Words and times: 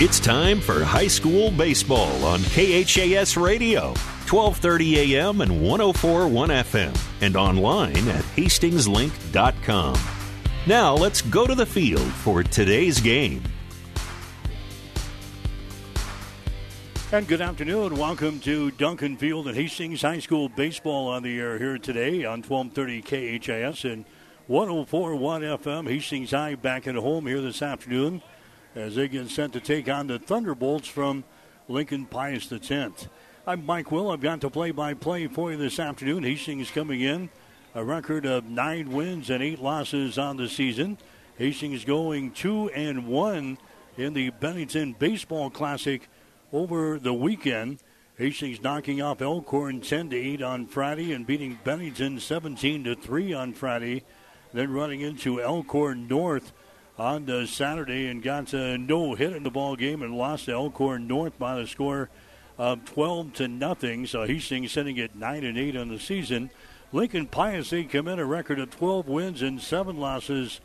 It's 0.00 0.18
time 0.18 0.60
for 0.60 0.82
high 0.82 1.06
school 1.06 1.52
baseball 1.52 2.24
on 2.24 2.40
KHAS 2.40 3.36
Radio, 3.36 3.90
1230 4.28 5.14
AM 5.14 5.40
and 5.40 5.62
1041 5.62 6.48
FM, 6.48 7.00
and 7.20 7.36
online 7.36 8.08
at 8.08 8.24
hastingslink.com. 8.34 9.96
Now 10.66 10.96
let's 10.96 11.22
go 11.22 11.46
to 11.46 11.54
the 11.54 11.64
field 11.64 12.10
for 12.10 12.42
today's 12.42 13.00
game. 13.00 13.44
And 17.12 17.28
good 17.28 17.40
afternoon. 17.40 17.96
Welcome 17.96 18.40
to 18.40 18.72
Duncan 18.72 19.16
Field 19.16 19.46
and 19.46 19.56
Hastings 19.56 20.02
High 20.02 20.18
School 20.18 20.48
baseball 20.48 21.06
on 21.06 21.22
the 21.22 21.38
air 21.38 21.56
here 21.56 21.78
today 21.78 22.24
on 22.24 22.42
1230 22.42 23.38
KHAS 23.38 23.84
and 23.84 24.04
1041 24.48 25.42
FM. 25.42 25.88
Hastings 25.88 26.32
High 26.32 26.56
back 26.56 26.88
at 26.88 26.96
home 26.96 27.28
here 27.28 27.40
this 27.40 27.62
afternoon 27.62 28.22
as 28.74 28.96
they 28.96 29.08
get 29.08 29.28
set 29.28 29.52
to 29.52 29.60
take 29.60 29.88
on 29.88 30.06
the 30.06 30.18
Thunderbolts 30.18 30.88
from 30.88 31.24
Lincoln 31.68 32.06
Pius 32.06 32.50
X. 32.52 33.08
I'm 33.46 33.64
Mike 33.64 33.92
Will. 33.92 34.10
I've 34.10 34.20
got 34.20 34.40
to 34.40 34.50
play 34.50 34.70
by 34.70 34.94
play 34.94 35.26
for 35.26 35.52
you 35.52 35.56
this 35.56 35.78
afternoon. 35.78 36.24
Hastings 36.24 36.70
coming 36.70 37.00
in 37.00 37.30
a 37.74 37.84
record 37.84 38.24
of 38.24 38.44
nine 38.48 38.92
wins 38.92 39.30
and 39.30 39.42
eight 39.42 39.60
losses 39.60 40.18
on 40.18 40.36
the 40.36 40.48
season. 40.48 40.98
Hastings 41.38 41.84
going 41.84 42.30
two 42.30 42.68
and 42.70 43.06
one 43.06 43.58
in 43.96 44.14
the 44.14 44.30
Bennington 44.30 44.94
Baseball 44.98 45.50
Classic 45.50 46.08
over 46.52 46.98
the 46.98 47.14
weekend. 47.14 47.78
Hastings 48.16 48.62
knocking 48.62 49.02
off 49.02 49.20
Elkhorn 49.20 49.80
10 49.80 50.10
to 50.10 50.16
8 50.16 50.42
on 50.42 50.66
Friday 50.66 51.12
and 51.12 51.26
beating 51.26 51.58
Bennington 51.64 52.20
17 52.20 52.84
to 52.84 52.94
3 52.94 53.32
on 53.34 53.52
Friday. 53.52 54.04
Then 54.52 54.72
running 54.72 55.00
into 55.00 55.42
Elkhorn 55.42 56.06
North 56.06 56.52
on 56.98 57.46
Saturday 57.46 58.06
and 58.06 58.22
got 58.22 58.52
a 58.52 58.78
no 58.78 59.14
hit 59.14 59.32
in 59.32 59.42
the 59.42 59.50
ball 59.50 59.76
game 59.76 60.02
and 60.02 60.16
lost 60.16 60.44
to 60.44 60.52
Elkhorn 60.52 61.08
North 61.08 61.38
by 61.38 61.56
the 61.56 61.66
score 61.66 62.08
of 62.56 62.84
12 62.84 63.32
to 63.34 63.48
nothing. 63.48 64.06
So 64.06 64.24
Hastings 64.24 64.72
sitting 64.72 64.98
at 65.00 65.16
9 65.16 65.44
and 65.44 65.58
8 65.58 65.76
on 65.76 65.88
the 65.88 65.98
season. 65.98 66.50
Lincoln 66.92 67.26
Pius 67.26 67.70
they 67.70 67.84
come 67.84 68.06
in 68.06 68.20
a 68.20 68.24
record 68.24 68.60
of 68.60 68.70
12 68.70 69.08
wins 69.08 69.42
and 69.42 69.60
seven 69.60 69.96
losses 69.96 70.60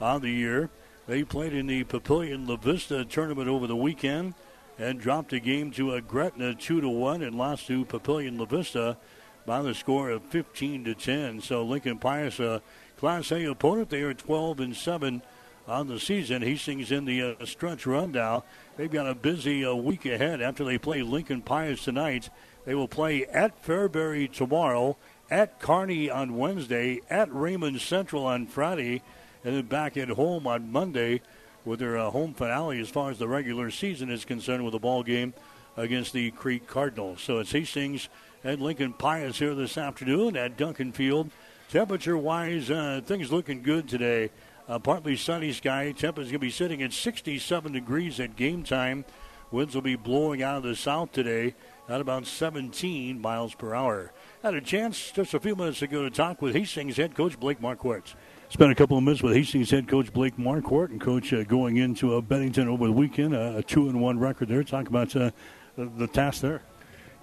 on 0.00 0.20
the 0.20 0.30
year. 0.30 0.68
They 1.06 1.24
played 1.24 1.54
in 1.54 1.66
the 1.66 1.84
Papillion 1.84 2.46
La 2.46 2.56
Vista 2.56 3.04
tournament 3.04 3.48
over 3.48 3.66
the 3.66 3.76
weekend 3.76 4.34
and 4.78 5.00
dropped 5.00 5.32
a 5.32 5.40
game 5.40 5.70
to 5.72 5.94
a 5.94 6.02
Gretna 6.02 6.54
2 6.54 6.82
to 6.82 6.88
1 6.88 7.22
and 7.22 7.36
lost 7.36 7.66
to 7.68 7.86
Papillion 7.86 8.38
La 8.38 8.44
Vista 8.44 8.98
by 9.46 9.62
the 9.62 9.74
score 9.74 10.10
of 10.10 10.22
15 10.24 10.84
to 10.84 10.94
10. 10.94 11.40
So 11.40 11.62
Lincoln 11.62 11.98
Pius, 11.98 12.38
a 12.38 12.60
Class 12.98 13.32
A 13.32 13.44
opponent, 13.46 13.88
they 13.88 14.02
are 14.02 14.12
12 14.12 14.60
and 14.60 14.76
7 14.76 15.22
on 15.70 15.86
the 15.86 16.00
season. 16.00 16.42
Hastings 16.42 16.90
in 16.90 17.04
the 17.04 17.22
uh, 17.22 17.46
stretch 17.46 17.86
run 17.86 18.12
now. 18.12 18.44
They've 18.76 18.90
got 18.90 19.06
a 19.06 19.14
busy 19.14 19.64
uh, 19.64 19.74
week 19.74 20.04
ahead 20.04 20.42
after 20.42 20.64
they 20.64 20.78
play 20.78 21.02
Lincoln 21.02 21.42
Pius 21.42 21.84
tonight. 21.84 22.28
They 22.66 22.74
will 22.74 22.88
play 22.88 23.24
at 23.26 23.64
Fairbury 23.64 24.30
tomorrow, 24.30 24.96
at 25.30 25.60
Kearney 25.60 26.10
on 26.10 26.36
Wednesday, 26.36 27.00
at 27.08 27.32
Raymond 27.32 27.80
Central 27.80 28.26
on 28.26 28.46
Friday, 28.46 29.02
and 29.44 29.56
then 29.56 29.66
back 29.66 29.96
at 29.96 30.08
home 30.08 30.46
on 30.46 30.72
Monday 30.72 31.22
with 31.64 31.78
their 31.78 31.96
uh, 31.96 32.10
home 32.10 32.34
finale 32.34 32.80
as 32.80 32.90
far 32.90 33.10
as 33.10 33.18
the 33.18 33.28
regular 33.28 33.70
season 33.70 34.10
is 34.10 34.24
concerned 34.24 34.64
with 34.64 34.74
a 34.74 34.78
ball 34.78 35.02
game 35.02 35.32
against 35.76 36.12
the 36.12 36.30
Crete 36.32 36.66
Cardinals. 36.66 37.22
So 37.22 37.38
it's 37.38 37.52
Hastings 37.52 38.08
and 38.42 38.60
Lincoln 38.60 38.92
Pius 38.92 39.38
here 39.38 39.54
this 39.54 39.78
afternoon 39.78 40.36
at 40.36 40.56
Duncan 40.56 40.92
Field. 40.92 41.30
Temperature 41.70 42.18
wise, 42.18 42.70
uh, 42.70 43.00
things 43.04 43.30
looking 43.30 43.62
good 43.62 43.88
today. 43.88 44.30
Uh, 44.70 44.78
partly 44.78 45.16
sunny 45.16 45.52
sky. 45.52 45.90
Temperature 45.90 46.30
going 46.30 46.34
to 46.34 46.38
be 46.38 46.48
sitting 46.48 46.80
at 46.80 46.92
67 46.92 47.72
degrees 47.72 48.20
at 48.20 48.36
game 48.36 48.62
time. 48.62 49.04
Winds 49.50 49.74
will 49.74 49.82
be 49.82 49.96
blowing 49.96 50.44
out 50.44 50.58
of 50.58 50.62
the 50.62 50.76
south 50.76 51.10
today 51.10 51.56
at 51.88 52.00
about 52.00 52.24
17 52.24 53.20
miles 53.20 53.52
per 53.52 53.74
hour. 53.74 54.12
Had 54.44 54.54
a 54.54 54.60
chance 54.60 55.10
just 55.10 55.34
a 55.34 55.40
few 55.40 55.56
minutes 55.56 55.82
ago 55.82 56.04
to 56.04 56.10
talk 56.10 56.40
with 56.40 56.54
Hastings 56.54 56.96
head 56.96 57.16
coach 57.16 57.40
Blake 57.40 57.60
Marquardt. 57.60 58.14
Spent 58.48 58.70
a 58.70 58.76
couple 58.76 58.96
of 58.96 59.02
minutes 59.02 59.24
with 59.24 59.34
Hastings 59.34 59.72
head 59.72 59.88
coach 59.88 60.12
Blake 60.12 60.36
Marquardt 60.36 60.90
and 60.90 61.00
coach 61.00 61.32
uh, 61.32 61.42
going 61.42 61.78
into 61.78 62.14
uh, 62.14 62.20
Bennington 62.20 62.68
over 62.68 62.86
the 62.86 62.92
weekend, 62.92 63.34
uh, 63.34 63.54
a 63.56 63.64
two 63.64 63.88
and 63.88 64.00
one 64.00 64.20
record 64.20 64.46
there. 64.46 64.62
Talk 64.62 64.86
about 64.86 65.16
uh, 65.16 65.32
the, 65.76 65.86
the 65.86 66.06
task 66.06 66.42
there. 66.42 66.62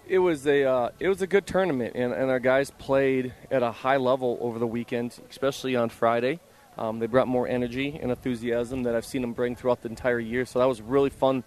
It 0.05 0.19
was 0.19 0.45
a 0.47 0.65
uh, 0.65 0.89
it 0.99 1.07
was 1.07 1.21
a 1.21 1.27
good 1.27 1.47
tournament, 1.47 1.93
and, 1.95 2.11
and 2.11 2.29
our 2.29 2.39
guys 2.39 2.71
played 2.71 3.33
at 3.49 3.63
a 3.63 3.71
high 3.71 3.97
level 3.97 4.37
over 4.41 4.59
the 4.59 4.67
weekend, 4.67 5.17
especially 5.29 5.77
on 5.77 5.87
Friday. 5.87 6.41
Um, 6.77 6.99
they 6.99 7.07
brought 7.07 7.27
more 7.27 7.47
energy 7.47 7.97
and 8.01 8.11
enthusiasm 8.11 8.83
that 8.83 8.95
I've 8.95 9.05
seen 9.05 9.21
them 9.21 9.33
bring 9.33 9.55
throughout 9.55 9.81
the 9.81 9.89
entire 9.89 10.19
year. 10.19 10.45
So 10.45 10.59
that 10.59 10.65
was 10.65 10.81
really 10.81 11.09
fun, 11.09 11.43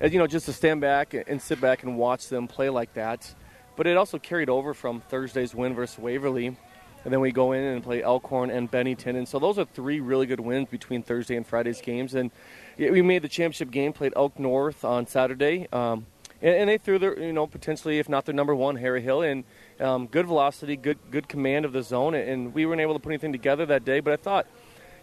as 0.00 0.12
you 0.12 0.18
know, 0.18 0.26
just 0.26 0.46
to 0.46 0.52
stand 0.52 0.80
back 0.80 1.14
and 1.14 1.40
sit 1.40 1.60
back 1.60 1.82
and 1.82 1.96
watch 1.96 2.28
them 2.28 2.46
play 2.48 2.68
like 2.68 2.94
that. 2.94 3.34
But 3.76 3.86
it 3.86 3.96
also 3.96 4.18
carried 4.18 4.48
over 4.48 4.74
from 4.74 5.00
Thursday's 5.00 5.54
win 5.54 5.74
versus 5.74 5.98
Waverly, 5.98 6.56
and 7.04 7.12
then 7.12 7.20
we 7.20 7.32
go 7.32 7.52
in 7.52 7.62
and 7.62 7.82
play 7.82 8.02
Elkhorn 8.02 8.50
and 8.50 8.70
Bennington. 8.70 9.16
And 9.16 9.28
so 9.28 9.38
those 9.38 9.58
are 9.58 9.64
three 9.64 10.00
really 10.00 10.26
good 10.26 10.40
wins 10.40 10.68
between 10.68 11.02
Thursday 11.02 11.36
and 11.36 11.46
Friday's 11.46 11.80
games. 11.80 12.14
And 12.14 12.30
we 12.78 13.02
made 13.02 13.22
the 13.22 13.28
championship 13.28 13.70
game, 13.70 13.92
played 13.92 14.14
Elk 14.16 14.38
North 14.38 14.84
on 14.84 15.06
Saturday. 15.06 15.66
Um, 15.72 16.06
and, 16.40 16.54
and, 16.54 16.68
they 16.68 16.78
threw 16.78 16.98
their, 16.98 17.18
you 17.18 17.32
know, 17.32 17.46
potentially, 17.46 17.98
if 17.98 18.08
not 18.08 18.24
their 18.24 18.34
number 18.34 18.54
one, 18.54 18.76
Harry 18.76 19.02
Hill, 19.02 19.22
and 19.22 19.44
um, 19.80 20.06
good 20.06 20.26
velocity, 20.26 20.76
good 20.76 20.98
good 21.10 21.28
command 21.28 21.64
of 21.64 21.72
the 21.72 21.82
zone. 21.82 22.14
And 22.14 22.54
we 22.54 22.64
weren't 22.64 22.80
able 22.80 22.94
to 22.94 23.00
put 23.00 23.10
anything 23.10 23.32
together 23.32 23.66
that 23.66 23.84
day. 23.84 24.00
But 24.00 24.14
I 24.14 24.16
thought, 24.16 24.46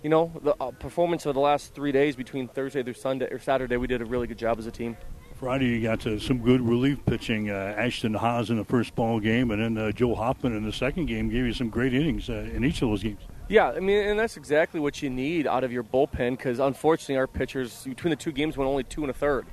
you 0.03 0.09
know, 0.09 0.31
the 0.41 0.56
uh, 0.59 0.72
performance 0.72 1.25
of 1.25 1.34
the 1.35 1.39
last 1.39 1.73
three 1.73 1.91
days 1.91 2.16
between 2.16 2.47
Thursday 2.47 2.84
through 2.84 2.94
Sunday 2.94 3.28
or 3.31 3.39
Saturday, 3.39 3.78
we 3.78 3.88
did 3.88 4.01
a 4.01 4.06
really 4.06 4.28
good 4.28 4.38
job 4.38 4.57
as 4.59 4.66
a 4.66 4.72
team. 4.72 4.97
Friday, 5.35 5.66
you 5.66 5.81
got 5.81 6.06
uh, 6.06 6.19
some 6.19 6.38
good 6.38 6.62
relief 6.62 7.03
pitching. 7.06 7.50
Uh, 7.50 7.73
Ashton 7.75 8.13
Haas 8.13 8.50
in 8.50 8.57
the 8.57 8.63
first 8.63 8.94
ball 8.94 9.19
game, 9.19 9.50
and 9.50 9.61
then 9.61 9.78
uh, 9.78 9.91
Joe 9.91 10.13
Hoffman 10.13 10.56
in 10.56 10.63
the 10.63 10.72
second 10.72 11.07
game 11.07 11.29
gave 11.29 11.45
you 11.45 11.53
some 11.53 11.69
great 11.69 11.95
innings 11.95 12.29
uh, 12.29 12.47
in 12.53 12.63
each 12.63 12.81
of 12.84 12.90
those 12.90 13.01
games. 13.01 13.22
Yeah, 13.47 13.69
I 13.69 13.79
mean, 13.79 14.03
and 14.03 14.19
that's 14.19 14.38
exactly 14.38 14.79
what 14.79 15.01
you 15.01 15.09
need 15.09 15.47
out 15.47 15.63
of 15.63 15.72
your 15.72 15.84
bullpen 15.84 16.38
because 16.38 16.59
unfortunately, 16.59 17.17
our 17.17 17.28
pitchers 17.28 17.84
between 17.85 18.11
the 18.11 18.16
two 18.16 18.31
games 18.31 18.56
went 18.56 18.69
only 18.69 18.84
two 18.84 19.01
and 19.01 19.09
a 19.09 19.13
third. 19.13 19.47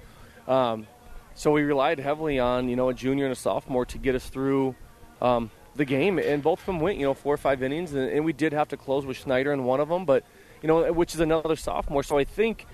Um, 0.46 0.86
so 1.34 1.52
we 1.52 1.62
relied 1.62 1.98
heavily 1.98 2.38
on 2.38 2.68
you 2.68 2.76
know 2.76 2.90
a 2.90 2.94
junior 2.94 3.24
and 3.24 3.32
a 3.32 3.36
sophomore 3.36 3.86
to 3.86 3.96
get 3.96 4.14
us 4.14 4.28
through 4.28 4.74
um, 5.22 5.50
the 5.74 5.86
game, 5.86 6.18
and 6.18 6.42
both 6.42 6.60
of 6.60 6.66
them 6.66 6.80
went 6.80 6.98
you 6.98 7.06
know 7.06 7.14
four 7.14 7.32
or 7.32 7.38
five 7.38 7.62
innings, 7.62 7.94
and, 7.94 8.10
and 8.10 8.24
we 8.26 8.34
did 8.34 8.52
have 8.52 8.68
to 8.68 8.76
close 8.76 9.06
with 9.06 9.16
Schneider 9.16 9.54
in 9.54 9.64
one 9.64 9.80
of 9.80 9.88
them, 9.88 10.04
but 10.04 10.22
you 10.62 10.68
know 10.68 10.92
which 10.92 11.14
is 11.14 11.20
another 11.20 11.56
sophomore. 11.56 12.02
So 12.02 12.18
I 12.18 12.24
think 12.24 12.66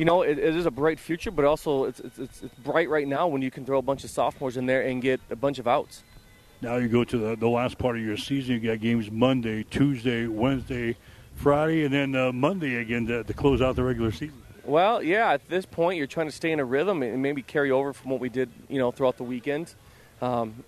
you 0.00 0.06
know, 0.06 0.22
it, 0.22 0.38
it 0.38 0.56
is 0.56 0.64
a 0.64 0.70
bright 0.70 0.98
future, 0.98 1.30
but 1.30 1.44
also 1.44 1.84
it's, 1.84 2.00
it's, 2.00 2.18
it's, 2.18 2.40
bright 2.64 2.88
right 2.88 3.06
now 3.06 3.26
when 3.28 3.42
you 3.42 3.50
can 3.50 3.66
throw 3.66 3.78
a 3.78 3.82
bunch 3.82 4.02
of 4.02 4.08
sophomores 4.08 4.56
in 4.56 4.64
there 4.64 4.80
and 4.80 5.02
get 5.02 5.20
a 5.28 5.36
bunch 5.36 5.58
of 5.58 5.68
outs. 5.68 6.04
Now 6.62 6.76
you 6.76 6.88
go 6.88 7.04
to 7.04 7.18
the, 7.18 7.36
the 7.36 7.48
last 7.48 7.76
part 7.76 7.96
of 7.96 8.02
your 8.02 8.16
season. 8.16 8.54
You 8.54 8.70
got 8.70 8.80
games 8.80 9.10
Monday, 9.10 9.62
Tuesday, 9.64 10.26
Wednesday, 10.26 10.96
Friday, 11.34 11.84
and 11.84 11.92
then 11.92 12.16
uh, 12.16 12.32
Monday 12.32 12.76
again 12.76 13.06
to, 13.08 13.24
to 13.24 13.34
close 13.34 13.60
out 13.60 13.76
the 13.76 13.82
regular 13.82 14.10
season. 14.10 14.42
Well, 14.64 15.02
yeah. 15.02 15.32
At 15.32 15.46
this 15.50 15.66
point, 15.66 15.98
you're 15.98 16.06
trying 16.06 16.28
to 16.28 16.32
stay 16.32 16.52
in 16.52 16.60
a 16.60 16.64
rhythm 16.64 17.02
and 17.02 17.20
maybe 17.20 17.42
carry 17.42 17.70
over 17.70 17.92
from 17.92 18.10
what 18.10 18.20
we 18.20 18.30
did, 18.30 18.48
you 18.70 18.78
know, 18.78 18.90
throughout 18.90 19.18
the 19.18 19.24
weekend. 19.24 19.74
Um, 20.22 20.64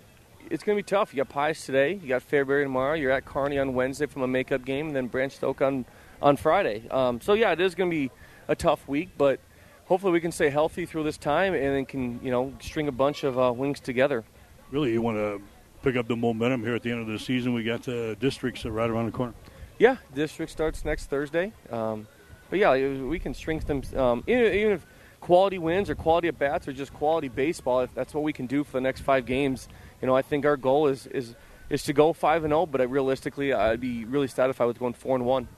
it's 0.50 0.62
going 0.62 0.76
to 0.76 0.82
be 0.82 0.86
tough. 0.86 1.14
You 1.14 1.18
got 1.18 1.30
Pius 1.30 1.64
today. 1.64 1.94
You 1.94 2.08
got 2.08 2.28
Fairbury 2.28 2.64
tomorrow. 2.64 2.92
You're 2.94 3.12
at 3.12 3.24
Kearney 3.24 3.58
on 3.58 3.72
Wednesday 3.72 4.04
from 4.04 4.20
a 4.20 4.28
makeup 4.28 4.66
game, 4.66 4.88
and 4.88 4.96
then 4.96 5.06
Branch 5.06 5.32
Stoke 5.32 5.62
on 5.62 5.86
on 6.22 6.36
Friday. 6.36 6.88
Um, 6.90 7.20
so 7.20 7.34
yeah, 7.34 7.52
it 7.52 7.60
is 7.60 7.74
going 7.74 7.90
to 7.90 7.94
be 7.94 8.10
a 8.48 8.54
tough 8.54 8.86
week, 8.88 9.10
but 9.18 9.40
hopefully 9.86 10.12
we 10.12 10.20
can 10.20 10.32
stay 10.32 10.48
healthy 10.48 10.86
through 10.86 11.04
this 11.04 11.18
time 11.18 11.52
and 11.52 11.74
then 11.74 11.84
can 11.84 12.20
you 12.22 12.30
know 12.30 12.54
string 12.60 12.88
a 12.88 12.92
bunch 12.92 13.24
of 13.24 13.38
uh, 13.38 13.52
wings 13.52 13.80
together. 13.80 14.24
Really, 14.70 14.92
you 14.92 15.02
want 15.02 15.18
to 15.18 15.42
pick 15.82 15.96
up 15.96 16.08
the 16.08 16.16
momentum 16.16 16.62
here 16.62 16.74
at 16.74 16.82
the 16.82 16.90
end 16.90 17.00
of 17.00 17.08
the 17.08 17.18
season. 17.18 17.52
We 17.52 17.64
got 17.64 17.82
the 17.82 18.16
districts 18.20 18.64
right 18.64 18.88
around 18.88 19.06
the 19.06 19.12
corner. 19.12 19.34
Yeah, 19.78 19.96
district 20.14 20.52
starts 20.52 20.84
next 20.84 21.06
Thursday. 21.06 21.52
Um, 21.70 22.06
but 22.48 22.58
yeah, 22.58 22.72
we 22.76 23.18
can 23.18 23.34
strengthen 23.34 23.82
um, 23.96 24.22
even, 24.26 24.52
even 24.52 24.72
if 24.72 24.86
quality 25.20 25.58
wins 25.58 25.88
or 25.88 25.94
quality 25.94 26.28
at 26.28 26.38
bats 26.38 26.68
or 26.68 26.72
just 26.72 26.92
quality 26.92 27.28
baseball. 27.28 27.80
If 27.80 27.94
that's 27.94 28.14
what 28.14 28.22
we 28.22 28.32
can 28.32 28.46
do 28.46 28.62
for 28.62 28.72
the 28.72 28.80
next 28.80 29.00
five 29.00 29.26
games, 29.26 29.68
you 30.00 30.06
know, 30.06 30.14
I 30.14 30.22
think 30.22 30.44
our 30.44 30.56
goal 30.56 30.86
is 30.86 31.06
is 31.08 31.34
is 31.68 31.82
to 31.84 31.92
go 31.92 32.12
five 32.12 32.44
and 32.44 32.50
zero. 32.50 32.62
Oh, 32.62 32.66
but 32.66 32.88
realistically, 32.88 33.52
I'd 33.52 33.80
be 33.80 34.04
really 34.04 34.28
satisfied 34.28 34.66
with 34.66 34.78
going 34.78 34.92
four 34.92 35.16
and 35.16 35.24
one. 35.24 35.48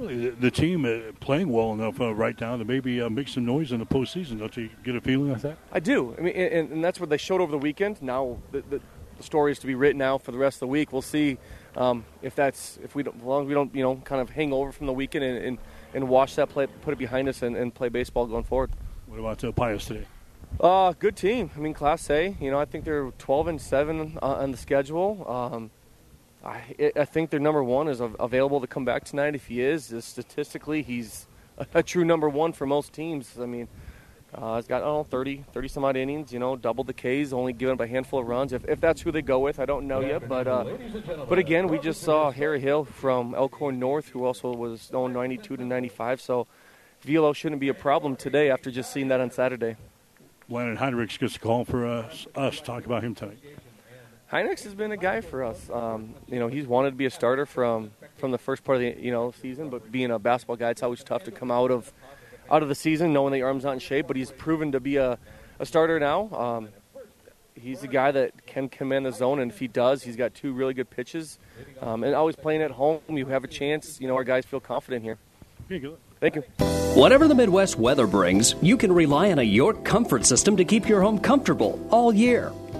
Really, 0.00 0.30
the, 0.30 0.50
team 0.50 1.14
playing 1.20 1.50
well 1.50 1.74
enough 1.74 2.00
uh, 2.00 2.14
right 2.14 2.40
now 2.40 2.56
to 2.56 2.64
maybe 2.64 3.02
uh, 3.02 3.10
make 3.10 3.28
some 3.28 3.44
noise 3.44 3.70
in 3.70 3.80
the 3.80 3.84
postseason. 3.86 4.38
Don't 4.38 4.56
you 4.56 4.70
get 4.82 4.96
a 4.96 5.00
feeling 5.02 5.30
like 5.30 5.42
that? 5.42 5.58
I 5.72 5.80
do. 5.80 6.14
I 6.16 6.22
mean, 6.22 6.34
and, 6.34 6.72
and 6.72 6.82
that's 6.82 6.98
what 6.98 7.10
they 7.10 7.18
showed 7.18 7.42
over 7.42 7.52
the 7.52 7.58
weekend. 7.58 8.00
Now 8.00 8.38
the, 8.50 8.62
the, 8.62 8.80
the, 9.18 9.22
story 9.22 9.52
is 9.52 9.58
to 9.58 9.66
be 9.66 9.74
written 9.74 10.00
out 10.00 10.22
for 10.22 10.32
the 10.32 10.38
rest 10.38 10.56
of 10.56 10.60
the 10.60 10.66
week. 10.68 10.90
We'll 10.90 11.02
see 11.02 11.36
um, 11.76 12.06
if 12.22 12.34
that's 12.34 12.78
if 12.82 12.94
we 12.94 13.02
don't, 13.02 13.16
as 13.16 13.22
long 13.22 13.42
as 13.42 13.48
we 13.48 13.52
don't 13.52 13.74
you 13.74 13.82
know 13.82 13.96
kind 13.96 14.22
of 14.22 14.30
hang 14.30 14.54
over 14.54 14.72
from 14.72 14.86
the 14.86 14.92
weekend 14.94 15.22
and 15.22 15.36
and, 15.44 15.58
and 15.92 16.08
wash 16.08 16.34
that 16.36 16.48
play, 16.48 16.66
put 16.66 16.92
it 16.92 16.98
behind 16.98 17.28
us, 17.28 17.42
and, 17.42 17.54
and 17.54 17.74
play 17.74 17.90
baseball 17.90 18.26
going 18.26 18.44
forward. 18.44 18.70
What 19.06 19.20
about 19.20 19.44
uh, 19.44 19.52
Pius 19.52 19.84
today? 19.84 20.06
Uh, 20.58 20.94
good 20.98 21.14
team. 21.14 21.50
I 21.54 21.58
mean, 21.58 21.74
Class 21.74 22.08
A. 22.08 22.34
You 22.40 22.50
know, 22.50 22.58
I 22.58 22.64
think 22.64 22.86
they're 22.86 23.10
12 23.18 23.48
and 23.48 23.60
seven 23.60 24.18
uh, 24.22 24.26
on 24.26 24.50
the 24.50 24.56
schedule. 24.56 25.26
Um, 25.28 25.70
I, 26.44 26.92
I 26.96 27.04
think 27.04 27.30
their 27.30 27.40
number 27.40 27.62
one 27.62 27.88
is 27.88 28.00
available 28.00 28.60
to 28.60 28.66
come 28.66 28.84
back 28.84 29.04
tonight. 29.04 29.34
If 29.34 29.46
he 29.46 29.60
is, 29.60 29.92
statistically, 30.04 30.82
he's 30.82 31.26
a, 31.58 31.82
true 31.82 32.04
number 32.04 32.28
one 32.28 32.52
for 32.52 32.66
most 32.66 32.92
teams. 32.92 33.38
I 33.38 33.46
mean, 33.46 33.68
Uh, 34.32 34.56
he's 34.56 34.68
got, 34.68 34.82
oh, 34.82 35.02
30, 35.02 35.44
30 35.52 35.68
some 35.68 35.84
odd 35.84 35.96
innings, 35.96 36.32
you 36.32 36.38
know, 36.38 36.54
double 36.54 36.84
the 36.84 36.94
Ks, 36.94 37.32
only 37.32 37.52
given 37.52 37.74
up 37.74 37.80
a 37.80 37.86
handful 37.86 38.20
of 38.20 38.28
runs. 38.28 38.52
If, 38.52 38.64
if 38.68 38.80
that's 38.80 39.02
who 39.02 39.10
they 39.10 39.22
go 39.22 39.40
with, 39.40 39.58
I 39.58 39.66
don't 39.66 39.88
know 39.88 40.00
yet. 40.00 40.28
But 40.28 40.46
uh, 40.46 40.64
but 41.28 41.38
again, 41.40 41.66
we 41.66 41.80
just 41.80 42.00
saw 42.02 42.30
Harry 42.30 42.60
Hill 42.60 42.84
from 42.84 43.34
Elkhorn 43.34 43.80
North, 43.80 44.10
who 44.10 44.24
also 44.24 44.54
was 44.54 44.92
known 44.92 45.12
92 45.12 45.56
to 45.56 45.64
95. 45.64 46.20
So 46.20 46.46
velo 47.00 47.32
shouldn't 47.32 47.60
be 47.60 47.68
a 47.70 47.74
problem 47.74 48.14
today 48.14 48.50
after 48.50 48.70
just 48.70 48.92
seeing 48.92 49.08
that 49.08 49.20
on 49.20 49.32
Saturday. 49.32 49.74
Landon 50.48 50.76
Heinrichs 50.76 51.18
gets 51.18 51.34
a 51.34 51.40
call 51.40 51.64
for 51.64 51.84
us, 51.84 52.28
us 52.36 52.60
talk 52.60 52.86
about 52.86 53.02
him 53.02 53.16
tonight. 53.16 53.38
Heinrichs 54.32 54.62
has 54.62 54.74
been 54.74 54.92
a 54.92 54.96
guy 54.96 55.20
for 55.20 55.42
us. 55.42 55.68
Um, 55.70 56.14
you 56.28 56.38
know, 56.38 56.46
he's 56.46 56.66
wanted 56.66 56.90
to 56.90 56.96
be 56.96 57.06
a 57.06 57.10
starter 57.10 57.46
from 57.46 57.90
from 58.18 58.30
the 58.30 58.38
first 58.38 58.62
part 58.62 58.76
of 58.76 58.82
the 58.82 59.02
you 59.02 59.10
know 59.10 59.32
season, 59.42 59.70
but 59.70 59.90
being 59.90 60.10
a 60.10 60.18
basketball 60.18 60.56
guy, 60.56 60.70
it's 60.70 60.82
always 60.82 61.02
tough 61.02 61.24
to 61.24 61.32
come 61.32 61.50
out 61.50 61.70
of 61.70 61.92
out 62.50 62.62
of 62.62 62.68
the 62.68 62.74
season 62.74 63.12
knowing 63.12 63.34
your 63.34 63.48
arm's 63.48 63.64
not 63.64 63.72
in 63.72 63.80
shape. 63.80 64.06
But 64.06 64.16
he's 64.16 64.30
proven 64.30 64.72
to 64.72 64.80
be 64.80 64.96
a, 64.96 65.18
a 65.58 65.66
starter 65.66 65.98
now. 65.98 66.30
Um, 66.32 66.68
he's 67.56 67.82
a 67.82 67.88
guy 67.88 68.12
that 68.12 68.46
can 68.46 68.68
command 68.68 69.04
the 69.04 69.12
zone, 69.12 69.40
and 69.40 69.50
if 69.50 69.58
he 69.58 69.66
does, 69.66 70.04
he's 70.04 70.16
got 70.16 70.32
two 70.32 70.52
really 70.52 70.74
good 70.74 70.90
pitches. 70.90 71.38
Um, 71.80 72.04
and 72.04 72.14
always 72.14 72.36
playing 72.36 72.62
at 72.62 72.70
home, 72.70 73.00
you 73.08 73.26
have 73.26 73.42
a 73.42 73.48
chance. 73.48 74.00
You 74.00 74.06
know, 74.06 74.14
our 74.14 74.24
guys 74.24 74.44
feel 74.44 74.60
confident 74.60 75.02
here. 75.02 75.18
Thank 76.20 76.36
you. 76.36 76.42
Whatever 76.94 77.26
the 77.26 77.34
Midwest 77.34 77.78
weather 77.78 78.06
brings, 78.06 78.54
you 78.62 78.76
can 78.76 78.92
rely 78.92 79.32
on 79.32 79.38
a 79.40 79.42
York 79.42 79.84
comfort 79.84 80.24
system 80.24 80.56
to 80.56 80.64
keep 80.64 80.88
your 80.88 81.00
home 81.00 81.18
comfortable 81.18 81.84
all 81.90 82.12
year. 82.12 82.52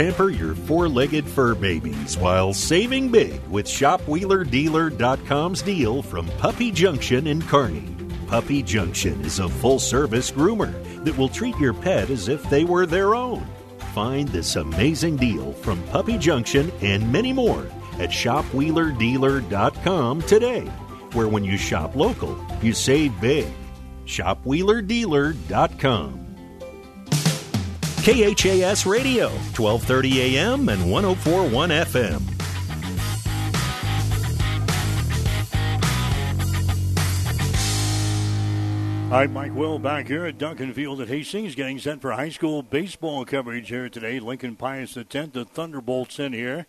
Pamper 0.00 0.30
your 0.30 0.54
four 0.54 0.88
legged 0.88 1.28
fur 1.28 1.54
babies 1.54 2.16
while 2.16 2.54
saving 2.54 3.10
big 3.10 3.38
with 3.48 3.66
ShopWheelerDealer.com's 3.66 5.60
deal 5.60 6.00
from 6.00 6.26
Puppy 6.38 6.70
Junction 6.70 7.26
in 7.26 7.42
Kearney. 7.42 7.94
Puppy 8.26 8.62
Junction 8.62 9.22
is 9.26 9.40
a 9.40 9.48
full 9.50 9.78
service 9.78 10.30
groomer 10.30 10.72
that 11.04 11.18
will 11.18 11.28
treat 11.28 11.54
your 11.58 11.74
pet 11.74 12.08
as 12.08 12.28
if 12.28 12.42
they 12.48 12.64
were 12.64 12.86
their 12.86 13.14
own. 13.14 13.46
Find 13.92 14.26
this 14.28 14.56
amazing 14.56 15.16
deal 15.16 15.52
from 15.52 15.82
Puppy 15.88 16.16
Junction 16.16 16.72
and 16.80 17.12
many 17.12 17.34
more 17.34 17.66
at 17.98 18.08
ShopWheelerDealer.com 18.08 20.22
today, 20.22 20.64
where 21.12 21.28
when 21.28 21.44
you 21.44 21.58
shop 21.58 21.94
local, 21.94 22.42
you 22.62 22.72
save 22.72 23.20
big. 23.20 23.52
ShopWheelerDealer.com. 24.06 26.19
KHAS 28.02 28.86
Radio, 28.86 29.28
1230 29.28 30.38
AM 30.38 30.70
and 30.70 30.90
1041 30.90 31.68
FM. 31.68 32.22
All 39.04 39.18
right, 39.18 39.30
Mike 39.30 39.54
Will 39.54 39.78
back 39.78 40.06
here 40.06 40.24
at 40.24 40.38
Duncan 40.38 40.72
Field 40.72 41.02
at 41.02 41.08
Hastings, 41.08 41.54
getting 41.54 41.78
set 41.78 42.00
for 42.00 42.12
high 42.12 42.30
school 42.30 42.62
baseball 42.62 43.26
coverage 43.26 43.68
here 43.68 43.90
today. 43.90 44.18
Lincoln 44.18 44.56
Pius 44.56 44.94
10th, 44.94 45.32
the 45.32 45.44
Thunderbolts 45.44 46.18
in 46.18 46.32
here 46.32 46.66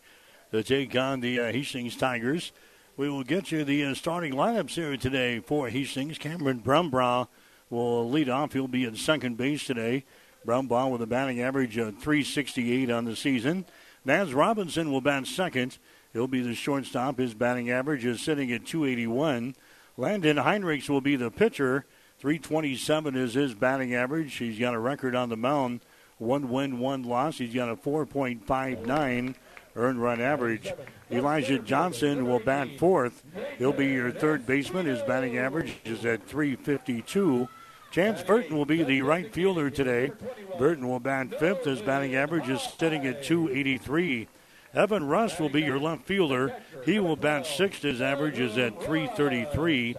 to 0.52 0.64
take 0.64 0.94
on 0.98 1.22
the 1.22 1.40
uh, 1.40 1.52
Hastings 1.54 1.96
Tigers. 1.96 2.52
We 2.98 3.10
will 3.10 3.24
get 3.24 3.54
you 3.54 3.64
the 3.64 3.86
uh, 3.86 3.94
starting 3.94 4.34
lineups 4.34 4.72
here 4.72 4.98
today 4.98 5.40
for 5.40 5.70
Hastings. 5.70 6.18
Cameron 6.18 6.60
Brumbaugh 6.60 7.30
will 7.70 8.10
lead 8.10 8.28
off. 8.28 8.52
He'll 8.52 8.68
be 8.68 8.84
at 8.84 8.98
second 8.98 9.38
base 9.38 9.64
today. 9.64 10.04
Brumbaugh 10.46 10.92
with 10.92 11.02
a 11.02 11.08
batting 11.08 11.42
average 11.42 11.78
of 11.78 11.98
368 11.98 12.90
on 12.90 13.06
the 13.06 13.16
season. 13.16 13.66
Naz 14.04 14.34
Robinson 14.34 14.92
will 14.92 15.02
bat 15.02 15.28
second. 15.28 15.78
He'll 16.14 16.28
be 16.28 16.42
the 16.42 16.56
shortstop. 16.56 17.20
His 17.20 17.34
batting 17.34 17.70
average 17.70 18.06
is 18.06 18.22
sitting 18.22 18.52
at 18.52 18.66
281. 18.66 19.56
Landon 19.98 20.38
Heinrichs 20.38 20.90
will 20.90 21.02
be 21.02 21.16
the 21.16 21.32
pitcher. 21.32 21.86
327 22.20 23.16
is 23.16 23.34
his 23.34 23.54
batting 23.54 23.96
average. 23.96 24.36
He's 24.36 24.60
got 24.60 24.74
a 24.74 24.80
record 24.80 25.16
on 25.16 25.30
the 25.30 25.38
mound. 25.38 25.82
One 26.18 26.50
win, 26.50 26.80
one 26.80 27.04
loss. 27.04 27.38
He's 27.38 27.54
got 27.54 27.70
a 27.70 27.76
4.59 27.76 29.36
earned 29.76 30.02
run 30.02 30.22
average. 30.22 30.72
Elijah 31.12 31.60
Johnson 31.60 32.28
will 32.28 32.40
bat 32.40 32.68
fourth. 32.78 33.24
He'll 33.58 33.74
be 33.74 33.88
your 33.88 34.12
third 34.12 34.46
baseman. 34.46 34.86
His 34.86 35.02
batting 35.04 35.38
average 35.38 35.78
is 35.86 36.06
at 36.06 36.28
352. 36.28 37.48
Chance 37.92 38.24
Burton 38.24 38.58
will 38.58 38.66
be 38.66 38.84
the 38.84 39.02
right 39.02 39.32
fielder 39.34 39.70
today. 39.70 40.12
Burton 40.58 40.88
will 40.88 41.02
bat 41.02 41.38
fifth. 41.40 41.66
His 41.66 41.82
batting 41.82 42.16
average 42.16 42.48
is 42.48 42.62
sitting 42.80 43.06
at 43.06 43.22
283. 43.22 44.30
Evan 44.74 45.04
Russ 45.04 45.38
will 45.38 45.50
be 45.50 45.62
your 45.62 45.78
left 45.80 46.06
fielder. 46.06 46.56
He 46.86 47.00
will 47.00 47.18
bat 47.18 47.46
sixth. 47.46 47.82
His 47.82 48.00
average 48.00 48.40
is 48.40 48.58
at 48.58 48.82
333. 48.82 49.98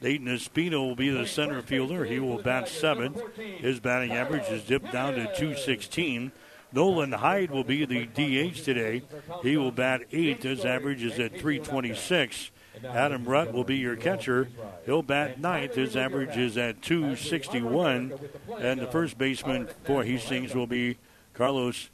Dayton 0.00 0.26
Espino 0.26 0.88
will 0.88 0.96
be 0.96 1.10
the 1.10 1.26
center 1.26 1.62
fielder. 1.62 2.04
He 2.04 2.18
will 2.18 2.42
bat 2.42 2.68
seventh. 2.68 3.22
His 3.36 3.78
batting 3.78 4.10
average 4.10 4.48
is 4.48 4.64
dipped 4.64 4.90
down 4.90 5.14
to 5.14 5.24
216. 5.26 6.32
Nolan 6.72 7.12
Hyde 7.12 7.52
will 7.52 7.64
be 7.64 7.84
the 7.84 8.06
DH 8.06 8.64
today. 8.64 9.02
He 9.42 9.56
will 9.56 9.70
bat 9.70 10.02
eighth. 10.10 10.42
His 10.42 10.64
average 10.64 11.04
is 11.04 11.18
at 11.20 11.32
326. 11.32 12.50
Adam 12.84 13.24
Rutt 13.24 13.52
will 13.52 13.64
be 13.64 13.76
your 13.76 13.96
catcher. 13.96 14.48
He'll 14.86 15.02
bat 15.02 15.40
ninth. 15.40 15.74
His 15.74 15.96
average 15.96 16.36
is 16.36 16.56
at 16.56 16.82
261. 16.82 18.12
And 18.58 18.80
the 18.80 18.86
first 18.86 19.18
baseman 19.18 19.68
for 19.84 20.04
Hastings 20.04 20.54
will 20.54 20.66
be 20.66 20.98
Carlos 21.34 21.90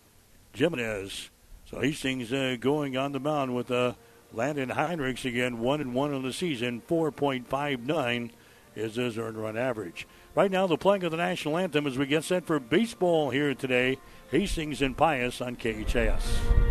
Jimenez. 0.55 1.31
So 1.70 1.81
Hastings 1.81 2.32
uh, 2.32 2.56
going 2.61 2.96
on 2.96 3.12
the 3.12 3.20
mound 3.20 3.55
with 3.55 3.70
uh, 3.70 3.94
Landon 4.32 4.70
Heinrichs 4.70 5.25
again, 5.25 5.61
1 5.61 5.81
and 5.81 5.94
1 5.94 6.14
on 6.14 6.23
the 6.23 6.32
season. 6.32 6.82
4.59 6.88 8.31
is 8.75 8.96
his 8.96 9.19
earned 9.19 9.38
run 9.38 9.56
average. 9.56 10.06
Right 10.34 10.50
now, 10.50 10.67
the 10.67 10.76
playing 10.76 11.02
of 11.05 11.11
the 11.11 11.17
national 11.17 11.56
anthem 11.56 11.87
as 11.87 11.96
we 11.96 12.06
get 12.06 12.23
set 12.25 12.44
for 12.44 12.61
baseball 12.61 13.31
here 13.31 13.55
today. 13.55 13.99
Hastings 14.31 14.82
and 14.82 14.96
Pius 14.96 15.40
on 15.40 15.56
KHAS. 15.56 16.66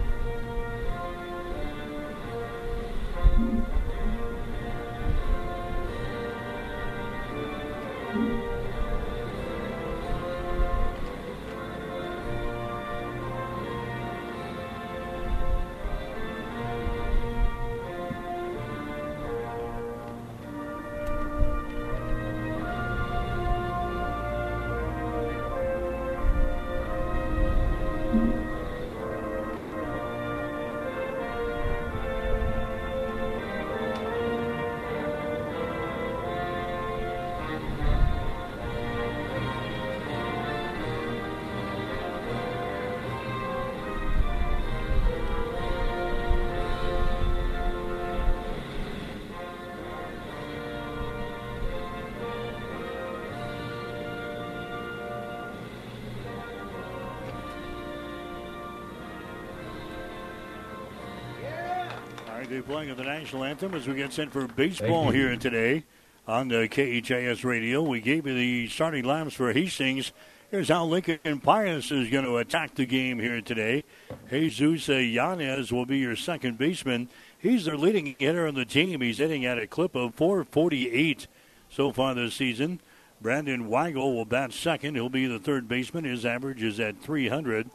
National 63.25 63.43
anthem 63.43 63.73
as 63.73 63.87
we 63.87 63.95
get 63.95 64.13
set 64.13 64.31
for 64.31 64.45
baseball 64.45 65.09
here 65.09 65.35
today 65.35 65.83
on 66.27 66.47
the 66.47 66.67
KHAS 66.67 67.43
radio. 67.43 67.81
We 67.81 67.99
gave 67.99 68.27
you 68.27 68.35
the 68.35 68.67
starting 68.67 69.03
lineups 69.03 69.31
for 69.31 69.51
Hastings. 69.51 70.11
Here's 70.51 70.67
how 70.67 70.85
Lincoln 70.85 71.39
Pius 71.39 71.89
is 71.89 72.11
going 72.11 72.25
to 72.25 72.37
attack 72.37 72.75
the 72.75 72.85
game 72.85 73.17
here 73.17 73.41
today. 73.41 73.83
Jesus 74.29 74.87
Yanez 74.89 75.71
will 75.71 75.87
be 75.87 75.97
your 75.97 76.15
second 76.15 76.59
baseman. 76.59 77.09
He's 77.39 77.65
their 77.65 77.77
leading 77.77 78.15
hitter 78.19 78.45
on 78.45 78.53
the 78.53 78.63
team. 78.63 79.01
He's 79.01 79.17
hitting 79.17 79.43
at 79.43 79.57
a 79.57 79.65
clip 79.65 79.95
of 79.95 80.13
448 80.13 81.25
so 81.67 81.91
far 81.91 82.13
this 82.13 82.35
season. 82.35 82.79
Brandon 83.19 83.67
Weigel 83.67 84.13
will 84.13 84.25
bat 84.25 84.53
second. 84.53 84.93
He'll 84.93 85.09
be 85.09 85.25
the 85.25 85.39
third 85.39 85.67
baseman. 85.67 86.03
His 86.03 86.27
average 86.27 86.61
is 86.61 86.79
at 86.79 87.01
300. 87.01 87.71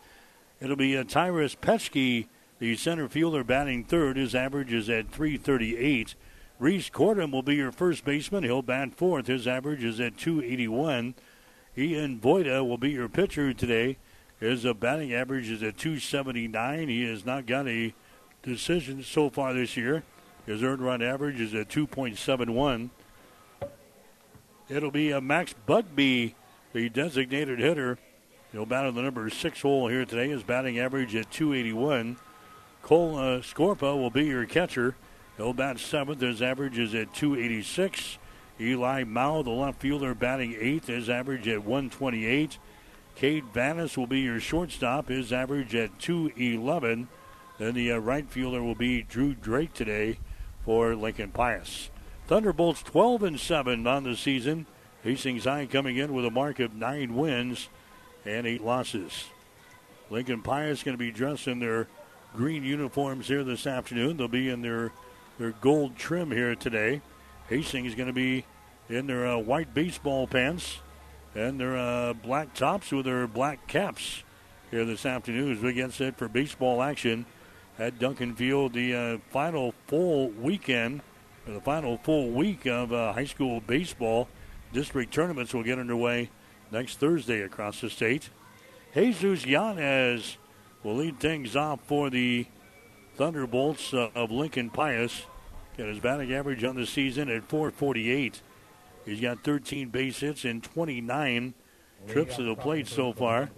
It'll 0.61 0.77
be 0.77 0.95
a 0.95 1.03
Tyrus 1.03 1.57
Petschke 1.57 2.29
The 2.61 2.77
center 2.77 3.09
fielder 3.09 3.43
batting 3.43 3.85
third. 3.85 4.19
His 4.19 4.35
average 4.35 4.71
is 4.71 4.91
at 4.91 5.11
338. 5.11 6.15
Reese 6.59 6.91
Cordham 6.91 7.31
will 7.31 7.43
be 7.43 7.55
your 7.57 7.73
first 7.73 8.05
baseman. 8.05 8.45
He'll 8.45 8.61
bat 8.61 8.95
fourth. 8.95 9.29
His 9.29 9.49
average 9.49 9.83
is 9.83 9.99
at 9.99 10.19
281. 10.19 11.15
Ian 11.79 12.21
Voida 12.21 12.67
will 12.67 12.77
be 12.77 12.91
your 12.91 13.09
pitcher 13.09 13.55
today. 13.55 13.97
His 14.39 14.67
uh, 14.67 14.75
batting 14.75 15.15
average 15.15 15.49
is 15.49 15.63
at 15.63 15.79
279. 15.79 16.89
He 16.89 17.05
has 17.05 17.25
not 17.25 17.47
got 17.47 17.67
a 17.67 17.95
decision 18.43 19.03
so 19.03 19.31
far 19.31 19.55
this 19.55 19.79
year. 19.79 20.03
His 20.45 20.63
earned 20.63 20.83
run 20.83 21.01
average 21.01 21.41
is 21.41 21.55
at 21.55 21.71
2.71. 21.71 22.91
It'll 24.69 24.91
be 24.91 25.11
a 25.11 25.19
uh, 25.19 25.21
Max 25.23 25.55
Bugby, 25.65 26.35
the 26.75 26.91
designated 26.91 27.59
hitter. 27.59 27.99
He'll 28.53 28.67
bat 28.67 28.85
on 28.85 28.95
the 28.95 29.03
number 29.03 29.31
six 29.31 29.63
hole 29.63 29.89
here 29.89 30.05
today. 30.05 30.29
His 30.29 30.43
batting 30.43 30.79
average 30.79 31.17
at 31.17 31.31
281. 31.31 32.19
Cole 32.83 33.17
uh, 33.17 33.41
Scorpa 33.41 33.97
will 33.97 34.11
be 34.11 34.27
your 34.27 34.47
catcher. 34.47 34.97
He'll 35.37 35.53
bat 35.53 35.79
seventh. 35.79 36.21
His 36.21 36.43
average 36.43 36.79
is 36.79 36.95
at 36.95 37.15
286. 37.15 38.19
Eli 38.61 39.05
Mao, 39.05 39.43
the 39.43 39.51
left 39.51 39.81
fielder, 39.81 40.15
batting 40.15 40.57
eighth. 40.59 40.89
His 40.89 41.09
average 41.09 41.49
at 41.49 41.65
128. 41.65 42.59
Cade 43.15 43.45
Vanis 43.53 43.97
will 43.97 44.07
be 44.07 44.21
your 44.21 44.41
shortstop. 44.41 45.09
His 45.09 45.33
average 45.33 45.75
at 45.75 45.99
211. 45.99 47.09
Then 47.59 47.75
the 47.75 47.93
uh, 47.93 47.99
right 47.99 48.29
fielder 48.31 48.63
will 48.63 48.75
be 48.75 49.03
Drew 49.03 49.35
Drake 49.35 49.73
today 49.73 50.19
for 50.65 50.95
Lincoln 50.95 51.31
Pius. 51.31 51.91
Thunderbolts 52.27 52.83
12 52.83 53.23
and 53.23 53.41
7 53.41 53.87
on 53.87 54.05
the 54.05 54.17
season. 54.17 54.67
Hastings 55.03 55.45
High 55.45 55.67
coming 55.67 55.97
in 55.97 56.13
with 56.13 56.25
a 56.25 56.31
mark 56.31 56.61
of 56.61 56.75
nine 56.75 57.17
wins 57.17 57.69
and 58.25 58.47
eight 58.47 58.63
losses. 58.63 59.25
Lincoln 60.11 60.43
Pius 60.43 60.83
going 60.83 60.97
to 60.97 60.99
be 60.99 61.11
dressed 61.11 61.49
in 61.49 61.61
their 61.61 61.89
green 62.35 62.65
uniforms 62.65 63.29
here 63.29 63.45
this 63.45 63.67
afternoon. 63.67 64.17
They'll 64.17 64.29
be 64.29 64.49
in 64.49 64.63
their 64.63 64.93
their 65.39 65.53
gold 65.61 65.97
trim 65.97 66.31
here 66.31 66.55
today. 66.55 67.01
Hastings 67.49 67.89
is 67.89 67.95
going 67.95 68.09
to 68.09 68.13
be 68.13 68.45
in 68.89 69.07
their 69.07 69.27
uh, 69.27 69.39
white 69.39 69.73
baseball 69.73 70.27
pants 70.27 70.79
and 71.35 71.59
their 71.59 71.77
uh, 71.77 72.13
black 72.13 72.55
tops 72.55 72.93
with 72.93 73.07
their 73.07 73.27
black 73.27 73.67
caps 73.67 74.23
here 74.71 74.85
this 74.85 75.07
afternoon 75.07 75.53
as 75.53 75.63
we 75.63 75.73
get 75.73 75.93
set 75.93 76.19
for 76.19 76.29
baseball 76.29 76.83
action 76.83 77.25
at 77.79 77.99
Duncan 77.99 78.35
Field. 78.35 78.75
The 78.75 78.95
uh, 78.95 79.19
final 79.31 79.75
full 79.87 80.29
weekend, 80.29 81.01
or 81.47 81.55
the 81.55 81.61
final 81.61 81.99
full 81.99 82.31
week 82.31 82.67
of 82.67 82.93
uh, 82.93 83.13
high 83.13 83.25
school 83.25 83.61
baseball 83.61 84.29
district 84.73 85.13
tournaments 85.13 85.55
will 85.55 85.63
get 85.63 85.79
underway 85.79 86.31
next 86.71 86.99
Thursday 86.99 87.41
across 87.41 87.81
the 87.81 87.91
state. 87.91 88.31
Jesus 88.95 89.47
Yanez 89.47 90.37
will 90.83 90.97
lead 90.97 91.19
things 91.21 91.57
off 91.57 91.81
for 91.87 92.11
the 92.11 92.47
Thunderbolts 93.17 93.93
uh, 93.93 94.09
of 94.15 94.31
Lincoln 94.31 94.71
Pius. 94.71 95.27
Got 95.77 95.89
his 95.89 96.01
batting 96.01 96.33
average 96.33 96.65
on 96.65 96.77
the 96.77 96.87
season 96.87 97.29
at 97.29 97.45
448. 97.45 98.43
He's 99.05 99.21
got 99.21 99.45
13 99.45 99.89
base 99.89 100.21
hits 100.21 100.45
and 100.45 100.63
29 100.63 101.55
trips 102.09 102.37
to 102.37 102.43
the 102.43 102.55
plate 102.55 102.87
so 102.87 103.13
far. 103.13 103.51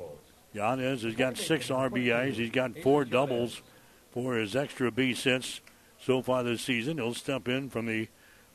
Yanez 0.53 1.03
has 1.03 1.15
got 1.15 1.37
six 1.37 1.69
RBIs. 1.69 2.35
He's 2.35 2.51
got 2.51 2.79
four 2.79 3.05
doubles 3.05 3.63
for 4.11 4.35
his 4.35 4.55
extra 4.55 4.91
base 4.91 5.25
hits 5.25 5.61
so 6.01 6.23
far 6.23 6.43
this 6.43 6.63
season. 6.63 6.99
He'll 6.99 7.15
step 7.15 7.49
in 7.49 7.71
from 7.71 7.87
the 7.87 8.09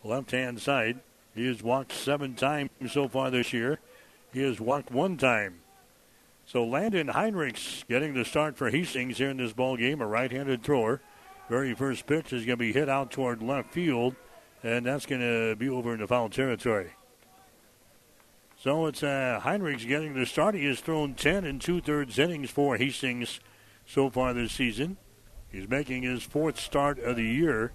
left 0.04 0.32
hand 0.32 0.62
side. 0.62 1.00
He 1.34 1.48
has 1.48 1.64
walked 1.64 1.92
seven 1.92 2.36
times 2.36 2.70
so 2.90 3.08
far 3.08 3.32
this 3.32 3.54
year. 3.54 3.80
He 4.34 4.42
has 4.42 4.60
walked 4.60 4.92
one 4.92 5.18
time. 5.18 5.62
So 6.48 6.64
Landon 6.64 7.08
Heinrichs 7.08 7.86
getting 7.90 8.14
the 8.14 8.24
start 8.24 8.56
for 8.56 8.70
Hastings 8.70 9.18
here 9.18 9.30
in 9.30 9.36
this 9.36 9.52
ball 9.52 9.76
game, 9.76 10.00
a 10.00 10.08
right-handed 10.08 10.64
thrower. 10.64 11.02
Very 11.50 11.74
first 11.74 12.08
pitch 12.08 12.32
is 12.32 12.46
going 12.46 12.58
to 12.58 12.64
be 12.64 12.72
hit 12.72 12.88
out 12.88 13.12
toward 13.12 13.44
left 13.44 13.74
field, 13.74 14.16
and 14.64 14.86
that's 14.86 15.06
going 15.06 15.20
to 15.20 15.58
be 15.58 15.68
over 15.68 15.94
in 15.94 16.00
the 16.00 16.08
foul 16.08 16.30
territory. 16.30 16.92
So 18.58 18.86
it's 18.86 19.04
uh, 19.04 19.42
Heinrichs 19.44 19.86
getting 19.86 20.14
the 20.14 20.26
start. 20.26 20.56
He 20.56 20.66
has 20.68 20.80
thrown 20.80 21.16
10 21.16 21.44
and 21.44 21.60
two-thirds 21.60 22.18
innings 22.18 22.50
for 22.50 22.78
Hastings 22.78 23.42
so 23.86 24.10
far 24.10 24.34
this 24.34 24.54
season. 24.54 24.96
He's 25.52 25.68
making 25.68 26.04
his 26.04 26.24
fourth 26.24 26.58
start 26.58 26.98
of 26.98 27.18
the 27.18 27.26
year. 27.26 27.74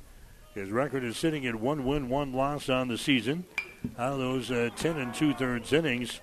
His 0.54 0.70
record 0.70 1.04
is 1.04 1.18
sitting 1.18 1.46
at 1.46 1.56
one 1.56 1.84
win, 1.84 2.08
one 2.08 2.32
loss 2.32 2.70
on 2.70 2.88
the 2.88 2.96
season. 2.96 3.44
Out 3.98 4.14
of 4.14 4.18
those 4.18 4.50
uh, 4.50 4.70
10 4.76 4.96
and 4.96 5.14
two-thirds 5.14 5.74
innings, 5.74 6.22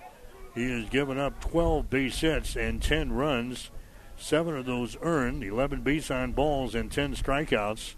he 0.54 0.70
has 0.70 0.88
given 0.88 1.18
up 1.18 1.40
12 1.40 1.88
base 1.88 2.20
hits 2.20 2.56
and 2.56 2.82
10 2.82 3.12
runs. 3.12 3.70
Seven 4.16 4.56
of 4.56 4.66
those 4.66 4.96
earned, 5.00 5.42
11 5.42 5.80
base 5.80 6.10
on 6.10 6.32
balls, 6.32 6.74
and 6.74 6.92
10 6.92 7.14
strikeouts. 7.14 7.94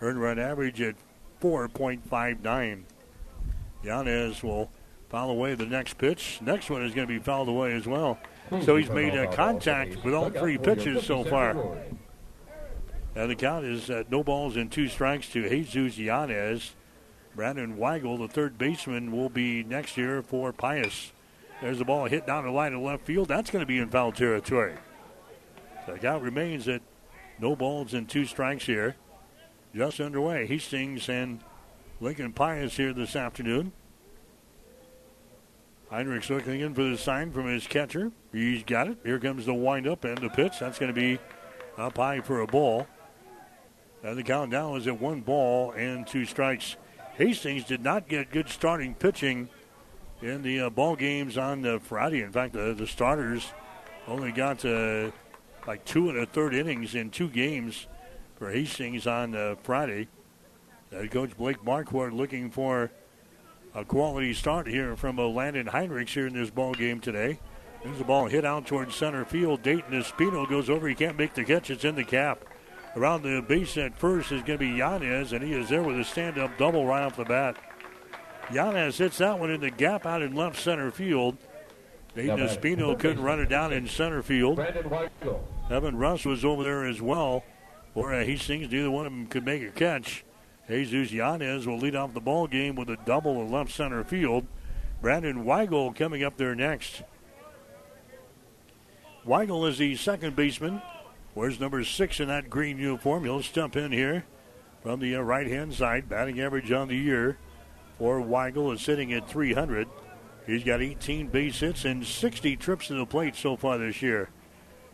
Earned 0.00 0.20
run 0.20 0.38
average 0.38 0.80
at 0.80 0.96
4.59. 1.40 2.82
Yanez 3.82 4.42
will 4.42 4.70
foul 5.08 5.30
away 5.30 5.54
the 5.54 5.66
next 5.66 5.98
pitch. 5.98 6.40
Next 6.42 6.70
one 6.70 6.82
is 6.82 6.94
going 6.94 7.06
to 7.06 7.12
be 7.12 7.20
fouled 7.22 7.48
away 7.48 7.72
as 7.72 7.86
well. 7.86 8.18
So 8.64 8.76
he's 8.76 8.90
made 8.90 9.14
a 9.14 9.32
contact 9.34 10.04
with 10.04 10.14
all 10.14 10.30
three 10.30 10.58
pitches 10.58 11.06
so 11.06 11.24
far. 11.24 11.56
And 13.14 13.30
the 13.30 13.34
count 13.34 13.64
is 13.64 13.90
uh, 13.90 14.04
no 14.10 14.22
balls 14.22 14.56
and 14.56 14.70
two 14.70 14.88
strikes 14.88 15.28
to 15.30 15.48
Jesus 15.48 15.98
Yanez. 15.98 16.74
Brandon 17.34 17.76
Weigel, 17.76 18.18
the 18.18 18.28
third 18.28 18.58
baseman, 18.58 19.10
will 19.12 19.30
be 19.30 19.62
next 19.62 19.96
year 19.96 20.22
for 20.22 20.52
Pius. 20.52 21.12
There's 21.62 21.78
the 21.78 21.84
ball 21.84 22.06
hit 22.06 22.26
down 22.26 22.44
the 22.44 22.50
line 22.50 22.74
of 22.74 22.80
left 22.80 23.06
field. 23.06 23.28
That's 23.28 23.48
going 23.48 23.62
to 23.62 23.66
be 23.66 23.78
in 23.78 23.88
foul 23.88 24.10
territory. 24.10 24.74
The 25.86 25.96
count 25.96 26.24
remains 26.24 26.66
at 26.66 26.82
no 27.38 27.54
balls 27.54 27.94
and 27.94 28.08
two 28.08 28.26
strikes 28.26 28.66
here. 28.66 28.96
Just 29.72 30.00
underway. 30.00 30.44
Hastings 30.46 31.08
and 31.08 31.40
Lincoln 32.00 32.32
Pius 32.32 32.76
here 32.76 32.92
this 32.92 33.14
afternoon. 33.14 33.70
Heinrichs 35.92 36.30
looking 36.30 36.60
in 36.60 36.74
for 36.74 36.82
the 36.82 36.98
sign 36.98 37.30
from 37.30 37.46
his 37.46 37.68
catcher. 37.68 38.10
He's 38.32 38.64
got 38.64 38.88
it. 38.88 38.98
Here 39.04 39.20
comes 39.20 39.46
the 39.46 39.54
windup 39.54 40.04
and 40.04 40.18
the 40.18 40.30
pitch. 40.30 40.58
That's 40.58 40.80
going 40.80 40.92
to 40.92 41.00
be 41.00 41.20
up 41.78 41.96
high 41.96 42.22
for 42.22 42.40
a 42.40 42.46
ball. 42.46 42.88
And 44.02 44.18
the 44.18 44.24
count 44.24 44.50
now 44.50 44.74
is 44.74 44.88
at 44.88 45.00
one 45.00 45.20
ball 45.20 45.70
and 45.72 46.08
two 46.08 46.24
strikes. 46.24 46.74
Hastings 47.14 47.62
did 47.64 47.84
not 47.84 48.08
get 48.08 48.32
good 48.32 48.48
starting 48.48 48.94
pitching 48.94 49.48
in 50.22 50.42
the 50.42 50.60
uh, 50.60 50.70
ball 50.70 50.96
games 50.96 51.36
on 51.36 51.66
uh, 51.66 51.78
Friday. 51.80 52.22
In 52.22 52.32
fact, 52.32 52.54
the, 52.54 52.74
the 52.74 52.86
starters 52.86 53.52
only 54.06 54.32
got 54.32 54.64
uh, 54.64 55.10
like 55.66 55.84
two 55.84 56.08
and 56.08 56.18
a 56.18 56.26
third 56.26 56.54
innings 56.54 56.94
in 56.94 57.10
two 57.10 57.28
games 57.28 57.86
for 58.36 58.50
Hastings 58.50 59.06
on 59.06 59.34
uh, 59.34 59.56
Friday. 59.62 60.08
Head 60.90 61.10
coach 61.10 61.36
Blake 61.36 61.62
Marquardt 61.64 62.12
looking 62.12 62.50
for 62.50 62.90
a 63.74 63.84
quality 63.84 64.34
start 64.34 64.66
here 64.66 64.96
from 64.96 65.18
uh, 65.18 65.26
Landon 65.26 65.66
Heinrichs 65.66 66.10
here 66.10 66.26
in 66.26 66.34
this 66.34 66.50
ball 66.50 66.74
game 66.74 67.00
today. 67.00 67.38
There's 67.82 67.98
the 67.98 68.04
ball 68.04 68.26
hit 68.26 68.44
out 68.44 68.66
towards 68.66 68.94
center 68.94 69.24
field. 69.24 69.62
Dayton 69.62 69.92
Espino 69.92 70.48
goes 70.48 70.70
over. 70.70 70.86
He 70.86 70.94
can't 70.94 71.18
make 71.18 71.34
the 71.34 71.44
catch. 71.44 71.70
It's 71.70 71.84
in 71.84 71.96
the 71.96 72.04
cap. 72.04 72.44
Around 72.94 73.22
the 73.22 73.40
base 73.40 73.76
at 73.78 73.96
first 73.96 74.30
is 74.30 74.42
going 74.42 74.58
to 74.58 74.64
be 74.64 74.76
Yanez, 74.76 75.32
and 75.32 75.42
he 75.42 75.54
is 75.54 75.70
there 75.70 75.82
with 75.82 75.98
a 75.98 76.04
stand-up 76.04 76.58
double 76.58 76.86
right 76.86 77.02
off 77.02 77.16
the 77.16 77.24
bat. 77.24 77.56
Yanez 78.50 78.98
hits 78.98 79.18
that 79.18 79.38
one 79.38 79.50
in 79.50 79.60
the 79.60 79.70
gap 79.70 80.06
out 80.06 80.22
in 80.22 80.34
left 80.34 80.58
center 80.58 80.90
field. 80.90 81.36
Dayton 82.14 82.38
Espino 82.38 82.98
couldn't 82.98 83.22
run 83.22 83.40
it 83.40 83.48
down 83.48 83.72
in 83.72 83.88
center 83.88 84.22
field. 84.22 84.58
Evan 85.70 85.96
Russ 85.96 86.24
was 86.24 86.44
over 86.44 86.62
there 86.62 86.84
as 86.84 87.00
well. 87.00 87.44
Where 87.94 88.14
uh, 88.14 88.24
he 88.24 88.36
sings, 88.36 88.70
neither 88.70 88.90
one 88.90 89.06
of 89.06 89.12
them 89.12 89.26
could 89.26 89.44
make 89.44 89.62
a 89.62 89.70
catch. 89.70 90.24
Jesus 90.68 91.12
Yanez 91.12 91.66
will 91.66 91.78
lead 91.78 91.96
off 91.96 92.14
the 92.14 92.20
ball 92.20 92.46
game 92.46 92.74
with 92.74 92.88
a 92.88 92.96
double 93.04 93.42
in 93.42 93.50
left 93.50 93.70
center 93.70 94.04
field. 94.04 94.46
Brandon 95.00 95.44
Weigel 95.44 95.94
coming 95.94 96.22
up 96.22 96.36
there 96.36 96.54
next. 96.54 97.02
Weigel 99.26 99.68
is 99.68 99.78
the 99.78 99.96
second 99.96 100.36
baseman. 100.36 100.82
Where's 101.34 101.60
number 101.60 101.82
six 101.84 102.20
in 102.20 102.28
that 102.28 102.50
green 102.50 102.78
uniform? 102.78 103.24
He'll 103.24 103.42
step 103.42 103.76
in 103.76 103.92
here 103.92 104.24
from 104.82 105.00
the 105.00 105.16
uh, 105.16 105.20
right 105.20 105.46
hand 105.46 105.74
side. 105.74 106.08
Batting 106.08 106.40
average 106.40 106.70
on 106.72 106.88
the 106.88 106.96
year 106.96 107.38
for 108.02 108.20
Weigel 108.20 108.74
is 108.74 108.80
sitting 108.80 109.12
at 109.12 109.28
300. 109.28 109.86
He's 110.44 110.64
got 110.64 110.82
18 110.82 111.28
base 111.28 111.60
hits 111.60 111.84
and 111.84 112.04
60 112.04 112.56
trips 112.56 112.88
to 112.88 112.94
the 112.94 113.06
plate 113.06 113.36
so 113.36 113.56
far 113.56 113.78
this 113.78 114.02
year. 114.02 114.28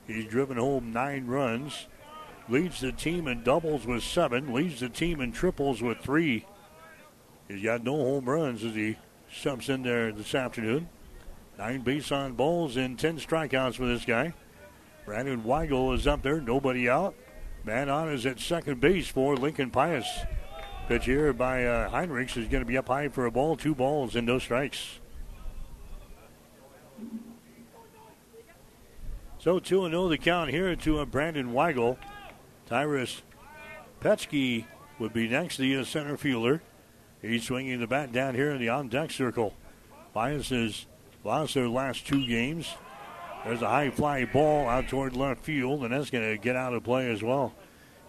He's 0.06 0.26
driven 0.26 0.58
home 0.58 0.92
nine 0.92 1.26
runs, 1.26 1.86
leads 2.50 2.82
the 2.82 2.92
team 2.92 3.26
in 3.26 3.44
doubles 3.44 3.86
with 3.86 4.02
seven, 4.02 4.52
leads 4.52 4.80
the 4.80 4.90
team 4.90 5.22
in 5.22 5.32
triples 5.32 5.80
with 5.80 6.00
three. 6.00 6.44
He's 7.48 7.62
got 7.62 7.82
no 7.82 7.96
home 7.96 8.26
runs 8.26 8.62
as 8.62 8.74
he 8.74 8.98
jumps 9.40 9.70
in 9.70 9.84
there 9.84 10.12
this 10.12 10.34
afternoon. 10.34 10.90
Nine 11.56 11.80
base 11.80 12.12
on 12.12 12.34
balls 12.34 12.76
and 12.76 12.98
10 12.98 13.20
strikeouts 13.20 13.76
for 13.76 13.86
this 13.86 14.04
guy. 14.04 14.34
Brandon 15.06 15.44
Weigel 15.44 15.94
is 15.94 16.06
up 16.06 16.20
there, 16.20 16.42
nobody 16.42 16.90
out. 16.90 17.14
Man 17.64 17.88
on 17.88 18.10
is 18.10 18.26
at 18.26 18.38
second 18.38 18.82
base 18.82 19.08
for 19.08 19.34
Lincoln 19.34 19.70
Pius. 19.70 20.26
Pitch 20.88 21.04
here 21.04 21.34
by 21.34 21.66
uh, 21.66 21.90
Heinrichs 21.90 22.38
is 22.38 22.48
going 22.48 22.62
to 22.62 22.64
be 22.64 22.78
up 22.78 22.88
high 22.88 23.08
for 23.08 23.26
a 23.26 23.30
ball, 23.30 23.58
two 23.58 23.74
balls 23.74 24.16
and 24.16 24.26
no 24.26 24.38
strikes. 24.38 25.00
So 29.38 29.58
2 29.58 29.90
0 29.90 30.08
the 30.08 30.16
count 30.16 30.48
here 30.48 30.74
to 30.74 31.00
uh, 31.00 31.04
Brandon 31.04 31.52
Weigel. 31.52 31.98
Tyrus 32.64 33.20
Petsky 34.00 34.64
would 34.98 35.12
be 35.12 35.28
next, 35.28 35.58
the 35.58 35.84
center 35.84 36.16
fielder. 36.16 36.62
He's 37.20 37.44
swinging 37.44 37.80
the 37.80 37.86
bat 37.86 38.10
down 38.10 38.34
here 38.34 38.50
in 38.52 38.58
the 38.58 38.70
on 38.70 38.88
deck 38.88 39.10
circle. 39.10 39.52
Pius 40.14 40.48
has 40.48 40.86
lost 41.22 41.52
their 41.52 41.68
last 41.68 42.06
two 42.06 42.26
games. 42.26 42.76
There's 43.44 43.60
a 43.60 43.68
high 43.68 43.90
fly 43.90 44.24
ball 44.24 44.66
out 44.66 44.88
toward 44.88 45.14
left 45.14 45.44
field, 45.44 45.84
and 45.84 45.92
that's 45.92 46.08
going 46.08 46.30
to 46.30 46.38
get 46.38 46.56
out 46.56 46.72
of 46.72 46.82
play 46.82 47.10
as 47.10 47.22
well. 47.22 47.52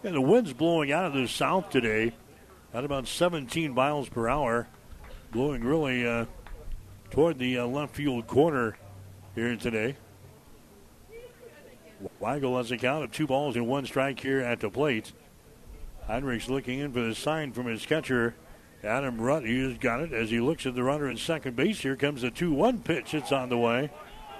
Yeah, 0.02 0.12
the 0.12 0.20
wind's 0.22 0.54
blowing 0.54 0.90
out 0.90 1.04
of 1.04 1.12
the 1.12 1.28
south 1.28 1.68
today 1.68 2.14
at 2.72 2.84
about 2.84 3.06
17 3.06 3.74
miles 3.74 4.08
per 4.08 4.28
hour, 4.28 4.68
blowing 5.32 5.64
really 5.64 6.06
uh, 6.06 6.26
toward 7.10 7.38
the 7.38 7.58
uh, 7.58 7.66
left 7.66 7.94
field 7.94 8.26
corner 8.26 8.76
here 9.34 9.56
today. 9.56 9.96
Weigel 12.20 12.56
has 12.56 12.70
a 12.70 12.78
count 12.78 13.04
of 13.04 13.12
two 13.12 13.26
balls 13.26 13.56
and 13.56 13.66
one 13.66 13.84
strike 13.84 14.20
here 14.20 14.40
at 14.40 14.60
the 14.60 14.70
plate. 14.70 15.12
Heinrichs 16.08 16.48
looking 16.48 16.78
in 16.78 16.92
for 16.92 17.02
the 17.02 17.14
sign 17.14 17.52
from 17.52 17.66
his 17.66 17.84
catcher, 17.84 18.34
Adam 18.82 19.18
Rutt. 19.18 19.46
He 19.46 19.62
has 19.62 19.78
got 19.78 20.00
it 20.00 20.12
as 20.12 20.30
he 20.30 20.40
looks 20.40 20.64
at 20.64 20.74
the 20.74 20.82
runner 20.82 21.08
at 21.08 21.18
second 21.18 21.56
base. 21.56 21.80
Here 21.80 21.96
comes 21.96 22.22
the 22.22 22.30
2 22.30 22.52
1 22.52 22.80
pitch. 22.80 23.14
It's 23.14 23.32
on 23.32 23.48
the 23.48 23.58
way. 23.58 23.90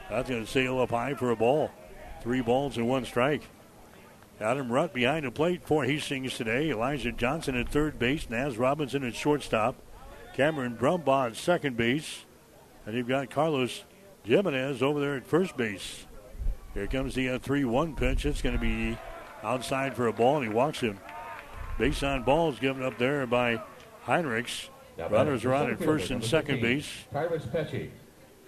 That's 0.09 0.29
going 0.29 0.45
to 0.45 0.51
sail 0.51 0.81
up 0.81 0.91
high 0.91 1.15
for 1.15 1.31
a 1.31 1.37
ball. 1.37 1.71
Three 2.23 2.41
balls 2.41 2.77
and 2.77 2.89
one 2.89 3.05
strike. 3.05 3.43
Adam 4.41 4.71
Rutt 4.71 4.95
behind 4.95 5.27
the 5.27 5.31
plate 5.31 5.63
for 5.63 5.85
Hastings 5.85 6.37
today. 6.37 6.71
Elijah 6.71 7.13
Johnson 7.13 7.57
at 7.57 7.69
third 7.69 7.99
base. 7.99 8.31
Naz 8.31 8.57
Robinson 8.57 9.05
at 9.05 9.15
shortstop. 9.15 9.77
Cameron 10.35 10.79
Brumbaugh 10.79 11.29
at 11.29 11.37
second 11.37 11.77
base. 11.77 12.25
And 12.87 12.97
you've 12.97 13.09
got 13.09 13.29
Carlos 13.29 13.85
Jimenez 14.25 14.83
over 14.83 14.99
there 14.99 15.15
at 15.17 15.27
first 15.27 15.59
base. 15.59 16.07
Here 16.73 16.87
comes 16.87 17.15
the 17.15 17.39
3 17.39 17.65
uh, 17.65 17.69
1 17.69 17.97
pitch. 17.97 18.25
It's 18.25 18.41
going 18.41 18.55
to 18.55 18.61
be 18.61 18.97
outside 19.43 19.95
for 19.95 20.07
a 20.07 20.13
ball, 20.13 20.37
and 20.37 20.47
he 20.47 20.53
walks 20.53 20.81
him. 20.81 20.99
Base 21.79 22.03
on 22.03 22.23
balls 22.23 22.59
given 22.59 22.83
up 22.83 22.97
there 22.97 23.27
by 23.27 23.61
Heinrichs. 24.07 24.69
Runners 25.11 25.45
are 25.45 25.53
on 25.53 25.71
at 25.71 25.79
first 25.85 26.11
and 26.11 26.25
second 26.25 26.63
base. 26.63 26.89
Tyrus 27.13 27.45
Pesci. 27.45 27.91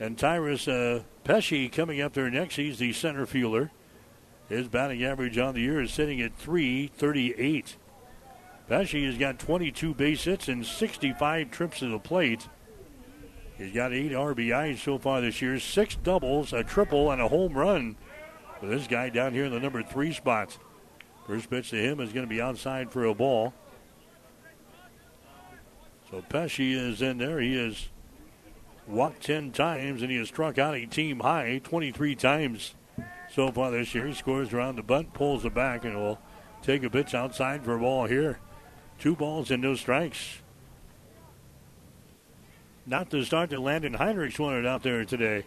And 0.01 0.19
Tyrus 0.19 0.69
uh, 0.69 1.03
Pesci 1.25 1.71
coming 1.71 2.01
up 2.01 2.15
there 2.15 2.31
next. 2.31 2.57
He's 2.57 2.79
the 2.79 2.93
center 2.93 3.27
fielder. 3.27 3.71
His 4.53 4.69
batting 4.69 5.03
average 5.03 5.39
on 5.39 5.55
the 5.55 5.63
year 5.63 5.81
is 5.81 5.95
sitting 5.95 6.21
at 6.21 6.37
338. 6.37 7.77
Pesci 8.69 9.07
has 9.07 9.17
got 9.17 9.39
22 9.39 9.95
base 9.95 10.25
hits 10.25 10.47
and 10.47 10.67
65 10.67 11.51
trips 11.51 11.79
to 11.79 11.89
the 11.89 11.99
plate. 11.99 12.51
He's 13.57 13.73
got 13.73 13.95
eight 13.95 14.13
RBIs 14.13 14.77
so 14.85 14.99
far 14.99 15.23
this 15.23 15.41
year, 15.41 15.59
six 15.59 15.97
doubles, 15.97 16.53
a 16.53 16.63
triple, 16.63 17.11
and 17.11 17.23
a 17.23 17.29
home 17.29 17.55
run. 17.55 17.97
For 18.61 18.67
this 18.67 18.87
guy 18.87 19.09
down 19.09 19.33
here 19.33 19.47
in 19.47 19.53
the 19.53 19.59
number 19.59 19.83
three 19.83 20.13
spot. 20.13 20.59
First 21.27 21.49
pitch 21.49 21.71
to 21.71 21.77
him 21.77 21.99
is 21.99 22.13
going 22.13 22.27
to 22.27 22.31
be 22.31 22.43
outside 22.43 22.93
for 22.93 23.07
a 23.07 23.15
ball. 23.15 23.55
So 26.11 26.23
Pesci 26.29 26.73
is 26.73 27.01
in 27.01 27.17
there. 27.17 27.41
He 27.41 27.57
has 27.57 27.89
walked 28.87 29.23
10 29.23 29.53
times 29.53 30.03
and 30.03 30.11
he 30.11 30.19
has 30.19 30.29
struck 30.29 30.59
out 30.59 30.75
a 30.75 30.85
team 30.85 31.21
high 31.21 31.63
23 31.65 32.15
times 32.17 32.75
so 33.35 33.51
far 33.51 33.71
this 33.71 33.95
year. 33.95 34.07
He 34.07 34.15
scores 34.15 34.53
around 34.53 34.77
the 34.77 34.83
bunt, 34.83 35.15
pulls 35.15 35.45
it 35.45 35.55
back, 35.55 35.85
and 35.85 35.97
will 35.97 36.19
take 36.63 36.83
a 36.83 36.91
pitch 36.91 37.15
outside 37.15 37.65
for 37.65 37.75
a 37.75 37.81
ball 37.81 38.07
here. 38.07 38.39
Two 38.99 39.17
balls 39.17 39.51
and 39.51 39.63
no 39.63 39.75
strikes. 39.75 40.39
Not 42.87 43.11
the 43.11 43.25
start 43.25 43.51
that 43.51 43.61
Landon 43.61 43.95
Heinrichs 43.95 44.39
wanted 44.39 44.67
out 44.67 44.83
there 44.83 45.05
today. 45.05 45.45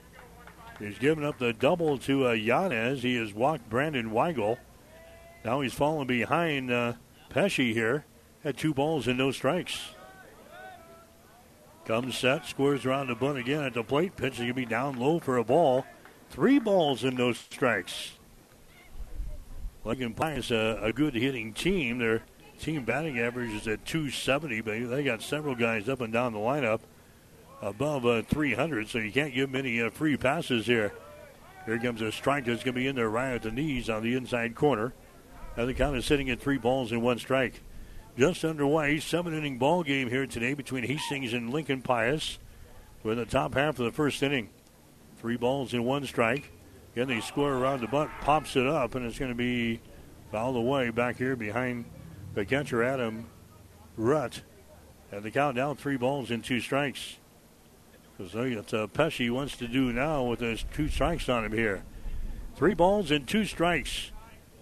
He's 0.79 0.97
given 0.97 1.23
up 1.23 1.37
the 1.37 1.53
double 1.53 1.97
to 1.99 2.27
uh, 2.27 2.31
Yanez. 2.31 3.03
He 3.03 3.15
has 3.15 3.33
walked 3.33 3.69
Brandon 3.69 4.11
Weigel. 4.11 4.57
Now 5.43 5.61
he's 5.61 5.73
fallen 5.73 6.07
behind 6.07 6.71
uh, 6.71 6.93
Pesci 7.29 7.73
here 7.73 8.05
at 8.43 8.57
two 8.57 8.73
balls 8.73 9.07
and 9.07 9.17
no 9.17 9.31
strikes. 9.31 9.91
Comes 11.85 12.17
set, 12.17 12.45
squares 12.45 12.85
around 12.85 13.07
the 13.07 13.15
bunt 13.15 13.37
again 13.37 13.63
at 13.63 13.73
the 13.73 13.83
plate. 13.83 14.15
Pitch 14.15 14.33
is 14.33 14.39
going 14.39 14.49
to 14.49 14.53
be 14.55 14.65
down 14.65 14.97
low 14.97 15.19
for 15.19 15.37
a 15.37 15.43
ball. 15.43 15.85
Three 16.29 16.59
balls 16.59 17.03
and 17.03 17.17
no 17.17 17.33
strikes. 17.33 18.11
Lincoln 19.83 20.13
Pius 20.13 20.51
a, 20.51 20.79
a 20.81 20.91
good 20.91 21.13
hitting 21.13 21.53
team. 21.53 21.99
Their 21.99 22.23
team 22.59 22.83
batting 22.83 23.19
average 23.19 23.51
is 23.51 23.67
at 23.67 23.85
270, 23.85 24.61
but 24.61 24.89
they 24.89 25.03
got 25.03 25.21
several 25.21 25.55
guys 25.55 25.87
up 25.87 26.01
and 26.01 26.11
down 26.11 26.33
the 26.33 26.39
lineup 26.39 26.81
above 27.61 28.05
uh, 28.05 28.21
300, 28.23 28.87
so 28.89 28.97
you 28.97 29.11
can't 29.11 29.33
give 29.33 29.51
them 29.51 29.59
any 29.59 29.81
uh, 29.81 29.89
free 29.89 30.17
passes 30.17 30.65
here. 30.65 30.93
Here 31.65 31.79
comes 31.79 32.01
a 32.01 32.11
strike 32.11 32.45
that's 32.45 32.63
going 32.63 32.75
to 32.75 32.79
be 32.79 32.87
in 32.87 32.95
there 32.95 33.09
right 33.09 33.33
at 33.33 33.41
the 33.41 33.51
knees 33.51 33.89
on 33.89 34.03
the 34.03 34.15
inside 34.15 34.55
corner. 34.55 34.93
Now 35.57 35.65
the 35.65 35.73
count 35.73 35.97
is 35.97 36.05
sitting 36.05 36.29
at 36.29 36.39
three 36.39 36.57
balls 36.57 36.91
and 36.91 37.01
one 37.01 37.17
strike. 37.17 37.61
Just 38.17 38.45
underway, 38.45 38.99
seven 38.99 39.33
inning 39.33 39.57
ball 39.57 39.83
game 39.83 40.09
here 40.09 40.27
today 40.27 40.53
between 40.53 40.85
Hastings 40.85 41.33
and 41.33 41.51
Lincoln 41.51 41.81
Pius. 41.81 42.39
We're 43.03 43.13
in 43.13 43.17
the 43.17 43.25
top 43.25 43.55
half 43.55 43.79
of 43.79 43.85
the 43.85 43.91
first 43.91 44.21
inning. 44.23 44.49
Three 45.17 45.37
balls 45.37 45.73
and 45.73 45.85
one 45.85 46.05
strike. 46.05 46.51
Again, 46.93 47.07
they 47.07 47.21
score 47.21 47.53
around 47.53 47.81
the 47.81 47.87
butt, 47.87 48.09
pops 48.21 48.55
it 48.55 48.67
up, 48.67 48.95
and 48.95 49.05
it's 49.05 49.19
going 49.19 49.31
to 49.31 49.35
be 49.35 49.81
fouled 50.31 50.55
away 50.55 50.89
back 50.89 51.17
here 51.17 51.35
behind 51.35 51.85
the 52.33 52.45
catcher, 52.45 52.83
Adam 52.83 53.27
Rutt. 53.97 54.41
And 55.11 55.23
the 55.23 55.31
count 55.31 55.55
down 55.55 55.75
three 55.75 55.97
balls 55.97 56.31
and 56.31 56.43
two 56.43 56.59
strikes. 56.59 57.17
So 58.17 58.49
that's 58.49 58.73
uh, 58.73 58.87
Pesci 58.87 59.29
wants 59.29 59.57
to 59.57 59.67
do 59.67 59.91
now 59.91 60.23
with 60.23 60.39
those 60.39 60.63
two 60.73 60.87
strikes 60.87 61.27
on 61.27 61.43
him 61.43 61.51
here. 61.51 61.83
Three 62.55 62.73
balls 62.73 63.11
and 63.11 63.27
two 63.27 63.43
strikes. 63.43 64.11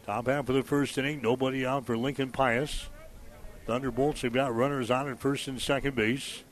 Top 0.05 0.27
half 0.27 0.49
of 0.49 0.55
the 0.55 0.63
first 0.63 0.97
inning, 0.97 1.21
nobody 1.21 1.65
out 1.65 1.85
for 1.85 1.95
Lincoln 1.95 2.31
Pius. 2.31 2.89
Thunderbolts 3.65 4.23
have 4.23 4.33
got 4.33 4.53
runners 4.53 4.91
on 4.91 5.07
at 5.07 5.19
first 5.19 5.47
and 5.47 5.61
second 5.61 5.95
base. 5.95 6.43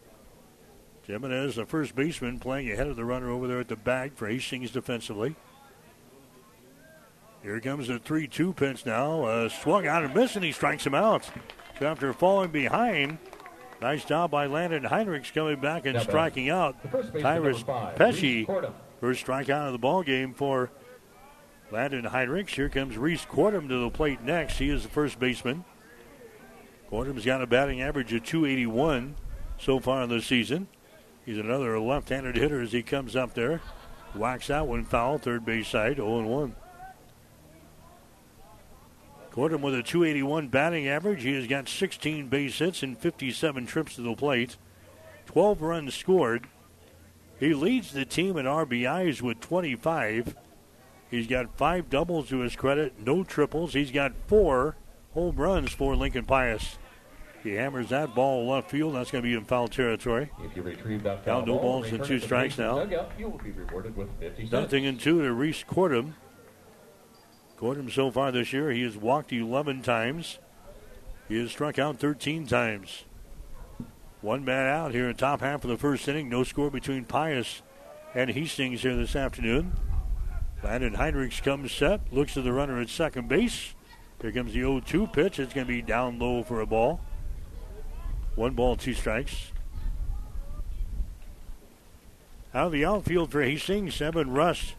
Jimenez, 1.12 1.56
the 1.56 1.66
first 1.66 1.94
baseman, 1.94 2.40
playing 2.40 2.72
ahead 2.72 2.88
of 2.88 2.96
the 2.96 3.04
runner 3.04 3.30
over 3.30 3.48
there 3.48 3.60
at 3.60 3.68
the 3.68 3.76
bag 3.76 4.14
for 4.16 4.28
Hastings 4.28 4.72
defensively. 4.72 5.36
Here 7.44 7.60
comes 7.60 7.88
the 7.88 8.00
3 8.00 8.28
2 8.28 8.54
pitch 8.54 8.86
now. 8.86 9.24
Uh, 9.24 9.50
swung 9.50 9.88
out 9.88 10.04
and 10.04 10.16
missed, 10.16 10.36
and 10.36 10.46
he 10.46 10.52
strikes 10.52 10.86
him 10.86 10.96
out. 10.96 11.30
So 11.80 11.88
after 11.88 12.14
falling 12.14 12.52
behind, 12.52 13.18
nice 13.82 14.06
job 14.06 14.32
by 14.32 14.46
Landon 14.46 14.84
Heinrichs 14.84 15.34
coming 15.34 15.60
back 15.60 15.86
and 15.86 16.00
striking 16.00 16.50
out. 16.50 16.76
Tyrus 17.20 17.64
Pesci, 17.64 18.74
first 19.00 19.26
strikeout 19.26 19.68
of 19.68 19.74
the 19.74 19.80
ball 19.80 20.04
game 20.04 20.34
for 20.34 20.72
Landon 21.72 22.06
Heinrichs. 22.06 22.52
Here 22.52 22.70
comes 22.70 22.98
Reese 22.98 23.26
Cordum 23.26 23.68
to 23.68 23.80
the 23.80 23.90
plate 23.90 24.22
next. 24.22 24.60
He 24.60 24.70
is 24.70 24.84
the 24.84 24.90
first 24.90 25.20
baseman. 25.20 25.66
Cordum's 26.90 27.26
got 27.26 27.42
a 27.42 27.48
batting 27.48 27.82
average 27.82 28.14
of 28.14 28.24
281 28.24 29.16
so 29.58 29.80
far 29.80 30.04
in 30.04 30.10
the 30.10 30.22
season. 30.22 30.68
He's 31.26 31.38
another 31.38 31.80
left-handed 31.80 32.36
hitter 32.36 32.62
as 32.62 32.72
he 32.72 32.82
comes 32.82 33.16
up 33.16 33.34
there. 33.34 33.62
Whacks 34.14 34.50
out 34.50 34.68
one 34.68 34.84
foul, 34.84 35.18
third 35.18 35.46
base 35.46 35.68
side, 35.68 35.98
0-1. 35.98 36.54
Cordum 39.32 39.62
with 39.62 39.76
a 39.76 39.84
281 39.84 40.50
batting 40.50 40.88
average. 40.88 41.24
He 41.24 41.34
has 41.36 41.48
got 41.48 41.70
16 41.70 42.28
base 42.28 42.60
hits 42.60 42.84
and 42.84 42.98
57 42.98 43.66
trips 43.66 43.96
to 43.96 44.02
the 44.02 44.14
plate. 44.14 44.58
12 45.28 45.62
runs 45.62 45.96
scored. 45.96 46.48
He 47.40 47.54
leads 47.54 47.94
the 47.94 48.04
team 48.04 48.36
in 48.38 48.46
RBIs 48.46 49.22
with 49.22 49.40
25. 49.40 50.36
He's 51.10 51.28
got 51.28 51.58
five 51.58 51.90
doubles 51.90 52.30
to 52.30 52.40
his 52.40 52.56
credit, 52.56 52.94
no 53.00 53.24
triples. 53.24 53.74
He's 53.74 53.92
got 53.92 54.14
four 54.28 54.76
home 55.14 55.38
runs 55.38 55.72
for 55.72 55.96
Lincoln 55.96 56.26
Pius. 56.26 56.78
He 57.44 57.54
hammers 57.54 57.90
that 57.90 58.14
ball 58.14 58.48
left 58.48 58.70
field. 58.70 58.96
That's 58.96 59.10
going 59.10 59.24
to 59.24 59.28
be 59.28 59.34
in 59.34 59.46
foul 59.46 59.68
territory. 59.68 60.30
If 60.44 60.56
you 60.56 60.62
retrieve 60.62 61.04
that 61.04 61.26
foul 61.26 61.46
no 61.46 61.54
ball, 61.54 61.82
balls 61.82 61.92
and 61.92 62.04
two 62.04 62.20
strikes 62.20 62.58
now. 62.58 62.76
Dugout, 62.76 63.12
you 63.18 63.30
will 63.30 63.40
be 63.40 63.52
rewarded 63.52 63.96
with 63.96 64.10
50 64.20 64.44
cents. 64.44 64.52
Nothing 64.52 64.84
in 64.84 64.98
two 64.98 65.22
to 65.24 65.34
Reese 65.34 65.64
Cordum. 65.64 66.14
Cordum 67.58 67.92
so 67.92 68.12
far 68.12 68.32
this 68.32 68.54
year, 68.54 68.72
he 68.72 68.84
has 68.84 68.96
walked 68.96 69.34
11 69.34 69.82
times. 69.82 70.40
He 71.28 71.40
has 71.40 71.52
struck 71.52 71.80
out 71.80 71.98
13 71.98 72.46
times. 72.46 73.06
One 74.22 74.46
man 74.46 74.68
out 74.68 74.94
here 74.94 75.10
in 75.10 75.16
top 75.16 75.42
half 75.42 75.64
of 75.64 75.70
the 75.70 75.78
first 75.78 76.08
inning. 76.08 76.30
No 76.30 76.44
score 76.44 76.70
between 76.70 77.06
Pius 77.06 77.64
and 78.14 78.30
Hastings 78.30 78.84
here 78.84 78.96
this 78.96 79.16
afternoon. 79.16 79.74
Landon 80.64 80.94
Heinrichs 80.94 81.42
comes 81.42 81.72
set, 81.72 82.02
looks 82.14 82.36
to 82.36 82.42
the 82.44 82.54
runner 82.54 82.80
at 82.80 82.90
second 82.90 83.28
base. 83.28 83.74
Here 84.22 84.32
comes 84.32 84.54
the 84.54 84.60
0 84.60 84.82
2 84.82 85.08
pitch. 85.08 85.40
It's 85.40 85.54
going 85.54 85.66
to 85.66 85.74
be 85.74 85.82
down 85.82 86.20
low 86.20 86.44
for 86.44 86.62
a 86.62 86.68
ball. 86.68 87.02
One 88.36 88.54
ball, 88.54 88.76
two 88.76 88.94
strikes. 88.94 89.52
Out 92.54 92.68
of 92.68 92.72
the 92.72 92.86
outfield 92.86 93.32
for 93.32 93.42
Hastings, 93.42 94.02
Evan 94.02 94.32
Rust 94.32 94.76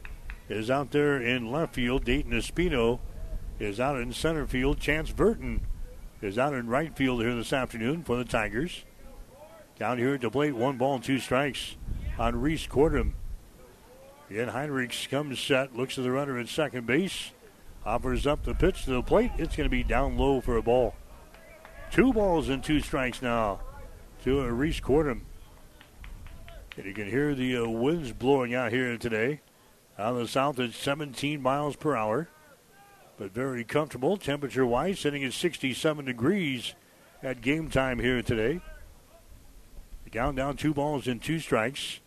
is 0.48 0.70
out 0.70 0.90
there 0.90 1.20
in 1.20 1.50
left 1.50 1.74
field. 1.74 2.04
Dayton 2.04 2.32
Espino 2.32 3.00
is 3.58 3.80
out 3.80 3.98
in 3.98 4.12
center 4.12 4.46
field. 4.46 4.80
Chance 4.80 5.12
Burton 5.12 5.62
is 6.20 6.38
out 6.38 6.54
in 6.54 6.68
right 6.68 6.96
field 6.96 7.20
here 7.20 7.34
this 7.34 7.52
afternoon 7.52 8.02
for 8.04 8.16
the 8.16 8.24
Tigers. 8.24 8.84
Down 9.78 9.98
here 9.98 10.14
at 10.14 10.20
the 10.20 10.30
plate, 10.30 10.54
one 10.54 10.76
ball 10.76 10.98
two 10.98 11.18
strikes 11.18 11.76
on 12.18 12.40
Reese 12.40 12.66
Cordum. 12.66 13.12
Again, 14.30 14.48
Heinrichs 14.48 15.08
comes 15.08 15.40
set, 15.40 15.76
looks 15.76 15.98
at 15.98 16.04
the 16.04 16.10
runner 16.10 16.38
at 16.38 16.48
second 16.48 16.86
base. 16.86 17.32
offers 17.84 18.26
up 18.26 18.44
the 18.44 18.54
pitch 18.54 18.84
to 18.84 18.90
the 18.92 19.02
plate. 19.02 19.32
It's 19.38 19.56
going 19.56 19.66
to 19.66 19.70
be 19.70 19.82
down 19.82 20.16
low 20.16 20.40
for 20.40 20.56
a 20.56 20.62
ball. 20.62 20.94
Two 21.92 22.10
balls 22.10 22.48
and 22.48 22.64
two 22.64 22.80
strikes 22.80 23.20
now 23.20 23.60
to 24.24 24.40
uh, 24.40 24.46
Reese 24.46 24.80
Cordham. 24.80 25.26
And 26.78 26.86
you 26.86 26.94
can 26.94 27.06
hear 27.06 27.34
the 27.34 27.58
uh, 27.58 27.68
winds 27.68 28.12
blowing 28.12 28.54
out 28.54 28.72
here 28.72 28.96
today. 28.96 29.42
Out 29.98 30.14
of 30.14 30.20
the 30.20 30.26
south, 30.26 30.58
it's 30.58 30.74
17 30.74 31.42
miles 31.42 31.76
per 31.76 31.94
hour, 31.94 32.30
but 33.18 33.32
very 33.32 33.62
comfortable 33.62 34.16
temperature 34.16 34.64
wise, 34.64 35.00
sitting 35.00 35.22
at 35.22 35.34
67 35.34 36.06
degrees 36.06 36.74
at 37.22 37.42
game 37.42 37.68
time 37.68 37.98
here 37.98 38.22
today. 38.22 38.62
Count 40.10 40.36
down 40.36 40.56
two 40.56 40.74
balls 40.74 41.06
and 41.06 41.22
two 41.22 41.38
strikes. 41.38 42.00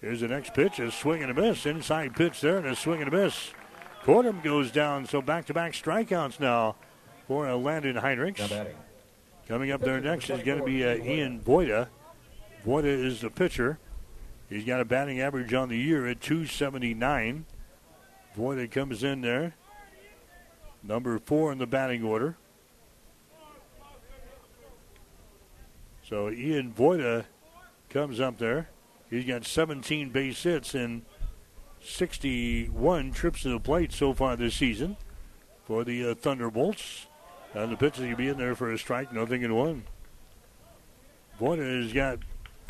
Here's 0.00 0.20
the 0.20 0.28
next 0.28 0.54
pitch, 0.54 0.78
a 0.78 0.92
swing 0.92 1.22
and 1.22 1.30
a 1.30 1.34
miss. 1.34 1.66
Inside 1.66 2.14
pitch 2.14 2.40
there, 2.40 2.58
and 2.58 2.66
a 2.66 2.76
swing 2.76 3.02
and 3.02 3.12
a 3.12 3.16
miss. 3.16 3.52
Cordham 4.04 4.40
goes 4.40 4.70
down, 4.72 5.06
so 5.06 5.22
back 5.22 5.46
to 5.46 5.54
back 5.54 5.72
strikeouts 5.72 6.38
now 6.38 6.76
for 7.26 7.48
uh, 7.48 7.56
Landon 7.56 7.96
Heinrichs. 7.96 8.48
Coming 9.48 9.72
up 9.72 9.80
there 9.80 9.98
next 9.98 10.28
is 10.28 10.42
going 10.42 10.58
to 10.58 10.64
be 10.64 10.84
uh, 10.84 10.96
Ian 10.96 11.40
Voida. 11.40 11.88
Voida 12.66 12.84
is 12.84 13.22
the 13.22 13.30
pitcher. 13.30 13.78
He's 14.50 14.64
got 14.64 14.80
a 14.80 14.84
batting 14.84 15.20
average 15.20 15.54
on 15.54 15.70
the 15.70 15.78
year 15.78 16.06
at 16.06 16.20
279. 16.20 17.46
Voida 18.36 18.70
comes 18.70 19.02
in 19.02 19.22
there. 19.22 19.54
Number 20.82 21.18
four 21.18 21.50
in 21.50 21.58
the 21.58 21.66
batting 21.66 22.04
order. 22.04 22.36
So 26.06 26.30
Ian 26.30 26.72
Voida 26.72 27.24
comes 27.88 28.20
up 28.20 28.36
there. 28.36 28.68
He's 29.08 29.24
got 29.24 29.46
17 29.46 30.10
base 30.10 30.42
hits 30.42 30.74
and 30.74 31.02
61 31.82 33.12
trips 33.12 33.42
to 33.42 33.48
the 33.48 33.60
plate 33.60 33.92
so 33.92 34.12
far 34.12 34.36
this 34.36 34.54
season 34.54 34.98
for 35.64 35.84
the 35.84 36.10
uh, 36.10 36.14
Thunderbolts. 36.14 37.07
And 37.54 37.72
the 37.72 37.76
pitch 37.76 37.98
is 37.98 38.16
be 38.16 38.28
in 38.28 38.38
there 38.38 38.54
for 38.54 38.70
a 38.70 38.78
strike, 38.78 39.12
nothing 39.12 39.42
in 39.42 39.54
one. 39.54 39.84
Voida 41.40 41.82
has 41.82 41.92
got 41.92 42.18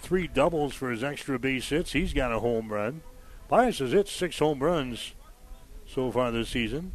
three 0.00 0.26
doubles 0.26 0.74
for 0.74 0.90
his 0.90 1.02
extra 1.02 1.38
base 1.38 1.68
hits. 1.68 1.92
He's 1.92 2.12
got 2.12 2.32
a 2.32 2.38
home 2.38 2.72
run. 2.72 3.02
Pius 3.48 3.78
has 3.78 3.92
hit 3.92 4.08
six 4.08 4.38
home 4.38 4.62
runs 4.62 5.14
so 5.86 6.10
far 6.10 6.30
this 6.30 6.50
season. 6.50 6.92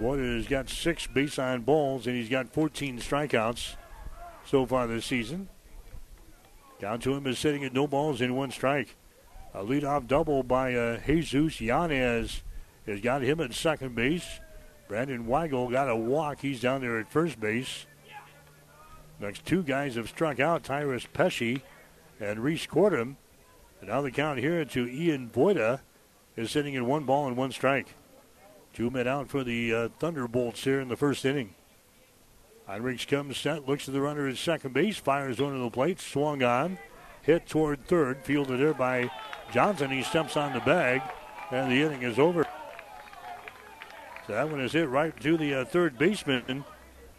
Voida 0.00 0.36
has 0.36 0.46
got 0.46 0.68
six 0.68 1.06
base 1.06 1.38
on 1.38 1.62
balls, 1.62 2.06
and 2.06 2.16
he's 2.16 2.28
got 2.28 2.52
14 2.52 2.98
strikeouts 2.98 3.76
so 4.44 4.66
far 4.66 4.86
this 4.86 5.06
season. 5.06 5.48
Down 6.78 7.00
to 7.00 7.14
him 7.14 7.26
is 7.26 7.38
sitting 7.38 7.64
at 7.64 7.72
no 7.72 7.86
balls 7.86 8.20
in 8.20 8.36
one 8.36 8.50
strike. 8.50 8.96
A 9.54 9.64
leadoff 9.64 10.06
double 10.06 10.42
by 10.42 10.74
uh, 10.74 11.00
Jesus 11.06 11.60
Yanez 11.60 12.42
has 12.86 13.00
got 13.00 13.22
him 13.22 13.40
at 13.40 13.54
second 13.54 13.94
base. 13.94 14.40
Brandon 14.88 15.26
Weigel 15.26 15.70
got 15.70 15.90
a 15.90 15.96
walk. 15.96 16.40
He's 16.40 16.60
down 16.60 16.80
there 16.80 16.98
at 16.98 17.10
first 17.10 17.40
base. 17.40 17.86
Next 19.18 19.44
two 19.44 19.62
guys 19.62 19.96
have 19.96 20.08
struck 20.08 20.38
out 20.38 20.64
Tyrus 20.64 21.06
Pesci 21.12 21.62
and 22.20 22.40
Reese 22.40 22.66
Cordham. 22.66 23.16
And 23.80 23.90
now 23.90 24.02
the 24.02 24.10
count 24.10 24.38
here 24.38 24.64
to 24.64 24.88
Ian 24.88 25.30
Voida 25.30 25.80
is 26.36 26.50
sitting 26.50 26.74
in 26.74 26.86
one 26.86 27.04
ball 27.04 27.26
and 27.26 27.36
one 27.36 27.52
strike. 27.52 27.94
Two 28.72 28.90
men 28.90 29.08
out 29.08 29.28
for 29.28 29.42
the 29.42 29.74
uh, 29.74 29.88
Thunderbolts 29.98 30.64
here 30.64 30.80
in 30.80 30.88
the 30.88 30.96
first 30.96 31.24
inning. 31.24 31.54
Heinrichs 32.68 33.06
comes 33.06 33.38
set, 33.38 33.66
looks 33.66 33.88
at 33.88 33.94
the 33.94 34.00
runner 34.00 34.28
at 34.28 34.36
second 34.36 34.74
base, 34.74 34.98
fires 34.98 35.40
one 35.40 35.54
of 35.54 35.60
the 35.60 35.70
plate, 35.70 36.00
swung 36.00 36.42
on, 36.42 36.78
hit 37.22 37.46
toward 37.46 37.86
third, 37.86 38.18
fielded 38.24 38.60
there 38.60 38.74
by 38.74 39.10
Johnson. 39.52 39.90
He 39.90 40.02
steps 40.02 40.36
on 40.36 40.52
the 40.52 40.60
bag, 40.60 41.00
and 41.50 41.70
the 41.70 41.82
inning 41.82 42.02
is 42.02 42.18
over. 42.18 42.45
So 44.26 44.32
that 44.32 44.50
one 44.50 44.60
is 44.60 44.72
hit 44.72 44.88
right 44.88 45.18
to 45.20 45.36
the 45.36 45.54
uh, 45.54 45.64
third 45.64 45.98
baseman, 45.98 46.64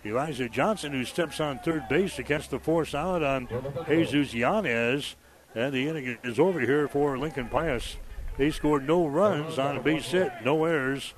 Elijah 0.05 0.49
Johnson, 0.49 0.91
who 0.91 1.05
steps 1.05 1.39
on 1.39 1.59
third 1.59 1.87
base 1.87 2.15
to 2.17 2.23
catch 2.23 2.49
the 2.49 2.59
force 2.59 2.93
out 2.93 3.23
on 3.23 3.47
Jesus 3.87 4.33
Yanez. 4.33 5.15
And 5.55 5.73
the 5.73 5.87
inning 5.87 6.17
is 6.23 6.39
over 6.39 6.59
here 6.59 6.87
for 6.87 7.17
Lincoln 7.17 7.47
Pius. 7.47 7.97
They 8.37 8.51
scored 8.51 8.85
no 8.85 9.07
runs 9.07 9.57
on 9.57 9.77
a 9.77 9.81
base 9.81 10.11
hit, 10.11 10.31
no 10.43 10.65
errors, 10.65 11.13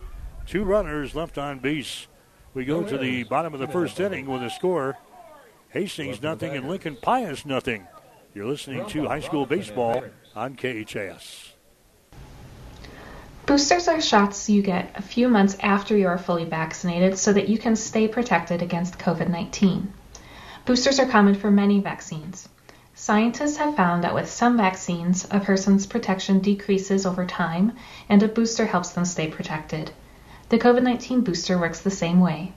two 0.45 0.63
runners 0.63 1.15
left 1.15 1.37
on 1.37 1.59
base. 1.59 2.07
We 2.53 2.65
go 2.65 2.83
to 2.83 2.97
the 2.97 3.23
bottom 3.23 3.53
of 3.53 3.59
the 3.59 3.67
first 3.67 3.99
inning 3.99 4.27
with 4.27 4.43
a 4.43 4.49
score 4.49 4.97
Hastings 5.69 6.21
nothing 6.21 6.55
and 6.55 6.67
Lincoln 6.67 6.97
Pius 6.99 7.45
nothing. 7.45 7.87
You're 8.33 8.47
listening 8.47 8.87
to 8.87 9.07
high 9.07 9.19
school 9.19 9.45
baseball 9.45 10.03
on 10.35 10.55
KHAS. 10.55 11.48
Boosters 13.49 13.87
are 13.87 13.99
shots 13.99 14.47
you 14.47 14.61
get 14.61 14.91
a 14.93 15.01
few 15.01 15.27
months 15.27 15.57
after 15.59 15.97
you 15.97 16.07
are 16.07 16.19
fully 16.19 16.45
vaccinated 16.45 17.17
so 17.17 17.33
that 17.33 17.49
you 17.49 17.57
can 17.57 17.75
stay 17.75 18.07
protected 18.07 18.61
against 18.61 18.99
COVID 18.99 19.27
19. 19.27 19.91
Boosters 20.67 20.99
are 20.99 21.07
common 21.07 21.33
for 21.33 21.49
many 21.49 21.79
vaccines. 21.79 22.47
Scientists 22.93 23.57
have 23.57 23.75
found 23.75 24.03
that 24.03 24.13
with 24.13 24.29
some 24.29 24.55
vaccines, 24.55 25.27
a 25.31 25.39
person's 25.39 25.87
protection 25.87 26.41
decreases 26.41 27.07
over 27.07 27.25
time 27.25 27.71
and 28.07 28.21
a 28.21 28.27
booster 28.27 28.67
helps 28.67 28.91
them 28.91 29.03
stay 29.03 29.27
protected. 29.27 29.89
The 30.49 30.59
COVID 30.59 30.83
19 30.83 31.21
booster 31.21 31.57
works 31.57 31.81
the 31.81 31.89
same 31.89 32.19
way. 32.19 32.53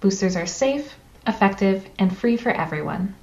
Boosters 0.00 0.36
are 0.36 0.46
safe, 0.46 0.96
effective, 1.26 1.86
and 1.98 2.16
free 2.16 2.38
for 2.38 2.50
everyone. 2.50 3.14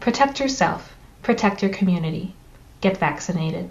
Protect 0.00 0.40
yourself, 0.40 0.96
protect 1.22 1.62
your 1.62 1.70
community. 1.70 2.34
Get 2.80 2.96
vaccinated. 2.96 3.70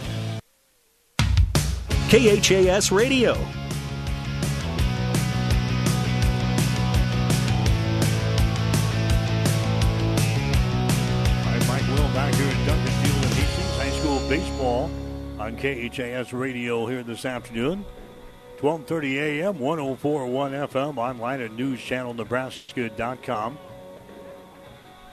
High 13.77 13.91
School 13.91 14.19
Baseball 14.27 14.91
on 15.39 15.55
KHAS 15.55 16.33
Radio 16.33 16.85
here 16.85 17.01
this 17.01 17.23
afternoon. 17.23 17.85
12:30 18.57 19.15
a.m. 19.15 19.57
104.1 19.59 20.67
FM 20.67 20.97
online 20.97 21.39
at 21.39 21.51
newschannelnebraska.com. 21.51 23.57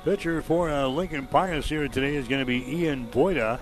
Pitcher 0.05 0.43
for 0.43 0.69
uh, 0.69 0.89
Lincoln 0.89 1.29
Pius 1.29 1.69
here 1.69 1.87
today 1.87 2.17
is 2.17 2.27
going 2.27 2.41
to 2.41 2.45
be 2.45 2.69
Ian 2.69 3.07
Voida. 3.07 3.61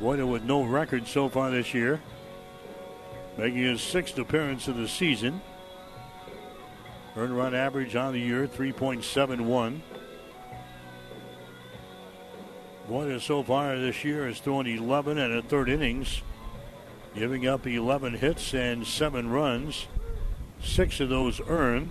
Voida 0.00 0.30
with 0.30 0.44
no 0.44 0.62
record 0.62 1.08
so 1.08 1.28
far 1.28 1.50
this 1.50 1.74
year, 1.74 2.00
making 3.36 3.62
his 3.62 3.80
sixth 3.80 4.18
appearance 4.18 4.68
of 4.68 4.76
the 4.76 4.88
season. 4.88 5.40
Earned 7.16 7.36
run 7.36 7.54
average 7.54 7.96
on 7.96 8.12
the 8.12 8.20
year 8.20 8.46
3.71. 8.46 9.80
Voida 12.88 13.20
so 13.20 13.42
far 13.42 13.76
this 13.78 14.04
year 14.04 14.26
has 14.26 14.40
thrown 14.40 14.66
11 14.66 15.18
and 15.18 15.34
a 15.34 15.42
third 15.42 15.68
innings, 15.68 16.22
giving 17.14 17.46
up 17.46 17.66
11 17.66 18.14
hits 18.14 18.52
and 18.54 18.86
seven 18.86 19.30
runs. 19.30 19.86
Six 20.62 21.00
of 21.00 21.08
those 21.08 21.40
earned, 21.48 21.90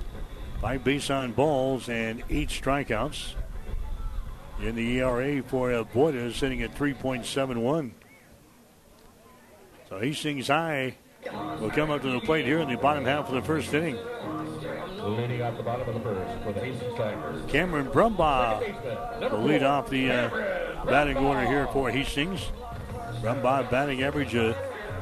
five 0.61 0.83
base 0.83 1.09
on 1.09 1.31
balls 1.31 1.89
and 1.89 2.23
eight 2.29 2.49
strikeouts. 2.49 3.33
In 4.61 4.75
the 4.75 4.99
ERA 4.99 5.41
for 5.41 5.69
Voida 5.69 6.27
is 6.27 6.35
sitting 6.35 6.61
at 6.61 6.75
3.71. 6.75 7.91
So 9.87 9.99
Hastings 9.99 10.47
High 10.47 10.95
will 11.59 11.69
come 11.69 11.91
up 11.91 12.01
to 12.01 12.11
the 12.11 12.19
plate 12.21 12.45
here 12.45 12.59
in 12.59 12.69
the 12.69 12.77
bottom 12.77 13.05
half 13.05 13.27
of 13.27 13.35
the 13.35 13.41
first 13.41 13.73
inning. 13.73 13.97
Leading 15.01 15.41
out 15.41 15.57
the 15.57 15.63
bottom 15.63 15.87
of 15.87 15.93
the 15.95 16.01
first 16.01 16.43
for 16.43 16.53
the 16.53 16.59
Hastings 16.59 16.97
Tigers. 16.97 17.51
Cameron 17.51 17.87
Brumbaugh 17.87 19.31
will 19.31 19.43
lead 19.43 19.63
off 19.63 19.89
the 19.89 20.11
uh, 20.11 20.85
batting 20.85 21.17
order 21.17 21.45
here 21.45 21.67
for 21.67 21.89
Hastings. 21.89 22.51
Brumbaugh 23.21 23.69
batting 23.69 24.03
average 24.03 24.35
of 24.35 24.55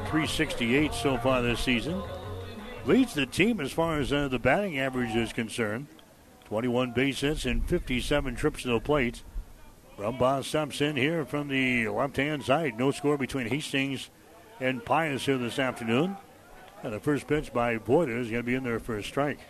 368 0.06 0.94
so 0.94 1.18
far 1.18 1.42
this 1.42 1.60
season. 1.60 2.02
Leads 2.86 3.12
the 3.14 3.26
team 3.26 3.60
as 3.60 3.72
far 3.72 3.98
as 3.98 4.12
uh, 4.12 4.28
the 4.28 4.38
batting 4.38 4.78
average 4.78 5.14
is 5.14 5.32
concerned. 5.32 5.88
21 6.46 6.92
base 6.92 7.20
hits 7.20 7.44
and 7.44 7.68
57 7.68 8.34
trips 8.34 8.62
to 8.62 8.68
the 8.68 8.80
plate. 8.80 9.22
Brumbaugh 9.98 10.44
steps 10.44 10.80
in 10.80 10.96
here 10.96 11.26
from 11.26 11.48
the 11.48 11.88
left-hand 11.88 12.44
side. 12.44 12.78
No 12.78 12.90
score 12.92 13.18
between 13.18 13.48
Hastings 13.48 14.10
and 14.60 14.84
Pius 14.84 15.26
here 15.26 15.38
this 15.38 15.58
afternoon. 15.58 16.16
And 16.82 16.92
the 16.92 17.00
first 17.00 17.26
pitch 17.26 17.52
by 17.52 17.76
Voida 17.78 18.18
is 18.18 18.30
going 18.30 18.42
to 18.42 18.46
be 18.46 18.54
in 18.54 18.64
there 18.64 18.78
for 18.78 18.96
a 18.96 19.02
strike. 19.02 19.40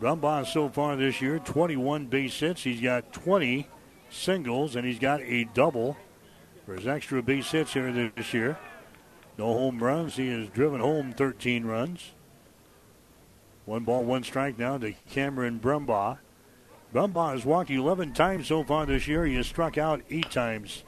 Brumbaugh 0.00 0.46
so 0.46 0.68
far 0.68 0.96
this 0.96 1.20
year, 1.20 1.38
21 1.38 2.06
base 2.06 2.38
hits. 2.40 2.64
He's 2.64 2.80
got 2.80 3.12
20 3.12 3.68
singles, 4.10 4.74
and 4.74 4.86
he's 4.86 4.98
got 4.98 5.20
a 5.20 5.44
double 5.44 5.96
for 6.64 6.74
his 6.74 6.86
extra 6.86 7.22
base 7.22 7.50
hits 7.50 7.74
here 7.74 8.10
this 8.16 8.32
year. 8.32 8.58
No 9.38 9.46
home 9.46 9.82
runs. 9.82 10.16
He 10.16 10.28
has 10.28 10.48
driven 10.48 10.80
home 10.80 11.12
13 11.12 11.64
runs. 11.64 12.12
One 13.64 13.84
ball, 13.84 14.02
one 14.02 14.24
strike 14.24 14.58
now 14.58 14.78
to 14.78 14.92
Cameron 15.10 15.60
Brumbaugh. 15.60 16.18
Brumbaugh 16.92 17.32
has 17.32 17.44
walked 17.44 17.70
11 17.70 18.12
times 18.12 18.48
so 18.48 18.64
far 18.64 18.86
this 18.86 19.06
year. 19.06 19.24
He 19.24 19.36
has 19.36 19.46
struck 19.46 19.78
out 19.78 20.02
eight 20.10 20.30
times. 20.30 20.84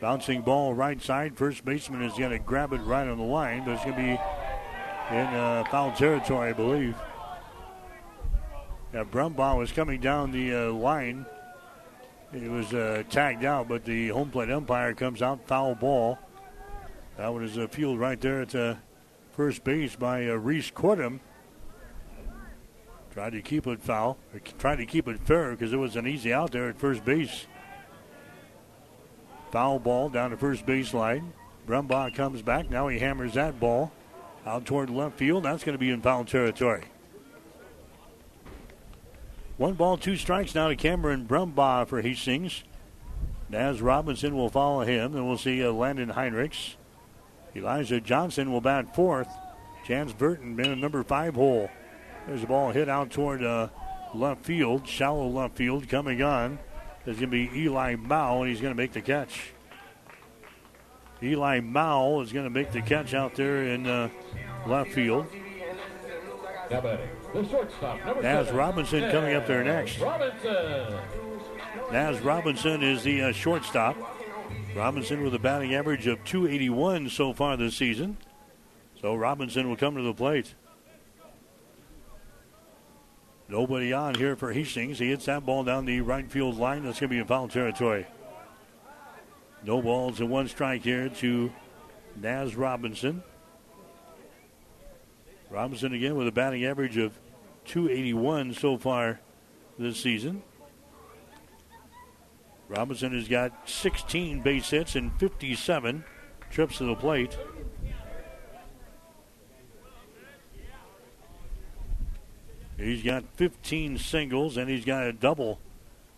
Bouncing 0.00 0.42
ball 0.42 0.74
right 0.74 1.02
side. 1.02 1.36
First 1.36 1.64
baseman 1.64 2.02
is 2.02 2.16
going 2.16 2.30
to 2.30 2.38
grab 2.38 2.72
it 2.72 2.78
right 2.78 3.08
on 3.08 3.18
the 3.18 3.24
line, 3.24 3.68
it's 3.68 3.84
going 3.84 3.96
to 3.96 4.02
be 4.02 4.20
in 5.14 5.26
uh, 5.26 5.64
foul 5.70 5.92
territory, 5.92 6.50
I 6.50 6.52
believe. 6.52 6.94
Yeah, 8.94 9.04
Brumbaugh 9.04 9.58
was 9.58 9.72
coming 9.72 10.00
down 10.00 10.30
the 10.30 10.54
uh, 10.54 10.72
line. 10.72 11.26
He 12.32 12.48
was 12.48 12.72
uh, 12.72 13.02
tagged 13.10 13.44
out, 13.44 13.68
but 13.68 13.84
the 13.84 14.08
home 14.08 14.30
plate 14.30 14.50
umpire 14.50 14.94
comes 14.94 15.22
out 15.22 15.46
foul 15.46 15.74
ball. 15.74 16.18
That 17.16 17.32
one 17.32 17.42
is 17.42 17.56
a 17.56 17.66
field 17.68 17.98
right 17.98 18.20
there 18.20 18.42
at 18.42 18.54
uh, 18.54 18.74
first 19.32 19.64
base 19.64 19.96
by 19.96 20.28
uh, 20.28 20.34
Reese 20.34 20.70
Cordham. 20.70 21.20
Tried 23.12 23.32
to 23.32 23.42
keep 23.42 23.66
it 23.66 23.82
foul, 23.82 24.18
tried 24.58 24.76
to 24.76 24.86
keep 24.86 25.08
it 25.08 25.18
fair 25.20 25.50
because 25.50 25.72
it 25.72 25.78
was 25.78 25.96
an 25.96 26.06
easy 26.06 26.32
out 26.32 26.52
there 26.52 26.68
at 26.68 26.78
first 26.78 27.04
base. 27.04 27.46
Foul 29.50 29.78
ball 29.78 30.08
down 30.08 30.30
the 30.30 30.36
first 30.36 30.66
base 30.66 30.92
line. 30.92 31.32
Brumbaugh 31.66 32.14
comes 32.14 32.42
back. 32.42 32.70
Now 32.70 32.88
he 32.88 32.98
hammers 32.98 33.34
that 33.34 33.60
ball 33.60 33.92
out 34.46 34.64
toward 34.64 34.90
left 34.90 35.18
field. 35.18 35.44
That's 35.44 35.64
going 35.64 35.74
to 35.74 35.78
be 35.78 35.90
in 35.90 36.00
foul 36.00 36.24
territory. 36.24 36.84
One 39.56 39.74
ball, 39.74 39.96
two 39.96 40.16
strikes 40.16 40.54
now 40.54 40.68
to 40.68 40.76
Cameron 40.76 41.26
Brumbaugh 41.26 41.88
for 41.88 42.00
Hastings. 42.00 42.62
Naz 43.48 43.82
Robinson 43.82 44.36
will 44.36 44.50
follow 44.50 44.82
him. 44.84 45.12
Then 45.12 45.26
we'll 45.26 45.38
see 45.38 45.64
uh, 45.64 45.72
Landon 45.72 46.10
Heinrichs. 46.10 46.76
Elijah 47.56 48.00
Johnson 48.00 48.52
will 48.52 48.60
bat 48.60 48.94
fourth. 48.94 49.28
Chance 49.84 50.12
Burton 50.12 50.60
in 50.60 50.66
a 50.70 50.76
number 50.76 51.02
five 51.02 51.34
hole. 51.34 51.70
There's 52.26 52.42
a 52.42 52.46
ball 52.46 52.70
hit 52.70 52.88
out 52.88 53.10
toward 53.10 53.42
uh, 53.42 53.68
left 54.14 54.44
field, 54.44 54.86
shallow 54.86 55.26
left 55.26 55.56
field 55.56 55.88
coming 55.88 56.22
on. 56.22 56.58
There's 57.08 57.20
going 57.20 57.30
to 57.30 57.48
be 57.48 57.60
Eli 57.62 57.96
Mao, 57.96 58.42
and 58.42 58.50
he's 58.50 58.60
going 58.60 58.74
to 58.74 58.76
make 58.76 58.92
the 58.92 59.00
catch. 59.00 59.54
Eli 61.22 61.60
Mao 61.60 62.20
is 62.20 62.34
going 62.34 62.44
to 62.44 62.50
make 62.50 62.70
the 62.70 62.82
catch 62.82 63.14
out 63.14 63.34
there 63.34 63.62
in 63.62 63.86
uh, 63.86 64.10
left 64.66 64.90
field. 64.90 65.24
Naz 68.20 68.52
Robinson 68.52 69.10
coming 69.10 69.34
up 69.34 69.46
there 69.46 69.64
next. 69.64 69.98
Robinson. 70.00 70.98
Naz 71.90 72.20
Robinson 72.20 72.82
is 72.82 73.04
the 73.04 73.22
uh, 73.22 73.32
shortstop. 73.32 73.96
Robinson 74.76 75.24
with 75.24 75.34
a 75.34 75.38
batting 75.38 75.74
average 75.74 76.06
of 76.06 76.22
281 76.26 77.08
so 77.08 77.32
far 77.32 77.56
this 77.56 77.74
season. 77.74 78.18
So 79.00 79.14
Robinson 79.14 79.66
will 79.66 79.76
come 79.76 79.96
to 79.96 80.02
the 80.02 80.12
plate. 80.12 80.54
Nobody 83.48 83.94
on 83.94 84.14
here 84.14 84.36
for 84.36 84.52
Hastings. 84.52 84.98
He 84.98 85.08
hits 85.08 85.24
that 85.24 85.46
ball 85.46 85.64
down 85.64 85.86
the 85.86 86.02
right 86.02 86.30
field 86.30 86.58
line. 86.58 86.84
That's 86.84 87.00
going 87.00 87.08
to 87.08 87.14
be 87.14 87.18
in 87.18 87.26
foul 87.26 87.48
territory. 87.48 88.06
No 89.64 89.80
balls 89.80 90.20
and 90.20 90.28
one 90.28 90.48
strike 90.48 90.82
here 90.82 91.08
to 91.08 91.50
Naz 92.16 92.54
Robinson. 92.54 93.22
Robinson 95.50 95.94
again 95.94 96.14
with 96.14 96.28
a 96.28 96.32
batting 96.32 96.64
average 96.66 96.98
of 96.98 97.18
281 97.64 98.52
so 98.52 98.76
far 98.76 99.20
this 99.78 99.98
season. 99.98 100.42
Robinson 102.68 103.14
has 103.14 103.28
got 103.28 103.66
16 103.66 104.42
base 104.42 104.68
hits 104.68 104.94
and 104.94 105.18
57 105.18 106.04
trips 106.50 106.78
to 106.78 106.84
the 106.84 106.94
plate. 106.94 107.38
He's 112.78 113.02
got 113.02 113.24
15 113.34 113.98
singles 113.98 114.56
and 114.56 114.70
he's 114.70 114.84
got 114.84 115.04
a 115.04 115.12
double 115.12 115.58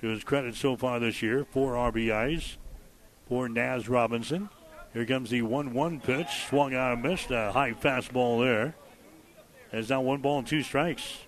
to 0.00 0.08
his 0.08 0.22
credit 0.22 0.54
so 0.54 0.76
far 0.76 1.00
this 1.00 1.22
year. 1.22 1.46
Four 1.50 1.72
RBIs 1.72 2.56
for 3.28 3.48
Naz 3.48 3.88
Robinson. 3.88 4.50
Here 4.92 5.06
comes 5.06 5.30
the 5.30 5.42
1 5.42 5.72
1 5.72 6.00
pitch. 6.00 6.28
Swung 6.48 6.74
out 6.74 6.92
and 6.92 7.02
missed. 7.02 7.30
A 7.30 7.52
high 7.52 7.72
fastball 7.72 8.44
there. 8.44 8.74
Has 9.72 9.88
now 9.88 10.00
one 10.00 10.20
ball 10.20 10.40
and 10.40 10.46
two 10.46 10.62
strikes. 10.62 11.18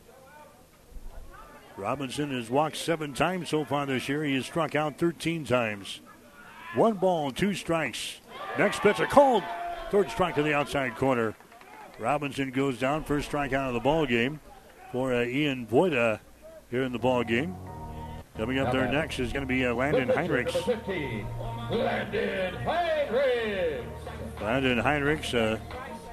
Robinson 1.76 2.32
has 2.32 2.50
walked 2.50 2.76
seven 2.76 3.14
times 3.14 3.48
so 3.48 3.64
far 3.64 3.86
this 3.86 4.08
year. 4.08 4.24
He 4.24 4.34
has 4.34 4.44
struck 4.44 4.74
out 4.74 4.98
13 4.98 5.44
times. 5.44 6.00
One 6.74 6.94
ball 6.94 7.28
and 7.28 7.36
two 7.36 7.54
strikes. 7.54 8.20
Next 8.58 8.80
pitch, 8.80 8.98
a 8.98 9.06
called. 9.06 9.44
Third 9.90 10.10
strike 10.10 10.34
to 10.34 10.42
the 10.42 10.54
outside 10.54 10.96
corner. 10.96 11.36
Robinson 11.98 12.50
goes 12.50 12.78
down. 12.78 13.04
First 13.04 13.28
strike 13.28 13.52
out 13.52 13.68
of 13.68 13.74
the 13.74 13.80
ball 13.80 14.06
game 14.06 14.40
for 14.92 15.14
uh, 15.14 15.24
Ian 15.24 15.66
Voida 15.66 16.20
here 16.70 16.82
in 16.82 16.92
the 16.92 16.98
ball 16.98 17.24
game. 17.24 17.56
Coming 18.36 18.58
up 18.58 18.72
there 18.72 18.90
next 18.90 19.18
is 19.18 19.32
going 19.32 19.46
to 19.46 19.52
be 19.52 19.66
uh, 19.66 19.74
Landon 19.74 20.08
Heinrichs. 20.08 20.54
number 20.54 20.76
15, 20.76 21.26
Landon 21.70 22.54
Heinrichs. 22.64 23.84
Landon 24.40 24.78
Heinrichs, 24.78 25.34
uh, 25.34 25.58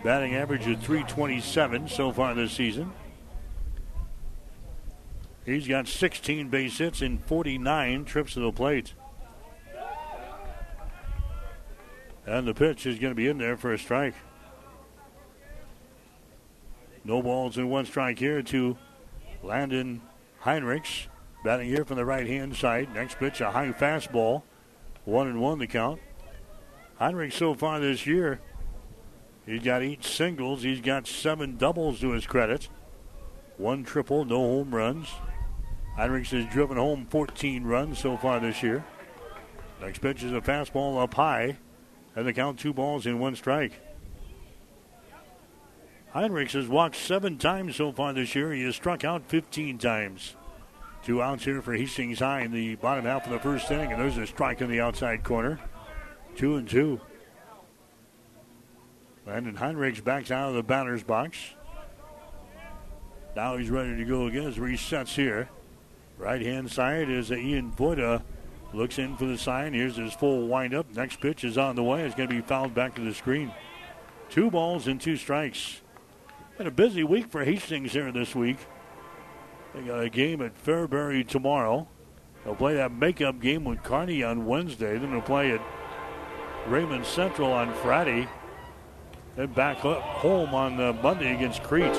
batting 0.03 0.35
average 0.35 0.67
of 0.67 0.79
327 0.79 1.87
so 1.87 2.11
far 2.11 2.33
this 2.33 2.51
season. 2.51 2.91
He's 5.45 5.67
got 5.67 5.87
16 5.87 6.49
base 6.49 6.77
hits 6.77 7.01
and 7.01 7.23
49 7.23 8.05
trips 8.05 8.33
to 8.33 8.39
the 8.39 8.51
plate. 8.51 8.93
And 12.25 12.47
the 12.47 12.53
pitch 12.53 12.85
is 12.85 12.99
going 12.99 13.11
to 13.11 13.15
be 13.15 13.27
in 13.27 13.39
there 13.39 13.57
for 13.57 13.73
a 13.73 13.79
strike. 13.79 14.13
No 17.09 17.23
balls 17.23 17.57
and 17.57 17.71
one 17.71 17.87
strike 17.87 18.19
here 18.19 18.43
to 18.43 18.77
Landon 19.41 20.03
Heinrichs. 20.43 21.07
Batting 21.43 21.67
here 21.67 21.83
from 21.83 21.97
the 21.97 22.05
right 22.05 22.27
hand 22.27 22.55
side. 22.55 22.93
Next 22.93 23.17
pitch, 23.17 23.41
a 23.41 23.49
high 23.49 23.71
fastball. 23.71 24.43
One 25.05 25.25
and 25.25 25.41
one 25.41 25.57
the 25.57 25.65
count. 25.65 25.99
Heinrich 26.99 27.33
so 27.33 27.55
far 27.55 27.79
this 27.79 28.05
year, 28.05 28.41
he's 29.43 29.63
got 29.63 29.81
eight 29.81 30.03
singles. 30.03 30.61
He's 30.61 30.81
got 30.81 31.07
seven 31.07 31.57
doubles 31.57 31.99
to 32.01 32.11
his 32.11 32.27
credit. 32.27 32.69
One 33.57 33.83
triple, 33.83 34.23
no 34.23 34.37
home 34.37 34.75
runs. 34.75 35.07
Heinrichs 35.97 36.29
has 36.29 36.45
driven 36.53 36.77
home 36.77 37.07
14 37.09 37.63
runs 37.63 37.97
so 37.97 38.17
far 38.17 38.39
this 38.39 38.61
year. 38.61 38.85
Next 39.81 39.97
pitch 39.97 40.21
is 40.21 40.33
a 40.33 40.41
fastball 40.41 41.01
up 41.01 41.15
high. 41.15 41.57
And 42.15 42.27
the 42.27 42.33
count 42.33 42.59
two 42.59 42.71
balls 42.71 43.07
in 43.07 43.17
one 43.17 43.35
strike. 43.35 43.81
Heinrichs 46.13 46.53
has 46.53 46.67
walked 46.67 46.95
seven 46.95 47.37
times 47.37 47.75
so 47.75 47.91
far 47.91 48.13
this 48.13 48.33
year. 48.33 48.51
He 48.51 48.63
has 48.63 48.75
struck 48.75 49.03
out 49.03 49.23
15 49.27 49.77
times. 49.77 50.35
Two 51.03 51.21
outs 51.21 51.45
here 51.45 51.61
for 51.61 51.73
Hastings 51.73 52.19
High 52.19 52.41
in 52.41 52.51
the 52.51 52.75
bottom 52.75 53.05
half 53.05 53.25
of 53.25 53.31
the 53.31 53.39
first 53.39 53.69
inning, 53.69 53.91
and 53.91 54.01
there's 54.01 54.17
a 54.17 54.27
strike 54.27 54.61
in 54.61 54.69
the 54.69 54.81
outside 54.81 55.23
corner. 55.23 55.59
Two 56.35 56.55
and 56.55 56.67
two. 56.67 56.99
Landon 59.25 59.55
Heinrichs 59.55 60.03
backs 60.03 60.31
out 60.31 60.49
of 60.49 60.55
the 60.55 60.63
batter's 60.63 61.03
box. 61.03 61.37
Now 63.35 63.57
he's 63.57 63.69
ready 63.69 63.95
to 63.95 64.05
go 64.05 64.25
again 64.25 64.47
as 64.47 64.57
resets 64.57 65.13
here. 65.13 65.49
Right 66.17 66.41
hand 66.41 66.71
side 66.71 67.09
is 67.09 67.31
Ian 67.31 67.71
Voida. 67.71 68.23
Looks 68.73 68.97
in 68.97 69.15
for 69.15 69.25
the 69.25 69.37
sign. 69.37 69.73
Here's 69.73 69.95
his 69.95 70.13
full 70.13 70.47
windup. 70.47 70.93
Next 70.95 71.21
pitch 71.21 71.43
is 71.43 71.57
on 71.57 71.75
the 71.75 71.83
way. 71.83 72.01
It's 72.01 72.15
going 72.15 72.29
to 72.29 72.35
be 72.35 72.41
fouled 72.41 72.73
back 72.73 72.95
to 72.95 73.01
the 73.01 73.13
screen. 73.13 73.51
Two 74.29 74.51
balls 74.51 74.87
and 74.87 74.99
two 74.99 75.15
strikes. 75.15 75.81
Been 76.59 76.67
a 76.67 76.71
busy 76.71 77.05
week 77.05 77.31
for 77.31 77.45
Hastings 77.45 77.93
here 77.93 78.11
this 78.11 78.35
week. 78.35 78.57
They 79.73 79.79
got 79.79 80.03
a 80.03 80.09
game 80.09 80.41
at 80.41 80.61
Fairbury 80.61 81.25
tomorrow. 81.25 81.87
They'll 82.43 82.53
play 82.53 82.75
that 82.75 82.91
makeup 82.91 83.39
game 83.39 83.63
with 83.63 83.81
Kearney 83.81 84.23
on 84.23 84.45
Wednesday. 84.45 84.97
Then 84.97 85.11
they'll 85.11 85.21
play 85.21 85.53
at 85.53 85.61
Raymond 86.67 87.05
Central 87.05 87.53
on 87.53 87.73
Friday. 87.75 88.27
Then 89.37 89.53
back 89.53 89.77
home 89.77 90.53
on 90.53 90.81
uh, 90.81 90.91
Monday 91.01 91.33
against 91.33 91.63
Crete. 91.63 91.93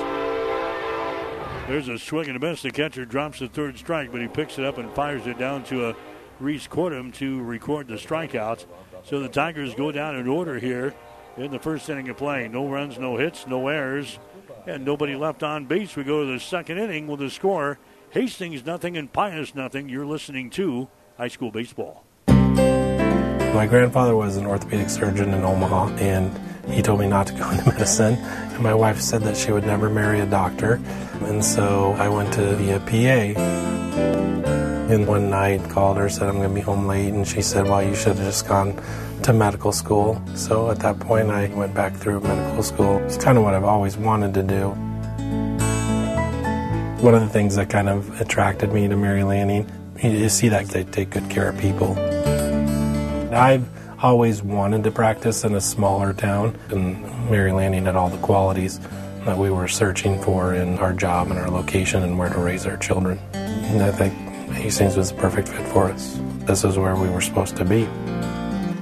There's 1.65 1.87
a 1.87 1.97
swing 1.97 2.27
and 2.27 2.37
a 2.37 2.39
miss. 2.39 2.61
The 2.61 2.69
catcher 2.69 3.03
drops 3.03 3.39
the 3.39 3.47
third 3.47 3.79
strike, 3.79 4.11
but 4.11 4.21
he 4.21 4.27
picks 4.27 4.59
it 4.59 4.65
up 4.65 4.77
and 4.77 4.93
fires 4.93 5.25
it 5.25 5.39
down 5.39 5.63
to 5.63 5.89
a 5.89 5.95
Reese 6.39 6.67
Cordham 6.67 7.11
to 7.13 7.41
record 7.41 7.87
the 7.87 7.95
strikeouts. 7.95 8.67
So 9.05 9.21
the 9.21 9.27
Tigers 9.27 9.73
go 9.73 9.91
down 9.91 10.17
in 10.17 10.27
order 10.27 10.59
here 10.59 10.93
in 11.35 11.49
the 11.49 11.57
first 11.57 11.89
inning 11.89 12.09
of 12.09 12.17
play. 12.17 12.47
No 12.47 12.67
runs, 12.67 12.99
no 12.99 13.17
hits, 13.17 13.47
no 13.47 13.67
errors, 13.67 14.19
and 14.67 14.85
nobody 14.85 15.15
left 15.15 15.43
on 15.43 15.65
base. 15.65 15.95
We 15.95 16.03
go 16.03 16.25
to 16.25 16.33
the 16.33 16.39
second 16.39 16.77
inning 16.77 17.07
with 17.07 17.19
the 17.19 17.29
score 17.29 17.79
Hastings 18.11 18.65
nothing 18.65 18.97
and 18.97 19.11
Pius 19.11 19.55
nothing. 19.55 19.87
You're 19.87 20.05
listening 20.05 20.49
to 20.51 20.89
high 21.17 21.29
school 21.29 21.49
baseball. 21.49 22.03
My 22.27 23.67
grandfather 23.67 24.15
was 24.15 24.37
an 24.37 24.45
orthopedic 24.45 24.89
surgeon 24.89 25.33
in 25.33 25.43
Omaha, 25.43 25.95
and 25.95 26.37
he 26.69 26.81
told 26.81 26.99
me 26.99 27.07
not 27.07 27.27
to 27.27 27.33
go 27.33 27.49
into 27.51 27.65
medicine. 27.69 28.15
And 28.15 28.63
my 28.63 28.73
wife 28.73 28.99
said 28.99 29.21
that 29.23 29.37
she 29.37 29.51
would 29.51 29.65
never 29.65 29.89
marry 29.89 30.19
a 30.19 30.25
doctor. 30.25 30.81
And 31.21 31.43
so 31.43 31.93
I 31.99 32.09
went 32.09 32.33
to 32.33 32.55
be 32.57 32.71
a 32.71 32.79
PA. 32.79 34.60
And 34.91 35.07
one 35.07 35.29
night 35.29 35.69
called 35.69 35.95
her, 35.95 36.09
said 36.09 36.27
I'm 36.27 36.35
going 36.35 36.49
to 36.49 36.53
be 36.53 36.59
home 36.59 36.85
late, 36.85 37.13
and 37.13 37.25
she 37.25 37.41
said, 37.41 37.63
well, 37.63 37.81
you 37.81 37.95
should 37.95 38.17
have 38.17 38.25
just 38.25 38.45
gone 38.45 38.75
to 39.23 39.31
medical 39.31 39.71
school. 39.71 40.21
So 40.35 40.69
at 40.69 40.79
that 40.79 40.99
point, 40.99 41.29
I 41.29 41.47
went 41.47 41.73
back 41.73 41.95
through 41.95 42.19
medical 42.19 42.61
school. 42.61 42.97
It's 43.05 43.15
kind 43.15 43.37
of 43.37 43.45
what 43.45 43.53
I've 43.53 43.63
always 43.63 43.95
wanted 43.95 44.33
to 44.33 44.43
do. 44.43 44.71
One 47.01 47.15
of 47.15 47.21
the 47.21 47.29
things 47.29 47.55
that 47.55 47.69
kind 47.69 47.87
of 47.87 48.19
attracted 48.19 48.73
me 48.73 48.89
to 48.89 48.97
Mary 48.97 49.23
Lanning, 49.23 49.71
you 50.03 50.27
see 50.27 50.49
that 50.49 50.67
they 50.67 50.83
take 50.83 51.11
good 51.11 51.29
care 51.29 51.47
of 51.47 51.57
people. 51.57 51.97
I've 53.33 53.65
always 54.03 54.43
wanted 54.43 54.83
to 54.83 54.91
practice 54.91 55.45
in 55.45 55.55
a 55.55 55.61
smaller 55.61 56.11
town, 56.11 56.59
and 56.69 57.01
Mary 57.31 57.53
Lanning 57.53 57.85
had 57.85 57.95
all 57.95 58.09
the 58.09 58.17
qualities 58.17 58.81
that 59.23 59.37
we 59.37 59.51
were 59.51 59.69
searching 59.69 60.21
for 60.21 60.53
in 60.53 60.79
our 60.79 60.91
job 60.91 61.31
and 61.31 61.39
our 61.39 61.49
location 61.49 62.03
and 62.03 62.19
where 62.19 62.29
to 62.29 62.39
raise 62.39 62.65
our 62.65 62.75
children. 62.75 63.19
And 63.33 63.81
I 63.81 63.91
think 63.91 64.13
Hastings 64.61 64.95
was 64.95 65.11
the 65.11 65.17
perfect 65.17 65.47
fit 65.47 65.65
for 65.69 65.89
us. 65.89 66.19
This 66.45 66.63
is 66.63 66.77
where 66.77 66.95
we 66.95 67.09
were 67.09 67.19
supposed 67.19 67.57
to 67.57 67.65
be. 67.65 67.87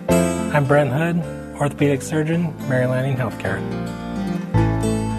I'm 0.09 0.67
Brent 0.67 0.91
Hood, 0.91 1.55
orthopedic 1.55 2.01
surgeon, 2.01 2.53
Mary 2.67 2.85
Lanning 2.85 3.15
Healthcare. 3.15 3.61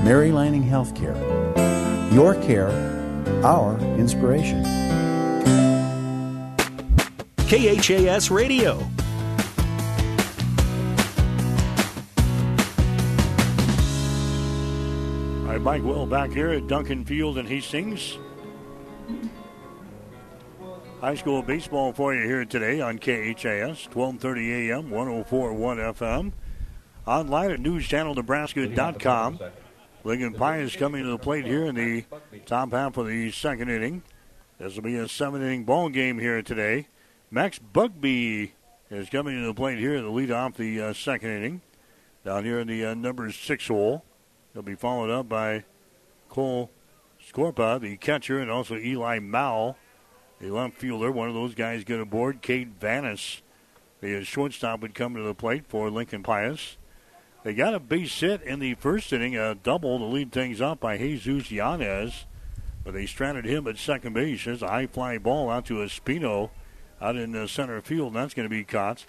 Mary 0.05 0.33
Lanning 0.33 0.63
Healthcare. 0.63 1.17
Your 2.13 2.35
care, 2.43 2.69
our 3.43 3.79
inspiration. 3.97 4.63
KHAS 7.49 8.31
Radio. 8.31 8.75
All 15.39 15.47
right, 15.47 15.61
Mike 15.63 15.83
Will 15.83 16.05
back 16.05 16.31
here 16.33 16.51
at 16.51 16.67
Duncan 16.67 17.07
Field 17.07 17.39
in 17.39 17.47
Hastings. 17.47 18.19
High 21.01 21.15
school 21.15 21.43
baseball 21.43 21.95
for 21.95 22.15
you 22.15 22.27
here 22.27 22.45
today 22.45 22.83
on 22.83 22.99
KHAS, 22.99 23.89
1230 23.89 24.71
AM, 24.71 24.91
1041 24.91 25.79
FM. 25.79 26.33
Online 27.07 27.51
at 27.53 27.61
newschannelnebraska.com. 27.61 29.41
Lincoln 30.05 30.35
Pius 30.35 30.73
is 30.73 30.77
coming 30.77 31.03
to 31.03 31.11
the 31.11 31.19
plate 31.19 31.47
here 31.47 31.65
in 31.65 31.75
the 31.75 32.05
top 32.45 32.73
half 32.73 32.99
of 32.99 33.07
the 33.07 33.31
second 33.31 33.71
inning. 33.71 34.03
This 34.59 34.75
will 34.75 34.83
be 34.83 34.97
a 34.97 35.09
seven 35.09 35.41
inning 35.41 35.65
ball 35.65 35.89
game 35.89 36.19
here 36.19 36.43
today. 36.43 36.89
Max 37.31 37.59
Bugby 37.59 38.53
is 38.91 39.09
coming 39.09 39.41
to 39.41 39.47
the 39.47 39.55
plate 39.55 39.79
here 39.79 39.99
to 40.03 40.11
lead 40.11 40.31
off 40.31 40.59
the 40.59 40.83
uh, 40.83 40.93
second 40.93 41.31
inning. 41.31 41.63
Down 42.27 42.45
here 42.45 42.61
in 42.61 42.69
the 42.69 42.85
uh, 42.85 42.95
number 42.95 43.33
six 43.33 43.69
hole. 43.69 44.05
He'll 44.53 44.61
be 44.61 44.75
followed 44.75 45.09
up 45.09 45.31
by 45.31 45.65
Cole 46.29 46.71
Scorpa, 47.27 47.81
the 47.81 47.97
catcher, 47.97 48.39
and 48.39 48.51
also 48.51 48.77
Eli 48.77 49.19
Mao, 49.19 49.77
the 50.41 50.51
left 50.51 50.77
fielder. 50.77 51.13
One 51.13 51.29
of 51.29 51.35
those 51.35 51.55
guys 51.55 51.85
get 51.85 52.01
aboard. 52.01 52.43
Cade 52.43 52.81
Vanis, 52.81 53.41
the 54.01 54.25
shortstop, 54.25 54.81
would 54.81 54.95
come 54.95 55.15
to 55.15 55.23
the 55.23 55.35
plate 55.35 55.65
for 55.69 55.91
Lincoln 55.91 56.23
Pius. 56.23 56.77
They 57.43 57.55
got 57.55 57.75
a 57.75 57.81
base 57.81 58.21
hit 58.21 58.43
in 58.43 58.59
the 58.59 58.75
first 58.75 59.13
inning, 59.13 59.37
a 59.37 59.55
double 59.55 59.99
to 59.99 60.05
lead 60.05 60.33
things 60.33 60.61
up 60.61 60.81
by 60.81 60.99
Jesus 60.99 61.51
Yanez, 61.51 62.27
but 62.85 62.93
they 62.93 63.07
stranded 63.07 63.47
him 63.47 63.67
at 63.67 63.79
second 63.79 64.13
base. 64.13 64.45
There's 64.45 64.63
a 64.63 64.69
high 64.69 64.87
fly 64.87 65.17
ball 65.19 65.49
out 65.49 65.67
to 65.67 65.75
Espino 65.75 66.51
out 67.01 67.17
in 67.17 67.33
the 67.33 67.49
center 67.49 67.81
field, 67.81 68.09
and 68.09 68.17
that's 68.17 68.35
going 68.35 68.49
to 68.49 68.55
be 68.55 68.65
caught. 68.65 69.07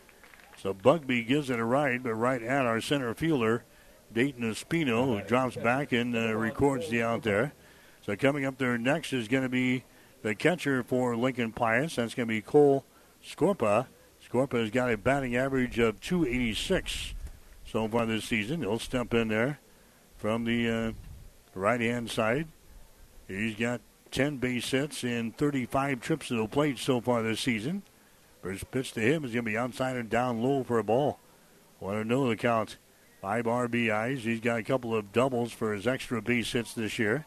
So 0.61 0.73
Bugby 0.73 1.23
gives 1.23 1.49
it 1.49 1.59
a 1.59 1.65
ride, 1.65 2.03
but 2.03 2.13
right 2.13 2.41
at 2.41 2.65
our 2.65 2.79
center 2.79 3.13
fielder, 3.13 3.65
Dayton 4.13 4.43
Espino, 4.43 5.05
who 5.05 5.27
drops 5.27 5.55
back 5.55 5.91
and 5.91 6.15
uh, 6.15 6.33
records 6.35 6.89
the 6.89 7.01
out 7.01 7.23
there. 7.23 7.53
So 8.05 8.15
coming 8.15 8.45
up 8.45 8.57
there 8.57 8.77
next 8.77 9.11
is 9.11 9.27
going 9.27 9.43
to 9.43 9.49
be 9.49 9.83
the 10.21 10.35
catcher 10.35 10.83
for 10.83 11.15
Lincoln 11.15 11.51
Pius. 11.51 11.95
That's 11.95 12.13
going 12.13 12.27
to 12.27 12.33
be 12.33 12.41
Cole 12.41 12.85
Scorpa. 13.23 13.87
Scorpa 14.27 14.59
has 14.59 14.71
got 14.71 14.91
a 14.91 14.97
batting 14.97 15.35
average 15.35 15.79
of 15.79 15.99
286 15.99 17.13
so 17.65 17.87
far 17.87 18.05
this 18.05 18.25
season. 18.25 18.61
He'll 18.61 18.79
step 18.79 19.13
in 19.13 19.29
there 19.29 19.59
from 20.17 20.45
the 20.45 20.69
uh, 20.69 20.91
right 21.53 21.81
hand 21.81 22.09
side. 22.09 22.47
He's 23.27 23.55
got 23.55 23.81
10 24.11 24.37
base 24.37 24.69
hits 24.69 25.03
and 25.03 25.35
35 25.37 26.01
trips 26.01 26.27
to 26.27 26.35
the 26.35 26.47
plate 26.47 26.77
so 26.77 27.01
far 27.01 27.23
this 27.23 27.39
season. 27.39 27.83
First 28.41 28.69
pitch 28.71 28.91
to 28.93 29.01
him 29.01 29.23
is 29.23 29.31
going 29.31 29.45
to 29.45 29.51
be 29.51 29.57
outside 29.57 29.95
and 29.95 30.09
down 30.09 30.41
low 30.41 30.63
for 30.63 30.79
a 30.79 30.83
ball. 30.83 31.19
Want 31.79 31.97
to 31.97 32.07
know 32.07 32.27
the 32.27 32.35
count. 32.35 32.77
Five 33.21 33.45
RBIs. 33.45 34.19
He's 34.19 34.39
got 34.39 34.59
a 34.59 34.63
couple 34.63 34.95
of 34.95 35.11
doubles 35.11 35.51
for 35.51 35.73
his 35.73 35.85
extra 35.85 36.21
base 36.21 36.51
hits 36.51 36.73
this 36.73 36.97
year. 36.97 37.25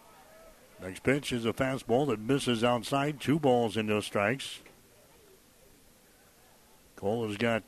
Next 0.84 1.02
pitch 1.02 1.32
is 1.32 1.46
a 1.46 1.54
fastball 1.54 2.08
that 2.08 2.20
misses 2.20 2.62
outside. 2.62 3.18
Two 3.18 3.38
balls 3.38 3.78
and 3.78 3.88
no 3.88 4.00
strikes. 4.00 4.60
Cole 6.94 7.26
has 7.26 7.38
got 7.38 7.62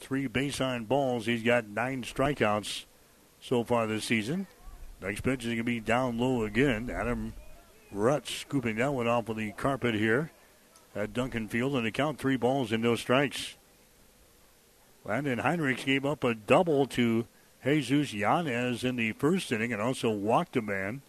three 0.00 0.26
base 0.28 0.62
on 0.62 0.86
balls. 0.86 1.26
He's 1.26 1.42
got 1.42 1.68
nine 1.68 2.04
strikeouts 2.04 2.86
so 3.38 3.64
far 3.64 3.86
this 3.86 4.06
season. 4.06 4.46
Next 5.02 5.20
pitch 5.20 5.40
is 5.40 5.48
going 5.48 5.58
to 5.58 5.64
be 5.64 5.78
down 5.78 6.16
low 6.16 6.44
again. 6.44 6.88
Adam 6.88 7.34
Rutt 7.94 8.26
scooping 8.26 8.76
that 8.76 8.94
one 8.94 9.08
off 9.08 9.28
of 9.28 9.36
the 9.36 9.52
carpet 9.52 9.94
here 9.94 10.30
at 10.96 11.12
Duncan 11.12 11.48
Field. 11.48 11.76
And 11.76 11.84
the 11.84 11.90
count 11.90 12.18
three 12.18 12.38
balls 12.38 12.72
and 12.72 12.82
no 12.82 12.96
strikes. 12.96 13.56
Landon 15.04 15.40
Heinrichs 15.40 15.84
gave 15.84 16.06
up 16.06 16.24
a 16.24 16.34
double 16.34 16.86
to 16.86 17.26
Jesus 17.62 18.14
Yanez 18.14 18.84
in 18.84 18.96
the 18.96 19.12
first 19.12 19.52
inning 19.52 19.74
and 19.74 19.82
also 19.82 20.08
walked 20.08 20.56
a 20.56 20.62
man. 20.62 21.02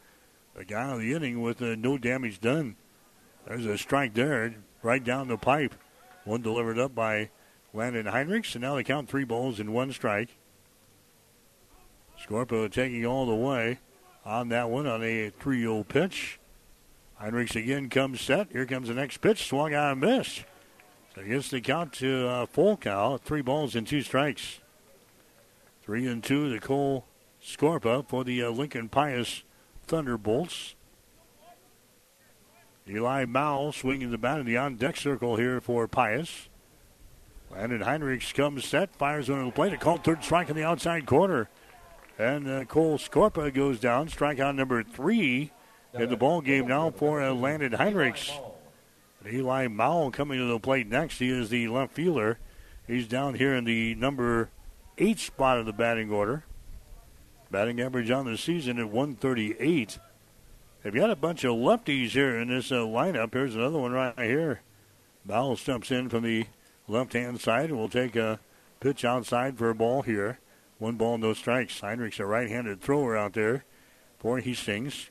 The 0.55 0.63
guy 0.63 0.89
of 0.89 0.99
the 0.99 1.13
inning 1.13 1.41
with 1.41 1.61
uh, 1.61 1.75
no 1.75 1.97
damage 1.97 2.39
done. 2.39 2.77
There's 3.45 3.65
a 3.65 3.77
strike 3.77 4.13
there, 4.13 4.55
right 4.81 5.03
down 5.03 5.27
the 5.27 5.37
pipe. 5.37 5.75
One 6.23 6.41
delivered 6.41 6.79
up 6.79 6.95
by 6.95 7.29
Landon 7.73 8.05
Heinrichs, 8.05 8.55
and 8.55 8.61
now 8.61 8.75
they 8.75 8.83
count 8.83 9.09
three 9.09 9.25
balls 9.25 9.59
and 9.59 9.73
one 9.73 9.91
strike. 9.91 10.29
Scorpa 12.25 12.71
taking 12.71 13.05
all 13.05 13.25
the 13.25 13.35
way 13.35 13.79
on 14.25 14.49
that 14.49 14.69
one 14.69 14.87
on 14.87 15.03
a 15.03 15.29
3 15.29 15.59
0 15.59 15.83
pitch. 15.83 16.39
Heinrichs 17.21 17.55
again 17.55 17.89
comes 17.89 18.21
set. 18.21 18.51
Here 18.51 18.65
comes 18.65 18.87
the 18.87 18.93
next 18.93 19.17
pitch. 19.17 19.47
Swung 19.47 19.73
out 19.73 19.91
and 19.91 20.01
missed. 20.01 20.45
So 21.13 21.23
gets 21.23 21.49
the 21.49 21.61
count 21.61 21.93
to 21.93 22.27
uh, 22.27 22.75
count. 22.77 23.23
Three 23.23 23.41
balls 23.41 23.75
and 23.75 23.85
two 23.85 24.01
strikes. 24.01 24.59
Three 25.83 26.07
and 26.07 26.23
two 26.23 26.49
the 26.49 26.59
Cole 26.59 27.05
Scorpa 27.43 28.07
for 28.07 28.23
the 28.23 28.43
uh, 28.43 28.49
Lincoln 28.49 28.89
Pius 28.89 29.43
Thunderbolts. 29.87 30.75
Eli 32.87 33.25
Mao 33.25 33.71
swinging 33.71 34.11
the 34.11 34.17
bat 34.17 34.39
in 34.39 34.45
the 34.45 34.57
on 34.57 34.75
deck 34.75 34.95
circle 34.95 35.37
here 35.37 35.59
for 35.59 35.87
Pius. 35.87 36.49
Landon 37.51 37.81
Heinrichs 37.81 38.33
comes 38.33 38.65
set, 38.65 38.95
fires 38.95 39.27
to 39.27 39.35
the 39.35 39.51
plate. 39.51 39.73
A 39.73 39.77
called 39.77 40.03
third 40.03 40.23
strike 40.23 40.49
in 40.49 40.55
the 40.55 40.63
outside 40.63 41.05
corner. 41.05 41.49
And 42.17 42.47
uh, 42.47 42.65
Cole 42.65 42.97
Scorpa 42.97 43.53
goes 43.53 43.79
down. 43.79 44.07
Strikeout 44.07 44.55
number 44.55 44.83
three 44.83 45.51
in 45.93 46.09
the 46.09 46.17
ball 46.17 46.41
game 46.41 46.67
now 46.67 46.91
for 46.91 47.21
uh, 47.21 47.33
Landon 47.33 47.73
Heinrichs. 47.73 48.31
Eli 49.27 49.67
Mao 49.67 50.09
coming 50.11 50.39
to 50.39 50.45
the 50.45 50.59
plate 50.59 50.87
next. 50.87 51.19
He 51.19 51.29
is 51.29 51.49
the 51.49 51.67
left 51.67 51.93
fielder. 51.93 52.37
He's 52.87 53.07
down 53.07 53.35
here 53.35 53.55
in 53.55 53.63
the 53.63 53.95
number 53.95 54.49
eight 54.97 55.19
spot 55.19 55.57
of 55.57 55.65
the 55.65 55.73
batting 55.73 56.11
order. 56.11 56.43
Batting 57.51 57.79
average 57.79 58.11
on 58.11 58.25
the 58.25 58.37
season 58.37 58.79
at 58.79 58.89
138. 58.89 59.99
They've 60.83 60.93
got 60.93 61.09
a 61.09 61.15
bunch 61.15 61.43
of 61.43 61.55
lefties 61.55 62.09
here 62.09 62.37
in 62.37 62.49
this 62.49 62.71
uh, 62.71 62.75
lineup. 62.75 63.33
Here's 63.33 63.55
another 63.55 63.79
one 63.79 63.91
right 63.91 64.17
here. 64.19 64.61
Bowell 65.25 65.57
steps 65.57 65.91
in 65.91 66.09
from 66.09 66.23
the 66.23 66.45
left 66.87 67.13
hand 67.13 67.41
side 67.41 67.69
and 67.69 67.79
will 67.79 67.89
take 67.89 68.15
a 68.15 68.39
pitch 68.79 69.03
outside 69.03 69.57
for 69.57 69.69
a 69.69 69.75
ball 69.75 70.03
here. 70.03 70.39
One 70.77 70.95
ball, 70.95 71.17
no 71.17 71.33
strikes. 71.33 71.79
Heinrich's 71.79 72.19
a 72.19 72.25
right 72.25 72.49
handed 72.49 72.81
thrower 72.81 73.17
out 73.17 73.33
there 73.33 73.63
for 74.19 74.39
Hastings. 74.39 75.09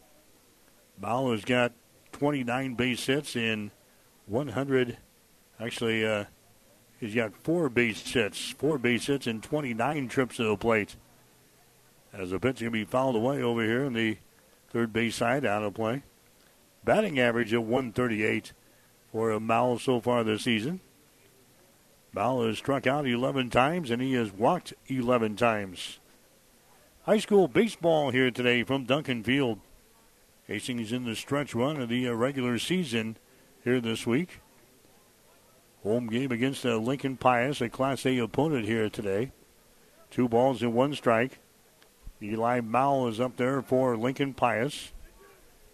Bowell 0.99 1.33
has 1.33 1.45
got 1.45 1.73
29 2.13 2.75
base 2.75 3.07
hits 3.07 3.35
in 3.35 3.71
100. 4.27 4.99
Actually, 5.59 6.07
uh, 6.07 6.25
he's 7.01 7.15
got 7.15 7.35
four 7.35 7.69
base 7.69 8.01
hits, 8.13 8.51
four 8.51 8.79
base 8.79 9.07
hits, 9.07 9.27
and 9.27 9.43
29 9.43 10.09
trips 10.09 10.37
to 10.37 10.45
the 10.45 10.57
plate. 10.57 10.97
As 12.17 12.31
the 12.31 12.39
pitch 12.39 12.59
can 12.59 12.71
be 12.71 12.85
fouled 12.85 13.17
away 13.17 13.43
over 13.43 13.65
here 13.65 13.85
in 13.85 13.93
the 13.93 14.19
third 14.71 14.93
base 14.93 15.17
side 15.17 15.45
out 15.45 15.65
of 15.65 15.75
play. 15.75 16.05
Batting 16.85 17.19
average 17.19 17.53
of 17.53 17.63
138 17.63 18.53
for 19.11 19.31
a 19.31 19.41
Mao 19.41 19.79
so 19.79 20.01
far 20.01 20.23
this 20.23 20.43
season. 20.43 20.81
Mao 22.13 22.47
has 22.47 22.59
struck 22.59 22.87
out 22.87 23.07
11 23.07 23.51
times 23.51 23.91
and 23.91 24.01
he 24.01 24.13
has 24.13 24.33
walked 24.33 24.75
11 24.87 25.35
times. 25.37 25.99
High 27.03 27.19
school 27.19 27.49
baseball 27.49 28.11
here 28.11 28.31
today 28.31 28.63
from 28.63 28.85
Duncan 28.85 29.25
Field. 29.25 29.59
Hastings 30.47 30.93
in 30.93 31.05
the 31.05 31.17
stretch 31.17 31.55
run 31.55 31.81
of 31.81 31.89
the 31.89 32.09
regular 32.11 32.59
season 32.59 33.17
here 33.65 33.81
this 33.81 34.07
week. 34.07 34.41
Home 35.83 36.07
game 36.07 36.31
against 36.31 36.65
Lincoln 36.65 37.17
Pius, 37.17 37.61
a 37.61 37.69
Class 37.69 38.07
A 38.07 38.19
opponent 38.19 38.67
here 38.67 38.89
today. 38.89 39.33
Two 40.11 40.29
balls 40.29 40.63
and 40.63 40.73
one 40.73 40.95
strike. 40.95 41.41
Eli 42.23 42.61
Mao 42.61 43.07
is 43.07 43.21
up 43.21 43.37
there 43.37 43.63
for 43.63 43.97
Lincoln 43.97 44.35
Pius. 44.35 44.93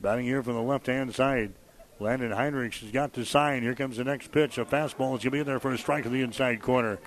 Batting 0.01 0.24
here 0.24 0.43
from 0.43 0.55
the 0.55 0.62
left 0.62 0.86
hand 0.86 1.14
side. 1.14 1.53
Landon 1.99 2.32
Heinrichs 2.32 2.80
has 2.80 2.91
got 2.91 3.12
the 3.12 3.26
sign. 3.26 3.62
Here 3.62 3.74
comes 3.74 3.99
the 3.99 4.05
next 4.05 4.32
pitch. 4.32 4.57
A 4.57 4.64
fastball 4.64 4.88
is 4.88 4.95
going 4.95 5.20
to 5.20 5.30
be 5.30 5.38
in 5.41 5.47
there 5.47 5.61
for 5.61 5.72
a 5.72 5.78
strike 5.78 6.07
in 6.07 6.12
the 6.12 6.22
inside 6.22 6.62
corner. 6.62 6.99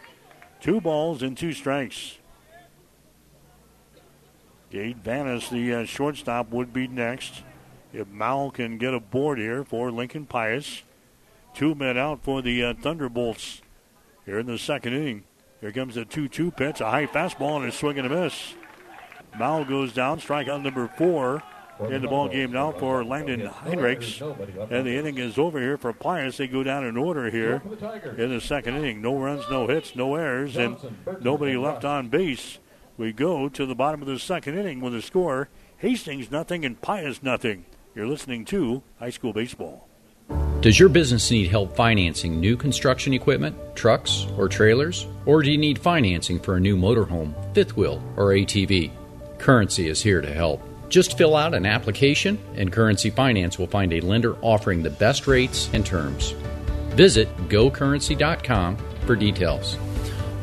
Two 0.62 0.80
balls 0.80 1.24
and 1.24 1.36
two 1.36 1.52
strikes. 1.52 2.20
Cade 4.72 5.04
Vanis, 5.04 5.50
the 5.50 5.74
uh, 5.74 5.86
shortstop, 5.86 6.52
would 6.52 6.72
be 6.72 6.88
next. 6.88 7.44
If 7.92 8.08
Mao 8.08 8.50
can 8.50 8.78
get 8.78 8.94
a 8.94 9.00
board 9.00 9.40
here 9.40 9.64
for 9.64 9.92
Lincoln 9.92 10.26
Pius. 10.26 10.84
Two 11.54 11.76
men 11.76 11.98
out 11.98 12.24
for 12.24 12.42
the 12.42 12.64
uh, 12.64 12.74
Thunderbolts 12.74 13.62
here 14.26 14.40
in 14.40 14.48
the 14.48 14.58
second 14.58 14.94
inning. 14.94 15.24
Here 15.62 15.72
comes 15.72 15.98
a 15.98 16.06
2 16.06 16.28
2 16.28 16.52
pitch, 16.52 16.82
a 16.82 16.90
high 16.90 17.06
fastball, 17.06 17.58
and 17.58 17.66
a 17.66 17.72
swing 17.72 17.98
and 17.98 18.08
a 18.08 18.10
miss. 18.10 18.56
Mao 19.38 19.64
goes 19.64 19.94
down, 19.94 20.20
strikeout 20.20 20.62
number 20.62 20.88
four 20.98 21.44
in 21.80 22.02
the 22.02 22.08
ball 22.08 22.30
game 22.30 22.52
now 22.52 22.72
for 22.72 23.04
Landon 23.04 23.42
Heinrichs. 23.42 24.22
And 24.72 24.86
the 24.86 24.98
inning 24.98 25.18
is 25.18 25.38
over 25.38 25.60
here 25.60 25.78
for 25.78 25.92
Pius. 25.92 26.38
They 26.38 26.48
go 26.48 26.64
down 26.64 26.86
in 26.86 26.98
order 26.98 27.30
here 27.30 27.62
in 28.18 28.30
the 28.30 28.42
second 28.42 28.76
inning. 28.76 29.02
No 29.02 29.18
runs, 29.18 29.44
no 29.50 29.68
hits, 29.68 29.96
no 29.96 30.16
errors, 30.16 30.56
and 30.56 30.78
nobody 31.22 31.58
left 31.58 31.84
on 31.84 32.10
base. 32.10 32.60
We 32.98 33.12
go 33.12 33.50
to 33.50 33.66
the 33.66 33.76
bottom 33.76 34.02
of 34.02 34.08
the 34.08 34.20
second 34.20 34.58
inning 34.58 34.80
with 34.80 34.94
a 34.96 35.02
score 35.02 35.50
Hastings 35.78 36.32
nothing 36.32 36.64
and 36.64 36.80
Pius 36.80 37.22
nothing. 37.22 37.66
You're 37.94 38.08
listening 38.08 38.46
to 38.46 38.84
High 39.00 39.10
School 39.10 39.34
Baseball. 39.34 39.90
Does 40.62 40.80
your 40.80 40.88
business 40.88 41.30
need 41.30 41.50
help 41.50 41.76
financing 41.76 42.40
new 42.40 42.56
construction 42.56 43.14
equipment, 43.14 43.58
trucks, 43.76 44.26
or 44.38 44.48
trailers? 44.48 45.08
Or 45.26 45.44
do 45.44 45.52
you 45.52 45.58
need 45.58 45.78
financing 45.78 46.40
for 46.40 46.56
a 46.56 46.60
new 46.60 46.78
motorhome, 46.78 47.34
fifth 47.54 47.76
wheel, 47.76 48.02
or 48.16 48.28
ATV? 48.28 48.92
Currency 49.44 49.90
is 49.90 50.02
here 50.02 50.22
to 50.22 50.34
help. 50.34 50.62
Just 50.88 51.18
fill 51.18 51.36
out 51.36 51.54
an 51.54 51.66
application, 51.66 52.40
and 52.56 52.72
Currency 52.72 53.10
Finance 53.10 53.60
will 53.60 53.68
find 53.68 53.92
a 53.92 54.00
lender 54.00 54.38
offering 54.42 54.82
the 54.82 54.90
best 54.90 55.28
rates 55.28 55.70
and 55.74 55.86
terms. 55.86 56.30
Visit 56.96 57.28
gocurrency.com 57.50 58.78
for 59.06 59.18
details. 59.18 59.76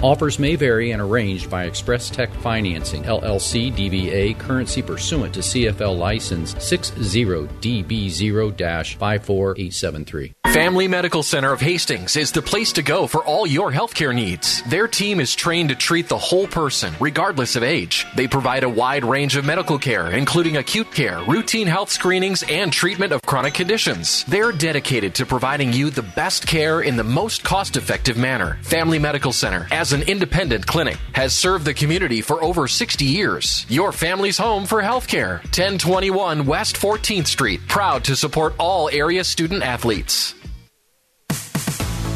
Offers 0.03 0.39
may 0.39 0.57
vary 0.57 0.93
and 0.93 1.03
arranged 1.03 1.51
by 1.51 1.65
Express 1.65 2.09
Tech 2.09 2.33
Financing, 2.37 3.03
LLC 3.03 3.71
DBA, 3.71 4.39
currency 4.39 4.81
pursuant 4.81 5.35
to 5.35 5.41
CFL 5.41 5.99
license 5.99 6.55
60DB0 6.55 8.97
54873. 8.97 10.33
Family 10.55 10.89
Medical 10.89 11.23
Center 11.23 11.53
of 11.53 11.61
Hastings 11.61 12.17
is 12.17 12.33
the 12.33 12.43
place 12.43 12.73
to 12.73 12.83
go 12.83 13.07
for 13.07 13.25
all 13.25 13.47
your 13.47 13.71
healthcare 13.71 14.13
needs. 14.13 14.65
Their 14.65 14.89
team 14.89 15.21
is 15.21 15.37
trained 15.37 15.69
to 15.69 15.77
treat 15.77 16.09
the 16.09 16.19
whole 16.19 16.49
person, 16.49 16.93
regardless 16.99 17.55
of 17.55 17.63
age. 17.63 18.05
They 18.17 18.27
provide 18.27 18.65
a 18.65 18.69
wide 18.69 19.05
range 19.05 19.37
of 19.37 19.45
medical 19.45 19.79
care, 19.79 20.11
including 20.11 20.57
acute 20.57 20.93
care, 20.93 21.23
routine 21.29 21.69
health 21.69 21.91
screenings, 21.91 22.43
and 22.49 22.73
treatment 22.73 23.13
of 23.13 23.23
chronic 23.23 23.55
conditions. 23.55 24.25
They're 24.25 24.51
dedicated 24.51 25.15
to 25.17 25.27
providing 25.27 25.73
you 25.73 25.91
the 25.91 26.03
best 26.03 26.49
care 26.49 26.81
in 26.81 26.97
the 26.97 27.05
most 27.05 27.45
cost 27.45 27.77
effective 27.77 28.17
manner. 28.17 28.59
Family 28.63 28.99
Medical 28.99 29.33
Center, 29.33 29.69
as 29.71 29.90
an 29.93 30.03
independent 30.03 30.67
clinic, 30.67 30.97
has 31.13 31.33
served 31.35 31.65
the 31.65 31.75
community 31.75 32.21
for 32.21 32.43
over 32.43 32.69
60 32.69 33.05
years. 33.05 33.67
Your 33.69 33.93
family's 33.93 34.39
home 34.39 34.67
for 34.67 34.83
healthcare. 34.83 35.39
1021 35.45 36.47
West 36.47 36.77
14th 36.77 37.27
Street, 37.27 37.61
proud 37.69 38.05
to 38.05 38.17
support 38.17 38.55
all 38.59 38.89
area 38.91 39.25
student 39.25 39.63
athletes. 39.63 40.35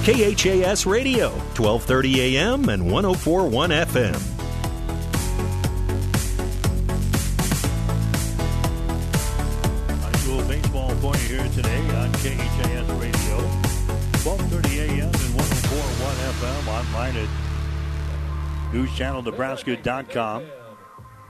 KHAS 0.04 0.84
Radio, 0.84 1.30
1230 1.56 2.36
AM 2.36 2.68
and 2.68 2.92
1041 2.92 3.70
FM. 3.70 4.14
High 9.88 10.12
school 10.18 10.44
baseball 10.44 10.90
for 10.96 11.16
here 11.16 11.48
today 11.54 11.80
on 11.96 12.12
KHAS 12.20 12.86
Radio, 13.00 13.36
1230 14.20 14.80
AM 14.80 15.06
and 15.06 15.34
1041 15.34 16.16
FM 16.36 16.68
online 16.68 17.16
at 17.16 17.43
newschannelnebraska.com. 18.74 20.44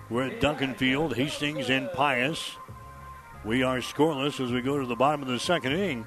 We're 0.09 0.29
at 0.29 0.41
Duncan 0.41 0.75
Field, 0.75 1.15
Hastings 1.15 1.69
and 1.69 1.93
Pius. 1.93 2.57
We 3.45 3.63
are 3.63 3.81
scoreless 3.81 4.43
as 4.43 4.51
we 4.51 4.63
go 4.63 4.81
to 4.81 4.87
the 4.87 4.97
bottom 4.97 5.21
of 5.21 5.29
the 5.29 5.39
second 5.39 5.73
inning. 5.73 6.07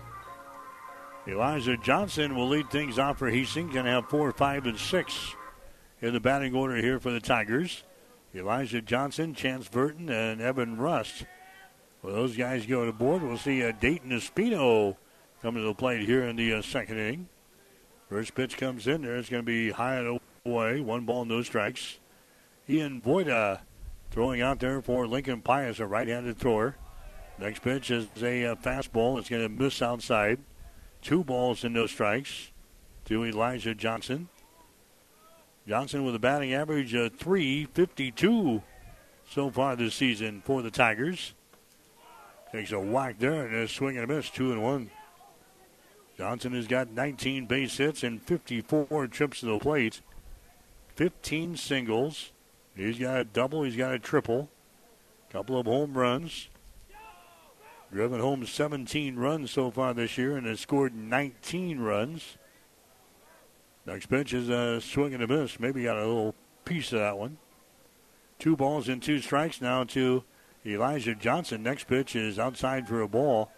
Elijah 1.28 1.78
Johnson 1.78 2.36
will 2.36 2.48
lead 2.48 2.72
things 2.72 2.98
off 2.98 3.20
for 3.20 3.30
Hastings. 3.30 3.72
To 3.74 3.84
have 3.84 4.10
four, 4.10 4.32
five, 4.32 4.66
and 4.66 4.80
six 4.80 5.36
in 6.02 6.14
the 6.14 6.20
batting 6.20 6.56
order 6.56 6.78
here 6.78 7.00
for 7.00 7.12
the 7.12 7.20
Tigers. 7.20 7.84
Elijah 8.34 8.82
Johnson, 8.82 9.36
Chance 9.36 9.68
Burton, 9.68 10.10
and 10.10 10.42
Evan 10.42 10.78
Rust. 10.78 11.24
Well, 12.02 12.16
those 12.16 12.36
guys 12.36 12.66
go 12.66 12.84
to 12.84 12.92
board. 12.92 13.22
We'll 13.22 13.38
see 13.38 13.64
uh, 13.64 13.74
Dayton 13.80 14.10
Espino 14.10 14.98
come 15.44 15.54
to 15.54 15.62
the 15.62 15.76
plate 15.76 16.08
here 16.08 16.24
in 16.24 16.36
the 16.36 16.54
uh, 16.54 16.62
second 16.64 16.98
inning. 16.98 17.30
First 18.10 18.34
pitch 18.34 18.58
comes 18.58 18.88
in 18.88 19.04
there. 19.04 19.18
It's 19.18 19.30
going 19.30 19.44
to 19.44 19.46
be 19.46 19.70
high 19.70 19.98
and 19.98 20.20
away. 20.48 20.82
One 20.82 21.06
ball, 21.06 21.26
no 21.26 21.44
strikes. 21.44 22.00
Ian 22.70 23.02
Voida 23.02 23.60
throwing 24.10 24.42
out 24.42 24.60
there 24.60 24.82
for 24.82 25.08
Lincoln 25.08 25.42
Pius, 25.42 25.80
a 25.80 25.86
right-handed 25.86 26.38
thrower. 26.38 26.76
Next 27.38 27.62
pitch 27.62 27.92
is 27.92 28.08
a 28.22 28.46
uh, 28.46 28.56
fastball. 28.56 29.20
It's 29.20 29.30
going 29.30 29.44
to 29.44 29.50
miss 29.50 29.82
outside. 29.82 30.40
Two 31.02 31.24
balls 31.24 31.64
and 31.64 31.74
no 31.74 31.86
strikes 31.86 32.52
to 33.06 33.24
Elijah 33.24 33.76
Johnson. 33.76 34.30
Johnson 35.68 36.04
with 36.04 36.16
a 36.16 36.20
batting 36.20 36.54
average 36.54 36.94
of 36.94 37.16
352 37.16 38.64
so 39.30 39.50
far 39.52 39.76
this 39.76 39.96
season 39.96 40.42
for 40.44 40.62
the 40.62 40.72
Tigers. 40.72 41.34
Takes 42.52 42.72
a 42.72 42.80
whack 42.80 43.20
there 43.20 43.46
and 43.46 43.56
a 43.56 43.68
swing 43.68 43.98
and 43.98 44.10
a 44.10 44.16
miss, 44.16 44.30
two 44.30 44.52
and 44.52 44.64
one. 44.64 44.90
Johnson 46.18 46.54
has 46.54 46.68
got 46.68 46.90
19 46.90 47.46
base 47.46 47.78
hits 47.78 48.04
and 48.04 48.22
54 48.22 49.08
trips 49.08 49.42
to 49.42 49.46
the 49.46 49.60
plate, 49.60 50.02
15 50.98 51.56
singles. 51.58 52.32
He's 52.76 53.00
got 53.00 53.20
a 53.20 53.24
double, 53.24 53.64
he's 53.64 53.78
got 53.78 53.94
a 53.94 54.00
triple, 54.00 54.50
couple 55.30 55.60
of 55.60 55.68
home 55.68 55.96
runs. 55.96 56.50
Driven 57.92 58.20
home 58.20 58.46
17 58.46 59.16
runs 59.16 59.52
so 59.52 59.72
far 59.72 59.94
this 59.94 60.18
year 60.18 60.36
and 60.36 60.46
has 60.46 60.60
scored 60.60 60.94
19 60.94 61.80
runs. 61.80 62.38
Next 63.86 64.08
pitch 64.08 64.34
is 64.34 64.50
a 64.50 64.82
swing 64.82 65.14
and 65.14 65.24
a 65.24 65.28
miss. 65.28 65.60
Maybe 65.60 65.84
got 65.84 65.98
a 65.98 66.06
little 66.06 66.36
piece 66.66 66.92
of 66.92 67.00
that 67.00 67.18
one. 67.18 67.38
Two 68.40 68.58
balls 68.58 68.90
and 68.90 69.02
two 69.02 69.20
strikes 69.20 69.62
now 69.62 69.84
to 69.86 70.24
Elijah 70.66 71.16
Johnson. 71.16 71.64
Next 71.64 71.86
pitch 71.86 72.16
is 72.16 72.38
outside 72.38 72.88
for 72.88 73.02
a 73.02 73.08
ball. 73.08 73.52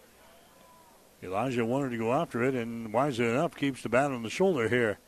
Elijah 1.22 1.64
wanted 1.64 1.90
to 1.90 1.98
go 1.98 2.12
after 2.12 2.42
it, 2.42 2.54
and 2.54 2.92
wisely 2.92 3.26
enough, 3.26 3.56
keeps 3.56 3.82
the 3.82 3.88
bat 3.88 4.10
on 4.12 4.22
the 4.22 4.30
shoulder 4.30 4.68
here. 4.68 4.98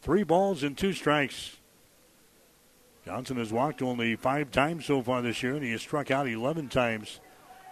Three 0.00 0.22
balls 0.22 0.62
and 0.62 0.78
two 0.78 0.92
strikes. 0.92 1.59
Johnson 3.10 3.38
has 3.38 3.52
walked 3.52 3.82
only 3.82 4.14
five 4.14 4.52
times 4.52 4.86
so 4.86 5.02
far 5.02 5.20
this 5.20 5.42
year, 5.42 5.54
and 5.54 5.64
he 5.64 5.72
has 5.72 5.80
struck 5.80 6.12
out 6.12 6.28
11 6.28 6.68
times. 6.68 7.18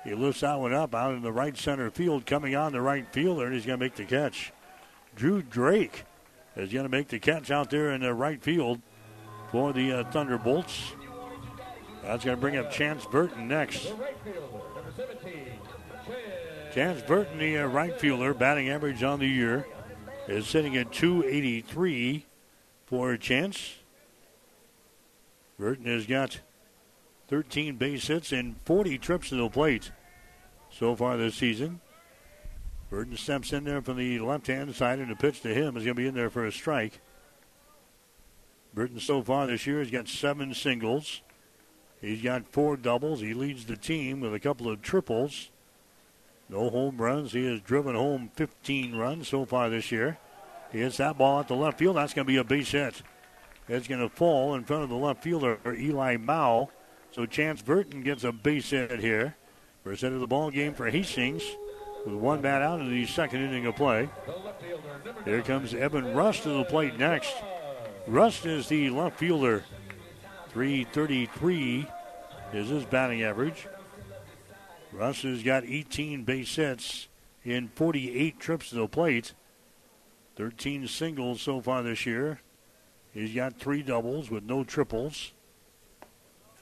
He 0.02 0.12
lifts 0.12 0.40
that 0.40 0.58
one 0.58 0.72
up 0.72 0.96
out 0.96 1.14
in 1.14 1.22
the 1.22 1.30
right 1.30 1.56
center 1.56 1.92
field, 1.92 2.26
coming 2.26 2.56
on 2.56 2.72
the 2.72 2.80
right 2.80 3.06
fielder, 3.12 3.44
and 3.44 3.54
he's 3.54 3.64
going 3.64 3.78
to 3.78 3.84
make 3.84 3.94
the 3.94 4.04
catch. 4.04 4.52
Drew 5.14 5.40
Drake 5.40 6.06
is 6.56 6.72
going 6.72 6.86
to 6.86 6.88
make 6.88 7.06
the 7.06 7.20
catch 7.20 7.52
out 7.52 7.70
there 7.70 7.92
in 7.92 8.00
the 8.00 8.14
right 8.14 8.42
field 8.42 8.80
for 9.52 9.72
the 9.72 10.00
uh, 10.00 10.10
Thunderbolts. 10.10 10.94
That's 12.02 12.24
going 12.24 12.36
to 12.36 12.40
bring 12.40 12.56
up 12.56 12.72
Chance 12.72 13.06
Burton 13.06 13.46
next. 13.46 13.92
Chance 16.74 17.02
Burton, 17.02 17.38
the 17.38 17.58
uh, 17.58 17.66
right 17.66 17.96
fielder, 18.00 18.34
batting 18.34 18.70
average 18.70 19.04
on 19.04 19.20
the 19.20 19.28
year, 19.28 19.68
is 20.26 20.48
sitting 20.48 20.76
at 20.76 20.90
283 20.90 22.26
for 22.86 23.16
Chance. 23.16 23.76
Burton 25.58 25.86
has 25.86 26.06
got 26.06 26.40
13 27.28 27.76
base 27.76 28.06
hits 28.06 28.32
and 28.32 28.56
40 28.64 28.98
trips 28.98 29.30
to 29.30 29.36
the 29.36 29.48
plate 29.48 29.90
so 30.70 30.94
far 30.94 31.16
this 31.16 31.34
season. 31.34 31.80
Burton 32.90 33.16
steps 33.16 33.52
in 33.52 33.64
there 33.64 33.82
from 33.82 33.98
the 33.98 34.18
left 34.18 34.46
hand 34.46 34.74
side, 34.74 34.98
and 34.98 35.10
the 35.10 35.16
pitch 35.16 35.42
to 35.42 35.52
him 35.52 35.76
is 35.76 35.84
going 35.84 35.94
to 35.96 36.02
be 36.02 36.06
in 36.06 36.14
there 36.14 36.30
for 36.30 36.46
a 36.46 36.52
strike. 36.52 37.00
Burton 38.72 39.00
so 39.00 39.22
far 39.22 39.46
this 39.46 39.66
year 39.66 39.80
has 39.80 39.90
got 39.90 40.08
seven 40.08 40.54
singles. 40.54 41.20
He's 42.00 42.22
got 42.22 42.48
four 42.48 42.76
doubles. 42.76 43.20
He 43.20 43.34
leads 43.34 43.66
the 43.66 43.76
team 43.76 44.20
with 44.20 44.32
a 44.32 44.40
couple 44.40 44.70
of 44.70 44.80
triples. 44.80 45.50
No 46.48 46.70
home 46.70 46.96
runs. 46.96 47.32
He 47.32 47.44
has 47.46 47.60
driven 47.60 47.94
home 47.94 48.30
15 48.36 48.96
runs 48.96 49.28
so 49.28 49.44
far 49.44 49.68
this 49.68 49.92
year. 49.92 50.18
He 50.72 50.78
hits 50.78 50.98
that 50.98 51.18
ball 51.18 51.40
at 51.40 51.48
the 51.48 51.56
left 51.56 51.78
field. 51.78 51.96
That's 51.96 52.14
going 52.14 52.26
to 52.26 52.32
be 52.32 52.36
a 52.38 52.44
base 52.44 52.70
hit. 52.70 53.02
It's 53.68 53.86
going 53.86 54.00
to 54.00 54.08
fall 54.08 54.54
in 54.54 54.64
front 54.64 54.82
of 54.82 54.88
the 54.88 54.96
left 54.96 55.22
fielder, 55.22 55.58
Eli 55.66 56.16
Mao. 56.16 56.70
So 57.10 57.26
Chance 57.26 57.62
Burton 57.62 58.02
gets 58.02 58.24
a 58.24 58.32
base 58.32 58.70
hit 58.70 59.00
here. 59.00 59.36
First 59.84 60.02
hit 60.02 60.12
of 60.12 60.20
the 60.20 60.26
ball 60.26 60.50
game 60.50 60.74
for 60.74 60.88
Hastings 60.90 61.42
with 62.04 62.14
one 62.14 62.40
bat 62.40 62.62
out 62.62 62.80
in 62.80 62.90
the 62.90 63.06
second 63.06 63.42
inning 63.42 63.66
of 63.66 63.76
play. 63.76 64.08
Here 65.24 65.42
comes 65.42 65.74
Evan 65.74 66.14
Rust 66.14 66.44
to 66.44 66.50
the 66.50 66.64
plate 66.64 66.98
next. 66.98 67.34
Rust 68.06 68.46
is 68.46 68.68
the 68.68 68.90
left 68.90 69.18
fielder. 69.18 69.64
333 70.50 71.86
is 72.54 72.68
his 72.68 72.84
batting 72.86 73.22
average. 73.22 73.66
Rust 74.92 75.22
has 75.22 75.42
got 75.42 75.64
18 75.64 76.24
base 76.24 76.56
hits 76.56 77.08
in 77.44 77.68
48 77.68 78.40
trips 78.40 78.70
to 78.70 78.76
the 78.76 78.88
plate. 78.88 79.34
13 80.36 80.88
singles 80.88 81.42
so 81.42 81.60
far 81.60 81.82
this 81.82 82.06
year. 82.06 82.40
He's 83.18 83.34
got 83.34 83.58
three 83.58 83.82
doubles 83.82 84.30
with 84.30 84.44
no 84.44 84.62
triples. 84.62 85.32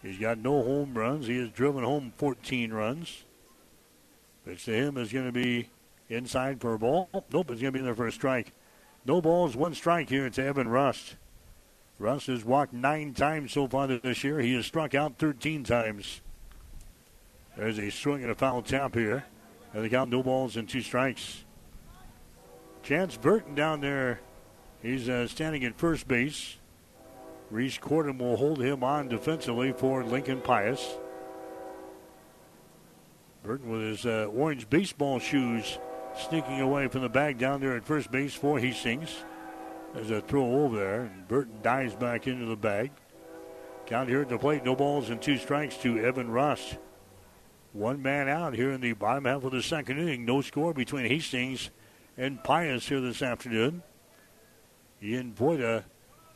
He's 0.03 0.19
got 0.19 0.39
no 0.39 0.63
home 0.63 0.97
runs. 0.97 1.27
He 1.27 1.37
has 1.37 1.51
driven 1.51 1.85
home 1.85 2.15
14 2.17 2.73
runs. 2.73 3.25
Pitch 4.47 4.65
to 4.65 4.73
him 4.73 4.97
is 4.97 5.13
going 5.13 5.27
to 5.27 5.33
be 5.33 5.69
inside 6.09 6.63
for 6.63 6.73
a 6.73 6.79
ball. 6.79 7.11
Nope, 7.13 7.51
it's 7.51 7.61
going 7.61 7.75
to 7.75 7.79
be 7.79 7.81
there 7.81 7.95
for 7.95 8.07
a 8.07 8.13
strike. 8.13 8.55
No 9.05 9.21
balls, 9.21 9.55
one 9.55 9.75
strike 9.75 10.09
here 10.09 10.31
to 10.31 10.43
Evan 10.43 10.69
Rust. 10.69 11.17
Rust 11.99 12.29
has 12.29 12.43
walked 12.43 12.73
nine 12.73 13.13
times 13.13 13.53
so 13.53 13.69
far 13.69 13.87
this 13.87 14.25
year. 14.25 14.41
He 14.41 14.55
has 14.55 14.65
struck 14.65 14.95
out 14.95 15.19
13 15.19 15.63
times. 15.63 16.23
There's 17.55 17.79
a 17.79 17.91
swing 17.91 18.23
and 18.23 18.33
a 18.33 18.35
foul 18.35 18.63
tap 18.63 18.95
here. 18.95 19.27
And 19.75 19.85
they 19.85 19.91
count 19.91 20.09
no 20.09 20.23
balls 20.23 20.57
and 20.57 20.67
two 20.67 20.81
strikes. 20.81 21.45
Chance 22.83 23.19
Burton 23.19 23.55
down 23.55 23.83
there. 23.83 24.21
He's 24.87 25.09
uh, 25.09 25.27
standing 25.27 25.65
at 25.65 25.77
first 25.77 26.07
base. 26.07 26.59
Reese 27.51 27.77
Cordham 27.77 28.19
will 28.19 28.37
hold 28.37 28.63
him 28.63 28.85
on 28.85 29.09
defensively 29.09 29.73
for 29.73 30.05
Lincoln 30.05 30.41
Pius. 30.41 30.95
Burton 33.43 33.69
with 33.69 33.81
his 33.81 34.07
uh, 34.07 34.31
orange 34.33 34.71
baseball 34.71 35.19
shoes 35.19 35.81
sneaking 36.29 36.61
away 36.61 36.87
from 36.87 37.03
the 37.03 37.09
bag 37.09 37.37
down 37.37 37.61
there 37.61 37.77
at 37.77 37.85
first 37.85 38.13
base 38.13 38.33
for 38.33 38.61
Hastings. 38.61 39.25
There's 39.93 40.13
a 40.13 40.21
throw 40.21 40.45
over 40.63 40.77
there, 40.77 41.01
and 41.03 41.27
Burton 41.27 41.59
dives 41.63 41.97
back 41.97 42.29
into 42.29 42.47
the 42.47 42.55
bag. 42.55 42.93
Count 43.87 44.09
here 44.09 44.23
at 44.23 44.29
the 44.29 44.39
plate, 44.39 44.65
no 44.65 44.77
balls 44.77 45.11
and 45.11 45.21
two 45.21 45.37
strikes 45.37 45.77
to 45.79 45.99
Evan 45.99 46.31
Ross. 46.31 46.77
One 47.73 48.03
man 48.03 48.29
out 48.29 48.55
here 48.55 48.71
in 48.71 48.81
the 48.81 48.93
bottom 48.93 49.25
half 49.25 49.43
of 49.43 49.51
the 49.51 49.63
second 49.63 49.99
inning. 49.99 50.25
No 50.25 50.43
score 50.43 50.73
between 50.73 51.07
Hastings 51.07 51.71
and 52.17 52.43
Pius 52.45 52.89
here 52.89 53.01
this 53.01 53.21
afternoon. 53.21 53.83
Ian 55.03 55.33
Voida 55.33 55.85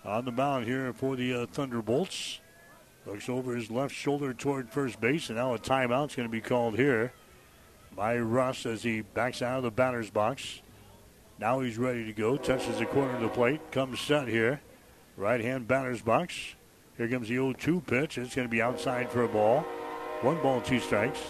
on 0.04 0.24
the 0.24 0.32
mound 0.32 0.66
here 0.66 0.92
for 0.92 1.16
the 1.16 1.42
uh, 1.42 1.46
Thunderbolts. 1.46 2.40
Looks 3.06 3.28
over 3.28 3.56
his 3.56 3.70
left 3.70 3.94
shoulder 3.94 4.34
toward 4.34 4.68
first 4.68 5.00
base, 5.00 5.30
and 5.30 5.38
now 5.38 5.54
a 5.54 5.58
timeout's 5.58 6.14
going 6.14 6.28
to 6.28 6.32
be 6.32 6.40
called 6.40 6.76
here 6.76 7.12
by 7.96 8.18
Rust 8.18 8.66
as 8.66 8.82
he 8.82 9.00
backs 9.00 9.40
out 9.40 9.58
of 9.58 9.62
the 9.62 9.70
batter's 9.70 10.11
box. 10.11 10.61
Now 11.38 11.61
he's 11.61 11.78
ready 11.78 12.04
to 12.04 12.12
go. 12.12 12.36
Touches 12.36 12.78
the 12.78 12.86
corner 12.86 13.14
of 13.14 13.22
the 13.22 13.28
plate. 13.28 13.72
Comes 13.72 14.00
set 14.00 14.28
here. 14.28 14.61
Right 15.16 15.40
hand 15.40 15.66
batter's 15.66 16.02
box. 16.02 16.54
Here 16.98 17.08
comes 17.08 17.28
the 17.28 17.36
0 17.36 17.54
2 17.54 17.80
pitch. 17.80 18.18
It's 18.18 18.34
going 18.34 18.46
to 18.46 18.50
be 18.50 18.61
outside 18.61 19.11
for 19.11 19.22
a 19.22 19.28
ball. 19.28 19.61
One 20.20 20.40
ball, 20.42 20.61
two 20.61 20.80
strikes. 20.80 21.20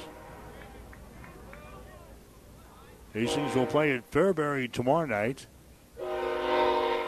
Hastings 3.15 3.55
will 3.55 3.67
play 3.67 3.93
at 3.93 4.11
Fairbury 4.11 4.71
tomorrow 4.71 5.07
night. 5.07 5.47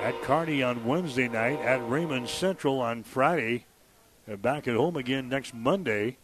At 0.03 0.21
Kearney 0.23 0.65
on 0.65 0.85
Wednesday 0.85 1.29
night. 1.29 1.61
At 1.61 1.89
Raymond 1.89 2.29
Central 2.29 2.81
on 2.81 3.05
Friday. 3.05 3.67
And 4.27 4.43
back 4.43 4.67
at 4.67 4.75
home 4.75 4.97
again 4.97 5.29
next 5.29 5.55
Monday 5.55 6.17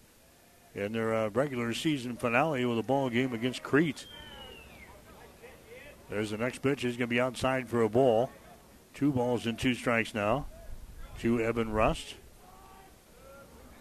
in 0.75 0.93
their 0.93 1.15
uh, 1.15 1.29
regular 1.29 1.73
season 1.73 2.17
finale 2.17 2.65
with 2.65 2.79
a 2.81 2.83
ball 2.83 3.09
game 3.09 3.33
against 3.33 3.63
Crete. 3.63 4.07
There's 6.11 6.31
the 6.31 6.39
next 6.39 6.59
pitch. 6.61 6.83
He's 6.83 6.97
going 6.97 7.09
to 7.09 7.15
be 7.15 7.21
outside 7.21 7.69
for 7.69 7.83
a 7.83 7.89
ball. 7.89 8.33
Two 8.95 9.13
balls 9.13 9.47
and 9.47 9.57
two 9.57 9.75
strikes 9.75 10.13
now 10.13 10.47
to 11.21 11.41
Evan 11.41 11.71
Rust. 11.71 12.17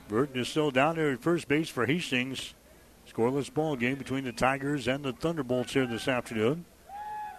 Burton 0.07 0.39
is 0.39 0.47
still 0.47 0.69
down 0.69 0.95
there 0.95 1.11
at 1.11 1.23
first 1.23 1.47
base 1.47 1.69
for 1.69 1.87
Hastings. 1.87 2.53
Scoreless 3.11 3.51
ball 3.51 3.75
game 3.75 3.97
between 3.97 4.25
the 4.25 4.31
Tigers 4.31 4.87
and 4.87 5.03
the 5.03 5.13
Thunderbolts 5.13 5.73
here 5.73 5.87
this 5.87 6.07
afternoon. 6.07 6.65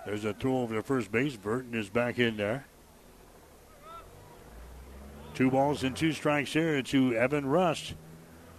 There's 0.06 0.24
a 0.24 0.32
throw 0.32 0.58
over 0.58 0.74
to 0.74 0.82
first 0.82 1.12
base. 1.12 1.36
Burton 1.36 1.74
is 1.74 1.88
back 1.88 2.18
in 2.18 2.36
there. 2.36 2.66
Two 5.34 5.50
balls 5.50 5.84
and 5.84 5.96
two 5.96 6.12
strikes 6.12 6.52
here 6.52 6.82
to 6.82 7.14
Evan 7.14 7.46
Rust. 7.46 7.94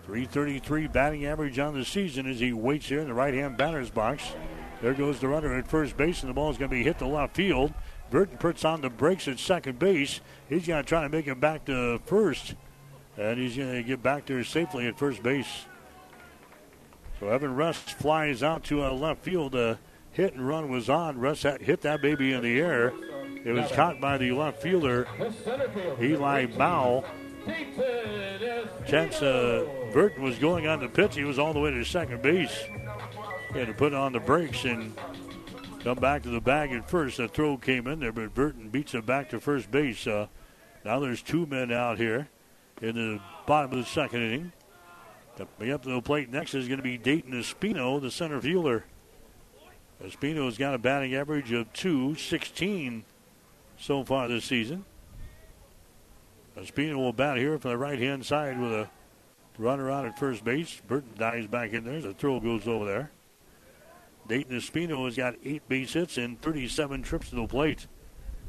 333 0.05 0.87
batting 0.87 1.25
average 1.25 1.59
on 1.59 1.73
the 1.73 1.85
season 1.85 2.25
as 2.25 2.39
he 2.39 2.53
waits 2.53 2.87
here 2.87 3.01
in 3.01 3.07
the 3.07 3.13
right 3.13 3.33
hand 3.33 3.57
batter's 3.57 3.89
box. 3.89 4.33
There 4.81 4.93
goes 4.93 5.19
the 5.19 5.27
runner 5.27 5.53
at 5.55 5.67
first 5.67 5.97
base, 5.97 6.21
and 6.21 6.29
the 6.29 6.33
ball 6.33 6.49
is 6.49 6.57
going 6.57 6.71
to 6.71 6.75
be 6.75 6.83
hit 6.83 6.99
to 6.99 7.07
left 7.07 7.35
field. 7.35 7.73
Burton 8.09 8.37
puts 8.37 8.63
on 8.63 8.81
the 8.81 8.89
brakes 8.89 9.27
at 9.27 9.37
second 9.39 9.77
base. 9.77 10.21
He's 10.47 10.65
going 10.65 10.81
to 10.81 10.87
try 10.87 11.03
to 11.03 11.09
make 11.09 11.27
it 11.27 11.39
back 11.39 11.65
to 11.65 11.99
first, 12.05 12.55
and 13.17 13.37
he's 13.37 13.57
going 13.57 13.73
to 13.73 13.83
get 13.83 14.01
back 14.01 14.25
there 14.25 14.43
safely 14.43 14.87
at 14.87 14.97
first 14.97 15.21
base. 15.21 15.65
So 17.19 17.27
Evan 17.27 17.55
Rust 17.55 17.91
flies 17.91 18.41
out 18.41 18.63
to 18.65 18.83
uh, 18.83 18.91
left 18.91 19.21
field. 19.23 19.51
The 19.51 19.77
hit 20.11 20.33
and 20.33 20.47
run 20.47 20.69
was 20.69 20.89
on. 20.89 21.19
Rust 21.19 21.43
hit 21.43 21.81
that 21.81 22.01
baby 22.01 22.33
in 22.33 22.41
the 22.41 22.59
air. 22.59 22.93
It 23.45 23.53
was 23.53 23.71
caught 23.71 24.01
by 24.01 24.17
the 24.17 24.31
left 24.31 24.61
fielder, 24.61 25.07
Eli 26.01 26.45
Bow. 26.45 27.05
Chance 28.87 29.21
uh, 29.21 29.65
Burton 29.93 30.23
was 30.23 30.37
going 30.37 30.67
on 30.67 30.79
the 30.79 30.89
pitch. 30.89 31.15
He 31.15 31.23
was 31.23 31.39
all 31.39 31.53
the 31.53 31.59
way 31.59 31.71
to 31.71 31.83
second 31.83 32.21
base. 32.21 32.55
He 33.53 33.59
had 33.59 33.67
to 33.67 33.73
put 33.73 33.93
on 33.93 34.13
the 34.13 34.19
brakes 34.19 34.65
and 34.65 34.95
come 35.83 35.97
back 35.97 36.23
to 36.23 36.29
the 36.29 36.41
bag 36.41 36.71
at 36.71 36.89
first. 36.89 37.17
The 37.17 37.27
throw 37.27 37.57
came 37.57 37.87
in 37.87 37.99
there, 37.99 38.11
but 38.11 38.33
Burton 38.33 38.69
beats 38.69 38.93
it 38.93 39.05
back 39.05 39.29
to 39.29 39.39
first 39.39 39.71
base. 39.71 40.05
Uh, 40.05 40.27
now 40.83 40.99
there's 40.99 41.21
two 41.21 41.45
men 41.45 41.71
out 41.71 41.97
here 41.97 42.27
in 42.81 42.95
the 42.95 43.21
bottom 43.47 43.71
of 43.71 43.77
the 43.77 43.85
second 43.85 44.21
inning. 44.21 44.51
Coming 45.37 45.71
up 45.71 45.83
to 45.83 45.89
the 45.89 46.01
plate 46.01 46.29
next 46.29 46.53
is 46.53 46.67
going 46.67 46.79
to 46.79 46.83
be 46.83 46.97
Dayton 46.97 47.31
Espino, 47.31 48.01
the 48.01 48.11
center 48.11 48.41
fielder. 48.41 48.83
Espino's 50.03 50.57
got 50.57 50.73
a 50.73 50.77
batting 50.77 51.13
average 51.15 51.51
of 51.51 51.71
216 51.73 53.03
so 53.77 54.03
far 54.03 54.27
this 54.27 54.45
season. 54.45 54.85
Espino 56.57 56.95
will 56.95 57.13
bat 57.13 57.37
here 57.37 57.57
from 57.57 57.71
the 57.71 57.77
right 57.77 57.99
hand 57.99 58.25
side 58.25 58.59
with 58.59 58.71
a 58.71 58.89
runner 59.57 59.89
out 59.89 60.05
at 60.05 60.17
first 60.17 60.43
base. 60.43 60.81
Burton 60.87 61.11
dives 61.17 61.47
back 61.47 61.73
in 61.73 61.83
there. 61.83 62.01
The 62.01 62.13
throw 62.13 62.39
goes 62.39 62.67
over 62.67 62.85
there. 62.85 63.11
Dayton 64.27 64.57
Espino 64.57 65.05
has 65.05 65.15
got 65.15 65.35
eight 65.43 65.67
base 65.67 65.93
hits 65.93 66.17
and 66.17 66.39
37 66.41 67.01
trips 67.03 67.29
to 67.29 67.35
the 67.35 67.47
plate 67.47 67.87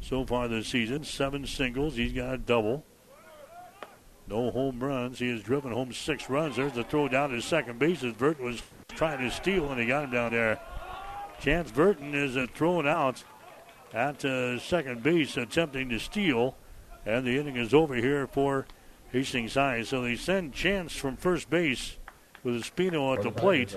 so 0.00 0.24
far 0.24 0.46
this 0.46 0.68
season. 0.68 1.04
Seven 1.04 1.46
singles. 1.46 1.96
He's 1.96 2.12
got 2.12 2.34
a 2.34 2.38
double. 2.38 2.84
No 4.28 4.50
home 4.50 4.82
runs. 4.82 5.18
He 5.18 5.30
has 5.30 5.42
driven 5.42 5.72
home 5.72 5.92
six 5.92 6.28
runs. 6.30 6.56
There's 6.56 6.72
the 6.72 6.84
throw 6.84 7.08
down 7.08 7.30
to 7.30 7.40
second 7.40 7.78
base 7.78 8.04
as 8.04 8.12
Burton 8.12 8.44
was 8.44 8.62
trying 8.90 9.18
to 9.18 9.30
steal, 9.30 9.70
and 9.70 9.80
he 9.80 9.86
got 9.86 10.04
him 10.04 10.10
down 10.12 10.32
there. 10.32 10.60
Chance 11.40 11.72
Burton 11.72 12.14
is 12.14 12.36
uh, 12.36 12.46
thrown 12.54 12.86
out 12.86 13.24
at 13.94 14.24
uh, 14.24 14.58
second 14.58 15.02
base, 15.02 15.36
attempting 15.36 15.88
to 15.88 15.98
steal, 15.98 16.54
and 17.06 17.26
the 17.26 17.38
inning 17.38 17.56
is 17.56 17.72
over 17.72 17.94
here 17.94 18.26
for 18.26 18.66
Hastings 19.10 19.54
High. 19.54 19.82
So 19.82 20.02
they 20.02 20.16
send 20.16 20.52
Chance 20.52 20.94
from 20.94 21.16
first 21.16 21.48
base 21.48 21.96
with 22.44 22.62
Espino 22.62 23.16
at 23.16 23.22
the 23.22 23.30
plate. 23.30 23.74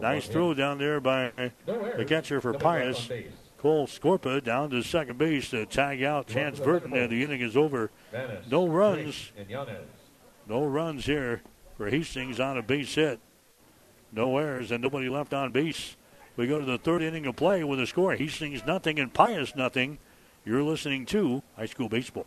Nice 0.00 0.28
throw 0.28 0.52
down 0.52 0.78
there 0.78 1.00
by 1.00 1.32
the 1.66 2.04
catcher 2.06 2.40
for 2.40 2.52
Pius. 2.54 3.10
Cole 3.56 3.86
Scorpa 3.86 4.44
down 4.44 4.70
to 4.70 4.82
second 4.82 5.18
base 5.18 5.50
to 5.50 5.66
tag 5.66 6.02
out 6.02 6.28
Chance 6.28 6.60
Burton, 6.60 6.92
and 6.94 7.10
the 7.10 7.24
inning 7.24 7.40
is 7.40 7.56
over. 7.56 7.90
No 8.50 8.68
runs. 8.68 9.32
No 10.46 10.64
runs 10.64 11.06
here 11.06 11.42
for 11.76 11.88
Hastings 11.88 12.38
on 12.38 12.56
a 12.58 12.62
base 12.62 12.94
hit. 12.94 13.18
No 14.12 14.36
errors 14.38 14.70
and 14.70 14.82
nobody 14.82 15.08
left 15.08 15.34
on 15.34 15.52
base. 15.52 15.96
We 16.38 16.46
go 16.46 16.60
to 16.60 16.64
the 16.64 16.78
third 16.78 17.02
inning 17.02 17.26
of 17.26 17.34
play 17.34 17.64
with 17.64 17.80
a 17.80 17.86
score 17.88 18.14
Hastings 18.14 18.64
nothing 18.64 19.00
and 19.00 19.12
Pius 19.12 19.56
nothing. 19.56 19.98
You're 20.44 20.62
listening 20.62 21.04
to 21.06 21.42
high 21.56 21.66
school 21.66 21.88
baseball. 21.88 22.26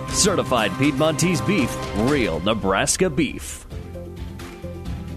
Certified 0.13 0.71
Piedmontese 0.77 1.41
beef, 1.41 1.75
real 2.09 2.39
Nebraska 2.41 3.09
beef. 3.09 3.65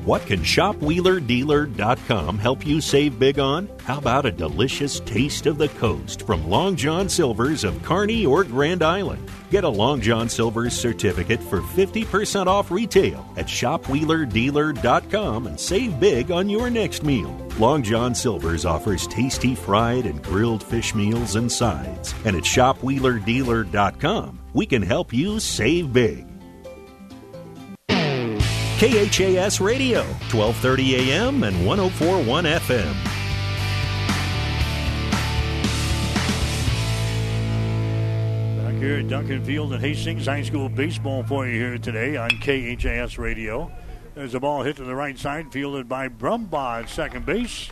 What 0.04 0.26
can 0.26 0.40
ShopWheelerDealer.com 0.40 2.38
help 2.38 2.66
you 2.66 2.82
save 2.82 3.18
big 3.18 3.38
on? 3.38 3.70
How 3.84 3.96
about 3.96 4.26
a 4.26 4.30
delicious 4.30 5.00
taste 5.00 5.46
of 5.46 5.56
the 5.56 5.68
coast 5.68 6.26
from 6.26 6.50
Long 6.50 6.76
John 6.76 7.08
Silver's 7.08 7.64
of 7.64 7.82
Kearney 7.82 8.26
or 8.26 8.44
Grand 8.44 8.82
Island? 8.82 9.30
Get 9.50 9.64
a 9.64 9.68
Long 9.68 10.02
John 10.02 10.28
Silver's 10.28 10.74
certificate 10.74 11.42
for 11.42 11.62
50% 11.62 12.48
off 12.48 12.70
retail 12.70 13.26
at 13.38 13.46
ShopWheelerDealer.com 13.46 15.46
and 15.46 15.58
save 15.58 15.98
big 15.98 16.30
on 16.30 16.50
your 16.50 16.68
next 16.68 17.02
meal. 17.02 17.34
Long 17.58 17.82
John 17.82 18.14
Silver's 18.14 18.66
offers 18.66 19.06
tasty 19.06 19.54
fried 19.54 20.04
and 20.04 20.22
grilled 20.22 20.62
fish 20.62 20.94
meals 20.94 21.36
and 21.36 21.50
sides. 21.50 22.14
And 22.26 22.36
at 22.36 22.44
shopwheelerdealer.com, 22.44 24.38
we 24.54 24.64
can 24.64 24.80
help 24.80 25.12
you 25.12 25.38
save 25.40 25.92
big. 25.92 26.26
KHAS 28.78 29.60
Radio, 29.60 30.02
1230 30.32 30.96
AM 31.12 31.42
and 31.42 31.66
1041 31.66 32.44
FM. 32.44 32.94
Back 38.62 38.74
here 38.74 38.98
at 38.98 39.08
Duncan 39.08 39.44
Field 39.44 39.72
and 39.72 39.82
Hastings 39.82 40.26
High 40.26 40.42
School 40.42 40.68
baseball 40.68 41.22
for 41.22 41.46
you 41.46 41.54
here 41.54 41.78
today 41.78 42.16
on 42.16 42.30
KHAS 42.40 43.16
Radio. 43.16 43.70
There's 44.14 44.34
a 44.34 44.40
ball 44.40 44.62
hit 44.62 44.76
to 44.76 44.84
the 44.84 44.94
right 44.94 45.18
side, 45.18 45.52
fielded 45.52 45.88
by 45.88 46.08
Brumbaugh 46.08 46.82
at 46.82 46.88
second 46.88 47.24
base. 47.24 47.70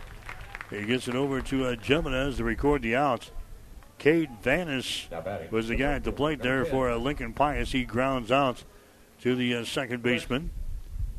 He 0.71 0.85
gets 0.85 1.09
it 1.09 1.15
over 1.15 1.41
to 1.43 1.67
uh, 1.67 1.77
Jimenez 1.83 2.39
to 2.39 2.45
record 2.45 2.83
the 2.83 2.97
out. 2.97 3.31
Cade 4.03 4.43
Vanis 4.43 5.09
was 5.53 5.69
the 5.69 5.77
guy 5.77 5.93
at 5.93 6.03
the 6.03 6.11
plate 6.11 6.43
there 6.43 6.65
for 6.65 6.91
uh, 6.91 6.97
Lincoln 6.97 7.33
Pius. 7.33 7.71
He 7.71 7.85
grounds 7.85 8.33
out 8.33 8.65
to 9.21 9.37
the 9.37 9.55
uh, 9.55 9.65
second 9.65 10.03
baseman. 10.03 10.51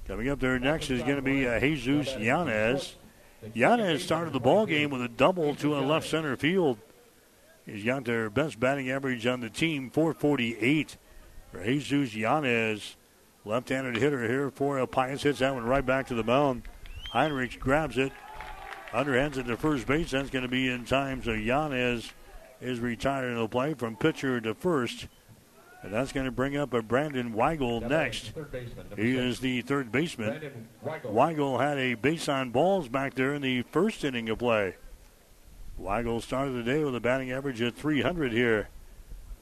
Coming 0.05 0.27
up 0.27 0.41
there 0.41 0.59
next 0.59 0.89
is 0.89 1.01
going 1.01 1.15
to 1.15 1.21
be 1.21 1.47
uh, 1.47 1.61
Jesus 1.61 2.13
Yanez. 2.17 2.95
Yanez 3.53 4.03
started 4.03 4.34
the 4.34 4.41
ball 4.41 4.65
game 4.65 4.89
with 4.89 5.01
a 5.01 5.07
double 5.07 5.55
to 5.55 5.77
a 5.77 5.79
left 5.79 6.09
center 6.09 6.36
field. 6.36 6.77
He's 7.65 7.86
got 7.86 8.03
their 8.03 8.29
best 8.29 8.59
batting 8.59 8.91
average 8.91 9.25
on 9.25 9.39
the 9.39 9.49
team, 9.49 9.89
448 9.89 10.97
for 11.53 11.63
Jesus 11.63 12.13
Yanez. 12.13 12.97
Left-handed 13.45 13.95
hitter 13.95 14.27
here 14.27 14.51
for 14.51 14.77
uh, 14.77 14.86
Pius. 14.88 15.23
Hits 15.23 15.39
that 15.39 15.53
one 15.53 15.63
right 15.63 15.86
back 15.86 16.07
to 16.07 16.15
the 16.15 16.23
mound. 16.25 16.63
Heinrich 17.13 17.61
grabs 17.61 17.97
it. 17.97 18.11
Underhands 18.91 19.38
it 19.38 19.43
to 19.43 19.55
first 19.55 19.88
base. 19.88 20.11
That's 20.11 20.29
going 20.29 20.43
to 20.43 20.49
be 20.49 20.67
in 20.67 20.84
time. 20.84 21.23
So 21.23 21.31
Yanez 21.31 22.11
is 22.64 22.80
retired 22.80 23.32
in 23.32 23.38
the 23.38 23.47
play 23.47 23.74
from 23.74 23.95
pitcher 23.95 24.39
to 24.41 24.53
first. 24.53 25.07
And 25.82 25.93
that's 25.93 26.14
going 26.14 26.26
to 26.26 26.32
bring 26.32 26.55
up 26.55 26.74
a 26.74 26.82
Brandon 26.82 27.34
Weigel 27.34 27.86
next. 27.88 28.32
He 28.95 29.18
is 29.18 29.41
the 29.41 29.61
third 29.61 29.91
baseman. 29.91 30.68
Weigel 31.03 31.59
had 31.59 31.78
a 31.78 31.95
base 31.95 32.30
on 32.30 32.51
balls 32.51 32.88
back 32.88 33.16
there 33.16 33.34
in 33.34 33.41
the 33.41 33.64
first 33.64 34.03
inning 34.05 34.30
of 34.30 34.39
play. 34.39 34.76
Weigel 35.80 36.22
started 36.22 36.53
the 36.53 36.64
day 36.64 36.84
with 36.86 36.95
a 36.95 37.01
batting 37.01 37.32
average 37.32 37.59
of 37.59 37.76
300 37.76 38.32
here 38.32 38.70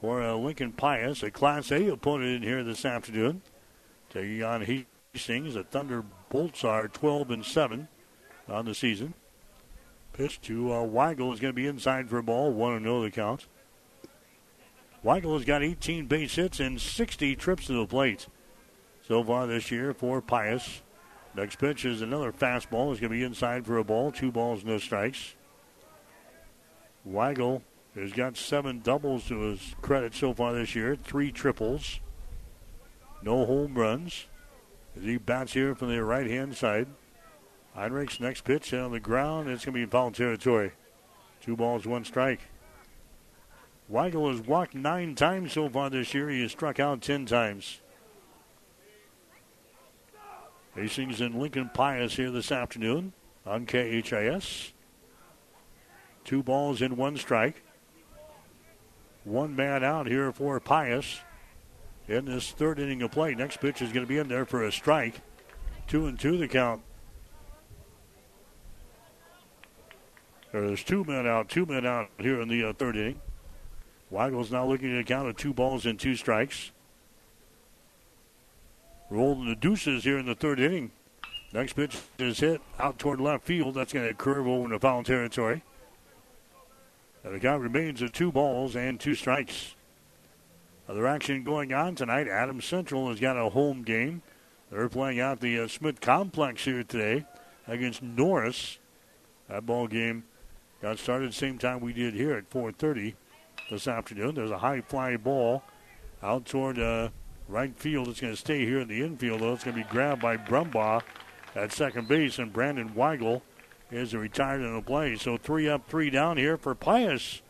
for 0.00 0.20
uh, 0.20 0.34
Lincoln 0.34 0.72
Pius, 0.72 1.22
a 1.22 1.30
Class 1.30 1.70
A 1.70 1.86
opponent 1.88 2.30
in 2.30 2.42
here 2.42 2.64
this 2.64 2.84
afternoon. 2.84 3.42
Taking 4.10 4.42
on 4.42 4.62
Hastings, 5.14 5.54
the 5.54 5.62
Thunderbolts 5.62 6.64
are 6.64 6.88
12 6.88 7.30
and 7.30 7.44
7 7.44 7.86
on 8.48 8.64
the 8.64 8.74
season. 8.74 9.14
Pitch 10.12 10.40
to 10.42 10.72
uh, 10.72 10.76
Weigel 10.86 11.32
is 11.32 11.40
going 11.40 11.52
to 11.52 11.52
be 11.52 11.66
inside 11.66 12.08
for 12.10 12.18
a 12.18 12.22
ball, 12.22 12.52
1 12.52 12.82
0 12.82 13.02
the 13.02 13.10
count. 13.10 13.46
Weigel 15.04 15.34
has 15.34 15.44
got 15.44 15.62
18 15.62 16.06
base 16.06 16.34
hits 16.34 16.60
and 16.60 16.80
60 16.80 17.34
trips 17.36 17.66
to 17.66 17.72
the 17.72 17.86
plate 17.86 18.26
so 19.06 19.24
far 19.24 19.46
this 19.46 19.70
year 19.70 19.92
for 19.92 20.20
Pius. 20.20 20.82
Next 21.34 21.56
pitch 21.58 21.84
is 21.84 22.02
another 22.02 22.30
fastball. 22.30 22.92
Is 22.92 23.00
going 23.00 23.10
to 23.10 23.16
be 23.16 23.24
inside 23.24 23.64
for 23.64 23.78
a 23.78 23.84
ball. 23.84 24.12
Two 24.12 24.30
balls, 24.30 24.64
no 24.64 24.78
strikes. 24.78 25.34
Weigel 27.08 27.62
has 27.94 28.12
got 28.12 28.36
seven 28.36 28.80
doubles 28.80 29.26
to 29.28 29.40
his 29.40 29.74
credit 29.82 30.14
so 30.14 30.32
far 30.32 30.52
this 30.52 30.74
year, 30.74 30.94
three 30.94 31.32
triples, 31.32 32.00
no 33.22 33.44
home 33.44 33.74
runs. 33.74 34.26
As 34.96 35.04
he 35.04 35.16
bats 35.16 35.54
here 35.54 35.74
from 35.74 35.88
the 35.88 36.04
right 36.04 36.28
hand 36.28 36.54
side. 36.54 36.86
Heinrich's 37.76 38.20
next 38.20 38.44
pitch 38.44 38.72
on 38.74 38.92
the 38.92 39.00
ground. 39.00 39.48
It's 39.48 39.64
going 39.64 39.74
to 39.74 39.86
be 39.86 39.90
foul 39.90 40.10
territory. 40.10 40.72
Two 41.40 41.56
balls, 41.56 41.86
one 41.86 42.04
strike. 42.04 42.40
Weigel 43.90 44.30
has 44.30 44.40
walked 44.40 44.74
nine 44.74 45.14
times 45.14 45.52
so 45.52 45.68
far 45.68 45.90
this 45.90 46.14
year. 46.14 46.28
He 46.30 46.42
has 46.42 46.52
struck 46.52 46.78
out 46.78 47.02
ten 47.02 47.26
times. 47.26 47.80
Hastings 50.74 51.20
and 51.20 51.34
Lincoln 51.34 51.70
Pius 51.74 52.16
here 52.16 52.30
this 52.30 52.50
afternoon 52.50 53.12
on 53.44 53.66
KHAS. 53.66 54.72
Two 56.24 56.42
balls 56.42 56.80
in 56.80 56.96
one 56.96 57.16
strike. 57.16 57.62
One 59.24 59.54
man 59.54 59.84
out 59.84 60.06
here 60.06 60.32
for 60.32 60.58
Pius 60.60 61.20
in 62.08 62.24
this 62.24 62.50
third 62.50 62.78
inning 62.78 63.02
of 63.02 63.10
play. 63.10 63.34
Next 63.34 63.60
pitch 63.60 63.82
is 63.82 63.92
going 63.92 64.04
to 64.04 64.08
be 64.08 64.18
in 64.18 64.28
there 64.28 64.44
for 64.44 64.64
a 64.64 64.72
strike. 64.72 65.20
Two 65.86 66.06
and 66.06 66.18
two 66.18 66.38
the 66.38 66.48
count. 66.48 66.82
There's 70.52 70.84
two 70.84 71.02
men 71.04 71.26
out, 71.26 71.48
two 71.48 71.64
men 71.64 71.86
out 71.86 72.10
here 72.18 72.40
in 72.40 72.48
the 72.48 72.64
uh, 72.64 72.72
third 72.74 72.96
inning. 72.96 73.20
Weigel's 74.10 74.52
now 74.52 74.66
looking 74.66 74.92
at 74.94 75.00
a 75.00 75.04
count 75.04 75.28
of 75.28 75.36
two 75.36 75.54
balls 75.54 75.86
and 75.86 75.98
two 75.98 76.14
strikes. 76.14 76.70
Rolling 79.08 79.48
the 79.48 79.56
deuces 79.56 80.04
here 80.04 80.18
in 80.18 80.26
the 80.26 80.34
third 80.34 80.60
inning. 80.60 80.90
Next 81.54 81.72
pitch 81.72 81.98
is 82.18 82.40
hit 82.40 82.60
out 82.78 82.98
toward 82.98 83.20
left 83.20 83.44
field. 83.44 83.74
That's 83.74 83.92
going 83.92 84.06
to 84.06 84.14
curve 84.14 84.46
over 84.46 84.66
into 84.66 84.78
foul 84.78 85.02
territory. 85.02 85.62
And 87.24 87.34
the 87.34 87.40
count 87.40 87.62
remains 87.62 88.02
at 88.02 88.12
two 88.12 88.30
balls 88.30 88.76
and 88.76 89.00
two 89.00 89.14
strikes. 89.14 89.74
Other 90.88 91.06
action 91.06 91.44
going 91.44 91.72
on 91.72 91.94
tonight. 91.94 92.28
Adams 92.28 92.66
Central 92.66 93.08
has 93.08 93.20
got 93.20 93.38
a 93.38 93.50
home 93.50 93.82
game. 93.82 94.20
They're 94.70 94.88
playing 94.88 95.20
out 95.20 95.40
the 95.40 95.60
uh, 95.60 95.68
Smith 95.68 96.00
Complex 96.00 96.64
here 96.64 96.82
today 96.82 97.24
against 97.66 98.02
Norris. 98.02 98.78
That 99.48 99.66
ball 99.66 99.86
game 99.86 100.24
got 100.82 100.98
started 100.98 101.32
same 101.32 101.58
time 101.58 101.80
we 101.80 101.92
did 101.92 102.12
here 102.12 102.34
at 102.34 102.50
4:30 102.50 103.14
this 103.70 103.86
afternoon. 103.86 104.34
There's 104.34 104.50
a 104.50 104.58
high 104.58 104.80
fly 104.80 105.16
ball 105.16 105.62
out 106.22 106.44
toward 106.44 106.78
uh, 106.78 107.08
right 107.48 107.74
field. 107.78 108.08
It's 108.08 108.20
going 108.20 108.32
to 108.32 108.38
stay 108.38 108.66
here 108.66 108.80
in 108.80 108.88
the 108.88 109.02
infield, 109.02 109.40
though. 109.40 109.52
It's 109.54 109.64
going 109.64 109.76
to 109.76 109.82
be 109.82 109.88
grabbed 109.88 110.20
by 110.20 110.36
Brumbaugh 110.36 111.02
at 111.54 111.72
second 111.72 112.08
base, 112.08 112.38
and 112.38 112.52
Brandon 112.52 112.90
Weigel 112.90 113.42
is 113.90 114.14
retired 114.14 114.62
in 114.62 114.74
the 114.74 114.82
play. 114.82 115.16
So 115.16 115.36
three 115.36 115.68
up, 115.68 115.88
three 115.88 116.10
down 116.10 116.36
here 116.36 116.56
for 116.56 116.74
Pius 116.74 117.42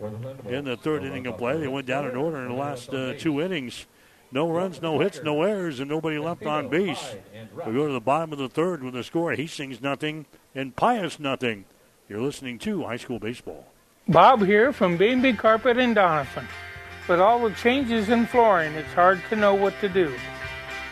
in 0.48 0.64
the 0.64 0.76
third 0.76 1.04
inning 1.04 1.26
of 1.26 1.38
play. 1.38 1.58
They 1.58 1.68
went 1.68 1.86
down 1.86 2.06
in 2.06 2.16
order 2.16 2.38
in 2.38 2.48
the 2.48 2.54
last 2.54 2.92
uh, 2.92 3.14
two 3.14 3.40
innings. 3.40 3.86
No 4.32 4.50
runs, 4.50 4.80
no 4.80 4.98
hits, 4.98 5.20
no 5.22 5.42
errors, 5.42 5.78
and 5.78 5.90
nobody 5.90 6.18
left 6.18 6.44
on 6.46 6.68
base. 6.68 7.16
We 7.66 7.74
go 7.74 7.86
to 7.86 7.92
the 7.92 8.00
bottom 8.00 8.32
of 8.32 8.38
the 8.38 8.48
third 8.48 8.82
with 8.82 8.94
the 8.94 9.04
score 9.04 9.34
Hastings 9.34 9.80
nothing 9.80 10.26
and 10.54 10.74
Pius 10.74 11.20
nothing. 11.20 11.66
You're 12.12 12.20
listening 12.20 12.58
to 12.58 12.82
high 12.82 12.98
school 12.98 13.18
baseball. 13.18 13.64
Bob 14.06 14.44
here 14.44 14.70
from 14.70 14.98
B&B 14.98 15.32
Carpet 15.32 15.78
in 15.78 15.94
Doniphan. 15.94 16.44
With 17.08 17.20
all 17.20 17.48
the 17.48 17.54
changes 17.54 18.10
in 18.10 18.26
flooring, 18.26 18.74
it's 18.74 18.92
hard 18.92 19.22
to 19.30 19.34
know 19.34 19.54
what 19.54 19.72
to 19.80 19.88
do. 19.88 20.14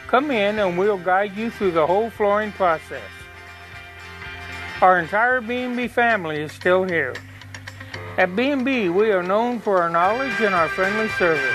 Come 0.06 0.30
in 0.30 0.58
and 0.58 0.78
we'll 0.78 0.96
guide 0.96 1.36
you 1.36 1.50
through 1.50 1.72
the 1.72 1.86
whole 1.86 2.08
flooring 2.08 2.52
process. 2.52 3.02
Our 4.80 4.98
entire 4.98 5.42
B&B 5.42 5.88
family 5.88 6.40
is 6.40 6.52
still 6.52 6.84
here. 6.84 7.14
At 8.16 8.34
B&B, 8.34 8.88
we 8.88 9.12
are 9.12 9.22
known 9.22 9.60
for 9.60 9.82
our 9.82 9.90
knowledge 9.90 10.40
and 10.40 10.54
our 10.54 10.68
friendly 10.70 11.10
service. 11.18 11.54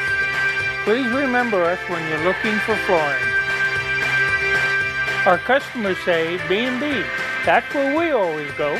Please 0.84 1.08
remember 1.08 1.64
us 1.64 1.80
when 1.90 2.08
you're 2.08 2.24
looking 2.24 2.60
for 2.60 2.76
flooring. 2.86 3.26
Our 5.26 5.40
customers 5.40 5.98
say 6.06 6.38
B&B. 6.48 7.04
That's 7.48 7.74
where 7.74 7.98
we 7.98 8.12
always 8.12 8.52
go. 8.60 8.80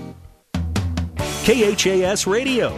KHAS 1.43 2.27
Radio. 2.27 2.69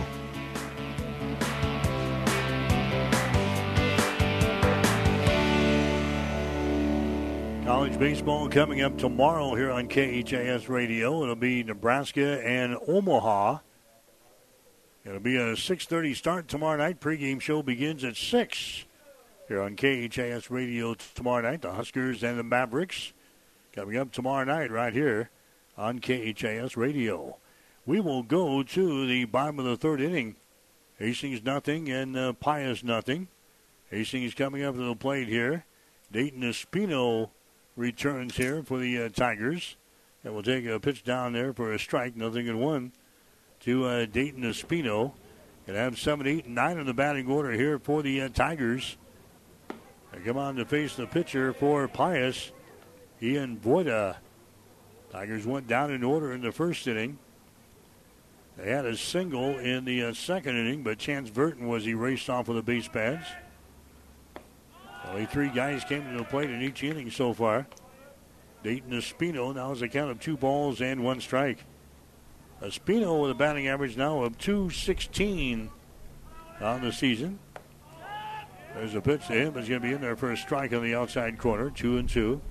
College 7.66 8.00
baseball 8.00 8.48
coming 8.48 8.82
up 8.82 8.98
tomorrow 8.98 9.54
here 9.56 9.70
on 9.70 9.90
KHAS 9.90 10.70
Radio. 10.70 11.24
It'll 11.24 11.36
be 11.36 11.64
Nebraska 11.64 12.42
and 12.42 12.78
Omaha. 12.88 13.58
It'll 15.04 15.20
be 15.20 15.36
a 15.36 15.58
6:30 15.58 16.14
start 16.14 16.48
tomorrow 16.48 16.78
night. 16.78 17.02
Pregame 17.02 17.42
show 17.42 17.62
begins 17.62 18.06
at 18.06 18.16
six 18.16 18.86
here 19.50 19.62
on 19.62 19.76
KHAS 19.76 20.50
Radio 20.50 20.94
tomorrow 20.94 21.42
night. 21.42 21.64
The 21.64 21.74
Huskers 21.74 22.24
and 22.24 22.40
the 22.40 22.44
Mavericks 22.44 23.12
coming 23.74 23.98
up 23.98 24.14
tomorrow 24.14 24.46
night 24.46 24.72
right 24.72 24.94
here 24.94 25.32
on 25.78 26.00
KHAS 26.00 26.78
Radio. 26.78 27.36
We 27.86 28.00
will 28.00 28.24
go 28.24 28.64
to 28.64 29.08
the 29.08 29.26
bottom 29.26 29.60
of 29.60 29.66
the 29.66 29.76
third 29.76 30.00
inning. 30.00 30.38
Hastings 30.98 31.44
nothing 31.44 31.90
and 31.90 32.16
uh, 32.16 32.34
Pius 32.34 32.84
nothing. 32.84 33.28
Hastings 33.90 34.34
coming 34.34 34.64
up 34.64 34.76
to 34.76 34.88
the 34.88 34.96
plate 34.96 35.28
here. 35.28 35.66
Dayton 36.12 36.42
Espino 36.44 37.30
returns 37.76 38.38
here 38.38 38.64
for 38.64 38.78
the 38.80 39.04
uh, 39.04 39.10
Tigers. 39.10 39.76
And 40.24 40.34
we'll 40.34 40.44
take 40.44 40.66
a 40.66 40.80
pitch 40.80 41.04
down 41.04 41.34
there 41.34 41.52
for 41.52 41.74
a 41.74 41.80
strike, 41.80 42.16
nothing 42.16 42.48
in 42.48 42.60
one 42.60 42.94
to 43.62 43.86
uh, 43.86 44.06
Dayton 44.06 44.44
Espino. 44.44 45.12
And 45.68 45.76
have 45.76 46.00
7, 46.00 46.26
8, 46.26 46.46
and 46.46 46.56
9 46.56 46.78
in 46.78 46.86
the 46.86 46.94
batting 46.94 47.30
order 47.30 47.52
here 47.52 47.80
for 47.80 48.02
the 48.02 48.22
uh, 48.22 48.30
Tigers. 48.30 48.98
They 50.14 50.20
come 50.20 50.38
on 50.38 50.56
to 50.56 50.66
face 50.66 50.96
the 50.96 51.08
pitcher 51.08 51.54
for 51.54 51.88
Pius, 51.88 52.52
Ian 53.22 53.58
Voida. 53.58 54.18
Tigers 55.12 55.46
went 55.46 55.68
down 55.68 55.92
in 55.92 56.04
order 56.04 56.32
in 56.34 56.42
the 56.42 56.52
first 56.52 56.88
inning. 56.88 57.18
They 58.58 58.70
had 58.70 58.86
a 58.86 58.96
single 58.96 59.58
in 59.58 59.86
the 59.86 60.04
uh, 60.04 60.14
second 60.14 60.58
inning, 60.58 60.84
but 60.84 61.00
Chance 61.00 61.32
Burton 61.32 61.68
was 61.68 61.88
erased 61.88 62.30
off 62.30 62.50
of 62.50 62.56
the 62.56 62.62
base 62.62 62.88
pads. 62.88 63.26
Only 65.08 65.26
three 65.26 65.50
guys 65.50 65.84
came 65.84 66.10
to 66.12 66.18
the 66.18 66.24
plate 66.24 66.50
in 66.50 66.62
each 66.62 66.84
inning 66.84 67.10
so 67.10 67.34
far. 67.34 67.68
Dayton 68.64 68.92
Espino 68.92 69.54
now 69.54 69.70
has 69.70 69.82
a 69.82 69.88
count 69.88 70.12
of 70.12 70.20
two 70.20 70.38
balls 70.38 70.82
and 70.82 71.04
one 71.04 71.20
strike. 71.20 71.66
Espino 72.62 73.22
with 73.22 73.32
a 73.32 73.36
batting 73.36 73.68
average 73.68 73.98
now 73.98 74.24
of 74.24 74.38
216 74.38 75.70
on 76.62 76.82
the 76.82 76.92
season. 76.92 77.40
There's 78.74 78.96
a 78.96 79.02
pitch 79.02 79.28
to 79.28 79.34
him. 79.34 79.54
He's 79.56 79.68
going 79.68 79.82
to 79.82 79.88
be 79.88 79.94
in 79.94 80.02
there 80.02 80.16
for 80.16 80.32
a 80.32 80.38
strike 80.38 80.74
on 80.74 80.82
the 80.82 80.96
outside 80.96 81.38
corner, 81.38 81.70
two 81.70 81.98
and 81.98 82.08
two. 82.08 82.42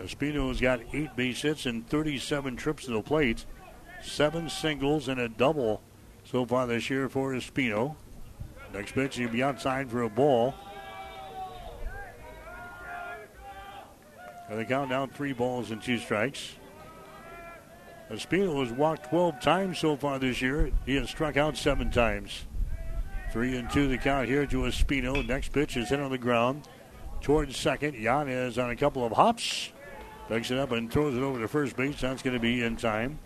Espino 0.00 0.48
has 0.48 0.60
got 0.60 0.80
eight 0.92 1.16
base 1.16 1.42
hits 1.42 1.66
and 1.66 1.88
37 1.88 2.56
trips 2.56 2.84
to 2.84 2.92
the 2.92 3.02
plate, 3.02 3.46
seven 4.02 4.48
singles 4.48 5.08
and 5.08 5.20
a 5.20 5.28
double 5.28 5.82
so 6.24 6.44
far 6.44 6.66
this 6.66 6.90
year 6.90 7.08
for 7.08 7.32
Espino. 7.32 7.96
Next 8.72 8.92
pitch, 8.92 9.16
he'll 9.16 9.30
be 9.30 9.42
outside 9.42 9.90
for 9.90 10.02
a 10.02 10.10
ball. 10.10 10.54
And 14.48 14.58
they 14.58 14.64
count 14.64 14.90
down 14.90 15.10
three 15.10 15.32
balls 15.32 15.70
and 15.70 15.82
two 15.82 15.98
strikes. 15.98 16.54
Espino 18.10 18.64
has 18.64 18.72
walked 18.72 19.10
12 19.10 19.40
times 19.40 19.78
so 19.78 19.96
far 19.96 20.18
this 20.18 20.40
year. 20.40 20.70
He 20.86 20.94
has 20.96 21.10
struck 21.10 21.36
out 21.36 21.56
seven 21.56 21.90
times. 21.90 22.46
Three 23.30 23.56
and 23.56 23.68
two 23.70 23.88
the 23.88 23.98
count 23.98 24.28
here 24.28 24.46
to 24.46 24.56
Espino. 24.62 25.26
Next 25.26 25.52
pitch 25.52 25.76
is 25.76 25.90
hit 25.90 26.00
on 26.00 26.10
the 26.10 26.18
ground 26.18 26.66
towards 27.20 27.56
second. 27.56 27.94
Yanez 27.94 28.58
on 28.58 28.70
a 28.70 28.76
couple 28.76 29.04
of 29.04 29.12
hops. 29.12 29.72
Picks 30.28 30.50
it 30.50 30.58
up 30.58 30.72
and 30.72 30.90
throws 30.90 31.14
it 31.14 31.22
over 31.22 31.38
to 31.38 31.48
first 31.48 31.76
base. 31.76 32.00
That's 32.00 32.22
going 32.22 32.34
to 32.34 32.40
be 32.40 32.62
in 32.62 32.76
time. 32.76 33.18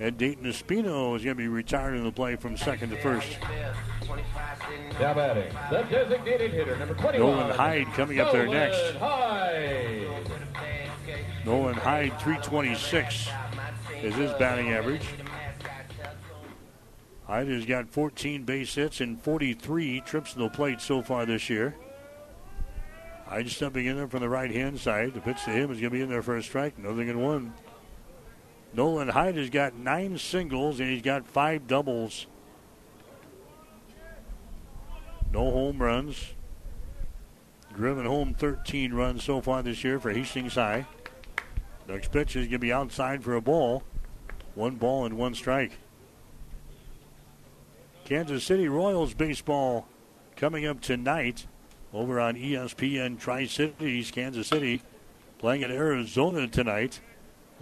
And 0.00 0.16
Dayton 0.16 0.44
Espino 0.44 1.14
is 1.14 1.22
going 1.22 1.36
to 1.36 1.42
be 1.42 1.46
retired 1.46 1.94
in 1.94 2.04
the 2.04 2.10
play 2.10 2.34
from 2.34 2.56
second 2.56 2.88
to 2.88 2.96
first. 2.96 3.36
Now 4.98 5.12
batting, 5.12 5.52
the 5.70 5.82
designated 5.82 6.52
hitter, 6.52 6.76
number 6.78 6.94
21. 6.94 7.20
Nolan 7.20 7.54
Hyde 7.54 7.86
coming 7.88 8.18
up 8.18 8.32
there 8.32 8.46
next. 8.46 8.78
Nolan 8.94 8.98
Hyde. 8.98 10.08
Nolan 11.44 11.74
Hyde, 11.74 12.18
326 12.20 13.28
is 14.02 14.14
his 14.14 14.32
batting 14.32 14.70
average. 14.70 15.06
Hyde 17.26 17.48
has 17.48 17.66
got 17.66 17.90
14 17.90 18.44
base 18.44 18.74
hits 18.74 19.02
and 19.02 19.20
43 19.20 20.00
trips 20.00 20.32
to 20.32 20.38
the 20.38 20.48
plate 20.48 20.80
so 20.80 21.02
far 21.02 21.26
this 21.26 21.50
year. 21.50 21.76
Hyde 23.26 23.50
stepping 23.50 23.84
in 23.84 23.96
there 23.96 24.08
from 24.08 24.20
the 24.20 24.28
right 24.28 24.50
hand 24.50 24.80
side. 24.80 25.12
The 25.12 25.20
pitch 25.20 25.44
to 25.44 25.50
him 25.50 25.70
is 25.70 25.78
going 25.78 25.84
to 25.84 25.90
be 25.90 26.00
in 26.00 26.08
there 26.08 26.22
for 26.22 26.36
a 26.36 26.42
strike. 26.42 26.78
Nothing 26.78 27.08
in 27.08 27.20
one. 27.20 27.52
Nolan 28.72 29.08
Hyde 29.08 29.36
has 29.36 29.50
got 29.50 29.74
nine 29.74 30.18
singles 30.18 30.80
and 30.80 30.88
he's 30.88 31.02
got 31.02 31.26
five 31.26 31.66
doubles. 31.66 32.26
No 35.32 35.50
home 35.50 35.80
runs. 35.80 36.34
Driven 37.74 38.06
home 38.06 38.34
13 38.34 38.92
runs 38.92 39.24
so 39.24 39.40
far 39.40 39.62
this 39.62 39.84
year 39.84 39.98
for 39.98 40.10
Hastings 40.10 40.54
High. 40.54 40.86
Next 41.88 42.12
pitch 42.12 42.36
is 42.36 42.46
going 42.46 42.52
to 42.52 42.58
be 42.58 42.72
outside 42.72 43.22
for 43.24 43.34
a 43.34 43.40
ball. 43.40 43.82
One 44.54 44.76
ball 44.76 45.04
and 45.04 45.16
one 45.16 45.34
strike. 45.34 45.72
Kansas 48.04 48.42
City 48.42 48.68
Royals 48.68 49.14
baseball 49.14 49.86
coming 50.36 50.66
up 50.66 50.80
tonight 50.80 51.46
over 51.92 52.20
on 52.20 52.34
ESPN 52.34 53.18
Tri 53.18 53.46
Cities, 53.46 54.10
Kansas 54.10 54.48
City, 54.48 54.82
playing 55.38 55.62
at 55.62 55.70
Arizona 55.70 56.48
tonight. 56.48 57.00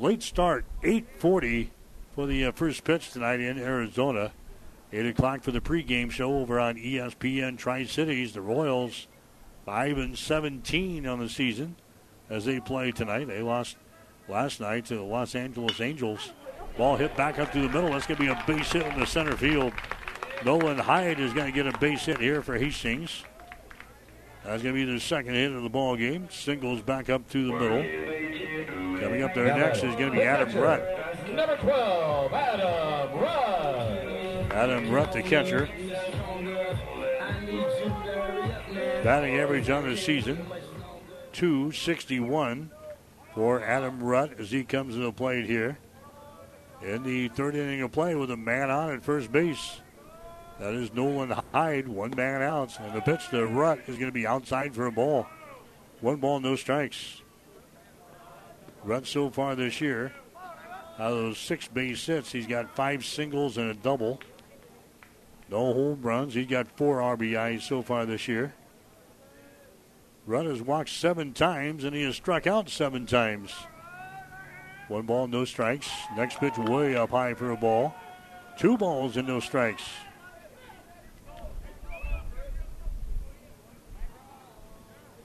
Late 0.00 0.22
start, 0.22 0.64
8:40 0.84 1.70
for 2.14 2.26
the 2.28 2.44
uh, 2.44 2.52
first 2.52 2.84
pitch 2.84 3.10
tonight 3.10 3.40
in 3.40 3.58
Arizona. 3.58 4.32
8 4.92 5.06
o'clock 5.06 5.42
for 5.42 5.50
the 5.50 5.60
pregame 5.60 6.10
show 6.10 6.38
over 6.38 6.60
on 6.60 6.76
ESPN 6.76 7.58
Tri 7.58 7.84
Cities. 7.84 8.32
The 8.32 8.40
Royals 8.40 9.08
5 9.66 9.98
and 9.98 10.16
17 10.16 11.04
on 11.04 11.18
the 11.18 11.28
season 11.28 11.76
as 12.30 12.44
they 12.44 12.60
play 12.60 12.92
tonight. 12.92 13.26
They 13.26 13.42
lost 13.42 13.76
last 14.28 14.60
night 14.60 14.86
to 14.86 14.94
the 14.94 15.02
Los 15.02 15.34
Angeles 15.34 15.80
Angels. 15.80 16.32
Ball 16.76 16.96
hit 16.96 17.16
back 17.16 17.40
up 17.40 17.50
to 17.52 17.60
the 17.60 17.68
middle. 17.68 17.90
That's 17.90 18.06
going 18.06 18.18
to 18.18 18.22
be 18.22 18.30
a 18.30 18.44
base 18.46 18.72
hit 18.72 18.86
in 18.86 19.00
the 19.00 19.06
center 19.06 19.36
field. 19.36 19.72
Nolan 20.44 20.78
Hyde 20.78 21.18
is 21.18 21.32
going 21.32 21.52
to 21.52 21.52
get 21.52 21.66
a 21.66 21.76
base 21.78 22.04
hit 22.04 22.20
here 22.20 22.40
for 22.40 22.56
Hastings. 22.56 23.24
That's 24.44 24.62
going 24.62 24.74
to 24.74 24.86
be 24.86 24.90
the 24.90 25.00
second 25.00 25.34
hit 25.34 25.52
of 25.52 25.64
the 25.64 25.68
ball 25.68 25.96
game. 25.96 26.28
Singles 26.30 26.80
back 26.82 27.10
up 27.10 27.28
to 27.30 27.46
the 27.46 27.52
middle. 27.52 28.77
Coming 29.08 29.22
up 29.22 29.32
there 29.32 29.56
next 29.56 29.78
is 29.78 29.94
going 29.94 30.10
to 30.12 30.18
be 30.18 30.20
Adam 30.20 30.50
Rutt. 30.50 31.34
Number 31.34 31.56
12, 31.56 32.32
Adam 32.34 33.18
Rutt. 33.18 34.52
Adam 34.52 34.90
Rutt, 34.90 35.12
the 35.14 35.22
catcher. 35.22 35.66
Batting 39.02 39.38
average 39.38 39.70
on 39.70 39.88
the 39.88 39.96
season, 39.96 40.44
261 41.32 42.70
for 43.34 43.64
Adam 43.64 43.98
Rutt 44.00 44.38
as 44.38 44.50
he 44.50 44.62
comes 44.62 44.94
to 44.94 45.00
the 45.00 45.12
plate 45.12 45.46
here. 45.46 45.78
In 46.82 47.02
the 47.02 47.28
third 47.28 47.56
inning 47.56 47.80
of 47.80 47.90
play 47.90 48.14
with 48.14 48.30
a 48.30 48.36
man 48.36 48.70
on 48.70 48.92
at 48.92 49.02
first 49.02 49.32
base. 49.32 49.80
That 50.60 50.74
is 50.74 50.92
Nolan 50.92 51.30
Hyde, 51.54 51.88
one 51.88 52.12
man 52.14 52.42
out. 52.42 52.78
And 52.78 52.94
the 52.94 53.00
pitch 53.00 53.26
to 53.30 53.36
Rutt 53.46 53.88
is 53.88 53.96
going 53.96 54.10
to 54.10 54.12
be 54.12 54.26
outside 54.26 54.74
for 54.74 54.84
a 54.84 54.92
ball. 54.92 55.26
One 56.02 56.16
ball, 56.16 56.40
no 56.40 56.56
strikes. 56.56 57.22
Rutt 58.84 59.06
so 59.06 59.30
far 59.30 59.54
this 59.54 59.80
year, 59.80 60.12
out 60.98 61.12
of 61.12 61.18
those 61.18 61.38
six 61.38 61.68
base 61.68 62.06
hits, 62.06 62.32
he's 62.32 62.46
got 62.46 62.74
five 62.74 63.04
singles 63.04 63.56
and 63.56 63.70
a 63.70 63.74
double. 63.74 64.20
No 65.50 65.72
home 65.72 66.02
runs. 66.02 66.34
He's 66.34 66.46
got 66.46 66.68
four 66.76 66.98
RBIs 66.98 67.62
so 67.62 67.82
far 67.82 68.04
this 68.04 68.28
year. 68.28 68.52
Rutt 70.26 70.46
has 70.46 70.60
walked 70.60 70.90
seven 70.90 71.32
times 71.32 71.84
and 71.84 71.94
he 71.94 72.02
has 72.02 72.16
struck 72.16 72.46
out 72.46 72.68
seven 72.68 73.06
times. 73.06 73.54
One 74.88 75.06
ball, 75.06 75.26
no 75.26 75.44
strikes. 75.44 75.90
Next 76.16 76.38
pitch 76.38 76.56
way 76.58 76.96
up 76.96 77.10
high 77.10 77.34
for 77.34 77.50
a 77.50 77.56
ball. 77.56 77.94
Two 78.58 78.76
balls 78.76 79.16
and 79.16 79.28
no 79.28 79.40
strikes. 79.40 79.84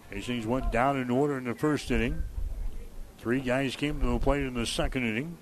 Hastings 0.10 0.46
went 0.46 0.72
down 0.72 0.98
in 0.98 1.10
order 1.10 1.38
in 1.38 1.46
the 1.46 1.56
first 1.56 1.90
inning. 1.90 2.22
Three 3.24 3.40
guys 3.40 3.78
came 3.78 4.02
to 4.02 4.06
the 4.06 4.20
plate 4.20 4.44
in 4.44 4.54
the 4.54 4.66
second 4.66 5.08
inning. 5.08 5.38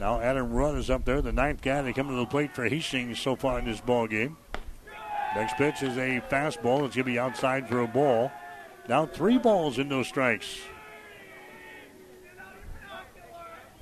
Now 0.00 0.22
Adam 0.22 0.50
Rutt 0.50 0.78
is 0.78 0.88
up 0.88 1.04
there, 1.04 1.20
the 1.20 1.32
ninth 1.32 1.60
guy 1.60 1.82
to 1.82 1.92
come 1.92 2.08
to 2.08 2.14
the 2.14 2.24
plate 2.24 2.54
for 2.54 2.66
Hastings 2.66 3.20
so 3.20 3.36
far 3.36 3.58
in 3.58 3.66
this 3.66 3.82
ball 3.82 4.06
game. 4.06 4.38
Next 5.34 5.58
pitch 5.58 5.82
is 5.82 5.98
a 5.98 6.22
fastball. 6.30 6.86
It's 6.86 6.96
going 6.96 7.04
to 7.04 7.04
be 7.04 7.18
outside 7.18 7.68
for 7.68 7.80
a 7.82 7.86
ball. 7.86 8.32
Now 8.88 9.04
three 9.04 9.36
balls 9.36 9.76
and 9.76 9.90
no 9.90 10.02
strikes. 10.02 10.60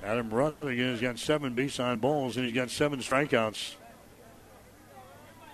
Adam 0.03 0.29
Rutt 0.31 0.61
again 0.61 0.91
has 0.91 0.99
got 0.99 1.17
seven 1.17 1.53
base 1.53 1.79
on 1.79 1.99
balls 1.99 2.35
and 2.35 2.45
he's 2.45 2.53
got 2.53 2.69
seven 2.69 2.99
strikeouts. 2.99 3.75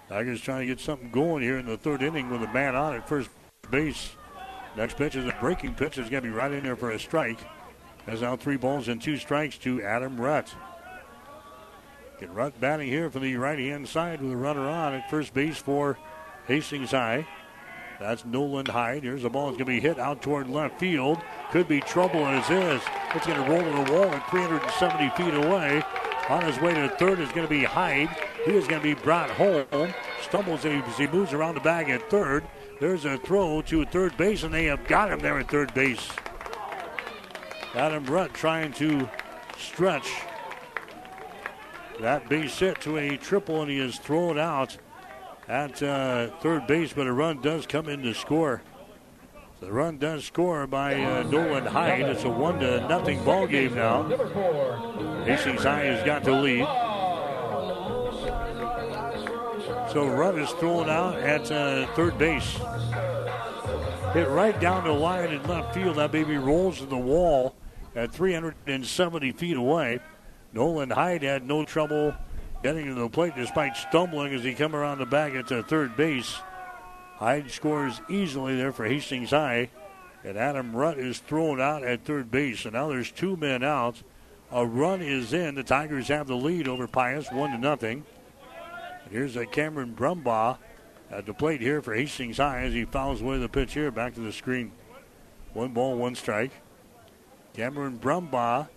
Tigers 0.09 0.41
trying 0.41 0.61
to 0.61 0.65
get 0.65 0.79
something 0.79 1.11
going 1.11 1.43
here 1.43 1.59
in 1.59 1.67
the 1.67 1.77
third 1.77 2.01
inning 2.01 2.31
with 2.31 2.41
a 2.41 2.51
man 2.51 2.75
on 2.75 2.95
at 2.95 3.07
first 3.07 3.29
base. 3.69 4.16
Next 4.77 4.95
pitch 4.95 5.15
is 5.15 5.25
a 5.25 5.35
breaking 5.41 5.73
pitch. 5.73 5.97
It's 5.97 6.09
going 6.09 6.21
to 6.21 6.29
be 6.29 6.35
right 6.35 6.51
in 6.51 6.63
there 6.63 6.75
for 6.75 6.91
a 6.91 6.99
strike. 6.99 7.39
Has 8.05 8.21
now 8.21 8.35
three 8.35 8.57
balls 8.57 8.87
and 8.87 9.01
two 9.01 9.17
strikes 9.17 9.57
to 9.59 9.81
Adam 9.81 10.17
Rutt. 10.17 10.53
Get 12.19 12.33
Rutt 12.33 12.59
batting 12.59 12.87
here 12.87 13.09
from 13.09 13.23
the 13.23 13.35
right 13.37 13.57
hand 13.57 13.89
side 13.89 14.21
with 14.21 14.31
a 14.31 14.37
runner 14.37 14.67
on 14.67 14.93
at 14.93 15.09
first 15.09 15.33
base 15.33 15.57
for 15.57 15.97
Hastings 16.45 16.91
High. 16.91 17.27
That's 17.99 18.23
Nolan 18.23 18.67
Hyde. 18.67 19.01
Here's 19.01 19.23
the 19.23 19.29
ball. 19.29 19.49
It's 19.49 19.57
going 19.57 19.65
to 19.65 19.71
be 19.71 19.79
hit 19.79 19.97
out 19.97 20.21
toward 20.21 20.47
left 20.47 20.79
field. 20.79 21.17
Could 21.51 21.67
be 21.67 21.81
trouble 21.81 22.25
as 22.27 22.47
is. 22.49 22.81
It's 23.15 23.25
going 23.25 23.43
to 23.43 23.49
roll 23.49 23.63
to 23.63 23.83
the 23.83 23.91
wall 23.91 24.05
at 24.11 24.29
370 24.29 25.09
feet 25.11 25.33
away. 25.33 25.83
On 26.29 26.43
his 26.43 26.59
way 26.59 26.75
to 26.75 26.89
third 26.97 27.19
is 27.19 27.29
going 27.29 27.47
to 27.47 27.49
be 27.49 27.63
Hyde. 27.63 28.09
He 28.45 28.51
is 28.51 28.67
going 28.67 28.81
to 28.81 28.95
be 28.95 29.01
brought 29.01 29.31
home. 29.31 29.93
Stumbles 30.21 30.65
as 30.65 30.97
he 30.97 31.07
moves 31.07 31.33
around 31.33 31.55
the 31.55 31.61
bag 31.61 31.89
at 31.89 32.07
third. 32.11 32.43
There's 32.79 33.05
a 33.05 33.17
throw 33.17 33.61
to 33.63 33.85
third 33.85 34.15
base, 34.17 34.43
and 34.43 34.53
they 34.53 34.65
have 34.65 34.87
got 34.87 35.11
him 35.11 35.19
there 35.19 35.39
at 35.39 35.49
third 35.49 35.73
base. 35.73 36.07
Adam 37.73 38.03
Brett 38.03 38.33
trying 38.33 38.71
to 38.73 39.09
stretch 39.57 40.09
that 41.99 42.29
base 42.29 42.59
hit 42.59 42.79
to 42.81 42.97
a 42.97 43.17
triple, 43.17 43.61
and 43.61 43.71
he 43.71 43.79
is 43.79 43.97
thrown 43.97 44.37
out 44.37 44.77
at 45.47 45.81
uh, 45.81 46.29
third 46.39 46.67
base, 46.67 46.93
but 46.93 47.07
a 47.07 47.13
run 47.13 47.41
does 47.41 47.65
come 47.65 47.89
in 47.89 48.03
to 48.03 48.13
score. 48.13 48.61
The 49.59 49.71
run 49.71 49.97
does 49.97 50.25
score 50.25 50.67
by 50.67 51.01
uh, 51.01 51.23
Nolan 51.23 51.65
Hyde. 51.65 52.01
It's 52.01 52.25
a 52.25 52.29
one 52.29 52.59
to 52.59 52.87
nothing 52.87 53.23
ball 53.23 53.47
game 53.47 53.73
now. 53.73 54.03
Hastings 55.23 55.63
High 55.63 55.85
has 55.85 56.05
got 56.05 56.23
the 56.23 56.31
lead. 56.31 56.67
So 59.97 60.05
Rutt 60.05 60.37
is 60.37 60.51
thrown 60.51 60.91
out 60.91 61.15
at 61.15 61.51
uh, 61.51 61.87
third 61.95 62.19
base. 62.19 62.59
Hit 64.13 64.27
right 64.27 64.55
down 64.61 64.83
the 64.83 64.91
line 64.91 65.31
in 65.31 65.41
left 65.47 65.73
field. 65.73 65.95
That 65.95 66.11
baby 66.11 66.37
rolls 66.37 66.77
to 66.77 66.85
the 66.85 66.95
wall 66.95 67.55
at 67.95 68.11
370 68.11 69.31
feet 69.31 69.57
away. 69.57 69.97
Nolan 70.53 70.91
Hyde 70.91 71.23
had 71.23 71.47
no 71.47 71.65
trouble 71.65 72.13
getting 72.61 72.85
to 72.85 72.93
the 72.93 73.09
plate 73.09 73.33
despite 73.35 73.75
stumbling 73.75 74.35
as 74.35 74.43
he 74.43 74.53
come 74.53 74.75
around 74.75 74.99
the 74.99 75.07
bag 75.07 75.35
at 75.35 75.47
the 75.47 75.63
third 75.63 75.97
base. 75.97 76.41
Hyde 77.15 77.49
scores 77.49 77.99
easily 78.07 78.55
there 78.55 78.71
for 78.71 78.85
Hastings 78.85 79.31
High. 79.31 79.71
And 80.23 80.37
Adam 80.37 80.73
Rutt 80.73 80.99
is 80.99 81.17
thrown 81.17 81.59
out 81.59 81.83
at 81.83 82.05
third 82.05 82.29
base. 82.29 82.65
And 82.65 82.75
now 82.75 82.87
there's 82.87 83.09
two 83.09 83.35
men 83.35 83.63
out. 83.63 84.03
A 84.51 84.63
run 84.63 85.01
is 85.01 85.33
in. 85.33 85.55
The 85.55 85.63
Tigers 85.63 86.09
have 86.09 86.27
the 86.27 86.35
lead 86.35 86.67
over 86.67 86.87
Pius, 86.87 87.31
one 87.31 87.49
to 87.49 87.57
nothing. 87.57 88.05
Here's 89.09 89.35
a 89.35 89.45
Cameron 89.45 89.95
Brumbaugh 89.95 90.57
at 91.09 91.25
the 91.25 91.33
plate 91.33 91.61
here 91.61 91.81
for 91.81 91.93
Hastings 91.93 92.37
High 92.37 92.63
as 92.63 92.73
he 92.73 92.85
fouls 92.85 93.21
away 93.21 93.37
the 93.37 93.49
pitch 93.49 93.73
here 93.73 93.91
back 93.91 94.15
to 94.15 94.21
the 94.21 94.33
screen. 94.33 94.71
One 95.53 95.73
ball, 95.73 95.95
one 95.97 96.15
strike. 96.15 96.51
Cameron 97.53 97.99
Brumbaugh 97.99 98.67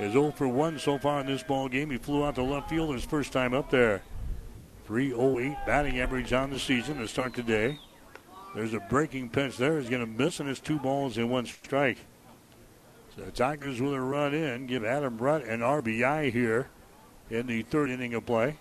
is 0.00 0.12
0 0.12 0.32
for 0.32 0.48
1 0.48 0.78
so 0.78 0.98
far 0.98 1.20
in 1.20 1.26
this 1.26 1.42
ball 1.42 1.68
game. 1.68 1.90
He 1.90 1.98
flew 1.98 2.24
out 2.24 2.34
to 2.36 2.42
left 2.42 2.70
field 2.70 2.94
his 2.94 3.04
first 3.04 3.32
time 3.32 3.54
up 3.54 3.70
there. 3.70 4.02
308 4.86 5.56
batting 5.66 6.00
average 6.00 6.32
on 6.32 6.50
the 6.50 6.58
season 6.58 6.98
to 6.98 7.08
start 7.08 7.34
today. 7.34 7.78
There's 8.54 8.74
a 8.74 8.80
breaking 8.80 9.30
pitch 9.30 9.56
there. 9.56 9.78
He's 9.78 9.90
going 9.90 10.04
to 10.04 10.24
miss, 10.24 10.40
and 10.40 10.48
it's 10.48 10.60
two 10.60 10.78
balls 10.78 11.16
and 11.16 11.30
one 11.30 11.46
strike. 11.46 11.98
So 13.16 13.22
the 13.22 13.30
Tigers 13.30 13.80
with 13.80 13.92
a 13.92 14.00
run 14.00 14.34
in 14.34 14.66
give 14.66 14.84
Adam 14.84 15.18
Rutt 15.18 15.48
an 15.48 15.60
RBI 15.60 16.32
here 16.32 16.68
in 17.30 17.46
the 17.46 17.62
third 17.62 17.90
inning 17.90 18.14
of 18.14 18.26
play. 18.26 18.56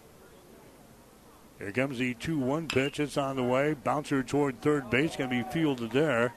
Here 1.60 1.72
comes 1.72 1.98
the 1.98 2.14
2 2.16 2.40
1 2.40 2.68
pitch. 2.68 3.00
It's 3.00 3.18
on 3.18 3.36
the 3.36 3.44
way. 3.44 3.74
Bouncer 3.74 4.24
toward 4.24 4.62
third 4.62 4.90
base. 4.90 5.16
Going 5.16 5.30
to 5.30 5.44
be 5.44 5.50
fielded 5.52 5.92
there. 5.92 6.34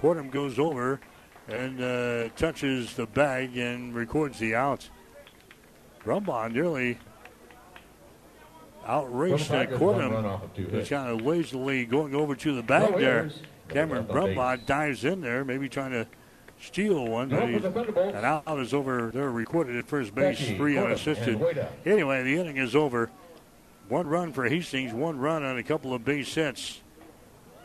Cordham 0.00 0.30
goes 0.30 0.58
over 0.58 1.00
and 1.48 1.80
uh, 1.82 2.28
touches 2.36 2.94
the 2.94 3.06
bag 3.06 3.56
and 3.56 3.94
records 3.94 4.38
the 4.38 4.54
out. 4.54 4.88
Brumbaugh 6.04 6.50
nearly 6.52 6.98
outraced 8.86 9.50
that 9.50 9.72
Cordham. 9.72 10.40
He's 10.54 10.88
kind 10.88 11.10
of 11.10 11.26
lazily 11.26 11.84
going 11.84 12.14
over 12.14 12.34
to 12.36 12.54
the 12.54 12.62
bag 12.62 12.96
there. 12.96 13.30
Cameron 13.68 14.06
Brumbaugh 14.06 14.64
dives 14.66 15.04
in 15.04 15.20
there, 15.20 15.44
maybe 15.44 15.68
trying 15.68 15.92
to 15.92 16.06
steal 16.60 17.06
one, 17.06 17.28
but 17.28 17.48
he's, 17.48 17.64
an 17.64 18.24
out 18.24 18.58
is 18.58 18.74
over 18.74 19.10
there 19.12 19.30
recorded 19.30 19.76
at 19.76 19.86
first 19.86 20.14
base, 20.14 20.38
three 20.56 20.76
unassisted. 20.76 21.40
Anyway, 21.86 22.22
the 22.22 22.36
inning 22.36 22.56
is 22.56 22.74
over. 22.74 23.10
One 23.90 24.06
run 24.06 24.32
for 24.32 24.48
Hastings, 24.48 24.94
one 24.94 25.18
run 25.18 25.42
on 25.42 25.58
a 25.58 25.64
couple 25.64 25.92
of 25.92 26.04
base 26.04 26.32
hits. 26.32 26.80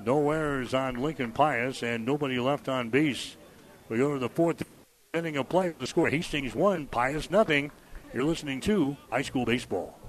No 0.03 0.31
errors 0.31 0.73
on 0.73 0.95
Lincoln 0.95 1.31
Pius, 1.31 1.83
and 1.83 2.03
nobody 2.03 2.39
left 2.39 2.67
on 2.67 2.89
base. 2.89 3.37
We 3.89 3.99
go 3.99 4.13
to 4.13 4.19
the 4.19 4.29
fourth 4.29 4.63
inning 5.13 5.37
of 5.37 5.49
play. 5.49 5.75
The 5.77 5.85
score 5.85 6.09
Hastings 6.09 6.55
1, 6.55 6.87
Pius 6.87 7.29
nothing. 7.29 7.69
You're 8.11 8.23
listening 8.23 8.59
to 8.61 8.97
high 9.11 9.21
school 9.21 9.45
baseball. 9.45 9.99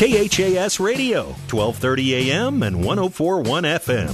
KHAS 0.00 0.80
Radio, 0.80 1.24
1230 1.50 2.30
AM 2.30 2.62
and 2.62 2.82
1041 2.82 3.64
FM. 3.64 4.08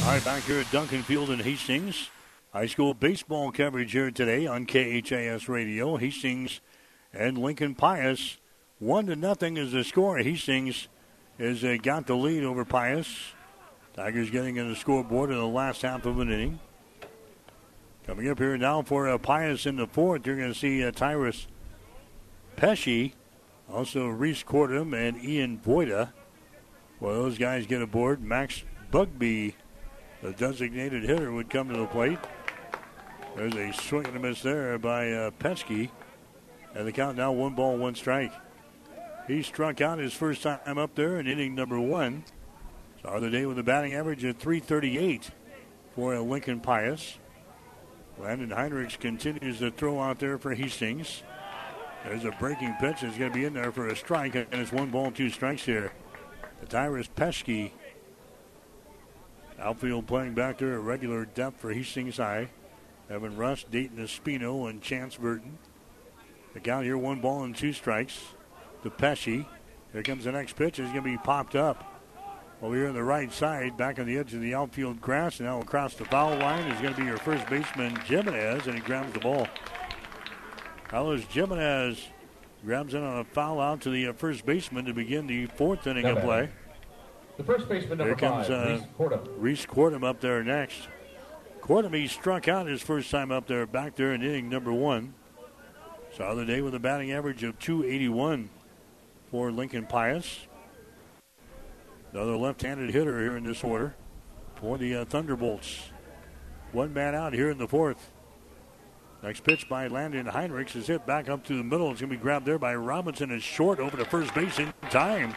All 0.00 0.12
right, 0.12 0.24
back 0.24 0.44
here 0.44 0.60
at 0.60 0.70
Duncan 0.70 1.02
Field 1.02 1.30
in 1.30 1.40
Hastings. 1.40 2.08
High 2.52 2.66
school 2.66 2.94
baseball 2.94 3.50
coverage 3.50 3.90
here 3.90 4.12
today 4.12 4.46
on 4.46 4.64
KHAS 4.64 5.48
Radio. 5.48 5.96
Hastings 5.96 6.60
and 7.12 7.36
Lincoln 7.36 7.74
Pius. 7.74 8.38
One 8.78 9.06
to 9.06 9.16
nothing 9.16 9.56
is 9.56 9.72
the 9.72 9.82
score. 9.82 10.18
Hastings 10.18 10.86
has 11.40 11.64
uh, 11.64 11.78
got 11.82 12.06
the 12.06 12.14
lead 12.14 12.44
over 12.44 12.64
Pius. 12.64 13.32
Tigers 13.94 14.30
getting 14.30 14.58
in 14.58 14.68
the 14.68 14.76
scoreboard 14.76 15.30
in 15.30 15.36
the 15.36 15.44
last 15.48 15.82
half 15.82 16.06
of 16.06 16.20
an 16.20 16.30
inning. 16.30 16.60
Coming 18.06 18.28
up 18.28 18.38
here 18.38 18.56
now 18.58 18.82
for 18.82 19.08
uh, 19.08 19.16
Pius 19.16 19.64
in 19.64 19.76
the 19.76 19.86
fourth, 19.86 20.26
you're 20.26 20.36
going 20.36 20.52
to 20.52 20.58
see 20.58 20.82
uh, 20.82 20.90
Tyrus 20.90 21.46
Pesci, 22.56 23.12
also 23.72 24.08
Reese 24.08 24.42
Cordham 24.42 24.92
and 24.92 25.24
Ian 25.24 25.60
Voida. 25.64 26.12
Well, 26.98 27.14
those 27.14 27.38
guys 27.38 27.64
get 27.64 27.80
aboard. 27.80 28.20
Max 28.20 28.64
Bugby, 28.90 29.54
the 30.20 30.32
designated 30.32 31.04
hitter, 31.04 31.30
would 31.30 31.48
come 31.48 31.68
to 31.68 31.76
the 31.76 31.86
plate. 31.86 32.18
There's 33.36 33.54
a 33.54 33.72
swing 33.72 34.06
and 34.06 34.16
a 34.16 34.18
miss 34.18 34.42
there 34.42 34.76
by 34.78 35.12
uh, 35.12 35.30
Pesci. 35.38 35.90
And 36.74 36.88
the 36.88 36.92
count 36.92 37.16
now 37.16 37.30
one 37.30 37.54
ball, 37.54 37.78
one 37.78 37.94
strike. 37.94 38.32
He 39.28 39.44
struck 39.44 39.80
out 39.80 40.00
his 40.00 40.12
first 40.12 40.42
time 40.42 40.76
up 40.76 40.96
there 40.96 41.20
in 41.20 41.28
inning 41.28 41.54
number 41.54 41.80
one. 41.80 42.24
Started 42.98 43.22
the 43.22 43.30
day 43.30 43.46
with 43.46 43.60
a 43.60 43.62
batting 43.62 43.94
average 43.94 44.24
of 44.24 44.38
338 44.38 45.30
for 45.94 46.18
Lincoln 46.18 46.58
Pius. 46.58 47.18
Landon 48.22 48.50
Heinrichs 48.50 49.00
continues 49.00 49.58
to 49.58 49.72
throw 49.72 50.00
out 50.00 50.20
there 50.20 50.38
for 50.38 50.54
Hastings. 50.54 51.24
There's 52.04 52.24
a 52.24 52.30
breaking 52.30 52.76
pitch. 52.80 53.02
It's 53.02 53.18
going 53.18 53.32
to 53.32 53.36
be 53.36 53.44
in 53.44 53.52
there 53.52 53.72
for 53.72 53.88
a 53.88 53.96
strike, 53.96 54.36
and 54.36 54.46
it's 54.52 54.70
one 54.70 54.90
ball, 54.90 55.10
two 55.10 55.28
strikes 55.28 55.64
here. 55.64 55.92
The 56.60 56.66
Tyrus 56.66 57.08
Pesci. 57.08 57.72
Outfield 59.58 60.06
playing 60.06 60.34
back 60.34 60.58
there 60.58 60.74
at 60.74 60.80
regular 60.80 61.24
depth 61.24 61.60
for 61.60 61.72
Hastings 61.72 62.18
High. 62.18 62.48
Evan 63.10 63.36
Rust, 63.36 63.70
Dayton 63.72 63.98
Espino, 63.98 64.70
and 64.70 64.80
Chance 64.80 65.16
Burton. 65.16 65.58
The 66.54 66.60
count 66.60 66.84
here, 66.84 66.96
one 66.96 67.20
ball 67.20 67.42
and 67.42 67.56
two 67.56 67.72
strikes 67.72 68.20
to 68.84 68.90
Pesci. 68.90 69.46
Here 69.92 70.02
comes 70.04 70.24
the 70.24 70.32
next 70.32 70.54
pitch. 70.54 70.78
It's 70.78 70.92
going 70.92 71.02
to 71.04 71.10
be 71.10 71.18
popped 71.18 71.56
up. 71.56 71.91
Over 72.62 72.76
here 72.76 72.88
on 72.88 72.94
the 72.94 73.02
right 73.02 73.32
side, 73.32 73.76
back 73.76 73.98
on 73.98 74.06
the 74.06 74.16
edge 74.16 74.34
of 74.34 74.40
the 74.40 74.54
outfield 74.54 75.00
grass, 75.00 75.40
and 75.40 75.48
now 75.48 75.60
across 75.60 75.94
the 75.94 76.04
foul 76.04 76.36
line 76.38 76.70
is 76.70 76.80
going 76.80 76.94
to 76.94 77.00
be 77.00 77.06
your 77.06 77.18
first 77.18 77.44
baseman, 77.48 77.96
Jimenez, 77.96 78.68
and 78.68 78.76
he 78.76 78.80
grabs 78.80 79.12
the 79.12 79.18
ball. 79.18 79.48
Carlos 80.86 81.24
Jimenez 81.24 82.06
grabs 82.64 82.94
in 82.94 83.02
on 83.02 83.18
a 83.18 83.24
foul 83.24 83.60
out 83.60 83.80
to 83.80 83.90
the 83.90 84.06
uh, 84.06 84.12
first 84.12 84.46
baseman 84.46 84.84
to 84.84 84.94
begin 84.94 85.26
the 85.26 85.46
fourth 85.46 85.88
inning 85.88 86.06
of 86.06 86.20
play. 86.20 86.50
The 87.36 87.42
first 87.42 87.68
baseman, 87.68 87.98
number 87.98 88.14
Here 88.14 88.30
comes 88.30 88.46
five, 88.46 88.68
uh, 88.68 88.70
Reese 88.70 88.86
Cordham. 88.96 89.28
Reese 89.38 89.66
Cordham 89.66 90.04
up 90.04 90.20
there 90.20 90.44
next. 90.44 90.86
Cordham, 91.62 91.92
he 91.94 92.06
struck 92.06 92.46
out 92.46 92.68
his 92.68 92.80
first 92.80 93.10
time 93.10 93.32
up 93.32 93.48
there, 93.48 93.66
back 93.66 93.96
there 93.96 94.12
in 94.12 94.22
inning 94.22 94.48
number 94.48 94.72
one. 94.72 95.14
Saw 96.16 96.34
the 96.34 96.44
day 96.44 96.60
with 96.60 96.76
a 96.76 96.78
batting 96.78 97.10
average 97.10 97.42
of 97.42 97.58
281 97.58 98.50
for 99.32 99.50
Lincoln 99.50 99.86
Pius. 99.86 100.46
Another 102.12 102.36
left-handed 102.36 102.90
hitter 102.90 103.20
here 103.20 103.36
in 103.36 103.44
this 103.44 103.64
order 103.64 103.94
for 104.56 104.76
the 104.76 104.96
uh, 104.96 105.04
Thunderbolts. 105.06 105.90
One 106.72 106.92
man 106.92 107.14
out 107.14 107.32
here 107.32 107.50
in 107.50 107.58
the 107.58 107.68
fourth. 107.68 108.10
Next 109.22 109.44
pitch 109.44 109.68
by 109.68 109.86
Landon 109.86 110.26
Heinrichs 110.26 110.74
is 110.76 110.88
hit 110.88 111.06
back 111.06 111.28
up 111.28 111.44
to 111.44 111.56
the 111.56 111.62
middle. 111.62 111.90
It's 111.90 112.00
going 112.00 112.10
to 112.10 112.16
be 112.16 112.22
grabbed 112.22 112.44
there 112.44 112.58
by 112.58 112.74
Robinson. 112.74 113.30
It's 113.30 113.44
short 113.44 113.78
over 113.78 113.96
to 113.96 114.04
first 114.04 114.34
base 114.34 114.58
in 114.58 114.72
time. 114.90 115.34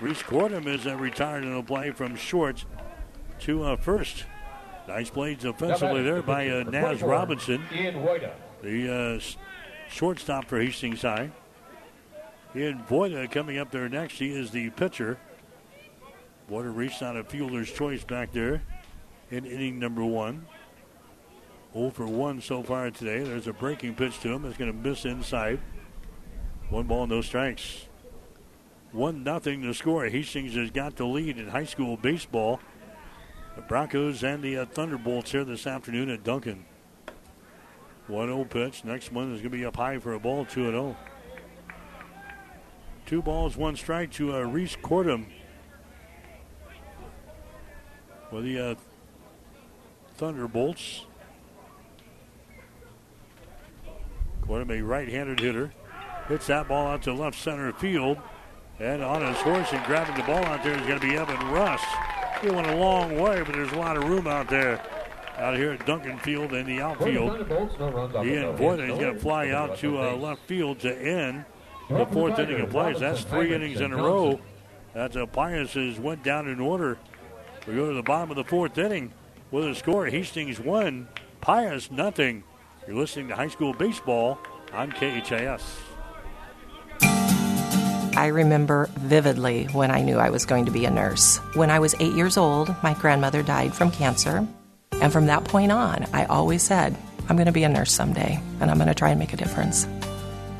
Reese 0.00 0.22
Cordham 0.22 0.66
is 0.66 0.86
uh, 0.86 0.96
retired 0.96 1.44
in 1.44 1.52
a 1.52 1.62
play 1.62 1.90
from 1.90 2.16
short 2.16 2.64
to 3.40 3.64
uh, 3.64 3.76
first. 3.76 4.24
Nice 4.88 5.10
plays 5.10 5.44
offensively 5.44 6.02
there 6.02 6.22
by 6.22 6.48
uh, 6.48 6.62
Naz 6.64 7.02
Robinson. 7.02 7.62
The 8.62 8.94
uh, 8.94 9.20
shortstop 9.90 10.46
for 10.46 10.60
Hastings 10.60 11.02
High. 11.02 11.30
Ian 12.56 12.84
Voida 12.88 13.30
coming 13.30 13.58
up 13.58 13.70
there 13.70 13.88
next. 13.88 14.18
He 14.18 14.30
is 14.32 14.50
the 14.50 14.70
pitcher. 14.70 15.18
Voida 16.50 16.74
reached 16.74 17.02
on 17.02 17.16
a 17.16 17.24
fielder's 17.24 17.70
choice 17.70 18.04
back 18.04 18.32
there 18.32 18.62
in 19.30 19.44
inning 19.44 19.78
number 19.78 20.04
one. 20.04 20.46
0 21.72 21.90
for 21.90 22.06
1 22.06 22.40
so 22.40 22.62
far 22.62 22.90
today. 22.90 23.24
There's 23.24 23.48
a 23.48 23.52
breaking 23.52 23.94
pitch 23.94 24.20
to 24.20 24.32
him. 24.32 24.44
It's 24.44 24.56
going 24.56 24.70
to 24.70 24.88
miss 24.88 25.04
inside. 25.04 25.60
One 26.70 26.86
ball, 26.86 27.06
no 27.06 27.20
strikes. 27.20 27.88
1 28.92 29.24
nothing 29.24 29.62
to 29.62 29.74
score. 29.74 30.06
Hastings 30.06 30.54
has 30.54 30.70
got 30.70 30.96
the 30.96 31.04
lead 31.04 31.36
in 31.36 31.48
high 31.48 31.64
school 31.64 31.96
baseball. 31.96 32.60
The 33.56 33.62
Broncos 33.62 34.22
and 34.22 34.42
the 34.42 34.58
uh, 34.58 34.66
Thunderbolts 34.66 35.32
here 35.32 35.44
this 35.44 35.66
afternoon 35.66 36.10
at 36.10 36.22
Duncan. 36.22 36.64
1 38.06 38.26
0 38.28 38.44
pitch. 38.44 38.84
Next 38.84 39.10
one 39.10 39.32
is 39.32 39.40
going 39.40 39.50
to 39.50 39.58
be 39.58 39.64
up 39.64 39.76
high 39.76 39.98
for 39.98 40.12
a 40.12 40.20
ball, 40.20 40.44
2 40.44 40.70
0. 40.70 40.96
Two 43.06 43.20
balls, 43.20 43.56
one 43.56 43.76
strike 43.76 44.12
to 44.12 44.34
uh, 44.34 44.40
Reese 44.40 44.76
Cordham. 44.80 45.26
For 48.30 48.40
the 48.40 48.58
uh, 48.58 48.74
Thunderbolts. 50.16 51.04
Cordham, 54.46 54.70
a 54.70 54.82
right 54.82 55.08
handed 55.08 55.40
hitter, 55.40 55.72
hits 56.28 56.48
that 56.48 56.68
ball 56.68 56.86
out 56.86 57.02
to 57.02 57.12
left 57.14 57.38
center 57.38 57.72
field. 57.72 58.18
And 58.78 59.02
on 59.02 59.22
his 59.22 59.36
horse 59.38 59.72
and 59.72 59.84
grabbing 59.84 60.16
the 60.16 60.22
ball 60.24 60.44
out 60.44 60.62
there 60.64 60.74
is 60.74 60.86
going 60.86 61.00
to 61.00 61.06
be 61.06 61.16
Evan 61.16 61.38
Rust. 61.50 61.84
He 62.42 62.50
went 62.50 62.66
a 62.66 62.76
long 62.76 63.18
way, 63.18 63.42
but 63.42 63.54
there's 63.54 63.72
a 63.72 63.78
lot 63.78 63.96
of 63.96 64.04
room 64.04 64.26
out 64.26 64.48
there. 64.48 64.82
Out 65.38 65.56
here 65.56 65.72
at 65.72 65.84
Duncan 65.86 66.18
Field 66.18 66.52
in 66.52 66.66
the 66.66 66.80
outfield. 66.80 67.40
Ian 67.40 68.56
Voida 68.56 68.88
is 68.88 68.98
going 68.98 69.14
to 69.14 69.20
fly 69.20 69.50
out 69.50 69.78
to 69.78 70.00
uh, 70.00 70.14
left 70.14 70.42
field 70.46 70.78
to 70.80 70.96
end 70.96 71.44
the 71.88 72.06
fourth 72.06 72.38
inning 72.38 72.60
of 72.60 72.70
plays. 72.70 73.00
That's 73.00 73.22
three 73.22 73.52
innings 73.52 73.80
in 73.80 73.92
a 73.92 73.96
row. 73.96 74.40
That's 74.92 75.16
uh, 75.16 75.26
Pius 75.26 75.72
has 75.72 75.98
went 75.98 76.22
down 76.22 76.48
in 76.48 76.60
order. 76.60 76.98
We 77.66 77.74
go 77.74 77.88
to 77.88 77.94
the 77.94 78.02
bottom 78.02 78.30
of 78.30 78.36
the 78.36 78.44
fourth 78.44 78.76
inning 78.76 79.12
with 79.50 79.64
a 79.64 79.74
score. 79.74 80.06
Hastings 80.06 80.60
one, 80.60 81.08
Pius 81.40 81.90
nothing. 81.90 82.44
You're 82.86 82.96
listening 82.96 83.28
to 83.28 83.36
high 83.36 83.48
school 83.48 83.72
baseball 83.72 84.38
on 84.74 84.92
KHAS. 84.92 85.62
I 88.16 88.26
remember 88.26 88.90
vividly 88.98 89.64
when 89.72 89.90
I 89.90 90.02
knew 90.02 90.18
I 90.18 90.28
was 90.28 90.44
going 90.44 90.66
to 90.66 90.70
be 90.70 90.84
a 90.84 90.90
nurse. 90.90 91.38
When 91.54 91.70
I 91.70 91.78
was 91.78 91.94
eight 92.00 92.12
years 92.12 92.36
old, 92.36 92.74
my 92.82 92.92
grandmother 92.94 93.42
died 93.42 93.74
from 93.74 93.90
cancer. 93.90 94.46
And 94.92 95.12
from 95.12 95.26
that 95.26 95.44
point 95.44 95.72
on, 95.72 96.04
I 96.12 96.26
always 96.26 96.62
said, 96.62 96.94
I'm 97.28 97.36
going 97.36 97.46
to 97.46 97.52
be 97.52 97.64
a 97.64 97.68
nurse 97.68 97.92
someday, 97.92 98.38
and 98.60 98.70
I'm 98.70 98.76
going 98.76 98.88
to 98.88 98.94
try 98.94 99.08
and 99.08 99.18
make 99.18 99.32
a 99.32 99.36
difference. 99.36 99.88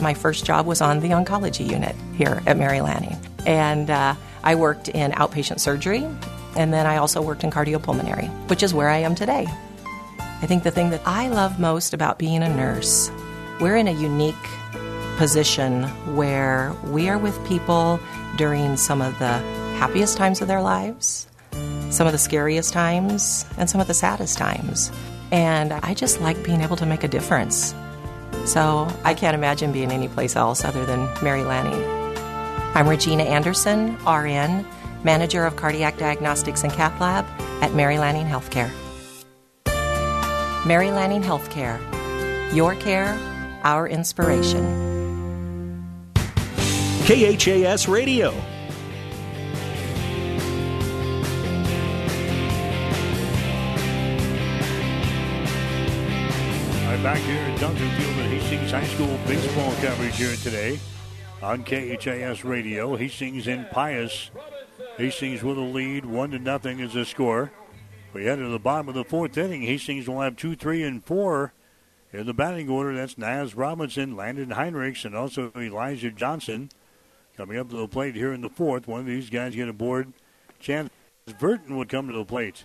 My 0.01 0.15
first 0.15 0.45
job 0.45 0.67
was 0.67 0.81
on 0.81 1.01
the 1.01 1.11
oncology 1.11 1.71
unit 1.71 1.95
here 2.17 2.43
at 2.47 2.57
Mary 2.57 2.81
Lanning. 2.81 3.17
And 3.47 3.91
uh, 3.91 4.15
I 4.43 4.55
worked 4.55 4.89
in 4.89 5.13
outpatient 5.13 5.61
surgery, 5.61 6.09
and 6.57 6.73
then 6.73 6.87
I 6.87 6.97
also 6.97 7.21
worked 7.23 7.45
in 7.45 7.51
cardiopulmonary, 7.51 8.29
which 8.49 8.63
is 8.63 8.73
where 8.75 8.89
I 8.89 8.99
am 8.99 9.15
today. 9.15 9.47
I 10.19 10.47
think 10.47 10.63
the 10.63 10.71
thing 10.71 10.91
that 10.91 11.03
I 11.07 11.29
love 11.29 11.59
most 11.59 11.95
about 11.95 12.19
being 12.19 12.43
a 12.43 12.55
nurse, 12.55 13.11
we're 13.61 13.77
in 13.77 13.89
a 13.89 13.93
unique 13.93 14.35
position 15.17 15.85
where 16.17 16.75
we 16.85 17.09
are 17.09 17.19
with 17.19 17.47
people 17.47 18.01
during 18.37 18.77
some 18.77 19.01
of 19.01 19.19
the 19.19 19.39
happiest 19.79 20.17
times 20.17 20.41
of 20.43 20.49
their 20.49 20.61
lives, 20.61 21.27
some 21.91 22.07
of 22.07 22.13
the 22.13 22.19
scariest 22.19 22.73
times, 22.73 23.47
and 23.57 23.71
some 23.71 23.81
of 23.81 23.87
the 23.87 23.95
saddest 23.95 24.37
times. 24.37 24.91
And 25.31 25.73
I 25.73 25.95
just 25.95 26.21
like 26.21 26.43
being 26.45 26.61
able 26.61 26.77
to 26.77 26.87
make 26.87 27.05
a 27.05 27.09
difference. 27.09 27.75
So 28.45 28.89
I 29.05 29.15
can't 29.15 29.35
imagine 29.35 29.73
being 29.73 29.91
anyplace 29.91 30.37
else 30.37 30.65
other 30.65 30.85
than 30.85 31.09
Mary 31.23 31.43
Lanning. 31.43 31.83
I'm 32.75 32.89
Regina 32.89 33.23
Anderson, 33.23 33.97
RN, 34.05 34.67
Manager 35.05 35.45
of 35.45 35.57
Cardiac 35.57 35.99
Diagnostics 35.99 36.65
and 36.65 36.73
Cath 36.73 36.99
Lab 37.01 37.27
at 37.63 37.75
Mary 37.75 37.99
Lanning 37.99 38.27
Healthcare. 38.27 38.71
Mary 40.67 40.91
Lanning 40.91 41.23
Healthcare. 41.23 41.79
Your 42.55 42.75
care, 42.77 43.19
our 43.65 43.87
inspiration. 43.87 44.65
KHAS 47.05 47.87
Radio. 47.87 48.31
Right 56.87 57.03
back 57.03 57.19
here 57.19 57.37
at 57.37 57.61
Duncan 57.61 57.91
Field 57.91 58.17
at 58.21 58.31
Hastings 58.31 58.71
High 58.71 58.85
School 58.85 59.19
baseball 59.27 59.75
coverage 59.83 60.17
here 60.17 60.35
today 60.37 60.79
on 61.43 61.63
KHAS 61.63 62.43
Radio. 62.43 62.97
Hastings 62.97 63.49
in 63.49 63.67
Pius. 63.71 64.31
Hastings 64.97 65.43
with 65.43 65.59
a 65.59 65.61
lead, 65.61 66.05
one 66.05 66.31
to 66.31 66.39
nothing 66.39 66.79
is 66.79 66.93
the 66.93 67.05
score. 67.05 67.51
We 68.13 68.27
head 68.27 68.39
to 68.39 68.49
the 68.49 68.61
bottom 68.61 68.89
of 68.89 68.95
the 68.95 69.03
fourth 69.03 69.37
inning. 69.37 69.63
Hastings 69.63 70.09
will 70.09 70.21
have 70.21 70.37
two, 70.37 70.55
three, 70.55 70.85
and 70.85 71.05
four 71.05 71.53
in 72.13 72.27
the 72.27 72.33
batting 72.33 72.69
order. 72.69 72.95
That's 72.95 73.19
Naz 73.19 73.57
Robinson, 73.57 74.15
Landon 74.15 74.51
Heinrichs, 74.51 75.05
and 75.05 75.17
also 75.17 75.51
Elijah 75.57 76.13
Johnson 76.13 76.71
coming 77.37 77.59
up 77.59 77.71
to 77.71 77.77
the 77.77 77.89
plate 77.89 78.15
here 78.15 78.33
in 78.33 78.41
the 78.41 78.49
fourth. 78.49 78.87
One 78.87 79.01
of 79.01 79.07
these 79.07 79.31
guys 79.31 79.57
get 79.57 79.69
aboard. 79.69 80.13
Chance 80.61 80.91
Burton 81.41 81.77
would 81.77 81.89
come 81.89 82.07
to 82.07 82.15
the 82.15 82.25
plate. 82.25 82.65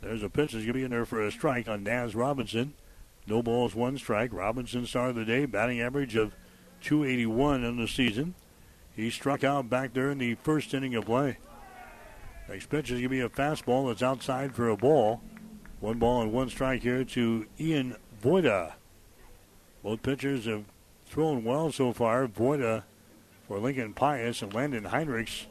There's 0.00 0.24
a 0.24 0.28
pitch 0.28 0.52
that's 0.52 0.64
going 0.64 0.66
to 0.66 0.72
be 0.72 0.82
in 0.82 0.90
there 0.90 1.06
for 1.06 1.22
a 1.22 1.30
strike 1.30 1.68
on 1.68 1.84
Naz 1.84 2.16
Robinson. 2.16 2.74
No 3.28 3.44
balls, 3.44 3.76
one 3.76 3.96
strike. 3.96 4.32
Robinson 4.32 4.86
star 4.86 5.10
of 5.10 5.14
the 5.14 5.24
day, 5.24 5.46
batting 5.46 5.80
average 5.80 6.16
of 6.16 6.34
281 6.82 7.62
in 7.62 7.76
the 7.76 7.86
season. 7.86 8.34
He 8.94 9.10
struck 9.10 9.42
out 9.42 9.68
back 9.68 9.92
there 9.92 10.10
in 10.10 10.18
the 10.18 10.34
first 10.36 10.72
inning 10.72 10.94
of 10.94 11.06
play. 11.06 11.38
Next 12.48 12.66
pitch 12.68 12.90
is 12.90 13.00
going 13.00 13.02
to 13.04 13.08
be 13.08 13.20
a 13.20 13.28
fastball 13.28 13.88
that's 13.88 14.02
outside 14.02 14.54
for 14.54 14.68
a 14.68 14.76
ball. 14.76 15.20
One 15.80 15.98
ball 15.98 16.22
and 16.22 16.32
one 16.32 16.48
strike 16.48 16.82
here 16.82 17.04
to 17.04 17.46
Ian 17.58 17.96
Voida. 18.22 18.74
Both 19.82 20.02
pitchers 20.02 20.46
have 20.46 20.64
thrown 21.06 21.44
well 21.44 21.72
so 21.72 21.92
far. 21.92 22.26
Voida 22.28 22.84
for 23.48 23.58
Lincoln 23.58 23.94
Pius 23.94 24.42
and 24.42 24.54
Landon 24.54 24.84
Heinrichs 24.84 25.46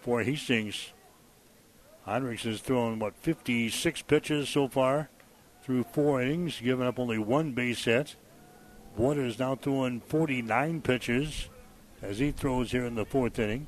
for 0.00 0.22
Hastings. 0.22 0.92
Heinrichs 2.06 2.42
has 2.42 2.60
thrown, 2.60 2.98
what, 2.98 3.16
56 3.16 4.02
pitches 4.02 4.48
so 4.48 4.68
far 4.68 5.08
through 5.62 5.84
four 5.84 6.20
innings, 6.20 6.60
giving 6.60 6.86
up 6.86 6.98
only 6.98 7.18
one 7.18 7.52
base 7.52 7.84
hit. 7.84 8.16
Voida 8.98 9.26
is 9.26 9.38
now 9.38 9.54
throwing 9.54 10.00
49 10.02 10.82
pitches 10.82 11.48
as 12.08 12.18
he 12.18 12.30
throws 12.30 12.70
here 12.70 12.84
in 12.84 12.94
the 12.94 13.04
fourth 13.04 13.38
inning. 13.38 13.66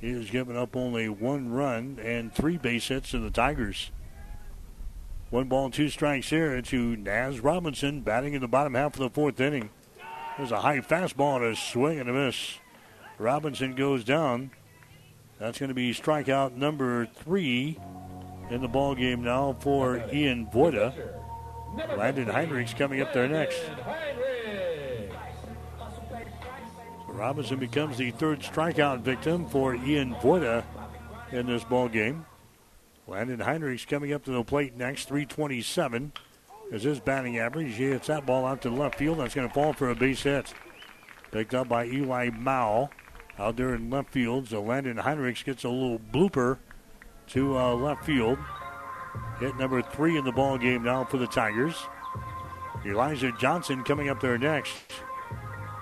He 0.00 0.12
has 0.12 0.30
given 0.30 0.56
up 0.56 0.76
only 0.76 1.08
one 1.08 1.50
run 1.50 1.98
and 2.02 2.32
three 2.32 2.56
base 2.56 2.88
hits 2.88 3.10
to 3.10 3.18
the 3.18 3.30
Tigers. 3.30 3.90
One 5.30 5.48
ball, 5.48 5.70
two 5.70 5.88
strikes 5.88 6.30
here 6.30 6.60
to 6.60 6.96
Naz 6.96 7.40
Robinson, 7.40 8.02
batting 8.02 8.34
in 8.34 8.40
the 8.40 8.48
bottom 8.48 8.74
half 8.74 8.94
of 8.94 9.00
the 9.00 9.10
fourth 9.10 9.40
inning. 9.40 9.70
There's 10.36 10.52
a 10.52 10.60
high 10.60 10.78
fastball 10.80 11.36
and 11.36 11.46
a 11.46 11.56
swing 11.56 11.98
and 11.98 12.08
a 12.08 12.12
miss. 12.12 12.58
Robinson 13.18 13.74
goes 13.74 14.04
down. 14.04 14.50
That's 15.38 15.58
going 15.58 15.68
to 15.68 15.74
be 15.74 15.92
strikeout 15.92 16.54
number 16.54 17.06
three 17.06 17.78
in 18.50 18.60
the 18.60 18.68
ball 18.68 18.94
game 18.94 19.22
now 19.22 19.56
for 19.60 20.04
Ian 20.12 20.46
Voida. 20.46 20.92
Landon 21.96 22.26
Heinrichs 22.26 22.76
coming 22.76 23.00
up 23.00 23.12
there 23.12 23.28
next. 23.28 23.58
So 27.14 27.20
Robinson 27.20 27.58
becomes 27.58 27.96
the 27.96 28.10
third 28.10 28.40
strikeout 28.40 29.00
victim 29.00 29.46
for 29.48 29.74
Ian 29.74 30.14
Voida 30.16 30.64
in 31.30 31.46
this 31.46 31.62
ball 31.64 31.88
game. 31.88 32.26
Landon 33.06 33.38
Heinrichs 33.38 33.86
coming 33.86 34.12
up 34.12 34.24
to 34.24 34.32
the 34.32 34.42
plate 34.42 34.76
next, 34.76 35.08
327 35.08 36.12
is 36.72 36.82
his 36.82 37.00
batting 37.00 37.38
average. 37.38 37.74
He 37.76 37.84
hits 37.84 38.08
that 38.08 38.26
ball 38.26 38.46
out 38.46 38.62
to 38.62 38.70
left 38.70 38.98
field. 38.98 39.18
That's 39.18 39.34
going 39.34 39.46
to 39.46 39.54
fall 39.54 39.72
for 39.72 39.90
a 39.90 39.94
base 39.94 40.22
hit. 40.22 40.54
Picked 41.30 41.54
up 41.54 41.68
by 41.68 41.86
Eli 41.86 42.30
Mao 42.30 42.90
out 43.38 43.56
there 43.56 43.74
in 43.74 43.90
left 43.90 44.10
field. 44.10 44.48
So 44.48 44.62
Landon 44.62 44.96
Heinrichs 44.96 45.44
gets 45.44 45.64
a 45.64 45.68
little 45.68 45.98
blooper 45.98 46.58
to 47.28 47.56
uh, 47.56 47.74
left 47.74 48.04
field. 48.04 48.38
Hit 49.38 49.56
number 49.56 49.82
three 49.82 50.16
in 50.16 50.24
the 50.24 50.32
ball 50.32 50.58
game 50.58 50.82
now 50.82 51.04
for 51.04 51.18
the 51.18 51.26
Tigers. 51.26 51.76
Elijah 52.84 53.32
Johnson 53.38 53.84
coming 53.84 54.08
up 54.08 54.20
there 54.20 54.38
next. 54.38 54.72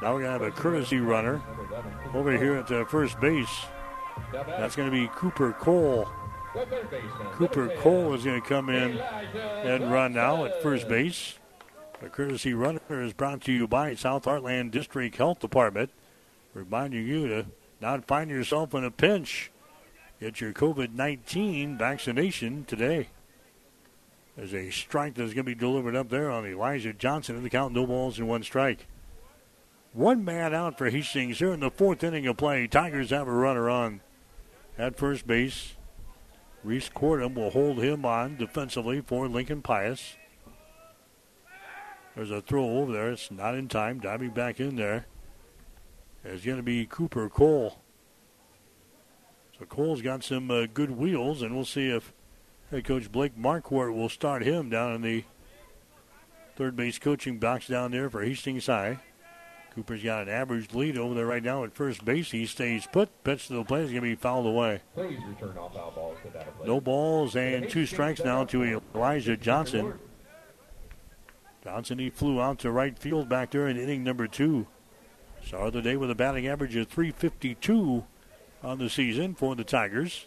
Now 0.03 0.19
to 0.19 0.25
have 0.25 0.43
a 0.43 0.51
courtesy 0.51 0.99
runner 0.99 1.41
over 2.13 2.37
here 2.37 2.57
at 2.57 2.91
first 2.91 3.21
base. 3.21 3.67
That's 4.33 4.75
going 4.75 4.91
to 4.91 4.93
be 4.93 5.09
Cooper 5.15 5.53
Cole. 5.53 6.09
Cooper 7.35 7.69
Cole 7.79 8.13
is 8.13 8.25
going 8.25 8.43
to 8.43 8.49
come 8.49 8.69
in 8.69 8.99
and 8.99 9.93
run 9.93 10.13
now 10.13 10.45
at 10.45 10.61
first 10.61 10.89
base. 10.89 11.39
The 12.01 12.09
courtesy 12.09 12.53
runner 12.53 12.81
is 12.91 13.13
brought 13.13 13.43
to 13.43 13.53
you 13.53 13.69
by 13.69 13.95
South 13.95 14.25
Heartland 14.25 14.73
District 14.73 15.17
Health 15.17 15.39
Department, 15.39 15.91
reminding 16.53 17.07
you 17.07 17.29
to 17.29 17.47
not 17.81 18.05
find 18.05 18.29
yourself 18.29 18.75
in 18.75 18.83
a 18.83 18.91
pinch. 18.91 19.53
Get 20.19 20.41
your 20.41 20.53
COVID 20.53 20.95
19 20.95 21.79
vaccination 21.79 22.65
today. 22.65 23.07
There's 24.37 24.53
a 24.53 24.71
strike 24.71 25.15
that's 25.15 25.33
going 25.33 25.45
to 25.45 25.55
be 25.55 25.55
delivered 25.55 25.95
up 25.95 26.09
there 26.09 26.29
on 26.29 26.45
Elijah 26.45 26.93
Johnson 26.93 27.37
in 27.37 27.45
the 27.45 27.51
count, 27.51 27.73
no 27.73 27.87
balls 27.87 28.19
and 28.19 28.27
one 28.27 28.43
strike. 28.43 28.89
One 29.93 30.25
man 30.25 30.55
out 30.55 30.79
for 30.79 30.89
Hastings 30.89 31.39
here 31.39 31.53
in 31.53 31.61
the 31.61 31.71
fourth 31.71 32.03
inning 32.03 32.27
of 32.27 32.39
play. 32.39 32.67
Tigers 32.67 33.11
have 33.11 33.29
a 33.29 33.33
runner 33.33 33.69
on 33.69 34.01
at 34.79 34.97
first 34.97 35.27
base. 35.27 35.75
Reese 36.65 36.89
Cordham 36.89 37.35
will 37.35 37.51
hold 37.51 37.79
him 37.79 38.07
on 38.07 38.37
defensively 38.37 39.03
for 39.03 39.29
Lincoln 39.29 39.61
Pius. 39.61 40.17
There's 42.17 42.31
a 42.31 42.41
throw 42.41 42.79
over 42.79 42.93
there. 42.93 43.11
It's 43.11 43.31
not 43.31 43.55
in 43.55 43.69
time. 43.69 44.01
Diving 44.01 44.31
back 44.31 44.61
in 44.61 44.77
there 44.77 45.07
is 46.25 46.45
going 46.45 46.57
to 46.57 46.63
be 46.63 46.87
Cooper 46.87 47.29
Cole. 47.29 47.81
So 49.59 49.67
Cole's 49.67 50.01
got 50.01 50.25
some 50.25 50.51
uh, 50.51 50.67
good 50.73 50.93
wheels, 50.93 51.43
and 51.43 51.55
we'll 51.55 51.67
see 51.67 51.91
if 51.91 52.15
head 52.71 52.85
coach 52.85 53.13
Blake 53.13 53.37
Marquardt 53.37 53.95
will 53.95 54.09
start 54.09 54.43
him 54.43 54.71
down 54.71 54.95
in 54.95 55.03
the 55.03 55.25
third 56.57 56.77
base 56.77 56.99
coaching 56.99 57.39
box 57.39 57.67
down 57.67 57.91
there 57.91 58.09
for 58.09 58.23
Hastings 58.23 58.67
High. 58.67 59.01
Cooper's 59.75 60.03
got 60.03 60.23
an 60.23 60.29
average 60.29 60.75
lead 60.75 60.99
over 60.99 61.15
there 61.15 61.27
right 61.27 61.43
now 61.43 61.65
at 61.65 61.75
first 61.75 62.05
base. 62.05 62.31
He 62.31 62.45
stays 62.45 62.87
put. 62.87 63.09
Pitch 63.25 63.47
to 63.47 63.55
the 63.55 63.65
plate 63.65 63.85
is 63.85 63.91
going 63.91 64.03
to 64.03 64.09
be 64.09 64.15
fouled 64.15 64.47
away. 64.47 64.83
Please 64.95 65.19
return 65.27 65.57
all 65.57 65.71
foul 65.71 65.91
balls 65.93 66.19
to 66.25 66.31
that 66.33 66.67
No 66.67 66.81
balls 66.81 67.35
and 67.37 67.69
two 67.71 67.87
strikes 67.87 68.23
now 68.23 68.45
to 68.45 68.83
Elijah 68.95 69.37
Johnson. 69.37 69.95
Johnson, 71.65 71.99
he 71.99 72.11
flew 72.11 72.41
out 72.41 72.59
to 72.61 72.71
right 72.71 72.99
field 72.99 73.29
back 73.29 73.53
there 73.53 73.69
in 73.69 73.79
inning 73.79 74.05
number 74.05 74.27
two. 74.27 74.67
Started 75.45 75.73
the 75.75 75.83
day 75.83 75.97
with 75.97 76.11
a 76.11 76.15
batting 76.15 76.47
average 76.47 76.77
of 76.77 76.89
352 76.89 78.05
on 78.63 78.79
the 78.79 78.91
season 78.91 79.35
for 79.35 79.57
the 79.57 79.65
Tigers. 79.65 80.27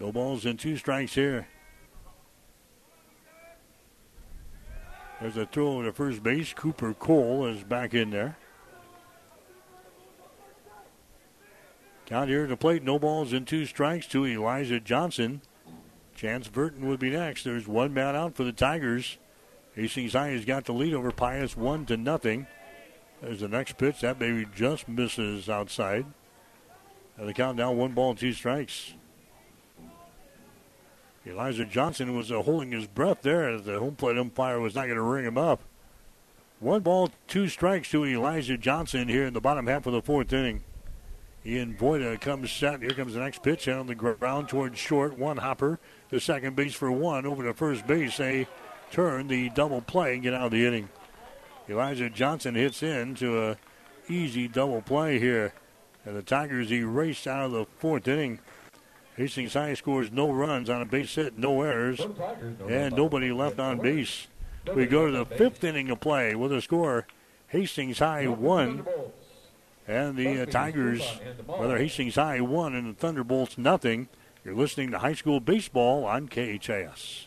No 0.00 0.10
balls 0.10 0.44
and 0.44 0.58
two 0.58 0.76
strikes 0.76 1.14
here. 1.14 1.46
There's 5.20 5.36
a 5.36 5.46
throw 5.46 5.82
to 5.82 5.92
first 5.92 6.22
base. 6.22 6.54
Cooper 6.54 6.94
Cole 6.94 7.46
is 7.46 7.62
back 7.62 7.92
in 7.92 8.10
there. 8.10 8.36
Count 12.06 12.30
here 12.30 12.46
the 12.46 12.56
plate. 12.56 12.82
No 12.82 12.98
balls 12.98 13.32
and 13.32 13.46
two 13.46 13.66
strikes 13.66 14.06
to 14.08 14.26
Elijah 14.26 14.80
Johnson. 14.80 15.42
Chance 16.16 16.48
Burton 16.48 16.88
would 16.88 16.98
be 16.98 17.10
next. 17.10 17.44
There's 17.44 17.68
one 17.68 17.94
man 17.94 18.16
out 18.16 18.34
for 18.34 18.44
the 18.44 18.52
Tigers. 18.52 19.18
Hastings 19.74 20.14
High 20.14 20.28
has 20.28 20.44
got 20.44 20.64
the 20.64 20.72
lead 20.72 20.94
over 20.94 21.12
Pius 21.12 21.56
one 21.56 21.86
to 21.86 21.96
nothing. 21.96 22.46
There's 23.22 23.40
the 23.40 23.48
next 23.48 23.78
pitch. 23.78 24.00
That 24.00 24.18
baby 24.18 24.46
just 24.54 24.88
misses 24.88 25.48
outside. 25.48 26.06
And 27.16 27.28
the 27.28 27.34
count 27.34 27.58
now 27.58 27.72
one 27.72 27.92
ball, 27.92 28.10
and 28.10 28.18
two 28.18 28.32
strikes. 28.32 28.94
Elijah 31.26 31.66
Johnson 31.66 32.16
was 32.16 32.32
uh, 32.32 32.42
holding 32.42 32.72
his 32.72 32.86
breath 32.86 33.22
there 33.22 33.58
the 33.58 33.78
home 33.78 33.94
plate 33.94 34.16
umpire 34.16 34.58
was 34.58 34.74
not 34.74 34.86
going 34.86 34.96
to 34.96 35.02
ring 35.02 35.26
him 35.26 35.36
up. 35.36 35.60
One 36.60 36.80
ball, 36.80 37.10
two 37.26 37.48
strikes 37.48 37.90
to 37.90 38.04
Elijah 38.04 38.56
Johnson 38.56 39.08
here 39.08 39.26
in 39.26 39.34
the 39.34 39.40
bottom 39.40 39.66
half 39.66 39.86
of 39.86 39.92
the 39.92 40.02
fourth 40.02 40.32
inning. 40.32 40.62
Ian 41.44 41.74
Voida 41.74 42.20
comes 42.20 42.50
set. 42.50 42.82
Here 42.82 42.90
comes 42.90 43.14
the 43.14 43.20
next 43.20 43.42
pitch 43.42 43.66
on 43.66 43.86
the 43.86 43.94
ground 43.94 44.48
towards 44.48 44.78
short. 44.78 45.18
One 45.18 45.38
hopper 45.38 45.78
to 46.10 46.20
second 46.20 46.54
base 46.54 46.74
for 46.74 46.92
one. 46.92 47.24
Over 47.24 47.44
to 47.44 47.54
first 47.54 47.86
base. 47.86 48.18
They 48.18 48.46
turn 48.90 49.28
the 49.28 49.48
double 49.50 49.80
play 49.80 50.14
and 50.14 50.22
get 50.22 50.34
out 50.34 50.46
of 50.46 50.50
the 50.52 50.66
inning. 50.66 50.90
Elijah 51.68 52.10
Johnson 52.10 52.54
hits 52.54 52.82
in 52.82 53.14
to 53.16 53.42
a 53.42 53.56
easy 54.08 54.48
double 54.48 54.82
play 54.82 55.18
here. 55.18 55.54
And 56.04 56.14
the 56.14 56.22
Tigers 56.22 56.70
erased 56.70 57.26
out 57.26 57.46
of 57.46 57.52
the 57.52 57.66
fourth 57.78 58.06
inning. 58.06 58.40
Hastings 59.16 59.54
High 59.54 59.74
scores 59.74 60.10
no 60.10 60.30
runs 60.30 60.70
on 60.70 60.82
a 60.82 60.84
base 60.84 61.14
hit, 61.14 61.36
no 61.36 61.62
errors, 61.62 62.00
and 62.68 62.94
nobody 62.94 63.32
left 63.32 63.58
on 63.58 63.78
base. 63.78 64.28
We 64.74 64.86
go 64.86 65.06
to 65.06 65.12
the 65.12 65.24
fifth 65.24 65.64
inning 65.64 65.90
of 65.90 66.00
play 66.00 66.34
with 66.34 66.52
a 66.52 66.60
score 66.60 67.06
Hastings 67.48 67.98
High 67.98 68.28
one, 68.28 68.86
and 69.88 70.16
the 70.16 70.42
uh, 70.42 70.46
Tigers, 70.46 71.20
rather 71.48 71.78
Hastings 71.78 72.14
High 72.14 72.40
one, 72.40 72.74
and 72.74 72.94
the 72.94 72.98
Thunderbolts 72.98 73.58
nothing. 73.58 74.08
You're 74.44 74.54
listening 74.54 74.90
to 74.92 74.98
high 74.98 75.14
school 75.14 75.40
baseball 75.40 76.04
on 76.04 76.28
KHAS. 76.28 77.26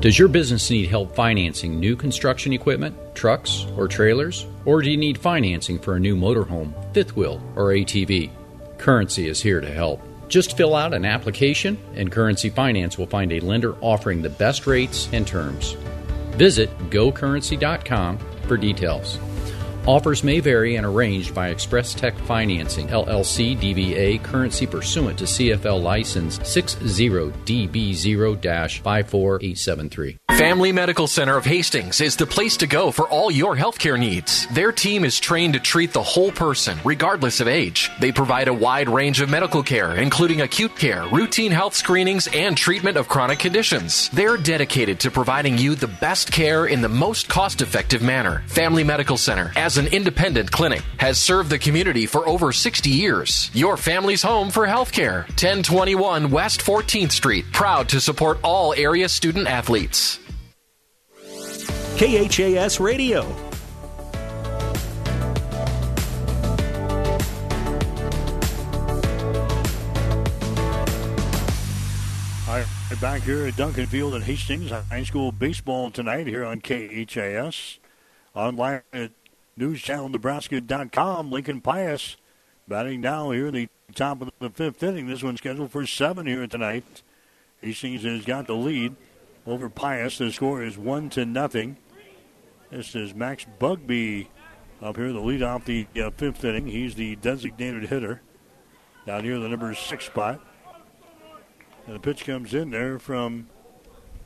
Does 0.00 0.18
your 0.18 0.28
business 0.28 0.70
need 0.70 0.88
help 0.88 1.16
financing 1.16 1.80
new 1.80 1.96
construction 1.96 2.52
equipment, 2.52 2.94
trucks, 3.14 3.66
or 3.76 3.88
trailers? 3.88 4.46
Or 4.66 4.82
do 4.82 4.90
you 4.90 4.98
need 4.98 5.16
financing 5.16 5.78
for 5.78 5.96
a 5.96 6.00
new 6.00 6.14
motorhome, 6.14 6.74
fifth 6.92 7.16
wheel, 7.16 7.42
or 7.56 7.68
ATV? 7.68 8.30
Currency 8.76 9.28
is 9.28 9.40
here 9.40 9.62
to 9.62 9.70
help. 9.70 10.02
Just 10.34 10.56
fill 10.56 10.74
out 10.74 10.92
an 10.94 11.04
application, 11.04 11.78
and 11.94 12.10
Currency 12.10 12.50
Finance 12.50 12.98
will 12.98 13.06
find 13.06 13.30
a 13.30 13.38
lender 13.38 13.76
offering 13.80 14.20
the 14.20 14.28
best 14.28 14.66
rates 14.66 15.08
and 15.12 15.24
terms. 15.24 15.74
Visit 16.32 16.76
gocurrency.com 16.90 18.18
for 18.48 18.56
details. 18.56 19.16
Offers 19.86 20.24
may 20.24 20.40
vary 20.40 20.76
and 20.76 20.86
arranged 20.86 21.34
by 21.34 21.48
Express 21.48 21.92
Tech 21.92 22.16
Financing, 22.20 22.88
LLC 22.88 23.54
DBA, 23.54 24.22
currency 24.22 24.66
pursuant 24.66 25.18
to 25.18 25.24
CFL 25.24 25.82
license 25.82 26.38
60DB0 26.38 28.82
54873. 28.82 30.18
Family 30.38 30.72
Medical 30.72 31.06
Center 31.06 31.36
of 31.36 31.44
Hastings 31.44 32.00
is 32.00 32.16
the 32.16 32.26
place 32.26 32.56
to 32.56 32.66
go 32.66 32.90
for 32.90 33.06
all 33.08 33.30
your 33.30 33.54
healthcare 33.54 33.98
needs. 33.98 34.46
Their 34.48 34.72
team 34.72 35.04
is 35.04 35.20
trained 35.20 35.52
to 35.54 35.60
treat 35.60 35.92
the 35.92 36.02
whole 36.02 36.32
person, 36.32 36.78
regardless 36.82 37.40
of 37.40 37.46
age. 37.46 37.90
They 38.00 38.10
provide 38.10 38.48
a 38.48 38.54
wide 38.54 38.88
range 38.88 39.20
of 39.20 39.28
medical 39.28 39.62
care, 39.62 39.94
including 39.94 40.40
acute 40.40 40.76
care, 40.76 41.06
routine 41.12 41.52
health 41.52 41.74
screenings, 41.74 42.26
and 42.34 42.56
treatment 42.56 42.96
of 42.96 43.06
chronic 43.06 43.38
conditions. 43.38 44.08
They're 44.08 44.38
dedicated 44.38 44.98
to 45.00 45.10
providing 45.10 45.58
you 45.58 45.74
the 45.74 45.86
best 45.86 46.32
care 46.32 46.66
in 46.66 46.80
the 46.80 46.88
most 46.88 47.28
cost 47.28 47.60
effective 47.60 48.02
manner. 48.02 48.42
Family 48.48 48.82
Medical 48.82 49.18
Center, 49.18 49.52
as 49.54 49.73
an 49.78 49.86
independent 49.88 50.50
clinic, 50.50 50.82
has 50.98 51.18
served 51.18 51.50
the 51.50 51.58
community 51.58 52.06
for 52.06 52.28
over 52.28 52.52
60 52.52 52.90
years. 52.90 53.50
Your 53.54 53.76
family's 53.76 54.22
home 54.22 54.50
for 54.50 54.66
healthcare. 54.66 55.26
1021 55.30 56.30
West 56.30 56.60
14th 56.60 57.12
Street, 57.12 57.44
proud 57.52 57.88
to 57.88 58.00
support 58.00 58.38
all 58.42 58.74
area 58.74 59.08
student 59.08 59.46
athletes. 59.46 60.18
KHAS 61.96 62.80
Radio. 62.80 63.22
All 72.46 72.60
right, 72.60 72.66
back 73.00 73.22
here 73.22 73.46
at 73.46 73.56
Duncan 73.56 73.86
Field 73.86 74.14
at 74.14 74.22
Hastings 74.22 74.70
High 74.70 75.04
School 75.04 75.30
baseball 75.30 75.90
tonight 75.90 76.26
here 76.26 76.44
on 76.44 76.60
KHAS. 76.60 77.78
Online 78.34 78.82
at 78.92 79.12
newschannelnebraska.com. 79.58 81.30
Lincoln 81.30 81.60
Pius 81.60 82.16
batting 82.66 83.00
down 83.00 83.32
here 83.34 83.48
in 83.48 83.54
the 83.54 83.68
top 83.94 84.22
of 84.22 84.30
the 84.38 84.50
fifth 84.50 84.82
inning. 84.82 85.06
This 85.06 85.22
one's 85.22 85.38
scheduled 85.38 85.70
for 85.70 85.86
seven 85.86 86.26
here 86.26 86.46
tonight. 86.46 87.02
Hastings 87.60 88.02
has 88.02 88.24
got 88.24 88.46
the 88.46 88.54
lead 88.54 88.96
over 89.46 89.68
Pius. 89.68 90.18
The 90.18 90.32
score 90.32 90.62
is 90.62 90.76
one 90.76 91.10
to 91.10 91.24
nothing. 91.24 91.76
This 92.70 92.94
is 92.94 93.14
Max 93.14 93.46
Bugby 93.58 94.28
up 94.82 94.96
here, 94.96 95.12
the 95.12 95.20
lead 95.20 95.42
off 95.42 95.64
the 95.64 95.86
uh, 95.96 96.10
fifth 96.10 96.44
inning. 96.44 96.66
He's 96.66 96.94
the 96.94 97.16
designated 97.16 97.84
hitter 97.84 98.20
down 99.06 99.24
here, 99.24 99.38
the 99.38 99.48
number 99.48 99.72
six 99.74 100.06
spot. 100.06 100.40
And 101.86 101.94
the 101.94 102.00
pitch 102.00 102.24
comes 102.24 102.54
in 102.54 102.70
there 102.70 102.98
from 102.98 103.48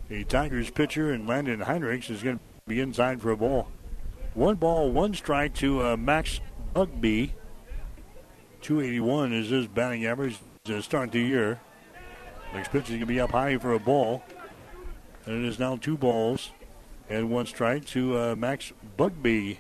the 0.08 0.24
Tigers 0.24 0.70
pitcher, 0.70 1.12
and 1.12 1.28
Landon 1.28 1.60
Heinrichs 1.60 2.10
is 2.10 2.22
going 2.22 2.38
to 2.38 2.44
be 2.66 2.80
inside 2.80 3.20
for 3.20 3.30
a 3.30 3.36
ball. 3.36 3.68
One 4.38 4.54
ball, 4.54 4.92
one 4.92 5.14
strike 5.14 5.54
to 5.54 5.84
uh, 5.84 5.96
Max 5.96 6.40
Bugby. 6.72 7.34
281 8.60 9.32
is 9.32 9.48
his 9.48 9.66
batting 9.66 10.06
average 10.06 10.38
to 10.62 10.80
start 10.80 11.10
the 11.10 11.18
year. 11.18 11.58
Next 12.54 12.70
pitch 12.70 12.84
is 12.84 12.90
going 12.90 13.00
to 13.00 13.06
be 13.06 13.18
up 13.18 13.32
high 13.32 13.58
for 13.58 13.72
a 13.72 13.80
ball. 13.80 14.22
And 15.26 15.44
it 15.44 15.48
is 15.48 15.58
now 15.58 15.74
two 15.74 15.96
balls 15.96 16.52
and 17.08 17.32
one 17.32 17.46
strike 17.46 17.84
to 17.86 18.16
uh, 18.16 18.36
Max 18.36 18.72
Bugby. 18.96 19.58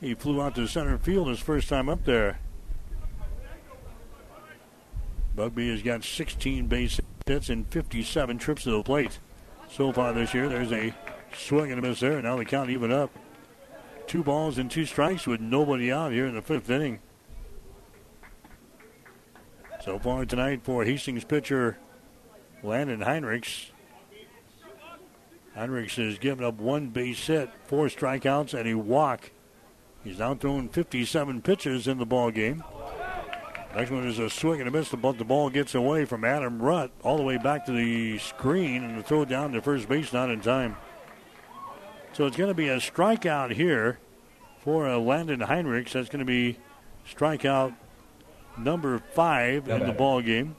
He 0.00 0.14
flew 0.14 0.40
out 0.40 0.54
to 0.54 0.68
center 0.68 0.96
field 0.96 1.26
his 1.26 1.40
first 1.40 1.68
time 1.68 1.88
up 1.88 2.04
there. 2.04 2.38
Bugby 5.34 5.72
has 5.72 5.82
got 5.82 6.04
16 6.04 6.68
base 6.68 7.00
hits 7.26 7.48
and 7.48 7.66
57 7.66 8.38
trips 8.38 8.62
to 8.62 8.70
the 8.70 8.82
plate 8.84 9.18
so 9.68 9.92
far 9.92 10.12
this 10.12 10.34
year. 10.34 10.48
There's 10.48 10.70
a 10.70 10.94
swing 11.36 11.72
and 11.72 11.84
a 11.84 11.88
miss 11.88 11.98
there. 11.98 12.22
Now 12.22 12.36
the 12.36 12.44
count 12.44 12.70
even 12.70 12.92
up. 12.92 13.10
Two 14.08 14.22
balls 14.22 14.56
and 14.56 14.70
two 14.70 14.86
strikes 14.86 15.26
with 15.26 15.38
nobody 15.38 15.92
out 15.92 16.12
here 16.12 16.26
in 16.26 16.34
the 16.34 16.40
fifth 16.40 16.70
inning. 16.70 17.00
So 19.84 19.98
far 19.98 20.24
tonight 20.24 20.62
for 20.64 20.82
Hastings 20.82 21.24
pitcher 21.24 21.76
Landon 22.62 23.00
Heinrichs. 23.00 23.66
Heinrichs 25.54 26.02
has 26.02 26.18
given 26.18 26.42
up 26.42 26.54
one 26.54 26.88
base 26.88 27.26
hit, 27.26 27.50
four 27.66 27.88
strikeouts, 27.88 28.58
and 28.58 28.66
a 28.66 28.78
walk. 28.78 29.30
He's 30.02 30.18
now 30.18 30.34
thrown 30.34 30.70
57 30.70 31.42
pitches 31.42 31.86
in 31.86 31.98
the 31.98 32.06
ball 32.06 32.30
game. 32.30 32.64
Next 33.76 33.90
one 33.90 34.06
is 34.06 34.18
a 34.18 34.30
swing 34.30 34.60
and 34.60 34.68
a 34.68 34.72
miss, 34.72 34.88
but 34.88 35.18
the 35.18 35.24
ball 35.24 35.50
gets 35.50 35.74
away 35.74 36.06
from 36.06 36.24
Adam 36.24 36.60
Rutt 36.60 36.90
all 37.02 37.18
the 37.18 37.22
way 37.22 37.36
back 37.36 37.66
to 37.66 37.72
the 37.72 38.16
screen 38.16 38.84
and 38.84 38.98
the 38.98 39.02
throw 39.02 39.26
down 39.26 39.52
to 39.52 39.60
first 39.60 39.86
base 39.86 40.14
not 40.14 40.30
in 40.30 40.40
time. 40.40 40.76
So 42.18 42.26
it's 42.26 42.36
going 42.36 42.50
to 42.50 42.54
be 42.54 42.68
a 42.68 42.78
strikeout 42.78 43.52
here 43.52 44.00
for 44.64 44.88
uh, 44.88 44.98
Landon 44.98 45.38
Heinrichs. 45.38 45.92
That's 45.92 46.08
going 46.08 46.18
to 46.18 46.24
be 46.24 46.58
strikeout 47.08 47.76
number 48.58 48.98
five 49.14 49.68
in 49.68 49.86
the 49.86 49.92
ball 49.92 50.20
game. 50.20 50.56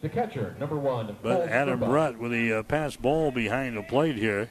The 0.00 0.08
catcher, 0.08 0.56
number 0.58 0.76
one. 0.76 1.14
But 1.22 1.50
Adam 1.50 1.80
Rutt 1.80 2.16
with 2.16 2.32
a 2.32 2.60
uh, 2.60 2.62
pass 2.62 2.96
ball 2.96 3.30
behind 3.30 3.76
the 3.76 3.82
plate 3.82 4.16
here. 4.16 4.50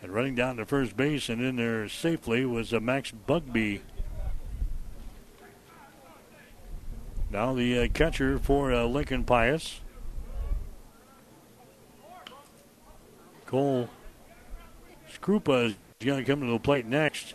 And 0.00 0.14
running 0.14 0.36
down 0.36 0.58
to 0.58 0.64
first 0.64 0.96
base 0.96 1.28
and 1.28 1.42
in 1.42 1.56
there 1.56 1.88
safely 1.88 2.46
was 2.46 2.72
uh, 2.72 2.78
Max 2.78 3.10
Bugby. 3.10 3.82
Now 7.32 7.52
the 7.52 7.80
uh, 7.80 7.88
catcher 7.88 8.38
for 8.38 8.72
uh, 8.72 8.84
Lincoln 8.84 9.24
Pius. 9.24 9.80
Cole 13.44 13.90
Skrupa 15.20 15.66
is 15.66 15.74
going 16.04 16.24
to 16.24 16.30
come 16.30 16.40
to 16.40 16.46
the 16.46 16.58
plate 16.58 16.86
next. 16.86 17.34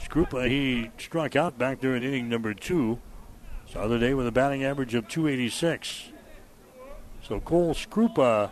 Skrupa, 0.00 0.48
he 0.48 0.90
struck 0.98 1.36
out 1.36 1.58
back 1.58 1.80
there 1.80 1.96
in 1.96 2.02
inning 2.02 2.28
number 2.28 2.52
two. 2.52 3.00
The 3.72 3.80
other 3.80 3.98
day 3.98 4.14
with 4.14 4.26
a 4.26 4.32
batting 4.32 4.62
average 4.62 4.94
of 4.94 5.08
286. 5.08 6.10
So 7.26 7.40
Cole 7.40 7.74
Skrupa 7.74 8.50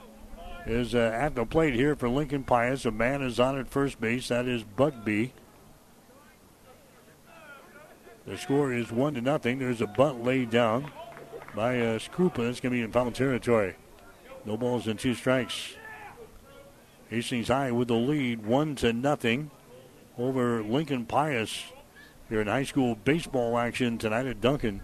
is 0.66 0.94
uh, 0.94 0.98
at 1.14 1.34
the 1.34 1.44
plate 1.44 1.74
here 1.74 1.94
for 1.94 2.08
Lincoln 2.08 2.42
Pius. 2.42 2.84
A 2.84 2.90
man 2.90 3.22
is 3.22 3.38
on 3.38 3.58
at 3.58 3.68
first 3.68 4.00
base. 4.00 4.28
That 4.28 4.46
is 4.46 4.64
Bugby. 4.64 5.32
The 8.26 8.38
score 8.38 8.72
is 8.72 8.90
one 8.90 9.14
to 9.14 9.20
nothing. 9.20 9.58
There's 9.58 9.80
a 9.80 9.86
bunt 9.86 10.24
laid 10.24 10.50
down 10.50 10.90
by 11.54 11.80
uh. 11.80 11.94
It's 11.94 12.08
going 12.08 12.60
to 12.60 12.70
be 12.70 12.80
in 12.80 12.92
foul 12.92 13.10
territory. 13.10 13.76
No 14.44 14.56
balls 14.56 14.86
and 14.86 14.98
two 14.98 15.14
strikes. 15.14 15.74
Hastings 17.12 17.48
High 17.48 17.70
with 17.70 17.88
the 17.88 17.94
lead, 17.94 18.46
one 18.46 18.74
to 18.76 18.90
nothing 18.90 19.50
over 20.16 20.62
Lincoln 20.62 21.04
Pius 21.04 21.64
here 22.30 22.40
in 22.40 22.46
high 22.46 22.64
school 22.64 22.94
baseball 22.94 23.58
action 23.58 23.98
tonight 23.98 24.24
at 24.24 24.40
Duncan. 24.40 24.82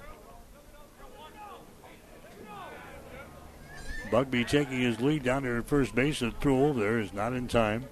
Bugby 4.11 4.45
taking 4.45 4.83
his 4.83 5.01
lead 5.01 5.23
down 5.23 5.47
at 5.47 5.67
first 5.67 5.95
base. 5.95 6.21
The 6.21 6.31
throw 6.33 6.67
over 6.67 6.81
there 6.81 6.99
is 6.99 7.15
not 7.15 7.33
in 7.33 7.49
time. 7.49 7.87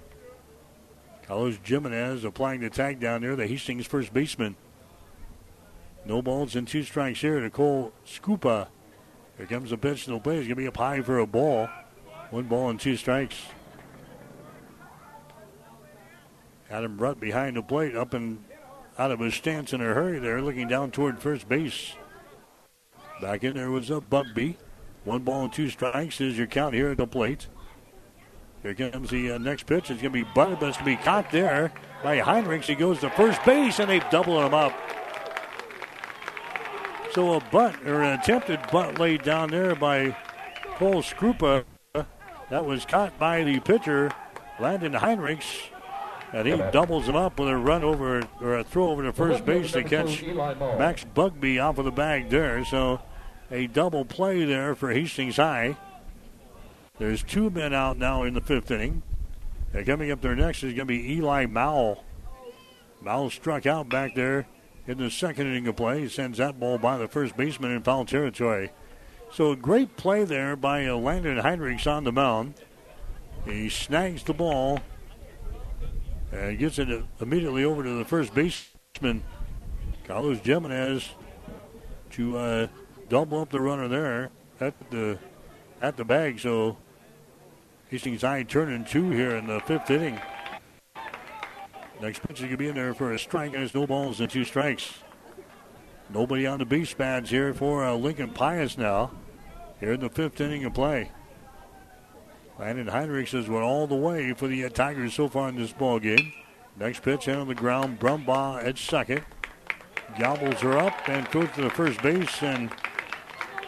Carlos 1.25 1.57
Jimenez 1.63 2.23
applying 2.23 2.61
the 2.61 2.69
tag 2.69 2.99
down 2.99 3.21
there, 3.21 3.35
the 3.35 3.47
Hastings 3.47 3.87
first 3.87 4.13
baseman. 4.13 4.55
No 6.05 6.21
balls 6.21 6.55
and 6.55 6.67
two 6.67 6.83
strikes 6.83 7.21
here 7.21 7.39
to 7.39 7.49
Cole 7.49 7.91
Skrupa. 8.05 8.67
Here 9.37 9.47
comes 9.47 9.71
the 9.71 9.77
pitch. 9.77 10.07
No 10.07 10.19
play. 10.19 10.37
It's 10.37 10.47
going 10.47 10.49
to 10.49 10.61
be 10.61 10.67
up 10.67 10.77
high 10.77 11.01
for 11.01 11.17
a 11.17 11.25
ball. 11.25 11.69
One 12.29 12.43
ball 12.43 12.69
and 12.69 12.79
two 12.79 12.97
strikes. 12.97 13.35
Adam 16.69 16.97
Rutt 16.97 17.19
behind 17.19 17.55
the 17.55 17.63
plate, 17.63 17.95
up 17.95 18.13
and 18.13 18.43
out 18.99 19.11
of 19.11 19.19
his 19.19 19.35
stance 19.35 19.73
in 19.73 19.81
a 19.81 19.85
hurry 19.85 20.19
there, 20.19 20.41
looking 20.41 20.67
down 20.67 20.91
toward 20.91 21.19
first 21.19 21.47
base. 21.47 21.93
Back 23.21 23.43
in 23.43 23.55
there 23.55 23.71
was 23.71 23.89
a 23.89 24.01
Bugby. 24.01 24.57
One 25.03 25.23
ball 25.23 25.43
and 25.43 25.53
two 25.53 25.69
strikes 25.69 26.19
is 26.19 26.37
your 26.37 26.47
count 26.47 26.73
here 26.73 26.89
at 26.89 26.97
the 26.97 27.07
plate. 27.07 27.47
Here 28.63 28.73
comes 28.73 29.09
the 29.09 29.31
uh, 29.31 29.37
next 29.37 29.63
pitch. 29.63 29.89
It's 29.89 30.01
going 30.01 30.13
to 30.13 30.25
be 30.25 30.29
Butter, 30.35 30.57
but 30.59 30.69
it's 30.69 30.77
going 30.77 30.97
to 30.97 30.97
be 30.97 31.03
caught 31.03 31.31
there 31.31 31.71
by 32.03 32.19
Heinrichs. 32.19 32.65
He 32.65 32.75
goes 32.75 32.99
to 32.99 33.09
first 33.11 33.43
base, 33.45 33.79
and 33.79 33.89
they've 33.89 34.09
doubled 34.09 34.43
him 34.43 34.53
up. 34.53 34.73
So 37.13 37.33
a 37.33 37.39
bunt 37.39 37.77
or 37.85 38.01
an 38.01 38.19
attempted 38.19 38.59
bunt 38.71 38.99
laid 38.99 39.23
down 39.23 39.49
there 39.49 39.75
by 39.75 40.17
Cole 40.75 41.01
Skrupa. 41.01 41.63
That 42.49 42.65
was 42.65 42.85
caught 42.85 43.17
by 43.17 43.43
the 43.43 43.59
pitcher, 43.59 44.11
Landon 44.59 44.93
Heinrichs. 44.93 45.69
And 46.33 46.47
he 46.47 46.57
doubles 46.71 47.07
him 47.07 47.15
up 47.15 47.39
with 47.39 47.47
a 47.47 47.55
run 47.55 47.83
over, 47.83 48.21
or 48.41 48.57
a 48.57 48.63
throw 48.63 48.89
over 48.89 49.03
to 49.03 49.13
first 49.13 49.45
base 49.45 49.71
to 49.71 49.83
catch 49.83 50.23
Max 50.23 51.05
Bugby 51.05 51.57
off 51.59 51.77
of 51.77 51.85
the 51.85 51.91
bag 51.91 52.29
there. 52.29 52.65
So 52.65 53.01
a 53.49 53.67
double 53.67 54.03
play 54.03 54.43
there 54.43 54.75
for 54.75 54.91
Hastings 54.91 55.37
High. 55.37 55.77
There's 56.99 57.23
two 57.23 57.49
men 57.49 57.73
out 57.73 57.97
now 57.97 58.23
in 58.23 58.33
the 58.33 58.41
fifth 58.41 58.71
inning. 58.71 59.03
And 59.73 59.85
coming 59.85 60.11
up 60.11 60.21
there 60.21 60.35
next 60.35 60.63
is 60.63 60.73
going 60.73 60.79
to 60.79 60.85
be 60.85 61.13
Eli 61.13 61.45
Mowell. 61.45 62.03
Mowell 63.01 63.29
struck 63.29 63.65
out 63.65 63.87
back 63.87 64.15
there 64.15 64.47
in 64.85 64.97
the 64.97 65.11
second 65.11 65.47
inning 65.47 65.67
of 65.67 65.75
play. 65.75 66.01
He 66.01 66.09
sends 66.09 66.39
that 66.39 66.59
ball 66.59 66.77
by 66.77 66.97
the 66.97 67.07
first 67.07 67.37
baseman 67.37 67.71
in 67.71 67.83
foul 67.83 68.05
territory. 68.05 68.71
So 69.31 69.51
a 69.51 69.55
great 69.55 69.97
play 69.97 70.23
there 70.23 70.55
by 70.55 70.89
Landon 70.89 71.37
Heinrichs 71.37 71.85
on 71.85 72.03
the 72.03 72.11
mound. 72.11 72.55
He 73.45 73.69
snags 73.69 74.23
the 74.23 74.33
ball 74.33 74.79
and 76.31 76.57
gets 76.57 76.79
it 76.79 76.89
immediately 77.19 77.63
over 77.63 77.83
to 77.83 77.97
the 77.97 78.05
first 78.05 78.33
baseman, 78.33 79.23
Carlos 80.05 80.39
Jimenez, 80.39 81.09
to 82.11 82.37
uh, 82.37 82.67
double 83.09 83.41
up 83.41 83.49
the 83.49 83.61
runner 83.61 83.87
there 83.87 84.29
at 84.59 84.73
the 84.89 85.17
at 85.81 85.97
the 85.97 86.05
bag. 86.05 86.39
So 86.39 86.77
Hastings 87.89 88.21
High 88.21 88.43
turning 88.43 88.85
two 88.85 89.09
here 89.11 89.35
in 89.35 89.47
the 89.47 89.59
fifth 89.61 89.89
inning. 89.89 90.19
Next 92.01 92.19
pitch 92.19 92.37
is 92.37 92.41
going 92.41 92.51
to 92.51 92.57
be 92.57 92.67
in 92.67 92.75
there 92.75 92.93
for 92.93 93.13
a 93.13 93.19
strike, 93.19 93.53
and 93.53 93.63
it's 93.63 93.73
no 93.73 93.87
balls 93.87 94.19
and 94.19 94.29
two 94.29 94.43
strikes. 94.43 94.99
Nobody 96.13 96.45
on 96.45 96.59
the 96.59 96.65
base 96.65 96.93
pads 96.93 97.29
here 97.29 97.53
for 97.53 97.83
uh, 97.83 97.93
Lincoln 97.95 98.29
Pius 98.29 98.77
now. 98.77 99.11
Here 99.79 99.93
in 99.93 99.99
the 99.99 100.09
fifth 100.09 100.39
inning 100.41 100.63
of 100.65 100.73
play. 100.73 101.11
Landon 102.59 102.87
Heinrichs 102.87 103.31
has 103.31 103.47
went 103.47 103.63
all 103.63 103.85
the 103.85 103.95
way 103.95 104.33
for 104.33 104.47
the 104.47 104.65
uh, 104.65 104.69
Tigers 104.69 105.13
so 105.13 105.27
far 105.27 105.49
in 105.49 105.55
this 105.55 105.73
ball 105.73 105.99
game. 105.99 106.33
Next 106.79 107.03
pitch 107.03 107.27
in 107.27 107.35
on 107.35 107.47
the 107.47 107.55
ground. 107.55 107.99
Brumbaugh 107.99 108.63
at 108.63 108.77
second. 108.77 109.23
Gobbles 110.19 110.61
her 110.61 110.77
up 110.77 111.07
and 111.07 111.29
goes 111.29 111.49
to 111.55 111.61
the 111.61 111.69
first 111.69 112.01
base, 112.01 112.41
and 112.41 112.71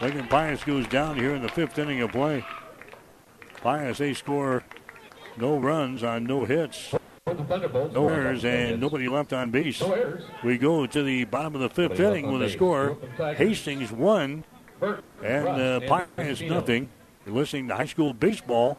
Lincoln 0.00 0.26
Pius 0.26 0.64
goes 0.64 0.86
down 0.88 1.16
here 1.16 1.34
in 1.34 1.42
the 1.42 1.48
fifth 1.48 1.78
inning 1.78 2.00
of 2.00 2.10
play. 2.10 2.44
Pius, 3.58 3.98
they 3.98 4.14
score 4.14 4.64
no 5.36 5.58
runs 5.58 6.02
on 6.02 6.24
no 6.24 6.44
hits. 6.44 6.94
No 7.26 8.08
errors 8.08 8.44
and 8.44 8.80
nobody 8.80 9.06
left 9.08 9.32
on 9.32 9.50
base. 9.50 9.82
We 10.42 10.58
go 10.58 10.86
to 10.86 11.02
the 11.02 11.24
bottom 11.24 11.54
of 11.54 11.60
the 11.60 11.68
fifth 11.68 12.00
inning 12.00 12.32
with 12.32 12.42
a 12.42 12.50
score. 12.50 12.96
Hastings 13.36 13.92
one 13.92 14.44
and 15.22 15.48
uh, 15.48 15.80
Pius 16.16 16.40
nothing. 16.40 16.88
You're 17.26 17.34
listening 17.34 17.68
to 17.68 17.76
high 17.76 17.86
school 17.86 18.14
baseball 18.14 18.78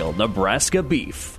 Nebraska 0.00 0.82
beef. 0.82 1.38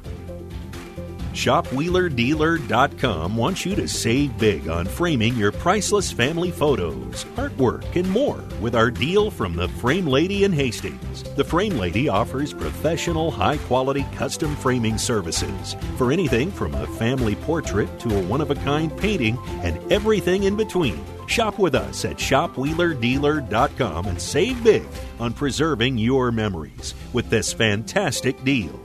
ShopWheelerDealer.com 1.34 3.36
wants 3.36 3.66
you 3.66 3.76
to 3.76 3.88
save 3.88 4.38
big 4.38 4.68
on 4.68 4.86
framing 4.86 5.36
your 5.36 5.52
priceless 5.52 6.12
family 6.12 6.52
photos, 6.52 7.26
artwork, 7.36 7.96
and 7.96 8.08
more 8.10 8.44
with 8.60 8.76
our 8.76 8.92
deal 8.92 9.32
from 9.32 9.56
the 9.56 9.68
Frame 9.68 10.06
Lady 10.06 10.44
in 10.44 10.52
Hastings. 10.52 11.24
The 11.36 11.44
Frame 11.44 11.78
Lady 11.78 12.10
offers 12.10 12.54
professional, 12.54 13.32
high 13.32 13.58
quality 13.58 14.06
custom 14.16 14.56
framing 14.58 14.98
services 14.98 15.76
for 15.98 16.12
anything 16.12 16.52
from 16.52 16.76
a 16.76 16.86
family 16.86 17.36
portrait 17.36 18.00
to 18.02 18.16
a 18.16 18.22
one 18.24 18.42
of 18.42 18.52
a 18.52 18.56
kind 18.56 18.96
painting 18.98 19.40
and 19.64 19.80
everything 19.92 20.44
in 20.44 20.56
between. 20.56 21.04
Shop 21.32 21.58
with 21.58 21.76
us 21.76 22.04
at 22.04 22.18
ShopWheelerDealer.com 22.18 24.06
and 24.06 24.22
save 24.22 24.62
big 24.66 24.86
on 25.18 25.32
preserving 25.32 25.98
your 25.98 26.30
memories 26.30 26.94
with 27.14 27.30
this 27.30 27.54
fantastic 27.54 28.44
deal. 28.44 28.78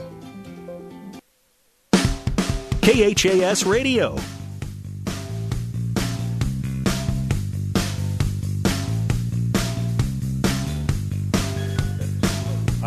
KHAS 2.83 3.67
Radio. 3.67 4.11
All 4.11 4.21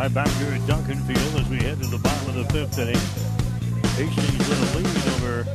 right, 0.05 0.13
back 0.13 0.29
here 0.29 0.53
at 0.53 0.65
Duncan 0.67 0.99
Field 0.99 1.35
as 1.35 1.49
we 1.49 1.57
head 1.57 1.81
to 1.81 1.87
the 1.87 1.97
bottom 1.97 2.29
of 2.29 2.35
the 2.35 2.45
fifth 2.53 2.79
inning. 2.79 2.95
Hastings 3.97 4.37
with 4.37 4.73
a 4.73 4.77
lead 4.77 5.07
over 5.17 5.45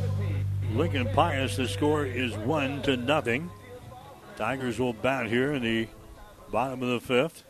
Lincoln 0.75 1.07
Pius. 1.15 1.55
The 1.55 1.67
score 1.67 2.05
is 2.05 2.37
one 2.37 2.83
to 2.83 2.97
nothing. 2.97 3.49
Tigers 4.37 4.79
will 4.79 4.93
bat 4.93 5.27
here 5.27 5.53
in 5.53 5.63
the 5.63 5.87
bottom 6.51 6.83
of 6.83 6.89
the 6.89 6.99
fifth. 6.99 7.43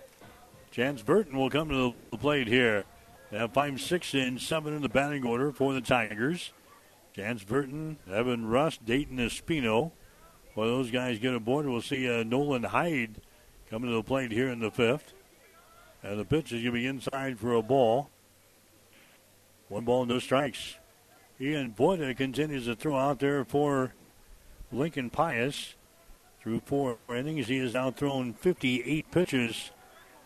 Chance 0.70 1.02
Burton 1.02 1.38
will 1.38 1.49
come 1.49 1.70
to 1.70 1.95
the 2.12 2.18
plate 2.18 2.48
here. 2.48 2.84
They 3.32 3.40
have 3.40 3.53
five, 3.53 3.82
six, 3.82 4.14
and 4.14 4.40
seven 4.40 4.74
in 4.74 4.82
the 4.82 4.90
batting 4.90 5.26
order 5.26 5.52
for 5.52 5.74
the 5.74 5.82
Tigers. 5.82 6.52
Chance 7.16 7.44
Burton, 7.44 7.98
Evan 8.12 8.45
Rust, 8.45 8.86
Dayton 8.86 9.18
Espino. 9.18 9.91
Well, 10.53 10.68
those 10.68 10.91
guys 10.91 11.18
get 11.18 11.34
aboard. 11.34 11.66
We'll 11.66 11.82
see 11.82 12.10
uh, 12.10 12.24
Nolan 12.24 12.64
Hyde 12.64 13.16
coming 13.70 13.90
to 13.90 13.95
the 13.95 14.03
plate 14.03 14.32
here 14.32 14.49
in 14.49 14.60
the 14.60 14.70
fifth. 14.70 15.14
And 16.03 16.20
the 16.20 16.26
pitch 16.26 16.52
is 16.52 16.62
going 16.62 16.66
to 16.66 16.72
be 16.72 16.86
inside 16.86 17.40
for 17.40 17.53
a 17.53 17.64
ball. 17.64 18.10
One 19.70 19.86
ball, 19.86 20.06
no 20.06 20.20
strikes. 20.20 20.76
Ian 21.41 21.74
Voida 21.74 22.16
continues 22.16 22.66
to 22.66 22.76
throw 22.76 22.95
out 22.95 23.20
there 23.20 23.44
for 23.44 23.94
Lincoln 24.72 25.10
Pius. 25.10 25.74
Through 26.45 26.61
four 26.65 26.99
innings, 27.09 27.47
he 27.47 27.57
has 27.57 27.73
now 27.73 27.89
thrown 27.89 28.35
58 28.35 29.09
pitches 29.09 29.72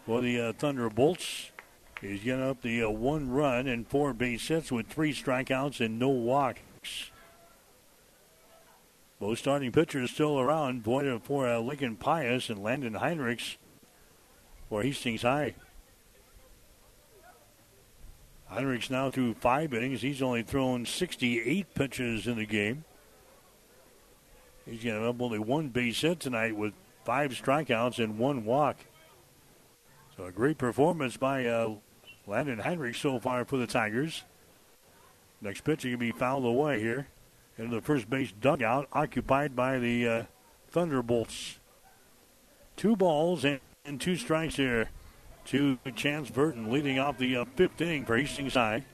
for 0.05 0.19
the 0.19 0.41
uh, 0.41 0.51
Thunderbolts. 0.51 1.51
He's 2.01 2.21
getting 2.21 2.43
up 2.43 2.61
the 2.61 2.83
uh, 2.83 2.89
one 2.89 3.29
run 3.31 3.67
and 3.67 3.87
four 3.87 4.11
base 4.13 4.45
hits 4.45 4.69
with 4.69 4.87
three 4.87 5.13
strikeouts 5.13 5.79
and 5.79 5.97
no 5.97 6.09
walks. 6.09 7.11
Both 9.17 9.39
starting 9.39 9.71
pitchers 9.71 10.11
still 10.11 10.41
around. 10.41 10.83
Voida 10.83 11.21
for 11.21 11.47
uh, 11.47 11.59
Lincoln 11.59 11.95
Pius 11.95 12.49
and 12.49 12.61
Landon 12.61 12.95
Heinrichs 12.95 13.55
for 14.67 14.83
Hastings 14.83 15.21
High. 15.21 15.55
Heinrichs 18.51 18.89
now 18.89 19.09
through 19.09 19.35
five 19.35 19.73
innings. 19.73 20.01
He's 20.01 20.21
only 20.21 20.43
thrown 20.43 20.85
68 20.85 21.73
pitches 21.73 22.27
in 22.27 22.35
the 22.35 22.45
game. 22.45 22.83
He's 24.69 24.83
getting 24.83 25.05
up 25.05 25.19
only 25.19 25.39
one 25.39 25.69
base 25.69 26.01
hit 26.01 26.19
tonight 26.19 26.55
with 26.55 26.73
five 27.03 27.31
strikeouts 27.31 28.03
and 28.03 28.19
one 28.19 28.45
walk. 28.45 28.77
So 30.15 30.25
a 30.25 30.31
great 30.31 30.59
performance 30.59 31.17
by 31.17 31.45
uh, 31.45 31.75
Landon 32.27 32.59
Heinrich 32.59 32.95
so 32.95 33.19
far 33.19 33.45
for 33.45 33.57
the 33.57 33.65
Tigers. 33.65 34.23
Next 35.41 35.63
pitch 35.63 35.81
can 35.81 35.97
be 35.97 36.11
fouled 36.11 36.45
away 36.45 36.79
here 36.79 37.07
into 37.57 37.75
the 37.75 37.81
first 37.81 38.09
base 38.09 38.31
dugout, 38.31 38.87
occupied 38.93 39.55
by 39.55 39.79
the 39.79 40.07
uh, 40.07 40.23
Thunderbolts. 40.69 41.57
Two 42.75 42.95
balls 42.95 43.43
and, 43.43 43.59
and, 43.85 43.99
two 43.99 44.15
strikes 44.15 44.55
here 44.55 44.89
to 45.45 45.79
Chance 45.95 46.29
Burton, 46.29 46.71
leading 46.71 46.99
off 46.99 47.17
the 47.17 47.37
uh, 47.37 47.45
fifth 47.55 47.81
inning 47.81 48.05
for 48.05 48.17
Hastings 48.17 48.53
High. 48.53 48.85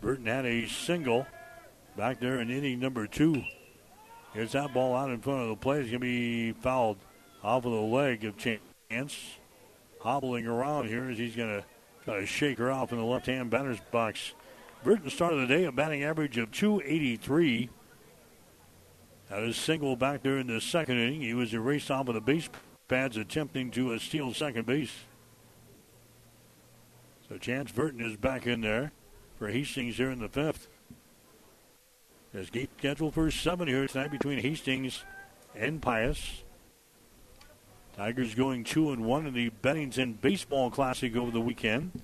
Burton 0.00 0.26
had 0.26 0.44
a 0.44 0.66
single 0.66 1.26
back 1.96 2.18
there 2.18 2.40
in 2.40 2.50
inning 2.50 2.80
number 2.80 3.06
two. 3.06 3.44
Here's 4.34 4.52
that 4.52 4.74
ball 4.74 4.96
out 4.96 5.10
in 5.10 5.20
front 5.20 5.42
of 5.42 5.48
the 5.48 5.56
plate. 5.56 5.82
It's 5.82 5.90
going 5.90 6.00
to 6.00 6.06
be 6.06 6.52
fouled 6.52 6.98
off 7.42 7.64
of 7.64 7.72
the 7.72 7.78
leg 7.78 8.24
of 8.24 8.36
Chance. 8.36 9.16
Hobbling 10.00 10.46
around 10.46 10.88
here 10.88 11.08
as 11.08 11.16
he's 11.16 11.36
going 11.36 11.48
to 11.48 11.64
try 12.04 12.20
to 12.20 12.26
shake 12.26 12.58
her 12.58 12.70
off 12.70 12.92
in 12.92 12.98
the 12.98 13.04
left 13.04 13.26
hand 13.26 13.48
batter's 13.48 13.78
box. 13.92 14.34
Burton 14.82 15.08
started 15.08 15.36
the 15.36 15.46
day 15.46 15.64
a 15.64 15.72
batting 15.72 16.02
average 16.02 16.36
of 16.36 16.50
283. 16.50 17.70
Had 19.30 19.42
a 19.44 19.54
single 19.54 19.96
back 19.96 20.22
there 20.22 20.36
in 20.36 20.48
the 20.48 20.60
second 20.60 20.98
inning. 20.98 21.22
He 21.22 21.32
was 21.32 21.54
erased 21.54 21.90
off 21.90 22.08
of 22.08 22.14
the 22.14 22.20
base 22.20 22.50
pads 22.88 23.16
attempting 23.16 23.70
to 23.70 23.98
steal 23.98 24.34
second 24.34 24.66
base. 24.66 24.92
So 27.28 27.38
Chance 27.38 27.72
Burton 27.72 28.00
is 28.00 28.16
back 28.16 28.46
in 28.46 28.60
there 28.60 28.92
for 29.38 29.48
Hastings 29.48 29.96
here 29.96 30.10
in 30.10 30.18
the 30.18 30.28
fifth. 30.28 30.68
There's 32.34 32.50
game 32.50 32.66
scheduled 32.78 33.14
for 33.14 33.30
seven 33.30 33.68
here 33.68 33.86
tonight 33.86 34.10
between 34.10 34.40
Hastings 34.40 35.04
and 35.54 35.80
Pius. 35.80 36.42
Tigers 37.96 38.34
going 38.34 38.64
two 38.64 38.90
and 38.90 39.04
one 39.04 39.28
in 39.28 39.34
the 39.34 39.50
Bennington 39.50 40.18
Baseball 40.20 40.68
Classic 40.68 41.14
over 41.14 41.30
the 41.30 41.40
weekend 41.40 42.02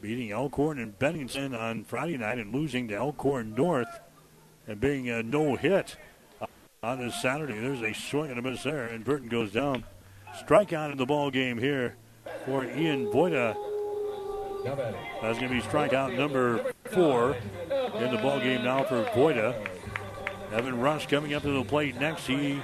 beating 0.00 0.30
Elkhorn 0.30 0.78
and 0.78 0.96
Bennington 0.96 1.56
on 1.56 1.82
Friday 1.82 2.16
night 2.16 2.38
and 2.38 2.54
losing 2.54 2.86
to 2.86 2.94
Elkhorn 2.94 3.56
North 3.56 3.98
and 4.68 4.80
being 4.80 5.10
a 5.10 5.24
no 5.24 5.56
hit 5.56 5.96
on 6.84 7.00
this 7.00 7.20
Saturday. 7.20 7.58
There's 7.58 7.82
a 7.82 7.94
swing 7.94 8.30
and 8.30 8.38
a 8.38 8.42
miss 8.42 8.62
there, 8.62 8.86
and 8.86 9.04
Burton 9.04 9.28
goes 9.28 9.50
down. 9.50 9.82
Strikeout 10.36 10.92
in 10.92 10.98
the 10.98 11.06
ball 11.06 11.32
game 11.32 11.58
here 11.58 11.96
for 12.44 12.64
Ian 12.64 13.06
Voida. 13.06 13.56
That's 15.22 15.38
going 15.38 15.48
to 15.48 15.54
be 15.54 15.60
strikeout 15.60 16.16
number 16.16 16.72
four 16.86 17.36
in 17.98 18.10
the 18.10 18.18
ball 18.20 18.40
game 18.40 18.64
now 18.64 18.82
for 18.82 19.04
Voida. 19.04 19.54
Evan 20.52 20.80
Rust 20.80 21.08
coming 21.08 21.34
up 21.34 21.42
to 21.42 21.52
the 21.52 21.64
plate 21.64 22.00
next. 22.00 22.26
He 22.26 22.60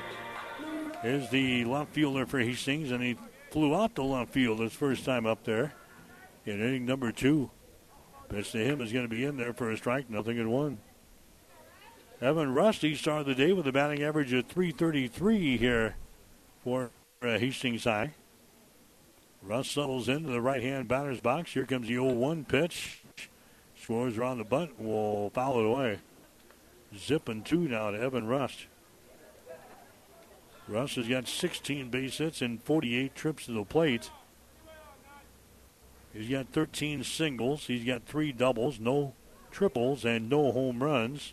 is 1.05 1.29
the 1.31 1.65
left 1.65 1.93
fielder 1.93 2.27
for 2.27 2.41
Hastings, 2.41 2.91
and 2.91 3.03
he 3.03 3.17
flew 3.51 3.75
out 3.75 3.95
to 3.97 4.03
left 4.03 4.33
field 4.33 4.61
his 4.61 4.73
first 4.73 5.05
time 5.05 5.27
up 5.27 5.45
there 5.45 5.75
in 6.45 6.61
inning 6.61 6.87
number 6.87 7.13
two. 7.13 7.51
Pitch 8.29 8.53
to 8.53 8.59
him 8.59 8.81
is 8.81 8.93
going 8.93 9.05
to 9.05 9.15
be 9.15 9.25
in 9.25 9.37
there 9.37 9.53
for 9.53 9.71
a 9.71 9.77
strike, 9.77 10.09
nothing 10.09 10.39
in 10.39 10.51
one. 10.51 10.79
Evan 12.21 12.55
Rusty 12.55 12.95
started 12.95 13.27
the 13.27 13.35
day 13.35 13.53
with 13.53 13.67
a 13.67 13.73
batting 13.73 14.03
average 14.03 14.33
of 14.33 14.47
333 14.47 15.57
here 15.57 15.97
for 16.63 16.91
uh, 17.21 17.39
Hastings 17.39 17.85
High. 17.85 18.15
Rust 19.43 19.73
settles 19.73 20.09
into 20.09 20.31
the 20.31 20.41
right 20.41 20.63
hand 20.63 20.87
batter's 20.87 21.21
box. 21.21 21.53
Here 21.53 21.67
comes 21.67 21.89
the 21.89 21.95
0 21.95 22.13
1 22.13 22.45
pitch. 22.45 23.03
Scores 23.77 24.17
around 24.17 24.39
the 24.39 24.45
bunt. 24.45 24.81
Will 24.81 25.31
foul 25.31 25.59
it 25.59 25.67
away. 25.67 25.99
Zipping 26.97 27.43
two 27.43 27.69
now 27.69 27.91
to 27.91 28.01
Evan 28.01 28.27
Rust. 28.29 28.67
Rust 30.69 30.95
has 30.95 31.09
got 31.09 31.27
16 31.27 31.91
base 31.91 32.19
hits 32.19 32.41
and 32.41 32.63
48 32.63 33.15
trips 33.15 33.47
to 33.47 33.53
the 33.53 33.65
plate. 33.65 34.11
He's 36.13 36.29
got 36.29 36.49
13 36.53 37.03
singles. 37.03 37.67
He's 37.67 37.85
got 37.85 38.05
three 38.05 38.33
doubles, 38.33 38.79
no 38.79 39.15
triples, 39.51 40.05
and 40.05 40.29
no 40.29 40.53
home 40.53 40.83
runs. 40.83 41.33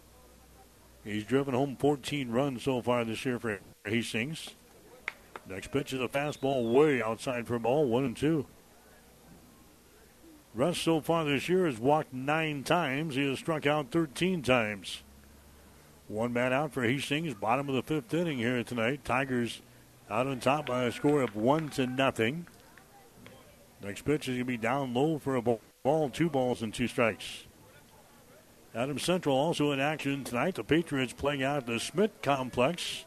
He's 1.04 1.26
driven 1.26 1.54
home 1.54 1.76
14 1.76 2.32
runs 2.32 2.64
so 2.64 2.82
far 2.82 3.06
this 3.06 3.26
year 3.26 3.40
for 3.40 3.60
Hastings. 3.86 4.56
Next 5.50 5.72
pitch 5.72 5.94
is 5.94 6.00
a 6.00 6.08
fastball 6.08 6.72
way 6.72 7.02
outside 7.02 7.48
for 7.48 7.58
ball, 7.58 7.88
one 7.88 8.06
and 8.06 8.16
two. 8.16 8.46
Rust 10.54 10.84
so 10.84 11.02
far 11.02 11.26
this 11.26 11.50
year 11.50 11.66
has 11.66 11.80
walked 11.80 12.14
nine 12.14 12.64
times. 12.64 13.16
He 13.16 13.28
has 13.28 13.40
struck 13.40 13.66
out 13.66 13.92
13 13.92 14.44
times. 14.44 15.02
One 16.08 16.34
man 16.34 16.54
out 16.54 16.72
for 16.72 16.84
Hastings, 16.84 17.34
bottom 17.34 17.68
of 17.68 17.76
the 17.76 17.82
fifth 17.82 18.14
inning 18.14 18.38
here 18.38 18.64
tonight. 18.64 19.04
Tigers 19.04 19.62
out 20.10 20.28
on 20.28 20.40
top 20.40 20.68
by 20.68 20.84
a 20.84 20.92
score 20.92 21.24
of 21.24 21.36
one 21.36 21.70
to 21.70 21.88
nothing. 21.88 22.46
Next 23.82 24.04
pitch 24.04 24.28
is 24.28 24.36
going 24.36 24.40
to 24.40 24.46
be 24.46 24.58
down 24.58 24.94
low 24.94 25.18
for 25.18 25.36
a 25.36 25.42
ball, 25.42 26.10
two 26.10 26.30
balls 26.30 26.62
and 26.62 26.74
two 26.74 26.88
strikes. 26.88 27.46
Adams 28.76 29.04
Central 29.04 29.36
also 29.36 29.72
in 29.72 29.80
action 29.80 30.24
tonight. 30.24 30.56
The 30.56 30.64
Patriots 30.64 31.14
playing 31.14 31.42
out 31.42 31.66
the 31.66 31.80
Smith 31.80 32.12
Complex. 32.22 33.06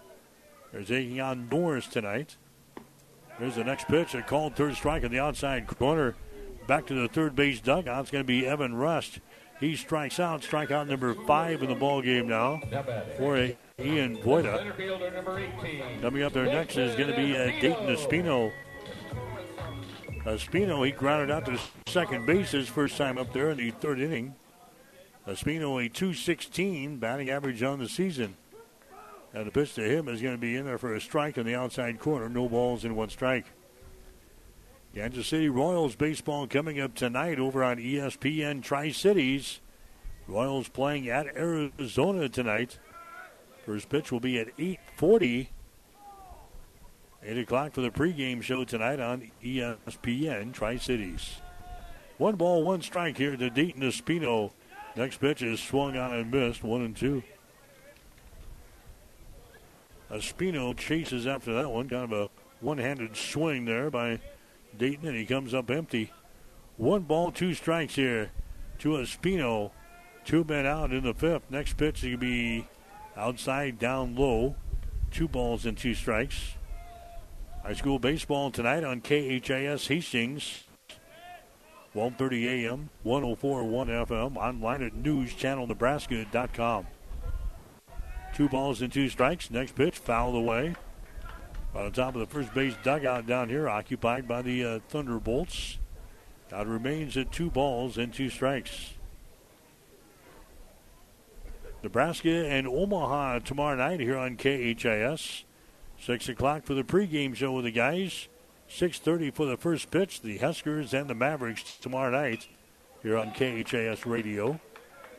They're 0.73 0.83
taking 0.83 1.21
on 1.21 1.49
Norris 1.51 1.87
tonight. 1.87 2.37
There's 3.39 3.57
the 3.57 3.65
next 3.65 3.89
pitch. 3.89 4.15
A 4.15 4.23
called 4.23 4.57
third 4.57 4.75
strike 4.75 5.03
in 5.03 5.13
the 5.13 5.21
outside 5.21 5.67
corner. 5.67 6.15
Back 6.67 6.87
to 6.87 6.95
the 6.95 7.09
third 7.09 7.35
base 7.35 7.61
dugout. 7.61 8.03
It's 8.03 8.11
going 8.11 8.25
to 8.25 8.27
be 8.27 8.47
Evan 8.47 8.75
Rust. 8.75 9.21
He 9.61 9.77
strikes 9.77 10.19
out. 10.19 10.43
Strikeout 10.43 10.89
number 10.89 11.15
five 11.27 11.63
in 11.63 11.69
the 11.69 11.75
ball 11.75 12.03
game 12.03 12.29
now 12.29 12.61
for 13.17 13.37
Ian 13.79 14.17
Voida. 14.19 14.73
Coming 16.01 16.23
up 16.23 16.33
there 16.33 16.47
next 16.47 16.77
is 16.77 16.97
going 16.97 17.11
to 17.11 17.17
be 17.17 17.37
uh, 17.37 17.47
Dayton 17.61 17.87
Espino. 17.87 18.53
Espino, 20.25 20.85
he 20.87 20.93
grounded 20.93 21.31
out 21.31 21.45
to 21.47 21.59
second 21.87 22.27
base 22.27 22.53
his 22.53 22.69
first 22.69 22.97
time 22.97 23.19
up 23.19 23.33
there 23.33 23.51
in 23.51 23.57
the 23.57 23.71
third 23.71 24.01
inning. 24.01 24.35
Espino, 25.27 25.85
a 25.85 25.89
216 25.89 26.97
batting 26.99 27.31
average 27.31 27.63
on 27.63 27.79
the 27.79 27.89
season. 27.89 28.37
And 29.35 29.47
the 29.47 29.51
pitch 29.51 29.75
to 29.75 29.83
him 29.83 30.09
is 30.09 30.21
going 30.21 30.35
to 30.35 30.41
be 30.41 30.57
in 30.57 30.67
there 30.67 30.79
for 30.79 30.95
a 30.95 31.01
strike 31.01 31.39
in 31.39 31.47
the 31.47 31.55
outside 31.55 31.99
corner. 31.99 32.29
No 32.29 32.49
balls 32.49 32.85
in 32.85 32.95
one 32.95 33.09
strike. 33.09 33.47
Kansas 34.95 35.27
City 35.27 35.49
Royals 35.49 35.97
baseball 35.97 36.47
coming 36.47 36.79
up 36.79 36.95
tonight 36.95 37.39
over 37.39 37.65
on 37.65 37.79
ESPN 37.79 38.63
Tri 38.63 38.91
Cities. 38.91 39.61
Royals 40.29 40.69
playing 40.69 41.09
at 41.09 41.35
Arizona 41.35 42.29
tonight. 42.29 42.79
First 43.65 43.89
pitch 43.89 44.13
will 44.13 44.21
be 44.21 44.39
at 44.39 44.55
8:40 44.59 45.49
8 47.25 47.39
o'clock 47.39 47.73
for 47.73 47.81
the 47.81 47.91
pregame 47.91 48.43
show 48.43 48.65
tonight 48.65 49.01
on 49.01 49.31
ESPN 49.43 50.53
Tri 50.53 50.77
Cities. 50.77 51.37
One 52.19 52.37
ball, 52.37 52.65
one 52.65 52.83
strike 52.83 53.17
here 53.17 53.37
to 53.37 53.49
Dayton 53.49 53.83
Espino. 53.83 54.53
Next 54.97 55.19
pitch 55.19 55.41
is 55.41 55.61
swung 55.61 55.97
on 55.97 56.13
and 56.13 56.31
missed, 56.31 56.63
one 56.63 56.83
and 56.83 56.97
two. 56.97 57.23
Espino 60.13 60.77
chases 60.77 61.27
after 61.27 61.55
that 61.55 61.71
one. 61.71 61.89
Kind 61.89 62.05
of 62.05 62.13
a 62.13 62.31
one 62.61 62.79
handed 62.79 63.17
swing 63.17 63.65
there 63.65 63.91
by 63.91 64.21
Dayton, 64.77 65.09
and 65.09 65.17
he 65.17 65.27
comes 65.27 65.55
up 65.55 65.71
empty. 65.71 66.13
One 66.77 67.03
ball, 67.03 67.33
two 67.33 67.55
strikes 67.55 67.95
here 67.95 68.31
to 68.81 68.91
Espino. 68.91 69.71
Two 70.25 70.45
men 70.45 70.67
out 70.67 70.93
in 70.93 71.05
the 71.05 71.15
fifth. 71.15 71.51
Next 71.51 71.77
pitch 71.77 71.99
is 71.99 72.03
going 72.03 72.13
to 72.13 72.19
be 72.19 72.69
outside, 73.17 73.79
down 73.79 74.15
low. 74.15 74.55
Two 75.11 75.29
balls 75.29 75.67
and 75.67 75.77
two 75.77 75.95
strikes. 75.95 76.55
High 77.63 77.75
school 77.75 77.99
baseball 77.99 78.51
tonight 78.51 78.85
on 78.85 79.01
KHAS 79.01 79.87
Hastings. 79.89 80.65
1.30 81.95 82.67
a.m., 82.67 82.89
104.1 83.05 84.07
FM, 84.07 84.37
online 84.37 84.83
at 84.83 84.95
newschannelnebraska.com. 84.95 86.87
Two 88.35 88.49
balls 88.49 88.83
and 88.83 88.93
two 88.93 89.09
strikes. 89.09 89.51
Next 89.51 89.75
pitch, 89.75 89.99
fouled 89.99 90.35
away. 90.35 90.75
On 91.75 91.85
the 91.85 91.91
top 91.91 92.15
of 92.15 92.21
the 92.21 92.27
first 92.27 92.53
base 92.55 92.75
dugout 92.83 93.27
down 93.27 93.49
here, 93.49 93.69
occupied 93.69 94.29
by 94.29 94.43
the 94.43 94.65
uh, 94.65 94.79
Thunderbolts. 94.89 95.79
Count 96.51 96.69
remains 96.69 97.17
at 97.17 97.33
two 97.33 97.51
balls 97.51 97.97
and 97.97 98.13
two 98.13 98.29
strikes. 98.29 98.95
Nebraska 101.83 102.47
and 102.47 102.69
Omaha 102.69 103.41
tomorrow 103.41 103.77
night 103.77 104.01
here 104.01 104.19
on 104.19 104.37
KHAS. 104.37 105.45
Six 105.99 106.29
o'clock 106.29 106.65
for 106.65 106.75
the 106.75 106.85
pregame 106.85 107.35
show 107.35 107.53
with 107.53 107.65
the 107.65 107.71
guys. 107.71 108.29
6.30 108.69 109.35
for 109.35 109.47
the 109.47 109.57
first 109.57 109.91
pitch. 109.91 110.21
The 110.21 110.39
Huskers 110.39 110.95
and 110.95 111.09
the 111.09 111.15
Mavericks 111.15 111.79
tomorrow 111.79 112.11
night 112.11 112.49
here 113.03 113.17
on 113.17 113.33
KHAS 113.33 114.07
Radio. 114.07 114.61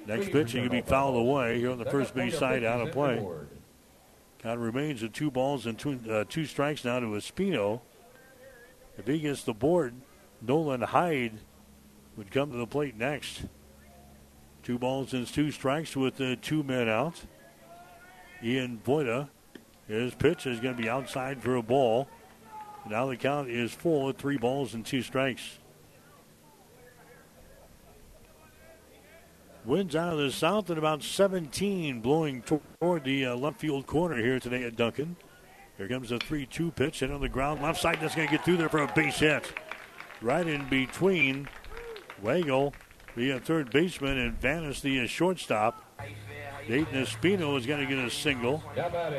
Next 0.05 0.31
pitch, 0.31 0.51
he 0.51 0.59
can 0.59 0.69
be 0.69 0.81
fouled 0.81 1.15
away 1.15 1.59
here 1.59 1.71
on 1.71 1.77
the 1.77 1.85
first 1.85 2.13
base 2.13 2.37
side 2.37 2.63
out 2.63 2.81
of 2.81 2.91
play. 2.91 3.25
Count 4.39 4.59
remains 4.59 5.01
at 5.03 5.13
two 5.13 5.31
balls 5.31 5.65
and 5.65 5.79
two, 5.79 5.99
uh, 6.09 6.25
two 6.27 6.45
strikes 6.45 6.83
now 6.83 6.99
to 6.99 7.05
Espino. 7.07 7.79
If 8.97 9.07
he 9.07 9.19
gets 9.19 9.43
the 9.43 9.53
board, 9.53 9.93
Nolan 10.41 10.81
Hyde 10.81 11.39
would 12.17 12.29
come 12.29 12.51
to 12.51 12.57
the 12.57 12.67
plate 12.67 12.97
next. 12.97 13.43
Two 14.61 14.77
balls 14.77 15.13
and 15.13 15.25
two 15.25 15.51
strikes 15.51 15.95
with 15.95 16.17
the 16.17 16.35
two 16.35 16.63
men 16.63 16.89
out. 16.89 17.21
Ian 18.43 18.81
Voida, 18.85 19.29
his 19.87 20.13
pitch 20.15 20.45
is 20.45 20.59
going 20.59 20.75
to 20.75 20.81
be 20.81 20.89
outside 20.89 21.41
for 21.41 21.55
a 21.55 21.63
ball. 21.63 22.09
Now 22.89 23.05
the 23.05 23.15
count 23.15 23.49
is 23.49 23.73
full 23.73 24.09
at 24.09 24.17
three 24.17 24.37
balls 24.37 24.73
and 24.73 24.85
two 24.85 25.01
strikes. 25.01 25.59
Winds 29.65 29.95
out 29.95 30.11
of 30.11 30.19
the 30.19 30.29
south 30.29 30.69
at 30.69 30.77
about 30.77 31.03
17, 31.03 32.01
blowing 32.01 32.41
toward 32.41 33.05
the 33.05 33.27
uh, 33.27 33.35
left 33.35 33.61
field 33.61 33.87
corner 33.87 34.17
here 34.17 34.37
today 34.37 34.63
at 34.63 34.75
Duncan. 34.75 35.15
Here 35.77 35.87
comes 35.87 36.11
a 36.11 36.19
3 36.19 36.45
2 36.45 36.71
pitch, 36.71 36.99
hit 36.99 37.09
on 37.09 37.21
the 37.21 37.29
ground, 37.29 37.61
left 37.61 37.79
side. 37.79 37.97
That's 38.01 38.13
going 38.13 38.27
to 38.27 38.31
get 38.35 38.43
through 38.43 38.57
there 38.57 38.67
for 38.67 38.83
a 38.83 38.91
base 38.93 39.19
hit. 39.19 39.53
Right 40.21 40.45
in 40.45 40.67
between 40.67 41.47
Weigel, 42.21 42.73
the 43.15 43.33
uh, 43.33 43.39
third 43.39 43.71
baseman, 43.71 44.17
and 44.17 44.39
Vanis, 44.39 44.81
the 44.81 44.99
uh, 44.99 45.07
shortstop. 45.07 45.81
Dayton 46.67 47.05
Espino 47.05 47.57
is 47.57 47.65
going 47.65 47.79
to 47.79 47.95
get 47.95 48.03
a 48.03 48.09
single 48.09 48.63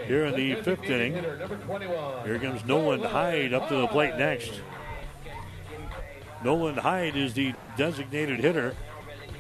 here 0.06 0.26
in 0.26 0.34
the 0.34 0.62
fifth 0.62 0.84
inning. 0.84 1.14
Here 1.14 2.38
comes 2.38 2.64
Nolan 2.66 3.02
Hyde 3.02 3.54
up 3.54 3.68
to 3.68 3.76
the 3.76 3.86
plate 3.86 4.16
next. 4.16 4.60
Nolan 6.42 6.76
Hyde 6.76 7.16
is 7.16 7.32
the 7.32 7.54
designated 7.76 8.40
hitter 8.40 8.74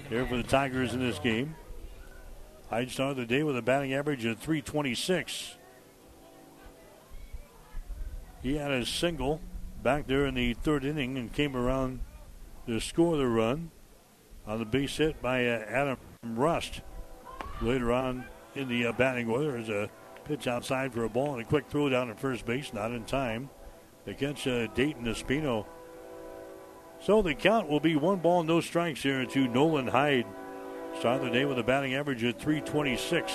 here 0.08 0.26
for 0.26 0.36
the 0.36 0.42
Tigers 0.42 0.92
in 0.92 1.00
this 1.00 1.18
game. 1.18 1.54
Hyde 2.70 2.90
started 2.90 3.16
the 3.16 3.26
day 3.26 3.42
with 3.42 3.56
a 3.56 3.62
batting 3.62 3.94
average 3.94 4.24
of 4.24 4.38
326. 4.38 5.56
He 8.42 8.56
had 8.56 8.70
a 8.70 8.84
single 8.84 9.40
back 9.82 10.06
there 10.06 10.26
in 10.26 10.34
the 10.34 10.54
third 10.54 10.84
inning 10.84 11.16
and 11.16 11.32
came 11.32 11.56
around 11.56 12.00
to 12.66 12.80
score 12.80 13.16
the 13.16 13.26
run 13.26 13.70
on 14.46 14.58
the 14.58 14.64
base 14.64 14.96
hit 14.96 15.20
by 15.22 15.46
uh, 15.46 15.64
Adam 15.68 15.98
Rust. 16.22 16.80
Later 17.60 17.92
on 17.92 18.24
in 18.54 18.68
the 18.68 18.86
uh, 18.86 18.92
batting 18.92 19.28
order, 19.28 19.52
there's 19.52 19.68
a 19.68 19.90
pitch 20.24 20.46
outside 20.46 20.92
for 20.92 21.04
a 21.04 21.08
ball 21.08 21.34
and 21.34 21.42
a 21.42 21.44
quick 21.44 21.66
throw 21.68 21.88
down 21.88 22.10
at 22.10 22.18
first 22.18 22.44
base, 22.44 22.72
not 22.72 22.92
in 22.92 23.04
time. 23.04 23.48
They 24.04 24.14
catch 24.14 24.46
uh, 24.46 24.66
Dayton 24.68 25.04
Espino. 25.04 25.66
So 27.04 27.20
the 27.20 27.34
count 27.34 27.68
will 27.68 27.80
be 27.80 27.96
one 27.96 28.20
ball, 28.20 28.44
no 28.44 28.62
strikes 28.62 29.02
here 29.02 29.26
to 29.26 29.48
Nolan 29.48 29.88
Hyde. 29.88 30.24
Start 30.98 31.20
the 31.20 31.28
day 31.28 31.44
with 31.44 31.58
a 31.58 31.62
batting 31.62 31.94
average 31.94 32.24
of 32.24 32.36
326 32.36 33.30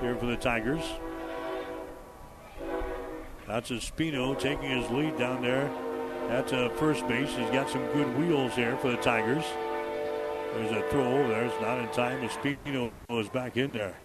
here 0.00 0.16
for 0.16 0.26
the 0.26 0.36
Tigers. 0.36 0.82
That's 3.46 3.70
Espino 3.70 4.36
taking 4.36 4.68
his 4.70 4.90
lead 4.90 5.16
down 5.16 5.42
there 5.42 5.70
at 6.28 6.52
uh, 6.52 6.70
first 6.70 7.06
base. 7.06 7.28
He's 7.36 7.50
got 7.50 7.70
some 7.70 7.86
good 7.92 8.18
wheels 8.18 8.54
here 8.54 8.76
for 8.78 8.90
the 8.90 8.96
Tigers. 8.96 9.44
There's 10.54 10.72
a 10.72 10.82
throw 10.90 11.20
over 11.20 11.28
there. 11.28 11.44
It's 11.44 11.60
not 11.60 11.78
in 11.78 11.88
time. 11.90 12.28
Espino 12.28 12.90
is 13.10 13.28
back 13.28 13.56
in 13.56 13.70
there. 13.70 13.96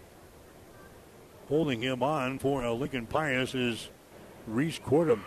Holding 1.48 1.82
him 1.82 2.04
on 2.04 2.38
for 2.38 2.64
uh, 2.64 2.70
Lincoln 2.70 3.06
Pius 3.06 3.56
is 3.56 3.88
Reese 4.46 4.78
Cordham. 4.78 5.24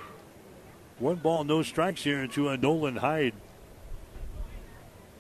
One 1.02 1.16
ball, 1.16 1.44
no 1.44 1.64
strikes 1.64 2.04
here 2.04 2.28
to 2.28 2.50
a 2.50 2.58
Nolan 2.58 2.98
Hyde. 2.98 3.34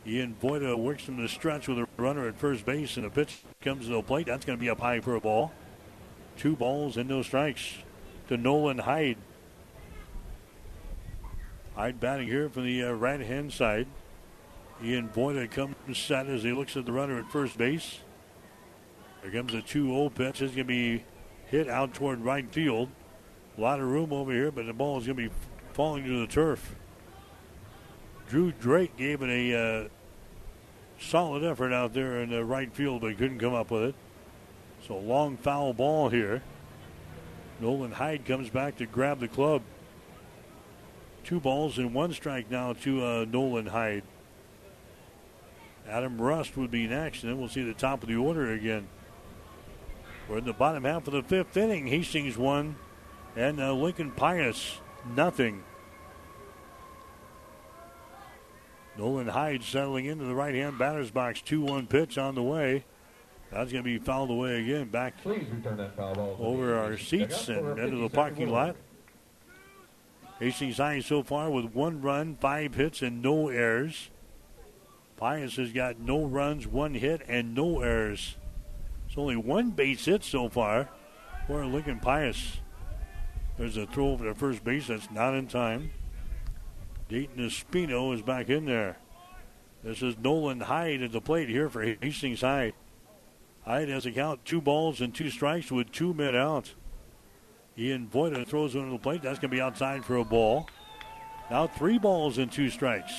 Ian 0.05 0.35
Voida 0.39 0.77
works 0.77 1.01
from 1.01 1.17
the 1.17 1.27
stretch 1.27 1.67
with 1.67 1.79
a 1.79 1.87
runner 1.97 2.27
at 2.27 2.37
first 2.37 2.67
base, 2.67 2.97
and 2.97 3.05
a 3.07 3.09
pitch 3.09 3.39
comes 3.61 3.87
to 3.87 3.93
the 3.93 4.03
plate. 4.03 4.27
That's 4.27 4.45
going 4.45 4.59
to 4.59 4.61
be 4.61 4.69
up 4.69 4.79
high 4.79 4.99
for 4.99 5.15
a 5.15 5.19
ball. 5.19 5.51
Two 6.37 6.55
balls 6.55 6.97
and 6.97 7.09
no 7.09 7.23
strikes 7.23 7.77
to 8.27 8.37
Nolan 8.37 8.77
Hyde. 8.77 9.17
Hyde 11.75 11.99
batting 11.99 12.27
here 12.27 12.47
from 12.47 12.65
the 12.65 12.83
uh, 12.83 12.91
right 12.91 13.19
hand 13.19 13.51
side. 13.51 13.87
Ian 14.83 15.09
Voida 15.09 15.49
comes 15.49 15.75
set 15.97 16.27
as 16.27 16.43
he 16.43 16.51
looks 16.51 16.77
at 16.77 16.85
the 16.85 16.91
runner 16.91 17.17
at 17.17 17.31
first 17.31 17.57
base. 17.57 18.01
Here 19.23 19.31
comes 19.31 19.55
a 19.55 19.63
2 19.63 19.87
0 19.87 20.09
pitch. 20.09 20.43
It's 20.43 20.53
going 20.53 20.57
to 20.57 20.63
be 20.65 21.05
hit 21.47 21.67
out 21.67 21.95
toward 21.95 22.23
right 22.23 22.47
field. 22.53 22.89
A 23.57 23.61
lot 23.61 23.79
of 23.79 23.87
room 23.87 24.13
over 24.13 24.31
here, 24.31 24.51
but 24.51 24.67
the 24.67 24.73
ball 24.73 24.99
is 24.99 25.07
going 25.07 25.17
to 25.17 25.23
be 25.27 25.35
falling 25.73 26.03
to 26.05 26.19
the 26.19 26.27
turf. 26.27 26.75
Drew 28.29 28.51
Drake 28.51 28.95
gave 28.95 29.21
it 29.21 29.29
a 29.29 29.57
uh, 29.57 29.87
solid 30.99 31.43
effort 31.43 31.73
out 31.73 31.93
there 31.93 32.21
in 32.21 32.29
the 32.29 32.45
right 32.45 32.73
field, 32.73 33.01
but 33.01 33.17
couldn't 33.17 33.39
come 33.39 33.53
up 33.53 33.71
with 33.71 33.83
it. 33.83 33.95
So 34.87 34.97
long 34.97 35.37
foul 35.37 35.73
ball 35.73 36.09
here. 36.09 36.41
Nolan 37.59 37.91
Hyde 37.91 38.25
comes 38.25 38.49
back 38.49 38.77
to 38.77 38.85
grab 38.85 39.19
the 39.19 39.27
club. 39.27 39.61
Two 41.23 41.39
balls 41.39 41.77
and 41.77 41.93
one 41.93 42.13
strike 42.13 42.49
now 42.49 42.73
to 42.73 43.05
uh, 43.05 43.25
Nolan 43.29 43.67
Hyde. 43.67 44.03
Adam 45.87 46.19
Rust 46.19 46.57
would 46.57 46.71
be 46.71 46.87
next, 46.87 47.23
and 47.23 47.31
then 47.31 47.39
we'll 47.39 47.49
see 47.49 47.63
the 47.63 47.73
top 47.73 48.01
of 48.01 48.09
the 48.09 48.15
order 48.15 48.51
again. 48.51 48.87
We're 50.27 50.39
in 50.39 50.45
the 50.45 50.53
bottom 50.53 50.85
half 50.85 51.07
of 51.07 51.13
the 51.13 51.23
fifth 51.23 51.55
inning. 51.57 51.87
Hastings 51.87 52.37
one, 52.37 52.75
and 53.35 53.59
uh, 53.59 53.73
Lincoln 53.73 54.11
Pius 54.11 54.79
nothing. 55.05 55.63
Nolan 58.97 59.27
Hyde 59.27 59.63
settling 59.63 60.05
into 60.05 60.25
the 60.25 60.35
right 60.35 60.53
hand 60.53 60.77
batter's 60.77 61.11
box. 61.11 61.41
2 61.41 61.61
1 61.61 61.87
pitch 61.87 62.17
on 62.17 62.35
the 62.35 62.43
way. 62.43 62.85
That's 63.51 63.71
going 63.71 63.83
to 63.83 63.89
be 63.89 63.97
fouled 63.97 64.29
away 64.29 64.61
again. 64.61 64.87
Back 64.89 65.15
over 66.39 66.77
our 66.77 66.97
seats 66.97 67.49
and 67.49 67.77
into 67.79 67.97
the 67.97 68.09
parking 68.09 68.49
lot. 68.49 68.75
Hastings 70.39 70.77
High 70.77 71.01
so 71.01 71.21
far 71.21 71.51
with 71.51 71.65
one 71.65 72.01
run, 72.01 72.35
five 72.39 72.73
hits, 72.73 73.01
and 73.01 73.21
no 73.21 73.49
errors. 73.49 74.09
Pius 75.17 75.57
has 75.57 75.71
got 75.71 75.99
no 75.99 76.25
runs, 76.25 76.65
one 76.65 76.95
hit, 76.95 77.21
and 77.27 77.53
no 77.53 77.81
errors. 77.81 78.37
It's 79.07 79.17
only 79.17 79.35
one 79.35 79.71
base 79.71 80.05
hit 80.05 80.23
so 80.23 80.49
far 80.49 80.89
for 81.45 81.63
Lincoln 81.65 81.99
Pius. 81.99 82.57
There's 83.61 83.77
a 83.77 83.85
throw 83.85 84.09
over 84.09 84.25
to 84.25 84.33
first 84.33 84.63
base 84.63 84.87
that's 84.87 85.11
not 85.11 85.35
in 85.35 85.45
time. 85.45 85.91
Dayton 87.09 87.47
Espino 87.47 88.11
is 88.11 88.23
back 88.23 88.49
in 88.49 88.65
there. 88.65 88.97
This 89.83 90.01
is 90.01 90.17
Nolan 90.17 90.61
Hyde 90.61 91.03
at 91.03 91.11
the 91.11 91.21
plate 91.21 91.47
here 91.47 91.69
for 91.69 91.83
Hastings 91.83 92.41
High. 92.41 92.73
Hyde 93.63 93.89
has 93.89 94.07
a 94.07 94.11
count 94.11 94.43
two 94.45 94.61
balls 94.61 94.99
and 94.99 95.13
two 95.13 95.29
strikes 95.29 95.71
with 95.71 95.91
two 95.91 96.11
men 96.11 96.35
out. 96.35 96.73
Ian 97.77 98.09
Voida 98.11 98.47
throws 98.47 98.73
one 98.73 98.85
to 98.85 98.93
the 98.93 98.97
plate. 98.97 99.21
That's 99.21 99.37
going 99.37 99.51
to 99.51 99.55
be 99.55 99.61
outside 99.61 100.03
for 100.03 100.15
a 100.15 100.25
ball. 100.25 100.67
Now 101.51 101.67
three 101.67 101.99
balls 101.99 102.39
and 102.39 102.51
two 102.51 102.71
strikes. 102.71 103.13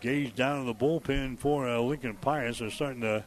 Gaze 0.00 0.32
down 0.32 0.62
in 0.62 0.66
the 0.66 0.74
bullpen 0.74 1.38
for 1.38 1.68
uh, 1.68 1.78
Lincoln 1.78 2.16
Pius. 2.16 2.58
They're 2.58 2.70
starting 2.70 3.02
to 3.02 3.24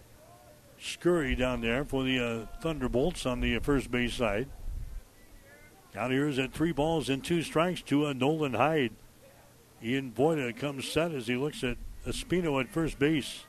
scurry 0.84 1.34
down 1.34 1.62
there 1.62 1.86
for 1.86 2.04
the 2.04 2.20
uh, 2.20 2.60
Thunderbolts 2.62 3.26
on 3.26 3.40
the 3.40 3.56
uh, 3.56 3.60
first 3.62 3.90
base 3.90 4.14
side. 4.14 4.50
Count 5.94 6.12
here 6.12 6.28
is 6.28 6.40
at 6.40 6.52
three 6.52 6.74
balls 6.74 7.10
and 7.10 7.24
two 7.24 7.42
strikes 7.42 7.82
to 7.84 8.08
uh, 8.08 8.14
Nolan 8.14 8.56
Hyde. 8.56 8.92
Ian 9.82 10.12
Voida 10.12 10.56
comes 10.56 10.88
set 10.88 11.12
as 11.12 11.28
he 11.28 11.36
looks 11.36 11.64
at 11.64 11.78
Espino 12.06 12.60
at 12.60 12.70
first 12.70 13.00
base. 13.00 13.46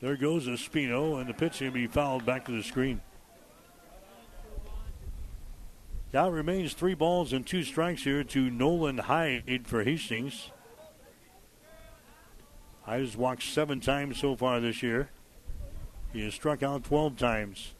There 0.00 0.16
goes 0.16 0.46
Espino, 0.46 1.20
and 1.20 1.28
the 1.28 1.34
pitch 1.34 1.60
will 1.60 1.70
be 1.70 1.86
fouled 1.86 2.26
back 2.26 2.44
to 2.46 2.52
the 2.52 2.62
screen. 2.62 3.00
Now 6.12 6.28
remains 6.28 6.72
three 6.72 6.94
balls 6.94 7.32
and 7.32 7.46
two 7.46 7.62
strikes 7.62 8.04
here 8.04 8.24
to 8.24 8.50
Nolan 8.50 8.98
Hyde 8.98 9.66
for 9.66 9.84
Hastings. 9.84 10.50
Hyde 12.82 13.00
has 13.00 13.16
walked 13.16 13.42
seven 13.42 13.80
times 13.80 14.18
so 14.18 14.36
far 14.36 14.60
this 14.60 14.82
year. 14.82 15.10
He 16.16 16.24
has 16.24 16.32
struck 16.32 16.62
out 16.62 16.82
12 16.84 17.18
times. 17.18 17.74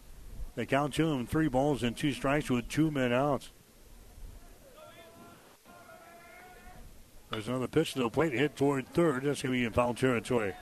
They 0.56 0.66
count 0.66 0.92
to 0.94 1.10
him 1.10 1.26
three 1.26 1.48
balls 1.48 1.82
and 1.82 1.96
two 1.96 2.12
strikes 2.12 2.50
with 2.50 2.68
two 2.68 2.90
men 2.90 3.10
out. 3.10 3.48
There's 7.30 7.48
another 7.48 7.66
pitch 7.66 7.94
to 7.94 8.00
the 8.00 8.10
plate 8.10 8.34
hit 8.34 8.54
toward 8.54 8.92
third. 8.92 9.22
That's 9.22 9.40
going 9.40 9.54
to 9.54 9.58
be 9.58 9.64
in 9.64 9.72
foul 9.72 9.94
territory. 9.94 10.52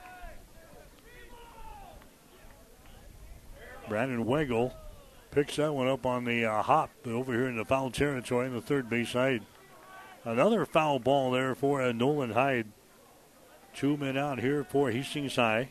Brandon 3.88 4.24
Weigel 4.24 4.72
picks 5.32 5.56
that 5.56 5.74
one 5.74 5.88
up 5.88 6.06
on 6.06 6.24
the 6.24 6.44
uh, 6.44 6.62
hop 6.62 6.90
over 7.04 7.32
here 7.32 7.48
in 7.48 7.56
the 7.56 7.64
foul 7.64 7.90
territory 7.90 8.46
in 8.46 8.54
the 8.54 8.62
third 8.62 8.88
base 8.88 9.10
side. 9.10 9.42
Another 10.24 10.64
foul 10.64 11.00
ball 11.00 11.32
there 11.32 11.56
for 11.56 11.82
uh, 11.82 11.90
Nolan 11.90 12.30
Hyde. 12.30 12.68
Two 13.74 13.96
men 13.96 14.16
out 14.16 14.38
here 14.38 14.62
for 14.62 14.92
Hastings 14.92 15.34
High. 15.34 15.70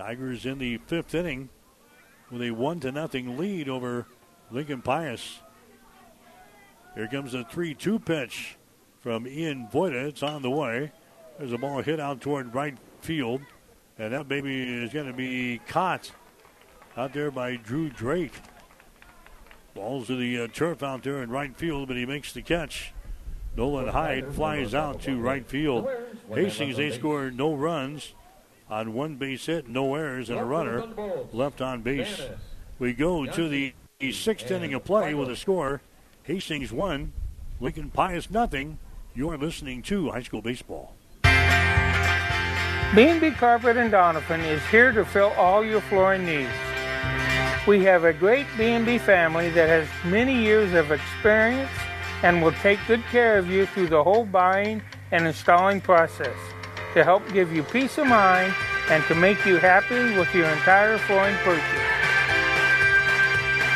Tigers 0.00 0.46
in 0.46 0.56
the 0.56 0.78
fifth 0.86 1.14
inning 1.14 1.50
with 2.30 2.40
a 2.40 2.52
one 2.52 2.80
to 2.80 2.90
nothing 2.90 3.36
lead 3.36 3.68
over 3.68 4.06
Lincoln 4.50 4.80
Pius. 4.80 5.40
Here 6.94 7.06
comes 7.06 7.34
a 7.34 7.44
3 7.44 7.74
2 7.74 7.98
pitch 7.98 8.56
from 9.00 9.28
Ian 9.28 9.68
Voida. 9.70 10.08
It's 10.08 10.22
on 10.22 10.40
the 10.40 10.48
way. 10.48 10.90
There's 11.38 11.52
a 11.52 11.58
ball 11.58 11.82
hit 11.82 12.00
out 12.00 12.22
toward 12.22 12.54
right 12.54 12.78
field, 13.02 13.42
and 13.98 14.14
that 14.14 14.26
baby 14.26 14.62
is 14.62 14.90
going 14.90 15.06
to 15.06 15.12
be 15.12 15.60
caught 15.68 16.10
out 16.96 17.12
there 17.12 17.30
by 17.30 17.56
Drew 17.56 17.90
Drake. 17.90 18.40
Balls 19.74 20.06
to 20.06 20.16
the 20.16 20.44
uh, 20.44 20.48
turf 20.48 20.82
out 20.82 21.02
there 21.02 21.22
in 21.22 21.28
right 21.28 21.54
field, 21.54 21.88
but 21.88 21.98
he 21.98 22.06
makes 22.06 22.32
the 22.32 22.40
catch. 22.40 22.94
Nolan 23.54 23.88
Hyde 23.88 24.32
flies 24.32 24.72
out 24.74 25.02
to 25.02 25.20
right 25.20 25.46
field. 25.46 25.90
Hastings, 26.32 26.78
they 26.78 26.90
score 26.90 27.30
no 27.30 27.52
runs 27.52 28.14
on 28.70 28.94
one 28.94 29.16
base 29.16 29.46
hit, 29.46 29.68
no 29.68 29.94
errors, 29.94 30.30
and 30.30 30.38
a 30.38 30.44
runner 30.44 30.86
left 31.32 31.60
on 31.60 31.82
base. 31.82 32.22
We 32.78 32.92
go 32.92 33.26
to 33.26 33.48
the 33.48 33.74
sixth 34.12 34.50
inning 34.50 34.74
of 34.74 34.84
play 34.84 35.12
with 35.12 35.28
a 35.28 35.36
score 35.36 35.82
Hastings 36.22 36.72
1, 36.72 37.12
Lincoln 37.60 37.90
Pius 37.90 38.30
nothing. 38.30 38.78
You're 39.14 39.36
listening 39.36 39.82
to 39.82 40.10
high 40.10 40.22
school 40.22 40.40
baseball. 40.40 40.94
B&B 42.94 43.32
Carpet 43.32 43.76
and 43.76 43.90
Donovan 43.90 44.40
is 44.40 44.64
here 44.66 44.92
to 44.92 45.04
fill 45.04 45.30
all 45.30 45.64
your 45.64 45.80
flooring 45.80 46.24
needs. 46.24 46.50
We 47.66 47.84
have 47.84 48.04
a 48.04 48.12
great 48.12 48.46
B&B 48.56 48.98
family 48.98 49.50
that 49.50 49.68
has 49.68 49.88
many 50.10 50.34
years 50.34 50.72
of 50.74 50.92
experience 50.92 51.70
and 52.22 52.42
will 52.42 52.52
take 52.52 52.78
good 52.86 53.02
care 53.10 53.38
of 53.38 53.48
you 53.48 53.66
through 53.66 53.88
the 53.88 54.02
whole 54.02 54.24
buying 54.24 54.82
and 55.10 55.26
installing 55.26 55.80
process 55.80 56.36
to 56.94 57.04
help 57.04 57.22
give 57.32 57.52
you 57.52 57.62
peace 57.62 57.98
of 57.98 58.06
mind 58.06 58.54
and 58.88 59.04
to 59.04 59.14
make 59.14 59.44
you 59.46 59.56
happy 59.56 60.16
with 60.18 60.34
your 60.34 60.46
entire 60.48 60.98
flooring 60.98 61.36
purchase. 61.36 61.64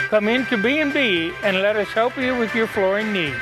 Come 0.08 0.28
into 0.28 0.56
B&B 0.56 1.32
and 1.42 1.62
let 1.62 1.76
us 1.76 1.88
help 1.88 2.16
you 2.16 2.36
with 2.36 2.54
your 2.54 2.66
flooring 2.66 3.12
needs. 3.12 3.36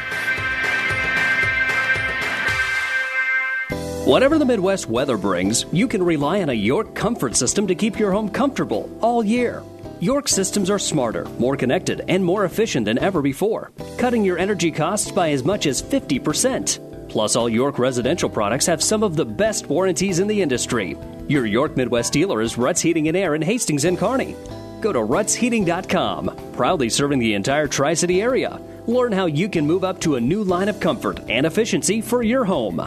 Whatever 4.05 4.37
the 4.37 4.45
Midwest 4.45 4.89
weather 4.89 5.17
brings, 5.17 5.65
you 5.73 5.87
can 5.87 6.03
rely 6.03 6.43
on 6.43 6.49
a 6.49 6.55
York 6.55 6.95
comfort 6.95 7.37
system 7.37 7.69
to 7.69 7.75
keep 7.75 7.99
your 7.99 8.11
home 8.11 8.29
comfortable 8.29 8.91
all 9.01 9.23
year. 9.25 9.63
York 10.01 10.27
systems 10.27 10.69
are 10.69 10.79
smarter, 10.81 11.25
more 11.39 11.57
connected, 11.57 12.03
and 12.09 12.25
more 12.25 12.45
efficient 12.45 12.85
than 12.85 12.99
ever 12.99 13.23
before, 13.23 13.71
cutting 13.99 14.25
your 14.25 14.39
energy 14.39 14.73
costs 14.73 15.13
by 15.13 15.31
as 15.31 15.45
much 15.45 15.67
as 15.67 15.81
50%. 15.81 16.92
Plus, 17.13 17.37
all 17.37 17.47
York 17.47 17.79
residential 17.79 18.31
products 18.31 18.65
have 18.65 18.83
some 18.83 19.03
of 19.03 19.17
the 19.17 19.25
best 19.27 19.67
warranties 19.67 20.19
in 20.19 20.27
the 20.27 20.41
industry. 20.41 20.97
Your 21.29 21.45
York 21.45 21.77
Midwest 21.77 22.11
dealer 22.11 22.41
is 22.41 22.57
Ruts 22.57 22.81
Heating 22.81 23.07
and 23.09 23.17
Air 23.17 23.35
in 23.35 23.43
Hastings 23.43 23.85
and 23.85 23.99
Kearney. 23.99 24.35
Go 24.81 24.95
to 24.95 24.99
rutsheating.com, 25.01 26.55
proudly 26.55 26.89
serving 26.89 27.19
the 27.19 27.35
entire 27.35 27.67
Tri 27.67 27.93
City 27.93 28.23
area. 28.23 28.59
Learn 28.87 29.13
how 29.13 29.27
you 29.27 29.51
can 29.51 29.67
move 29.67 29.85
up 29.85 30.01
to 30.01 30.17
a 30.17 30.21
new 30.21 30.43
line 30.43 30.71
of 30.71 30.81
comfort 30.81 31.21
and 31.29 31.45
efficiency 31.45 32.01
for 32.01 32.23
your 32.23 32.47
home. 32.47 32.81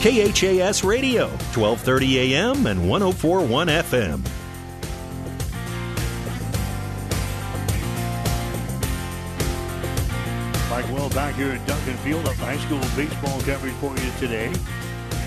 KHAS 0.00 0.84
Radio, 0.84 1.26
1230 1.26 2.34
AM 2.34 2.66
and 2.66 2.88
1041 2.88 3.68
FM. 3.68 4.37
Will 11.08 11.14
back 11.14 11.36
here 11.36 11.52
at 11.52 11.66
Duncan 11.66 11.96
Field 11.98 12.26
of 12.26 12.36
high 12.36 12.58
school 12.58 12.80
baseball 12.94 13.40
coverage 13.42 13.72
for 13.74 13.96
you 13.96 14.10
today 14.18 14.52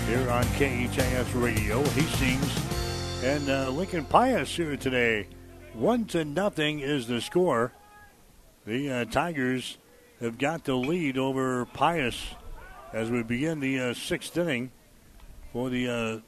here 0.06 0.30
on 0.30 0.44
KHAS 0.54 1.34
Radio. 1.34 1.82
Hastings 1.82 3.24
and 3.24 3.48
uh, 3.48 3.68
Lincoln 3.70 4.04
Pius 4.04 4.54
here 4.54 4.76
today. 4.76 5.26
One 5.72 6.04
to 6.06 6.24
nothing 6.24 6.80
is 6.80 7.08
the 7.08 7.20
score. 7.20 7.72
The 8.64 8.90
uh, 8.90 9.04
Tigers 9.06 9.78
have 10.20 10.38
got 10.38 10.64
the 10.64 10.74
lead 10.74 11.18
over 11.18 11.64
Pius 11.64 12.36
as 12.92 13.10
we 13.10 13.24
begin 13.24 13.58
the 13.58 13.80
uh, 13.80 13.94
sixth 13.94 14.36
inning 14.36 14.70
for 15.52 15.68
the 15.68 15.88
uh, 15.88 16.18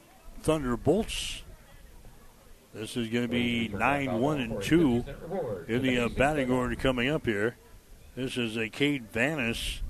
Thunderbolts. 0.43 1.43
This 2.72 2.97
is 2.97 3.09
going 3.09 3.26
to 3.26 3.32
be 3.32 3.68
9 3.68 4.20
1 4.20 4.40
and 4.40 4.62
2 4.62 5.05
in 5.68 5.82
the 5.82 5.98
uh, 5.98 6.09
batting 6.09 6.51
order 6.51 6.74
coming 6.74 7.09
up 7.09 7.24
here. 7.24 7.56
This 8.16 8.36
is 8.36 8.57
a 8.57 8.69
Cade 8.69 9.12
Vanis, 9.12 9.81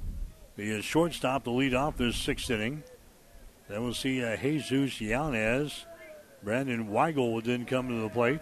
the 0.57 0.81
shortstop, 0.81 1.45
to 1.45 1.51
lead 1.51 1.75
off 1.75 1.99
this 1.99 2.17
sixth 2.17 2.51
inning. 2.51 2.83
Then 3.69 3.83
we'll 3.83 3.93
see 3.93 4.25
uh, 4.25 4.37
Jesus 4.37 4.99
Yanez. 5.01 5.85
Brandon 6.43 6.89
Weigel 6.89 7.35
will 7.35 7.43
then 7.43 7.67
come 7.67 7.89
to 7.89 8.01
the 8.01 8.09
plate. 8.09 8.41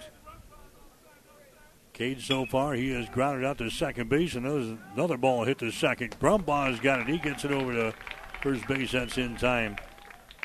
Cade 1.92 2.20
so 2.20 2.46
far, 2.46 2.74
he 2.74 2.92
has 2.92 3.08
grounded 3.08 3.44
out 3.44 3.58
to 3.58 3.70
second 3.70 4.08
base, 4.08 4.34
and 4.34 4.46
there's 4.46 4.78
another 4.94 5.16
ball 5.16 5.44
hit 5.44 5.58
to 5.58 5.70
second. 5.72 6.16
Brumbaugh's 6.20 6.80
got 6.80 7.00
it. 7.00 7.08
He 7.08 7.18
gets 7.18 7.44
it 7.44 7.50
over 7.50 7.72
to 7.72 7.94
first 8.40 8.66
base. 8.68 8.92
That's 8.92 9.18
in 9.18 9.36
time. 9.36 9.76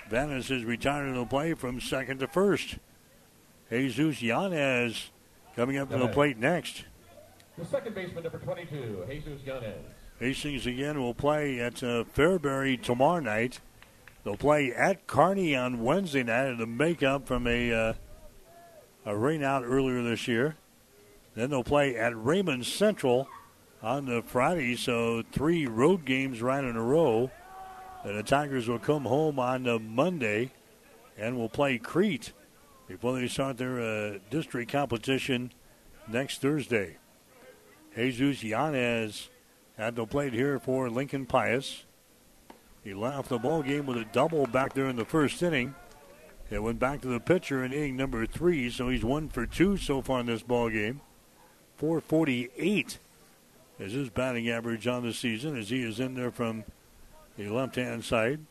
Vanis 0.09 0.49
is 0.49 0.65
retiring 0.65 1.14
to 1.14 1.19
the 1.19 1.26
play 1.26 1.53
from 1.53 1.80
second 1.80 2.19
to 2.19 2.27
first. 2.27 2.77
Jesus 3.69 4.22
Yanez 4.22 5.11
coming 5.55 5.77
up 5.77 5.89
to 5.91 5.97
the 5.97 6.07
plate 6.07 6.38
next. 6.38 6.85
The 7.57 7.65
second 7.65 7.95
baseman, 7.95 8.23
number 8.23 8.38
22, 8.38 9.05
Jesus 9.09 9.41
Yanez. 9.43 9.73
Hastings 10.19 10.67
again 10.67 10.99
will 10.99 11.15
play 11.15 11.59
at 11.59 11.81
uh, 11.81 12.03
Fairbury 12.03 12.79
tomorrow 12.79 13.19
night. 13.19 13.61
They'll 14.23 14.38
play 14.38 14.71
at 14.71 15.07
Kearney 15.07 15.55
on 15.55 15.84
Wednesday 15.84 16.21
night 16.21 16.57
to 16.57 16.65
make 16.67 17.01
up 17.01 17.27
from 17.27 17.47
a 17.47 17.73
uh, 17.73 17.93
a 19.07 19.15
rain 19.15 19.41
out 19.41 19.63
earlier 19.63 20.03
this 20.03 20.27
year. 20.27 20.55
Then 21.34 21.49
they'll 21.49 21.63
play 21.63 21.95
at 21.95 22.13
Raymond 22.15 22.65
Central 22.65 23.27
on 23.81 24.05
the 24.05 24.21
Friday, 24.21 24.75
so 24.75 25.23
three 25.31 25.65
road 25.65 26.05
games 26.05 26.41
right 26.41 26.63
in 26.63 26.75
a 26.75 26.84
row. 26.84 27.31
And 28.03 28.17
the 28.17 28.23
Tigers 28.23 28.67
will 28.67 28.79
come 28.79 29.05
home 29.05 29.39
on 29.39 29.63
the 29.63 29.79
Monday 29.79 30.51
and 31.17 31.38
will 31.38 31.49
play 31.49 31.79
Crete 31.79 32.34
before 32.88 33.19
they 33.19 33.27
start 33.27 33.57
their 33.57 33.79
uh, 33.79 34.19
district 34.29 34.71
competition 34.71 35.51
next 36.07 36.41
Thursday. 36.41 36.97
Jesus 37.97 38.43
Yanez 38.43 39.27
had 39.75 39.95
the 39.95 40.05
plate 40.05 40.31
here 40.31 40.59
for 40.59 40.87
Lincoln 40.87 41.25
Pius. 41.25 41.83
He 42.83 42.93
left 42.93 43.29
the 43.29 43.39
ball 43.39 43.63
game 43.63 43.87
with 43.87 43.97
a 43.97 44.05
double 44.05 44.45
back 44.45 44.73
there 44.73 44.85
in 44.85 44.97
the 44.97 45.03
first 45.03 45.41
inning. 45.41 45.73
It 46.51 46.61
went 46.61 46.77
back 46.77 47.01
to 47.01 47.07
the 47.07 47.19
pitcher 47.19 47.65
in 47.65 47.73
inning 47.73 47.97
number 47.97 48.27
three, 48.27 48.69
so 48.69 48.89
he's 48.89 49.03
one 49.03 49.29
for 49.29 49.47
two 49.47 49.77
so 49.77 50.03
far 50.03 50.19
in 50.19 50.27
this 50.27 50.43
ball 50.43 50.69
game. 50.69 51.01
448 51.77 52.99
is 53.79 53.93
his 53.93 54.09
batting 54.09 54.47
average 54.47 54.85
on 54.85 55.01
the 55.01 55.11
season 55.11 55.57
as 55.57 55.69
he 55.69 55.81
is 55.81 55.99
in 55.99 56.13
there 56.13 56.31
from 56.31 56.65
the 57.35 57.49
left 57.49 57.77
hand 57.77 58.05
side. 58.05 58.41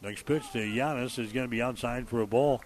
Next 0.00 0.26
pitch 0.26 0.44
to 0.52 0.60
Yanez 0.60 1.18
is 1.18 1.32
going 1.32 1.46
to 1.46 1.50
be 1.50 1.60
outside 1.60 2.08
for 2.08 2.20
a 2.20 2.26
ball. 2.26 2.62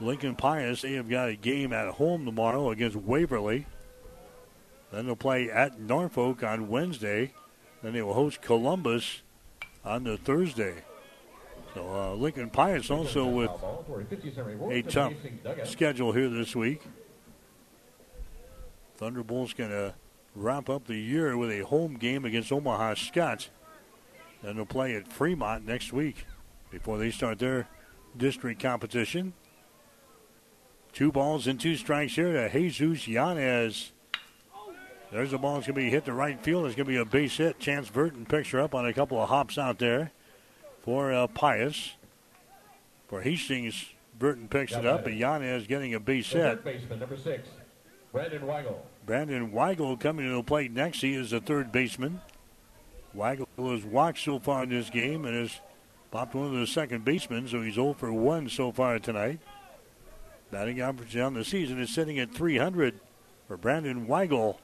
Lincoln 0.00 0.34
Pius, 0.34 0.82
they 0.82 0.94
have 0.94 1.10
got 1.10 1.28
a 1.28 1.36
game 1.36 1.72
at 1.72 1.88
home 1.88 2.24
tomorrow 2.24 2.70
against 2.70 2.96
Waverly. 2.96 3.66
Then 4.90 5.06
they'll 5.06 5.16
play 5.16 5.50
at 5.50 5.78
Norfolk 5.78 6.42
on 6.42 6.68
Wednesday. 6.68 7.32
Then 7.82 7.92
they 7.92 8.02
will 8.02 8.14
host 8.14 8.40
Columbus 8.40 9.22
on 9.84 10.04
the 10.04 10.16
Thursday. 10.16 10.84
So 11.74 11.88
uh, 11.88 12.14
Lincoln 12.14 12.50
Pius 12.50 12.90
also 12.90 13.26
with 13.26 13.50
a 14.70 14.82
tough 14.82 15.12
schedule 15.64 16.12
here 16.12 16.28
this 16.28 16.56
week. 16.56 16.82
Thunderbolts 18.96 19.52
going 19.52 19.70
to 19.70 19.94
wrap 20.34 20.68
up 20.68 20.86
the 20.86 20.96
year 20.96 21.36
with 21.36 21.50
a 21.50 21.60
home 21.60 21.94
game 21.94 22.24
against 22.24 22.50
Omaha 22.50 22.94
Skutt. 22.94 23.48
Then 24.42 24.56
they'll 24.56 24.66
play 24.66 24.94
at 24.94 25.12
Fremont 25.12 25.66
next 25.66 25.92
week 25.92 26.26
before 26.70 26.98
they 26.98 27.10
start 27.10 27.38
their 27.38 27.68
district 28.16 28.60
competition. 28.60 29.34
Two 31.00 31.10
balls 31.10 31.46
and 31.46 31.58
two 31.58 31.76
strikes 31.76 32.14
here 32.14 32.30
to 32.34 32.50
Jesus 32.50 33.08
Yanez. 33.08 33.92
There's 35.10 35.32
a 35.32 35.38
ball 35.38 35.54
that's 35.54 35.66
going 35.66 35.76
to 35.76 35.80
be 35.80 35.88
hit 35.88 36.04
to 36.04 36.12
right 36.12 36.38
field. 36.44 36.66
It's 36.66 36.74
going 36.74 36.84
to 36.84 36.92
be 36.92 36.98
a 36.98 37.06
base 37.06 37.38
hit. 37.38 37.58
Chance 37.58 37.88
Burton 37.88 38.26
picks 38.26 38.50
her 38.50 38.60
up 38.60 38.74
on 38.74 38.86
a 38.86 38.92
couple 38.92 39.18
of 39.18 39.30
hops 39.30 39.56
out 39.56 39.78
there 39.78 40.12
for 40.82 41.10
uh, 41.10 41.26
Pius. 41.28 41.94
For 43.08 43.22
Hastings, 43.22 43.86
Burton 44.18 44.46
picks 44.46 44.74
it 44.74 44.84
up, 44.84 45.06
and 45.06 45.18
Yanez 45.18 45.66
getting 45.66 45.94
a 45.94 46.00
base 46.00 46.32
hit. 46.32 46.62
Baseman 46.62 46.98
number 46.98 47.16
six, 47.16 47.48
Brandon 48.12 48.42
Weigel. 48.42 48.76
Brandon 49.06 49.50
Weigel 49.52 49.98
coming 49.98 50.28
to 50.28 50.34
the 50.34 50.42
plate 50.42 50.70
next. 50.70 51.00
He 51.00 51.14
is 51.14 51.30
the 51.30 51.40
third 51.40 51.72
baseman. 51.72 52.20
Weigel 53.16 53.46
has 53.56 53.86
walked 53.86 54.18
so 54.18 54.38
far 54.38 54.64
in 54.64 54.68
this 54.68 54.90
game 54.90 55.24
and 55.24 55.34
has 55.34 55.60
popped 56.10 56.34
one 56.34 56.48
of 56.48 56.60
the 56.60 56.66
second 56.66 57.06
basemen, 57.06 57.48
so 57.48 57.62
he's 57.62 57.76
0 57.76 57.94
for 57.94 58.12
1 58.12 58.50
so 58.50 58.70
far 58.70 58.98
tonight. 58.98 59.40
Batting 60.50 60.80
average 60.80 61.16
on 61.16 61.34
the 61.34 61.44
season 61.44 61.80
is 61.80 61.90
sitting 61.90 62.18
at 62.18 62.34
300 62.34 62.98
for 63.46 63.56
Brandon 63.56 64.06
Weigel. 64.06 64.58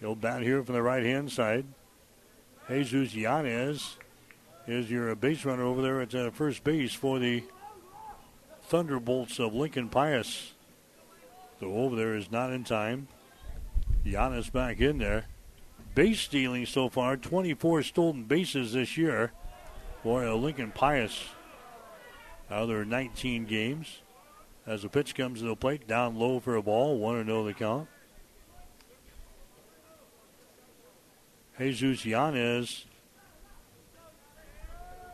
He'll 0.00 0.16
bat 0.16 0.42
here 0.42 0.62
from 0.64 0.74
the 0.74 0.82
right 0.82 1.04
hand 1.04 1.30
side. 1.30 1.66
Jesus 2.68 3.14
Yanez 3.14 3.96
is 4.66 4.90
your 4.90 5.14
base 5.14 5.44
runner 5.44 5.64
over 5.64 5.82
there 5.82 6.00
at 6.00 6.14
uh, 6.14 6.30
first 6.30 6.64
base 6.64 6.94
for 6.94 7.18
the 7.18 7.44
Thunderbolts 8.64 9.38
of 9.38 9.54
Lincoln 9.54 9.88
Pius. 9.88 10.52
So 11.60 11.72
over 11.74 11.94
there 11.94 12.16
is 12.16 12.30
not 12.30 12.52
in 12.52 12.64
time. 12.64 13.06
Giannis 14.04 14.50
back 14.50 14.80
in 14.80 14.98
there. 14.98 15.26
Base 15.94 16.20
stealing 16.20 16.66
so 16.66 16.88
far, 16.88 17.16
24 17.16 17.82
stolen 17.82 18.24
bases 18.24 18.72
this 18.72 18.96
year 18.96 19.30
for 20.02 20.26
uh, 20.26 20.34
Lincoln 20.34 20.72
Pius. 20.72 21.28
Out 22.50 22.62
of 22.62 22.68
their 22.68 22.84
19 22.84 23.44
games. 23.44 24.01
As 24.66 24.82
the 24.82 24.88
pitch 24.88 25.14
comes 25.14 25.40
to 25.40 25.46
the 25.46 25.56
plate, 25.56 25.88
down 25.88 26.16
low 26.16 26.38
for 26.38 26.54
a 26.54 26.62
ball, 26.62 26.98
1 26.98 27.26
0 27.26 27.44
the 27.44 27.54
count. 27.54 27.88
Jesus 31.58 32.04
Yanez 32.04 32.86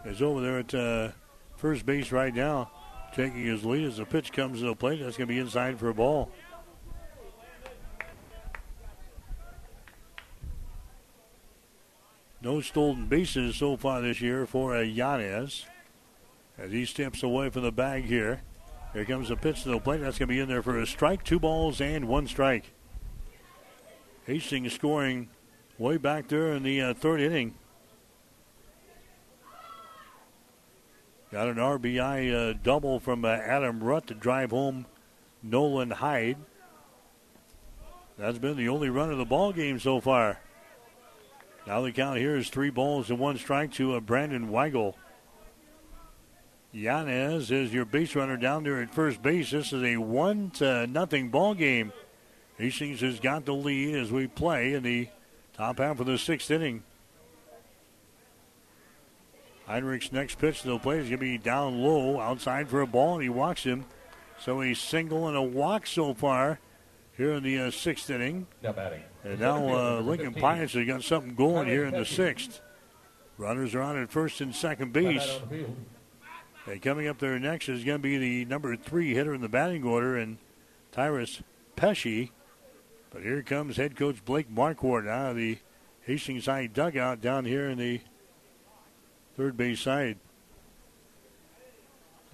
is 0.04 0.22
over 0.22 0.40
there 0.40 0.58
at 0.58 0.74
uh, 0.74 1.10
first 1.56 1.84
base 1.84 2.12
right 2.12 2.34
now, 2.34 2.70
taking 3.14 3.44
his 3.44 3.64
lead 3.64 3.84
as 3.84 3.96
the 3.96 4.04
pitch 4.04 4.32
comes 4.32 4.60
to 4.60 4.66
the 4.66 4.74
plate. 4.74 5.00
That's 5.02 5.16
going 5.16 5.28
to 5.28 5.34
be 5.34 5.40
inside 5.40 5.78
for 5.78 5.88
a 5.88 5.94
ball. 5.94 6.30
No 12.40 12.60
stolen 12.60 13.06
bases 13.08 13.56
so 13.56 13.76
far 13.76 14.00
this 14.00 14.20
year 14.20 14.46
for 14.46 14.76
uh, 14.76 14.80
Yanez. 14.80 15.66
As 16.56 16.70
he 16.70 16.84
steps 16.84 17.22
away 17.22 17.50
from 17.50 17.62
the 17.62 17.72
bag 17.72 18.04
here. 18.04 18.42
Here 18.93 19.05
comes 19.05 19.31
a 19.31 19.36
pitch 19.36 19.62
to 19.62 19.70
the 19.70 19.78
plate. 19.78 20.01
That's 20.01 20.19
going 20.19 20.28
to 20.28 20.35
be 20.35 20.40
in 20.40 20.48
there 20.48 20.62
for 20.62 20.78
a 20.78 20.86
strike. 20.86 21.23
Two 21.23 21.39
balls 21.39 21.81
and 21.81 22.09
one 22.09 22.27
strike. 22.27 22.73
Hastings 24.27 24.73
scoring 24.73 25.28
way 25.78 25.97
back 25.97 26.28
there 26.28 26.52
in 26.52 26.62
the 26.62 26.81
uh, 26.81 26.94
third 26.94 27.20
inning. 27.20 27.55
Got 31.31 31.48
an 31.48 31.56
RBI 31.56 32.35
uh, 32.35 32.59
double 32.62 32.98
from 33.01 33.24
uh, 33.24 33.28
Adam 33.28 33.81
Rutt 33.81 34.06
to 34.06 34.15
drive 34.15 34.51
home 34.51 34.86
Nolan 35.43 35.90
Hyde. 35.90 36.39
That's 38.16 38.39
been 38.39 38.56
the 38.56 38.70
only 38.70 38.89
run 38.89 39.12
of 39.12 39.19
the 39.19 39.27
ball 39.27 39.52
game 39.52 39.78
so 39.78 40.01
far. 40.01 40.40
Now 41.66 41.82
the 41.82 41.93
count 41.93 42.19
here 42.19 42.36
is 42.36 42.48
three 42.48 42.70
balls 42.70 43.10
and 43.10 43.19
one 43.19 43.36
strike 43.36 43.73
to 43.74 43.94
uh, 43.94 44.01
Brandon 44.01 44.48
Weigel. 44.48 44.94
Yanez 46.72 47.50
is 47.50 47.72
your 47.72 47.84
base 47.84 48.14
runner 48.14 48.36
down 48.36 48.64
there 48.64 48.80
at 48.80 48.94
first 48.94 49.22
base. 49.22 49.50
This 49.50 49.72
is 49.72 49.82
a 49.82 49.96
one 49.96 50.50
to 50.52 50.86
nothing 50.86 51.30
ball 51.30 51.54
game. 51.54 51.92
Hastings 52.58 53.00
has 53.00 53.20
got 53.20 53.44
the 53.44 53.54
lead 53.54 53.94
as 53.94 54.10
we 54.10 54.26
play 54.26 54.74
in 54.74 54.82
the 54.82 55.08
top 55.54 55.78
half 55.78 56.00
of 56.00 56.06
the 56.06 56.18
sixth 56.18 56.50
inning. 56.50 56.82
Heinrich's 59.66 60.12
next 60.12 60.38
pitch 60.38 60.62
to 60.62 60.68
the 60.68 60.78
plate 60.78 61.00
is 61.00 61.08
going 61.08 61.18
to 61.18 61.18
be 61.18 61.38
down 61.38 61.82
low, 61.82 62.20
outside 62.20 62.68
for 62.68 62.80
a 62.80 62.86
ball, 62.86 63.14
and 63.14 63.22
he 63.22 63.28
walks 63.28 63.64
him. 63.64 63.84
So 64.40 64.62
a 64.62 64.74
single 64.74 65.28
and 65.28 65.36
a 65.36 65.42
walk 65.42 65.86
so 65.86 66.14
far 66.14 66.58
here 67.16 67.32
in 67.32 67.42
the 67.42 67.58
uh, 67.58 67.70
sixth 67.70 68.08
inning. 68.08 68.46
Now 68.62 68.72
batting. 68.72 69.02
And 69.24 69.40
now 69.40 69.68
uh, 69.68 70.00
Lincoln 70.00 70.34
Pius 70.34 70.72
has 70.72 70.86
got 70.86 71.02
something 71.02 71.34
going 71.34 71.68
here 71.68 71.84
in 71.84 71.94
the 71.94 72.04
sixth. 72.04 72.60
Runners 73.36 73.74
are 73.74 73.82
on 73.82 74.00
at 74.00 74.10
first 74.10 74.40
and 74.40 74.54
second 74.54 74.92
base. 74.92 75.40
And 76.68 76.82
coming 76.82 77.08
up 77.08 77.18
there 77.18 77.38
next 77.38 77.70
is 77.70 77.82
going 77.82 77.98
to 77.98 78.02
be 78.02 78.18
the 78.18 78.44
number 78.44 78.76
three 78.76 79.14
hitter 79.14 79.32
in 79.32 79.40
the 79.40 79.48
batting 79.48 79.84
order, 79.84 80.18
and 80.18 80.36
Tyrus 80.92 81.42
Pesci. 81.76 82.30
But 83.10 83.22
here 83.22 83.42
comes 83.42 83.78
head 83.78 83.96
coach 83.96 84.22
Blake 84.22 84.54
Marquardt 84.54 85.08
out 85.08 85.30
of 85.30 85.36
the 85.36 85.58
Hastings 86.02 86.44
side 86.44 86.74
dugout 86.74 87.22
down 87.22 87.46
here 87.46 87.70
in 87.70 87.78
the 87.78 88.02
third 89.34 89.56
base 89.56 89.80
side. 89.80 90.18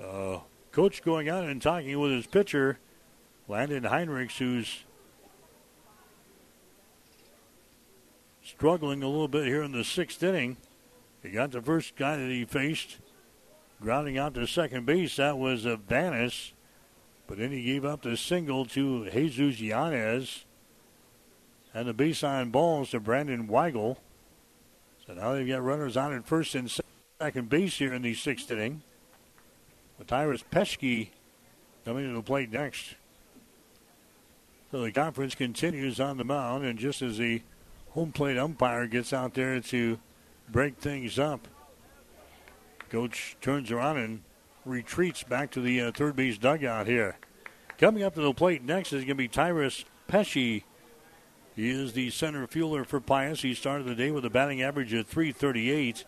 Uh, 0.03 0.39
coach 0.73 1.05
going 1.05 1.29
out 1.29 1.45
and 1.45 1.63
talking 1.63 1.97
with 2.01 2.11
his 2.11 2.27
pitcher, 2.27 2.79
Landon 3.47 3.85
Heinrichs, 3.85 4.39
who's 4.39 4.83
struggling 8.45 9.05
a 9.05 9.09
little 9.09 9.29
bit 9.29 9.47
here 9.47 9.63
in 9.63 9.71
the 9.71 9.85
sixth 9.85 10.21
inning. 10.25 10.57
He 11.23 11.31
got 11.31 11.53
the 11.53 11.63
first 11.63 11.95
guy 11.95 12.17
that 12.17 12.29
he 12.29 12.45
faced 12.45 12.97
grounding 13.85 14.19
out 14.19 14.35
to 14.35 14.47
second 14.47 14.87
base. 14.87 15.17
That 15.17 15.39
was 15.39 15.67
uh, 15.67 15.77
Vanis. 15.89 16.53
But 17.27 17.39
then 17.39 17.53
he 17.53 17.63
gave 17.63 17.85
up 17.85 18.03
the 18.03 18.17
single 18.17 18.65
to 18.67 19.09
Jesus 19.11 19.61
Yanez. 19.61 20.45
And 21.73 21.89
the 21.89 21.95
baseline 21.95 22.51
balls 22.51 22.91
to 22.91 23.01
Brandon 23.01 23.47
Weigel. 23.47 23.99
So 25.07 25.15
now 25.15 25.35
they've 25.35 25.47
got 25.47 25.63
runners 25.63 25.97
on 25.97 26.15
at 26.15 26.27
first 26.27 26.55
and 26.55 26.71
second 27.21 27.49
base 27.49 27.79
here 27.79 27.93
in 27.93 28.03
the 28.03 28.15
sixth 28.15 28.51
inning. 28.51 28.83
Tyrus 30.07 30.45
Pesci 30.51 31.09
coming 31.85 32.09
to 32.09 32.15
the 32.15 32.23
plate 32.23 32.51
next. 32.51 32.95
So 34.71 34.83
the 34.83 34.93
conference 34.93 35.35
continues 35.35 36.01
on 36.01 36.17
the 36.17 36.25
mound, 36.25 36.65
and 36.65 36.79
just 36.79 37.01
as 37.01 37.19
the 37.19 37.43
home 37.91 38.13
plate 38.13 38.37
umpire 38.37 38.87
gets 38.87 39.13
out 39.13 39.35
there 39.35 39.61
to 39.61 39.99
break 40.51 40.77
things 40.79 41.19
up, 41.19 41.47
coach 42.91 43.37
turns 43.41 43.71
around 43.71 43.99
and 43.99 44.23
retreats 44.65 45.23
back 45.23 45.51
to 45.53 45.61
the 45.61 45.81
uh, 45.81 45.93
third 45.93 46.17
base 46.17 46.39
dugout 46.39 46.87
here. 46.87 47.19
Coming 47.79 48.03
up 48.03 48.15
to 48.15 48.21
the 48.21 48.33
plate 48.33 48.63
next 48.63 48.93
is 48.93 49.03
going 49.03 49.09
to 49.09 49.15
be 49.15 49.29
Tyrus 49.29 49.85
Pesci. 50.09 50.63
He 51.57 51.71
is 51.71 51.93
the 51.93 52.11
center 52.11 52.47
fielder 52.47 52.85
for 52.85 53.01
Pius. 53.01 53.43
He 53.43 53.55
started 53.55 53.87
the 53.87 53.95
day 53.95 54.11
with 54.11 54.25
a 54.25 54.31
batting 54.31 54.63
average 54.63 54.93
of 54.93 55.07
338. 55.07 56.05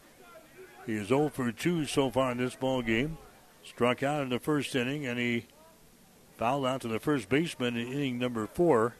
He 0.86 0.94
is 0.94 1.08
0 1.08 1.28
for 1.30 1.50
2 1.50 1.86
so 1.86 2.10
far 2.10 2.32
in 2.32 2.38
this 2.38 2.54
ball 2.54 2.82
game. 2.82 3.18
Struck 3.64 4.02
out 4.02 4.22
in 4.22 4.28
the 4.28 4.38
first 4.38 4.74
inning, 4.76 5.06
and 5.06 5.18
he 5.18 5.46
fouled 6.36 6.66
out 6.66 6.80
to 6.82 6.88
the 6.88 7.00
first 7.00 7.28
baseman 7.28 7.76
in 7.76 7.92
inning 7.92 8.18
number 8.18 8.46
four. 8.46 8.94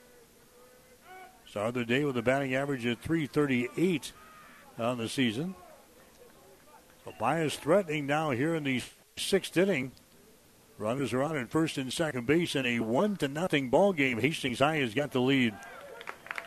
Started 1.48 1.74
the 1.74 1.84
day 1.84 2.04
with 2.04 2.16
a 2.16 2.22
batting 2.22 2.54
average 2.54 2.84
of 2.84 2.98
338 2.98 4.12
on 4.78 4.98
the 4.98 5.08
season. 5.08 5.54
Pius 7.12 7.56
threatening 7.56 8.06
now 8.06 8.30
here 8.30 8.54
in 8.54 8.64
the 8.64 8.82
sixth 9.16 9.56
inning. 9.56 9.92
Runners 10.78 11.12
are 11.12 11.22
on 11.22 11.36
at 11.36 11.50
first 11.50 11.78
and 11.78 11.92
second 11.92 12.26
base 12.26 12.54
in 12.54 12.66
a 12.66 12.80
one 12.80 13.16
to 13.16 13.28
nothing 13.28 13.70
ball 13.70 13.92
game. 13.92 14.20
Hastings 14.20 14.58
High 14.58 14.76
has 14.76 14.94
got 14.94 15.12
the 15.12 15.20
lead. 15.20 15.54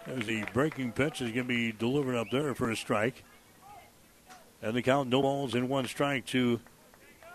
As 0.06 0.26
the 0.26 0.46
breaking 0.54 0.92
pitch 0.92 1.22
is 1.22 1.32
going 1.32 1.48
to 1.48 1.54
be 1.54 1.72
delivered 1.72 2.16
up 2.16 2.28
there 2.32 2.54
for 2.54 2.70
a 2.70 2.76
strike. 2.76 3.24
And 4.62 4.76
the 4.76 4.82
count 4.82 5.10
no 5.10 5.22
balls 5.22 5.56
and 5.56 5.70
one 5.70 5.88
strike 5.88 6.26
to 6.28 6.60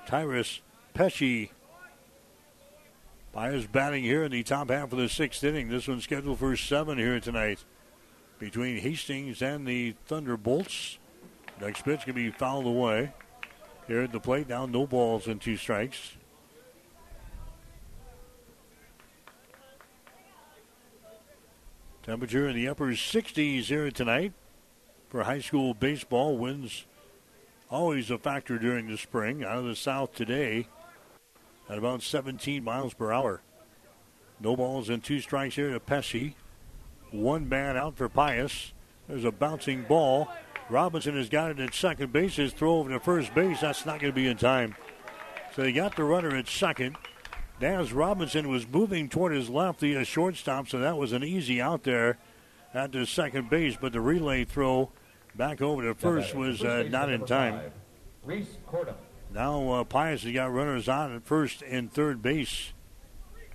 Tyrus 0.06 0.60
Pesci. 0.94 1.50
Pius 3.32 3.66
batting 3.66 4.04
here 4.04 4.22
in 4.24 4.30
the 4.30 4.44
top 4.44 4.70
half 4.70 4.92
of 4.92 4.98
the 4.98 5.08
sixth 5.08 5.42
inning. 5.42 5.68
This 5.68 5.88
one's 5.88 6.04
scheduled 6.04 6.38
for 6.38 6.56
seven 6.56 6.98
here 6.98 7.18
tonight 7.18 7.64
between 8.38 8.78
Hastings 8.78 9.42
and 9.42 9.66
the 9.66 9.94
Thunderbolts. 10.06 10.98
Next 11.60 11.82
pitch 11.82 12.04
can 12.04 12.14
be 12.14 12.30
fouled 12.30 12.66
away. 12.66 13.12
Here 13.86 14.02
at 14.02 14.12
the 14.12 14.20
plate, 14.20 14.48
now 14.48 14.66
no 14.66 14.86
balls 14.86 15.26
and 15.26 15.40
two 15.40 15.56
strikes. 15.56 16.16
Temperature 22.02 22.48
in 22.48 22.54
the 22.54 22.68
upper 22.68 22.88
60s 22.88 23.64
here 23.64 23.90
tonight 23.90 24.32
for 25.08 25.22
high 25.22 25.40
school 25.40 25.72
baseball. 25.72 26.36
Winds 26.36 26.86
always 27.70 28.10
a 28.10 28.18
factor 28.18 28.58
during 28.58 28.88
the 28.88 28.98
spring. 28.98 29.42
Out 29.42 29.58
of 29.58 29.64
the 29.64 29.76
south 29.76 30.14
today 30.14 30.68
at 31.68 31.78
about 31.78 32.02
17 32.02 32.62
miles 32.62 32.94
per 32.94 33.12
hour. 33.12 33.40
No 34.40 34.56
balls 34.56 34.88
and 34.88 35.02
two 35.02 35.20
strikes 35.20 35.54
here 35.54 35.72
to 35.72 35.80
Pesci. 35.80 36.34
One 37.10 37.48
man 37.48 37.76
out 37.76 37.96
for 37.96 38.08
Pius. 38.08 38.72
There's 39.08 39.24
a 39.24 39.32
bouncing 39.32 39.84
ball. 39.84 40.28
Robinson 40.70 41.16
has 41.16 41.28
got 41.28 41.50
it 41.50 41.60
at 41.60 41.74
second 41.74 42.12
base. 42.12 42.36
His 42.36 42.52
throw 42.52 42.76
over 42.76 42.90
to 42.90 43.00
first 43.00 43.34
base. 43.34 43.60
That's 43.60 43.84
not 43.84 44.00
going 44.00 44.12
to 44.12 44.16
be 44.16 44.26
in 44.26 44.36
time. 44.36 44.74
So 45.54 45.62
they 45.62 45.72
got 45.72 45.96
the 45.96 46.04
runner 46.04 46.34
at 46.34 46.48
second. 46.48 46.96
Daz 47.60 47.92
Robinson 47.92 48.48
was 48.48 48.66
moving 48.66 49.08
toward 49.08 49.32
his 49.32 49.48
left, 49.48 49.80
the 49.80 50.02
shortstop, 50.04 50.68
so 50.68 50.78
that 50.80 50.96
was 50.96 51.12
an 51.12 51.22
easy 51.22 51.60
out 51.60 51.84
there 51.84 52.18
at 52.72 52.90
the 52.90 53.06
second 53.06 53.48
base. 53.48 53.76
But 53.80 53.92
the 53.92 54.00
relay 54.00 54.44
throw 54.44 54.90
back 55.34 55.62
over 55.62 55.82
to 55.82 55.94
first 55.94 56.34
was 56.34 56.62
uh, 56.64 56.88
not 56.90 57.10
in 57.10 57.24
time. 57.24 57.60
Reese 58.24 58.56
Cordham. 58.66 58.96
Now 59.32 59.70
uh, 59.70 59.84
Pius 59.84 60.22
has 60.22 60.32
got 60.32 60.52
runners 60.52 60.88
on 60.88 61.14
at 61.14 61.24
first 61.24 61.62
and 61.62 61.92
third 61.92 62.22
base, 62.22 62.72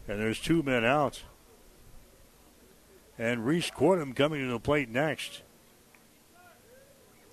and 0.07 0.19
there's 0.19 0.39
two 0.39 0.63
men 0.63 0.85
out. 0.85 1.23
And 3.17 3.45
Reese 3.45 3.71
Cordham 3.71 4.13
coming 4.13 4.45
to 4.45 4.51
the 4.51 4.59
plate 4.59 4.89
next. 4.89 5.41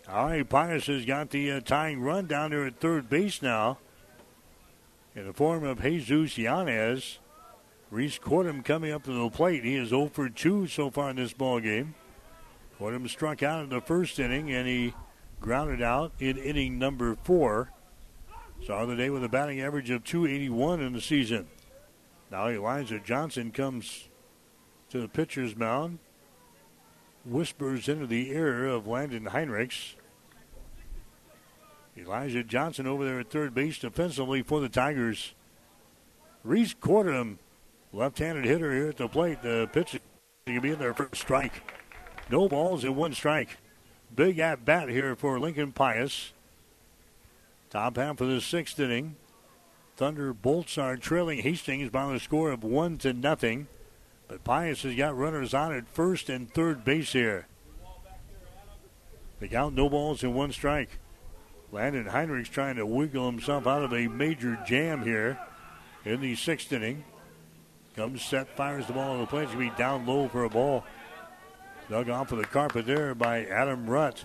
All 0.08 0.26
right, 0.26 0.48
Pius 0.48 0.86
has 0.86 1.04
got 1.04 1.30
the 1.30 1.50
uh, 1.50 1.60
tying 1.60 2.00
run 2.00 2.26
down 2.26 2.50
there 2.50 2.64
at 2.64 2.78
third 2.78 3.08
base 3.08 3.42
now 3.42 3.78
in 5.16 5.26
the 5.26 5.32
form 5.32 5.64
of 5.64 5.82
Jesus 5.82 6.38
Yanez. 6.38 7.18
Reese 7.90 8.18
Cordham 8.18 8.62
coming 8.62 8.92
up 8.92 9.02
to 9.04 9.12
the 9.12 9.30
plate. 9.30 9.64
He 9.64 9.74
is 9.74 9.88
0 9.88 10.10
for 10.12 10.28
2 10.28 10.68
so 10.68 10.90
far 10.90 11.10
in 11.10 11.16
this 11.16 11.32
ball 11.32 11.58
game. 11.58 11.96
Cordham 12.78 13.08
struck 13.08 13.42
out 13.42 13.64
in 13.64 13.70
the 13.70 13.80
first 13.80 14.20
inning 14.20 14.52
and 14.52 14.68
he 14.68 14.94
grounded 15.40 15.82
out 15.82 16.12
in 16.20 16.36
inning 16.36 16.78
number 16.78 17.16
four. 17.24 17.72
Saw 18.64 18.86
the 18.86 18.96
day 18.96 19.10
with 19.10 19.24
a 19.24 19.28
batting 19.28 19.60
average 19.60 19.90
of 19.90 20.04
281 20.04 20.80
in 20.80 20.92
the 20.92 21.00
season. 21.00 21.48
Now 22.30 22.48
Elijah 22.48 23.00
Johnson 23.00 23.50
comes 23.50 24.08
to 24.90 25.00
the 25.00 25.08
pitcher's 25.08 25.56
mound, 25.56 25.98
whispers 27.26 27.88
into 27.88 28.06
the 28.06 28.30
ear 28.30 28.66
of 28.66 28.86
Landon 28.86 29.26
Heinrichs. 29.26 29.94
Elijah 31.96 32.44
Johnson 32.44 32.86
over 32.86 33.04
there 33.04 33.20
at 33.20 33.30
third 33.30 33.54
base 33.54 33.78
defensively 33.78 34.42
for 34.42 34.60
the 34.60 34.68
Tigers. 34.68 35.34
Reese 36.44 36.74
Cordham, 36.74 37.38
left-handed 37.92 38.44
hitter 38.44 38.72
here 38.72 38.88
at 38.88 38.98
the 38.98 39.08
plate. 39.08 39.42
The 39.42 39.68
pitch 39.72 39.94
is 39.94 40.00
going 40.46 40.58
to 40.58 40.62
be 40.62 40.72
in 40.72 40.78
there 40.78 40.94
for 40.94 41.08
strike. 41.14 41.72
No 42.30 42.48
balls 42.48 42.84
and 42.84 42.96
one 42.96 43.14
strike. 43.14 43.56
Big 44.14 44.38
at 44.38 44.64
bat 44.64 44.88
here 44.88 45.16
for 45.16 45.40
Lincoln 45.40 45.72
Pius. 45.72 46.32
Top 47.70 47.96
half 47.96 48.20
of 48.20 48.28
the 48.28 48.40
sixth 48.40 48.78
inning. 48.78 49.16
Thunderbolts 49.96 50.76
are 50.76 50.96
trailing 50.96 51.40
Hastings 51.40 51.90
by 51.90 52.12
the 52.12 52.20
score 52.20 52.50
of 52.50 52.62
one 52.62 52.98
to 52.98 53.12
nothing. 53.12 53.66
But 54.28 54.44
Pius 54.44 54.82
has 54.82 54.94
got 54.94 55.16
runners 55.16 55.54
on 55.54 55.72
at 55.72 55.88
first 55.88 56.28
and 56.28 56.52
third 56.52 56.84
base 56.84 57.12
here. 57.12 57.46
The 59.40 59.48
count, 59.48 59.74
no 59.74 59.88
balls 59.88 60.22
and 60.22 60.34
one 60.34 60.52
strike. 60.52 60.98
Landon 61.70 62.06
Heinrichs 62.06 62.50
trying 62.50 62.76
to 62.76 62.86
wiggle 62.86 63.26
himself 63.26 63.66
out 63.66 63.82
of 63.82 63.92
a 63.92 64.08
major 64.08 64.58
jam 64.66 65.02
here 65.02 65.38
in 66.04 66.20
the 66.20 66.34
sixth 66.34 66.72
inning. 66.72 67.04
Comes 67.96 68.22
set, 68.22 68.56
fires 68.56 68.86
the 68.86 68.92
ball 68.92 69.12
on 69.12 69.20
the 69.20 69.26
plate. 69.26 69.44
It's 69.44 69.54
going 69.54 69.68
to 69.68 69.74
be 69.74 69.78
down 69.78 70.06
low 70.06 70.28
for 70.28 70.44
a 70.44 70.50
ball. 70.50 70.84
Dug 71.88 72.10
off 72.10 72.32
of 72.32 72.38
the 72.38 72.44
carpet 72.44 72.86
there 72.86 73.14
by 73.14 73.44
Adam 73.44 73.86
Rutt, 73.86 74.24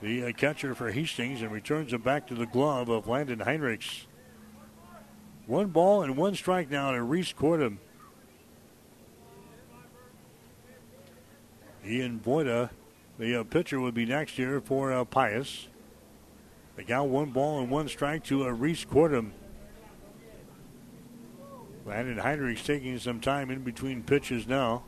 the 0.00 0.26
uh, 0.26 0.32
catcher 0.32 0.74
for 0.74 0.90
Hastings, 0.92 1.42
and 1.42 1.50
returns 1.50 1.92
it 1.92 2.04
back 2.04 2.28
to 2.28 2.34
the 2.34 2.46
glove 2.46 2.88
of 2.88 3.08
Landon 3.08 3.40
Heinrichs. 3.40 4.06
One 5.46 5.68
ball 5.68 6.02
and 6.02 6.16
one 6.16 6.34
strike 6.34 6.70
now 6.70 6.92
to 6.92 7.02
Reese 7.02 7.32
Cordham. 7.32 7.80
Ian 11.86 12.20
Voida, 12.24 12.70
the 13.18 13.40
uh, 13.40 13.44
pitcher, 13.44 13.80
would 13.80 13.94
be 13.94 14.06
next 14.06 14.32
here 14.32 14.60
for 14.60 14.92
uh, 14.92 15.04
Pius. 15.04 15.68
They 16.76 16.82
got 16.82 17.08
one 17.08 17.30
ball 17.30 17.60
and 17.60 17.70
one 17.70 17.88
strike 17.88 18.24
to 18.24 18.44
a 18.44 18.52
Reese 18.52 18.84
Cordham. 18.84 19.32
Landon 21.86 22.18
Heinrichs 22.18 22.64
taking 22.64 22.98
some 22.98 23.20
time 23.20 23.50
in 23.50 23.62
between 23.62 24.02
pitches 24.02 24.48
now. 24.48 24.82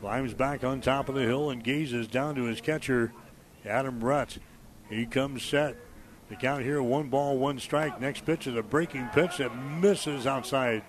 Climbs 0.00 0.34
back 0.34 0.62
on 0.62 0.80
top 0.80 1.08
of 1.08 1.14
the 1.14 1.22
hill 1.22 1.50
and 1.50 1.64
gazes 1.64 2.06
down 2.06 2.34
to 2.34 2.44
his 2.44 2.60
catcher, 2.60 3.12
Adam 3.64 4.00
Rutt. 4.00 4.38
He 4.90 5.06
comes 5.06 5.42
set. 5.42 5.76
The 6.28 6.36
count 6.36 6.64
here 6.64 6.82
one 6.82 7.08
ball, 7.08 7.38
one 7.38 7.58
strike. 7.58 8.00
Next 8.00 8.26
pitch 8.26 8.46
is 8.46 8.56
a 8.56 8.62
breaking 8.62 9.08
pitch 9.08 9.38
that 9.38 9.56
misses 9.56 10.26
outside. 10.26 10.82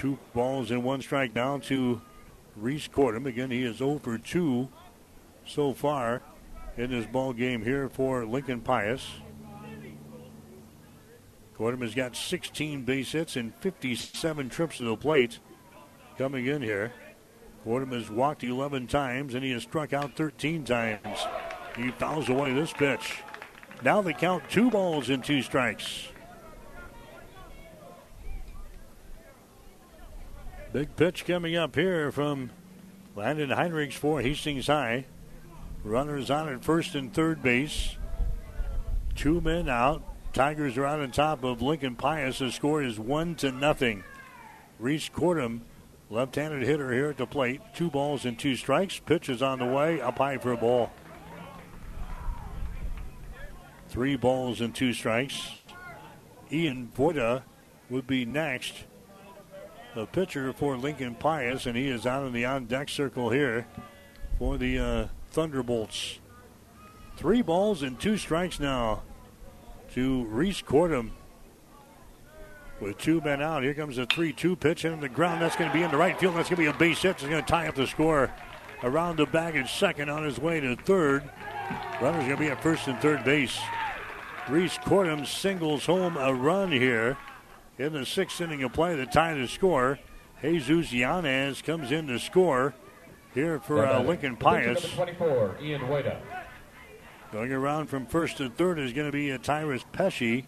Two 0.00 0.18
balls 0.32 0.70
and 0.70 0.82
one 0.82 1.02
strike 1.02 1.34
down 1.34 1.60
to 1.60 2.00
Reese 2.56 2.88
Cordham. 2.88 3.26
Again, 3.26 3.50
he 3.50 3.64
is 3.64 3.76
0 3.76 3.98
for 3.98 4.16
2 4.16 4.66
so 5.44 5.74
far 5.74 6.22
in 6.78 6.90
this 6.90 7.04
ball 7.04 7.34
game 7.34 7.62
here 7.62 7.86
for 7.90 8.24
Lincoln 8.24 8.62
Pius. 8.62 9.06
Cordham 11.54 11.82
has 11.82 11.94
got 11.94 12.16
16 12.16 12.84
base 12.84 13.12
hits 13.12 13.36
and 13.36 13.54
57 13.56 14.48
trips 14.48 14.78
to 14.78 14.84
the 14.84 14.96
plate 14.96 15.38
coming 16.16 16.46
in 16.46 16.62
here. 16.62 16.94
Cordham 17.62 17.92
has 17.92 18.08
walked 18.08 18.42
11 18.42 18.86
times 18.86 19.34
and 19.34 19.44
he 19.44 19.50
has 19.50 19.64
struck 19.64 19.92
out 19.92 20.16
13 20.16 20.64
times. 20.64 21.18
He 21.76 21.90
fouls 21.90 22.30
away 22.30 22.54
this 22.54 22.72
pitch. 22.72 23.18
Now 23.84 24.00
they 24.00 24.14
count 24.14 24.44
two 24.48 24.70
balls 24.70 25.10
and 25.10 25.22
two 25.22 25.42
strikes. 25.42 26.09
Big 30.72 30.94
pitch 30.94 31.24
coming 31.24 31.56
up 31.56 31.74
here 31.74 32.12
from 32.12 32.50
Landon 33.16 33.50
Heinrichs 33.50 33.94
for 33.94 34.20
Hastings 34.20 34.68
High. 34.68 35.04
Runners 35.82 36.30
on 36.30 36.48
at 36.48 36.64
first 36.64 36.94
and 36.94 37.12
third 37.12 37.42
base. 37.42 37.96
Two 39.16 39.40
men 39.40 39.68
out. 39.68 40.00
Tigers 40.32 40.78
are 40.78 40.86
out 40.86 41.00
on 41.00 41.10
top 41.10 41.42
of 41.42 41.60
Lincoln 41.60 41.96
Pius. 41.96 42.38
The 42.38 42.52
score 42.52 42.84
is 42.84 43.00
one 43.00 43.34
to 43.36 43.50
nothing. 43.50 44.04
Reese 44.78 45.08
Cordham, 45.08 45.62
left-handed 46.08 46.62
hitter 46.62 46.92
here 46.92 47.10
at 47.10 47.16
the 47.16 47.26
plate. 47.26 47.60
Two 47.74 47.90
balls 47.90 48.24
and 48.24 48.38
two 48.38 48.54
strikes. 48.54 49.00
Pitch 49.00 49.28
is 49.28 49.42
on 49.42 49.58
the 49.58 49.66
way. 49.66 50.00
Up 50.00 50.18
high 50.18 50.38
for 50.38 50.52
a 50.52 50.56
ball. 50.56 50.92
Three 53.88 54.14
balls 54.14 54.60
and 54.60 54.72
two 54.72 54.92
strikes. 54.92 55.50
Ian 56.52 56.92
Voida 56.96 57.42
would 57.88 58.06
be 58.06 58.24
next. 58.24 58.84
The 59.94 60.06
pitcher 60.06 60.52
for 60.52 60.76
Lincoln 60.76 61.16
Pius, 61.16 61.66
and 61.66 61.76
he 61.76 61.88
is 61.88 62.06
out 62.06 62.24
in 62.24 62.32
the 62.32 62.44
on-deck 62.44 62.88
circle 62.88 63.30
here 63.30 63.66
for 64.38 64.56
the 64.56 64.78
uh, 64.78 65.06
Thunderbolts. 65.32 66.20
Three 67.16 67.42
balls 67.42 67.82
and 67.82 67.98
two 67.98 68.16
strikes 68.16 68.60
now 68.60 69.02
to 69.94 70.24
Reese 70.26 70.62
Cordham. 70.62 71.12
With 72.80 72.98
two 72.98 73.20
men 73.20 73.42
out, 73.42 73.64
here 73.64 73.74
comes 73.74 73.98
a 73.98 74.06
3 74.06 74.32
2 74.32 74.56
pitch 74.56 74.84
in 74.84 75.00
the 75.00 75.08
ground. 75.08 75.42
That's 75.42 75.56
going 75.56 75.68
to 75.68 75.76
be 75.76 75.82
in 75.82 75.90
the 75.90 75.98
right 75.98 76.18
field. 76.18 76.36
That's 76.36 76.48
going 76.48 76.64
to 76.64 76.70
be 76.70 76.76
a 76.76 76.78
base 76.78 77.02
hit. 77.02 77.10
It's 77.10 77.22
going 77.24 77.42
to 77.44 77.50
tie 77.50 77.68
up 77.68 77.74
the 77.74 77.86
score. 77.86 78.32
Around 78.82 79.16
the 79.16 79.26
bag 79.26 79.56
at 79.56 79.68
second 79.68 80.08
on 80.08 80.24
his 80.24 80.38
way 80.38 80.60
to 80.60 80.76
third. 80.76 81.28
Runner's 82.00 82.24
going 82.24 82.36
to 82.36 82.42
be 82.42 82.48
at 82.48 82.62
first 82.62 82.86
and 82.86 82.98
third 83.00 83.24
base. 83.24 83.58
Reese 84.48 84.78
Cordham 84.78 85.26
singles 85.26 85.84
home 85.84 86.16
a 86.16 86.32
run 86.32 86.72
here 86.72 87.18
in 87.80 87.94
the 87.94 88.04
sixth 88.04 88.40
inning 88.42 88.62
of 88.62 88.74
play 88.74 88.94
to 88.94 89.06
tie 89.06 89.34
to 89.34 89.48
score. 89.48 89.98
Jesus 90.42 90.92
Yanez 90.92 91.62
comes 91.62 91.90
in 91.90 92.06
to 92.08 92.18
score 92.18 92.74
here 93.34 93.58
for 93.58 93.86
uh, 93.86 94.02
Lincoln 94.02 94.36
Pius. 94.36 94.92
24, 94.92 95.56
Ian 95.62 95.88
Wada. 95.88 96.20
Going 97.32 97.52
around 97.52 97.86
from 97.86 98.06
first 98.06 98.36
to 98.36 98.50
third 98.50 98.78
is 98.78 98.92
going 98.92 99.06
to 99.06 99.12
be 99.12 99.32
uh, 99.32 99.38
Tyrus 99.38 99.84
Pesci. 99.94 100.44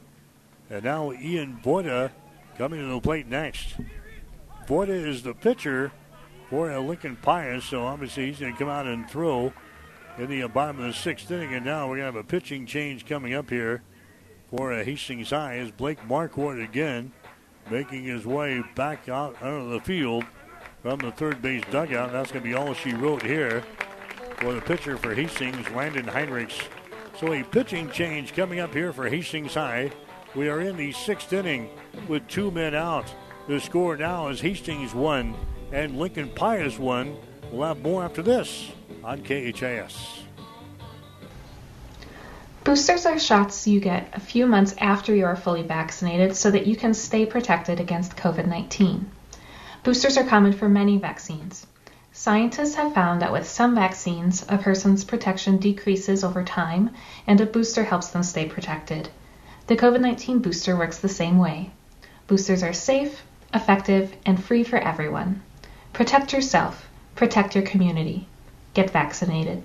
And 0.68 0.84
now 0.84 1.12
Ian 1.12 1.58
Voida 1.62 2.10
coming 2.58 2.80
to 2.80 2.86
the 2.86 3.00
plate 3.00 3.26
next. 3.26 3.76
Voida 4.66 4.90
is 4.90 5.22
the 5.22 5.34
pitcher 5.34 5.92
for 6.50 6.70
uh, 6.70 6.80
Lincoln 6.80 7.16
Pius, 7.16 7.64
so 7.64 7.84
obviously 7.84 8.26
he's 8.26 8.40
going 8.40 8.52
to 8.52 8.58
come 8.58 8.68
out 8.68 8.86
and 8.86 9.08
throw 9.08 9.54
in 10.18 10.28
the 10.28 10.42
uh, 10.42 10.48
bottom 10.48 10.80
of 10.80 10.86
the 10.86 10.92
sixth 10.92 11.30
inning. 11.30 11.54
And 11.54 11.64
now 11.64 11.88
we're 11.88 11.96
going 11.96 12.12
to 12.12 12.16
have 12.18 12.24
a 12.24 12.24
pitching 12.24 12.66
change 12.66 13.06
coming 13.06 13.32
up 13.32 13.48
here 13.48 13.82
for 14.50 14.72
uh, 14.72 14.84
Hastings 14.84 15.30
High 15.30 15.56
as 15.56 15.70
Blake 15.70 16.00
Marquardt 16.06 16.62
again 16.62 17.12
making 17.72 18.04
his 18.04 18.26
way 18.26 18.62
back 18.74 19.08
out 19.08 19.34
of 19.42 19.70
the 19.70 19.80
field 19.80 20.24
from 20.82 20.98
the 20.98 21.10
third 21.12 21.40
base 21.40 21.62
dugout. 21.70 22.12
That's 22.12 22.30
going 22.30 22.44
to 22.44 22.48
be 22.48 22.54
all 22.54 22.74
she 22.74 22.92
wrote 22.92 23.22
here 23.22 23.64
for 24.36 24.52
the 24.52 24.60
pitcher 24.60 24.98
for 24.98 25.14
Hastings, 25.14 25.68
Landon 25.70 26.04
Heinrichs. 26.04 26.68
So 27.18 27.32
a 27.32 27.42
pitching 27.42 27.90
change 27.90 28.34
coming 28.34 28.60
up 28.60 28.74
here 28.74 28.92
for 28.92 29.08
Hastings 29.08 29.54
High. 29.54 29.90
We 30.34 30.50
are 30.50 30.60
in 30.60 30.76
the 30.76 30.92
sixth 30.92 31.32
inning 31.32 31.70
with 32.08 32.28
two 32.28 32.50
men 32.50 32.74
out. 32.74 33.06
The 33.48 33.58
score 33.58 33.96
now 33.96 34.28
is 34.28 34.42
Hastings 34.42 34.94
1 34.94 35.34
and 35.72 35.98
Lincoln 35.98 36.28
Pius 36.34 36.78
1. 36.78 37.16
We'll 37.50 37.68
have 37.68 37.80
more 37.82 38.04
after 38.04 38.22
this 38.22 38.70
on 39.02 39.22
KHAS. 39.22 40.21
Boosters 42.64 43.06
are 43.06 43.18
shots 43.18 43.66
you 43.66 43.80
get 43.80 44.08
a 44.12 44.20
few 44.20 44.46
months 44.46 44.72
after 44.78 45.12
you 45.12 45.24
are 45.24 45.34
fully 45.34 45.64
vaccinated 45.64 46.36
so 46.36 46.48
that 46.48 46.64
you 46.64 46.76
can 46.76 46.94
stay 46.94 47.26
protected 47.26 47.80
against 47.80 48.16
COVID 48.16 48.46
19. 48.46 49.10
Boosters 49.82 50.16
are 50.16 50.22
common 50.22 50.52
for 50.52 50.68
many 50.68 50.96
vaccines. 50.96 51.66
Scientists 52.12 52.76
have 52.76 52.94
found 52.94 53.20
that 53.20 53.32
with 53.32 53.48
some 53.48 53.74
vaccines, 53.74 54.46
a 54.48 54.58
person's 54.58 55.02
protection 55.02 55.56
decreases 55.56 56.22
over 56.22 56.44
time 56.44 56.90
and 57.26 57.40
a 57.40 57.46
booster 57.46 57.82
helps 57.82 58.08
them 58.08 58.22
stay 58.22 58.46
protected. 58.46 59.08
The 59.66 59.76
COVID 59.76 60.00
19 60.00 60.38
booster 60.38 60.76
works 60.76 60.98
the 60.98 61.08
same 61.08 61.38
way. 61.38 61.72
Boosters 62.28 62.62
are 62.62 62.72
safe, 62.72 63.24
effective, 63.52 64.14
and 64.24 64.40
free 64.40 64.62
for 64.62 64.78
everyone. 64.78 65.42
Protect 65.92 66.32
yourself, 66.32 66.88
protect 67.16 67.56
your 67.56 67.64
community. 67.64 68.28
Get 68.72 68.90
vaccinated. 68.90 69.64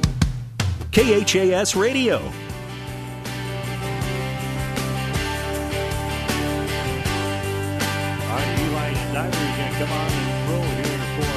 KHAS 0.91 1.73
Radio. 1.73 2.17
Eli 2.17 2.31
Snyder 9.07 9.37
is 9.37 9.55
going 9.55 9.71
to 9.71 9.77
come 9.77 9.91
on 9.93 10.11
and 10.11 10.27
throw 10.47 10.63
here 10.75 10.99
for. 11.15 11.31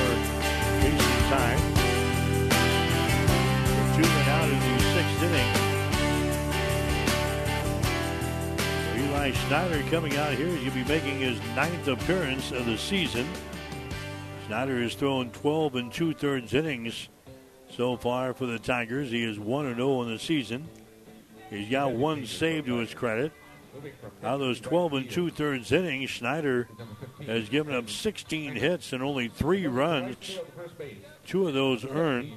We're 3.70 3.90
two 3.94 4.10
out 4.28 4.48
in 4.50 4.58
the 4.58 4.74
sixth 4.92 5.22
inning. 5.22 5.50
Eli 9.06 9.30
Snyder 9.46 9.80
coming 9.88 10.16
out 10.16 10.32
here. 10.32 10.48
To 10.48 10.70
be 10.72 10.82
making 10.82 11.20
his 11.20 11.38
ninth 11.54 11.86
appearance 11.86 12.50
of 12.50 12.66
the 12.66 12.76
season. 12.76 13.24
Snyder 14.48 14.82
has 14.82 14.96
thrown 14.96 15.30
12 15.30 15.76
and 15.76 15.92
two 15.92 16.12
thirds 16.12 16.54
innings 16.54 17.08
so 17.76 17.96
far 17.96 18.34
for 18.34 18.46
the 18.46 18.58
Tigers. 18.58 19.10
He 19.10 19.22
is 19.24 19.38
1 19.38 19.74
0 19.74 20.02
in 20.02 20.08
the 20.08 20.18
season. 20.18 20.68
He's 21.50 21.68
got 21.68 21.92
one 21.92 22.26
save 22.26 22.66
to 22.66 22.78
his 22.78 22.94
credit. 22.94 23.32
Out 24.22 24.34
of 24.34 24.40
those 24.40 24.60
12 24.60 24.92
and 24.92 25.10
two 25.10 25.30
thirds 25.30 25.72
innings, 25.72 26.10
Schneider 26.10 26.68
has 27.26 27.48
given 27.48 27.74
up 27.74 27.90
16 27.90 28.54
hits 28.54 28.92
and 28.92 29.02
only 29.02 29.26
three 29.28 29.66
runs. 29.66 30.38
Two 31.26 31.48
of 31.48 31.54
those 31.54 31.84
earned. 31.84 32.32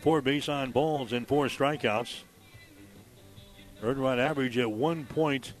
Four 0.00 0.22
base 0.22 0.48
on 0.48 0.70
balls 0.70 1.12
and 1.12 1.28
four 1.28 1.46
strikeouts. 1.46 2.22
Earned 3.82 3.98
run 3.98 4.18
average 4.18 4.56
at 4.58 4.66
1.10 4.66 5.52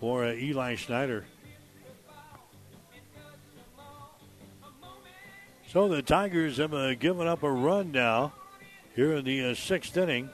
for 0.00 0.24
uh, 0.24 0.32
Eli 0.32 0.74
Schneider. 0.76 1.24
So 5.74 5.88
the 5.88 6.02
Tigers 6.02 6.58
have 6.58 6.72
uh, 6.72 6.94
given 6.94 7.26
up 7.26 7.42
a 7.42 7.50
run 7.50 7.90
now 7.90 8.32
here 8.94 9.14
in 9.14 9.24
the 9.24 9.46
uh, 9.46 9.54
sixth 9.56 9.96
inning. 9.96 10.30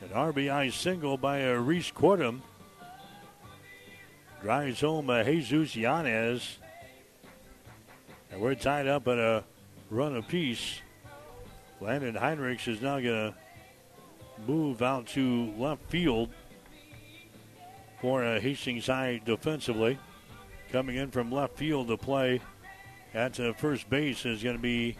An 0.00 0.08
RBI 0.08 0.72
single 0.72 1.18
by 1.18 1.46
uh, 1.46 1.52
Reese 1.56 1.90
Cordham 1.90 2.42
drives 4.40 4.80
home 4.80 5.10
uh, 5.10 5.22
Jesus 5.24 5.76
Yanez. 5.76 6.56
And 8.32 8.40
we're 8.40 8.54
tied 8.54 8.86
up 8.86 9.06
at 9.08 9.18
a 9.18 9.44
run 9.90 10.16
apiece. 10.16 10.80
Landon 11.82 12.14
Heinrichs 12.14 12.66
is 12.66 12.80
now 12.80 13.00
going 13.00 13.30
to 13.30 13.34
move 14.46 14.80
out 14.80 15.06
to 15.08 15.52
left 15.58 15.84
field 15.90 16.30
for 18.00 18.24
uh, 18.24 18.40
Hastings 18.40 18.86
High 18.86 19.20
defensively. 19.22 19.98
Coming 20.72 20.96
in 20.96 21.10
from 21.10 21.30
left 21.30 21.58
field 21.58 21.88
to 21.88 21.98
play 21.98 22.40
at 23.14 23.38
uh, 23.38 23.52
first 23.52 23.88
base 23.88 24.26
is 24.26 24.42
going 24.42 24.56
to 24.56 24.62
be 24.62 24.96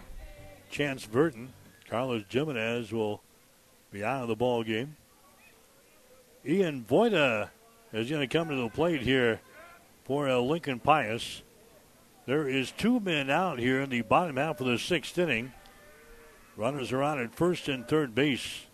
Chance 0.70 1.06
Burton. 1.06 1.52
Carlos 1.90 2.22
Jimenez 2.28 2.92
will 2.92 3.20
be 3.90 4.04
out 4.04 4.22
of 4.22 4.28
the 4.28 4.36
ball 4.36 4.62
game. 4.62 4.96
Ian 6.46 6.84
Voida 6.88 7.50
is 7.92 8.08
going 8.08 8.26
to 8.26 8.38
come 8.38 8.48
to 8.48 8.56
the 8.56 8.68
plate 8.68 9.02
here 9.02 9.40
for 10.04 10.28
uh, 10.28 10.38
Lincoln 10.38 10.78
Pius. 10.78 11.42
There 12.26 12.48
is 12.48 12.70
two 12.72 13.00
men 13.00 13.30
out 13.30 13.58
here 13.58 13.82
in 13.82 13.90
the 13.90 14.02
bottom 14.02 14.36
half 14.36 14.60
of 14.60 14.66
the 14.66 14.78
sixth 14.78 15.18
inning. 15.18 15.52
Runners 16.56 16.92
are 16.92 17.02
on 17.02 17.20
at 17.20 17.34
first 17.34 17.68
and 17.68 17.86
third 17.86 18.14
base. 18.14 18.66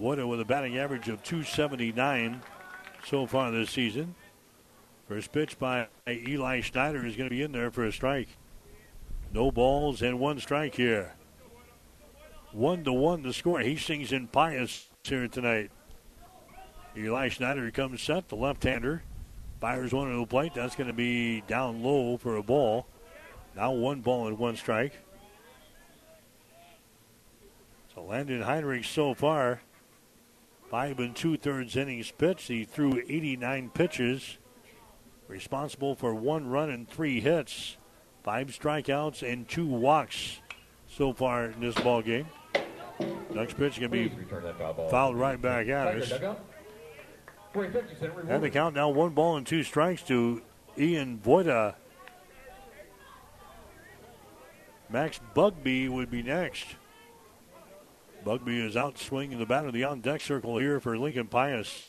Voida 0.00 0.26
with 0.26 0.40
a 0.40 0.44
batting 0.44 0.78
average 0.78 1.08
of 1.08 1.22
279 1.22 2.42
so 3.06 3.26
far 3.26 3.50
this 3.50 3.70
season. 3.70 4.14
First 5.08 5.32
pitch 5.32 5.58
by 5.58 5.88
Eli 6.08 6.60
Schneider 6.60 7.04
is 7.04 7.16
going 7.16 7.28
to 7.28 7.34
be 7.34 7.42
in 7.42 7.52
there 7.52 7.70
for 7.70 7.84
a 7.84 7.92
strike. 7.92 8.28
No 9.32 9.50
balls 9.50 10.02
and 10.02 10.20
one 10.20 10.38
strike 10.40 10.74
here. 10.74 11.14
One 12.52 12.84
to 12.84 12.92
one 12.92 13.22
the 13.22 13.32
score. 13.32 13.60
Hastings 13.60 14.12
and 14.12 14.30
Pius 14.30 14.90
here 15.04 15.26
tonight. 15.26 15.70
Eli 16.94 17.28
Schneider 17.28 17.70
comes 17.70 18.02
set, 18.02 18.28
the 18.28 18.36
left-hander. 18.36 19.02
Fires 19.58 19.94
one 19.94 20.10
to 20.10 20.18
the 20.18 20.26
plate. 20.26 20.52
That's 20.54 20.76
going 20.76 20.88
to 20.88 20.92
be 20.92 21.40
down 21.42 21.82
low 21.82 22.18
for 22.18 22.36
a 22.36 22.42
ball. 22.42 22.86
Now 23.56 23.72
one 23.72 24.02
ball 24.02 24.26
and 24.26 24.38
one 24.38 24.56
strike. 24.56 24.92
So 27.94 28.02
Landon 28.02 28.42
Heinrich 28.42 28.84
so 28.84 29.14
far, 29.14 29.60
five 30.70 30.98
and 30.98 31.14
two 31.14 31.36
thirds 31.36 31.76
innings 31.76 32.10
pitched. 32.10 32.48
He 32.48 32.64
threw 32.64 33.02
89 33.08 33.70
pitches, 33.70 34.38
responsible 35.28 35.94
for 35.94 36.14
one 36.14 36.48
run 36.48 36.70
and 36.70 36.88
three 36.88 37.20
hits, 37.20 37.76
five 38.22 38.48
strikeouts 38.48 39.22
and 39.22 39.48
two 39.48 39.66
walks 39.66 40.40
so 40.88 41.12
far 41.12 41.46
in 41.46 41.60
this 41.60 41.74
ball 41.76 42.02
game. 42.02 42.26
Next 43.34 43.56
pitch 43.56 43.76
can 43.76 43.90
be 43.90 44.12
fouled 44.90 45.16
right 45.16 45.40
back 45.40 45.68
at 45.68 45.96
us. 45.96 46.12
And 48.28 48.42
the 48.42 48.50
count 48.50 48.74
now 48.74 48.88
one 48.88 49.10
ball 49.10 49.36
and 49.36 49.46
two 49.46 49.62
strikes 49.62 50.02
to 50.04 50.42
Ian 50.78 51.18
Voida. 51.18 51.74
Max 54.88 55.20
Bugby 55.34 55.88
would 55.88 56.10
be 56.10 56.22
next. 56.22 56.66
Bugby 58.24 58.60
is 58.60 58.76
out 58.76 58.98
swinging 58.98 59.38
the 59.38 59.46
bat 59.46 59.66
of 59.66 59.72
the 59.72 59.84
on 59.84 60.00
deck 60.00 60.20
circle 60.20 60.58
here 60.58 60.80
for 60.80 60.96
Lincoln 60.96 61.26
Pius. 61.26 61.88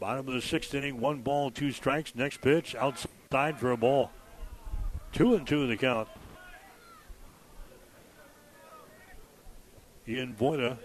Bottom 0.00 0.28
of 0.28 0.34
the 0.34 0.42
sixth 0.42 0.74
inning, 0.74 1.00
one 1.00 1.22
ball, 1.22 1.50
two 1.50 1.72
strikes. 1.72 2.14
Next 2.14 2.40
pitch 2.40 2.74
outside 2.74 3.58
for 3.58 3.70
a 3.70 3.76
ball. 3.76 4.12
Two 5.18 5.34
and 5.34 5.44
two 5.44 5.64
in 5.64 5.68
the 5.68 5.76
count. 5.76 6.06
Ian 10.06 10.32
Voida 10.32 10.78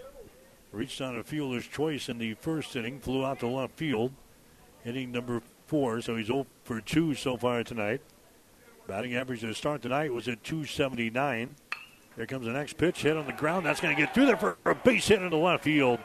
reached 0.72 1.00
on 1.00 1.16
a 1.16 1.22
fielder's 1.22 1.68
choice 1.68 2.08
in 2.08 2.18
the 2.18 2.34
first 2.34 2.74
inning, 2.74 2.98
flew 2.98 3.24
out 3.24 3.38
to 3.38 3.46
left 3.46 3.76
field. 3.76 4.10
Inning 4.84 5.12
number 5.12 5.40
four, 5.68 6.00
so 6.00 6.16
he's 6.16 6.26
0 6.26 6.48
for 6.64 6.80
2 6.80 7.14
so 7.14 7.36
far 7.36 7.62
tonight. 7.62 8.00
Batting 8.88 9.14
average 9.14 9.42
to 9.42 9.54
start 9.54 9.82
tonight 9.82 10.12
was 10.12 10.26
at 10.26 10.42
279. 10.42 11.54
Here 12.16 12.26
comes 12.26 12.46
the 12.46 12.52
next 12.52 12.76
pitch, 12.76 13.02
hit 13.02 13.16
on 13.16 13.26
the 13.26 13.32
ground. 13.34 13.64
That's 13.64 13.80
going 13.80 13.94
to 13.94 14.02
get 14.02 14.14
through 14.14 14.26
there 14.26 14.36
for 14.36 14.58
a 14.64 14.74
base 14.74 15.06
hit 15.06 15.22
into 15.22 15.36
left 15.36 15.62
field. 15.62 16.00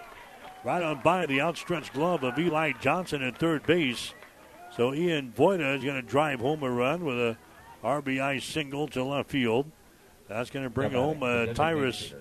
Right 0.63 0.83
on 0.83 1.01
by 1.01 1.25
the 1.25 1.41
outstretched 1.41 1.93
glove 1.93 2.23
of 2.23 2.37
Eli 2.37 2.73
Johnson 2.79 3.23
at 3.23 3.39
third 3.39 3.65
base. 3.65 4.13
So 4.77 4.93
Ian 4.93 5.33
Voida 5.35 5.75
is 5.75 5.83
going 5.83 5.95
to 5.95 6.07
drive 6.07 6.41
home 6.41 6.61
a 6.61 6.69
run 6.69 7.03
with 7.03 7.17
a 7.17 7.35
RBI 7.83 8.41
single 8.41 8.87
to 8.89 9.03
left 9.03 9.29
field. 9.29 9.71
That's 10.27 10.49
going 10.49 10.65
to 10.65 10.69
bring 10.69 10.91
home 10.91 11.23
uh, 11.23 11.47
Tyrus 11.47 12.13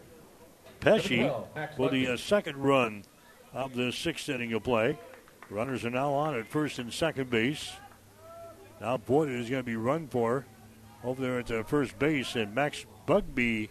Pesci 0.80 1.30
for 1.76 1.90
the 1.90 2.08
uh, 2.08 2.16
second 2.16 2.56
run 2.56 3.04
of 3.52 3.74
the 3.74 3.92
sixth 3.92 4.28
inning 4.28 4.52
of 4.52 4.62
play. 4.62 4.98
Runners 5.50 5.84
are 5.84 5.90
now 5.90 6.12
on 6.12 6.38
at 6.38 6.46
first 6.46 6.78
and 6.78 6.92
second 6.92 7.30
base. 7.30 7.72
Now 8.80 8.96
Voida 8.96 9.38
is 9.38 9.50
going 9.50 9.62
to 9.62 9.66
be 9.66 9.76
run 9.76 10.08
for 10.08 10.46
over 11.02 11.20
there 11.20 11.38
at 11.38 11.46
the 11.46 11.64
first 11.64 11.98
base, 11.98 12.36
and 12.36 12.54
Max 12.54 12.86
Bugby 13.06 13.70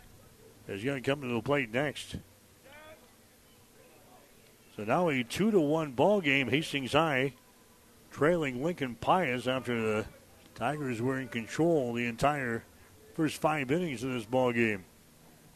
is 0.68 0.84
going 0.84 1.02
to 1.02 1.10
come 1.10 1.22
to 1.22 1.28
the 1.28 1.42
plate 1.42 1.72
next. 1.72 2.18
So 4.76 4.84
now 4.84 5.10
a 5.10 5.24
two 5.24 5.52
to 5.52 5.60
one 5.60 5.94
ball 5.94 6.22
game. 6.22 6.50
Hastings 6.50 6.94
High 6.94 7.34
trailing 8.12 8.64
Lincoln 8.64 8.96
Pius 8.96 9.48
after 9.48 9.80
the 9.80 10.06
Tigers 10.58 11.04
were 11.04 11.20
in 11.20 11.28
control 11.28 11.94
the 11.94 12.08
entire 12.08 12.64
first 13.14 13.40
five 13.40 13.72
innings 13.72 14.04
of 14.04 14.12
this 14.12 14.26
ball 14.26 14.52
game. 14.52 14.86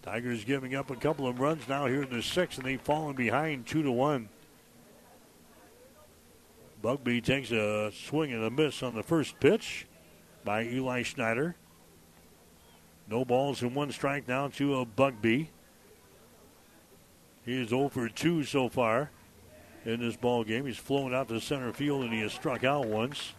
Tigers 0.03 0.45
giving 0.45 0.75
up 0.75 0.91
a 0.91 0.95
couple 0.95 1.27
of 1.27 1.39
runs 1.39 1.67
now 1.67 1.87
here 1.87 2.03
in 2.03 2.09
the 2.11 2.21
sixth, 2.21 2.59
and 2.59 2.67
they've 2.67 2.79
fallen 2.79 3.15
behind 3.15 3.65
two 3.65 3.81
to 3.81 3.91
one. 3.91 4.29
Bugby 6.83 7.19
takes 7.19 7.51
a 7.51 7.91
swing 7.91 8.31
and 8.31 8.43
a 8.43 8.51
miss 8.51 8.83
on 8.83 8.93
the 8.93 9.01
first 9.01 9.39
pitch 9.39 9.87
by 10.45 10.65
Eli 10.65 11.01
Schneider. 11.01 11.55
No 13.07 13.25
balls 13.25 13.63
and 13.63 13.75
one 13.75 13.91
strike 13.91 14.27
now 14.27 14.49
to 14.49 14.79
a 14.79 14.85
Bugby. 14.85 15.49
He 17.43 17.59
is 17.59 17.69
0 17.69 17.89
for 17.89 18.07
2 18.07 18.43
so 18.43 18.69
far 18.69 19.09
in 19.83 19.99
this 19.99 20.15
ball 20.15 20.43
game. 20.43 20.67
He's 20.67 20.77
flown 20.77 21.13
out 21.13 21.27
to 21.29 21.39
center 21.41 21.73
field 21.73 22.03
and 22.03 22.13
he 22.13 22.21
has 22.21 22.33
struck 22.33 22.63
out 22.63 22.85
once. 22.85 23.33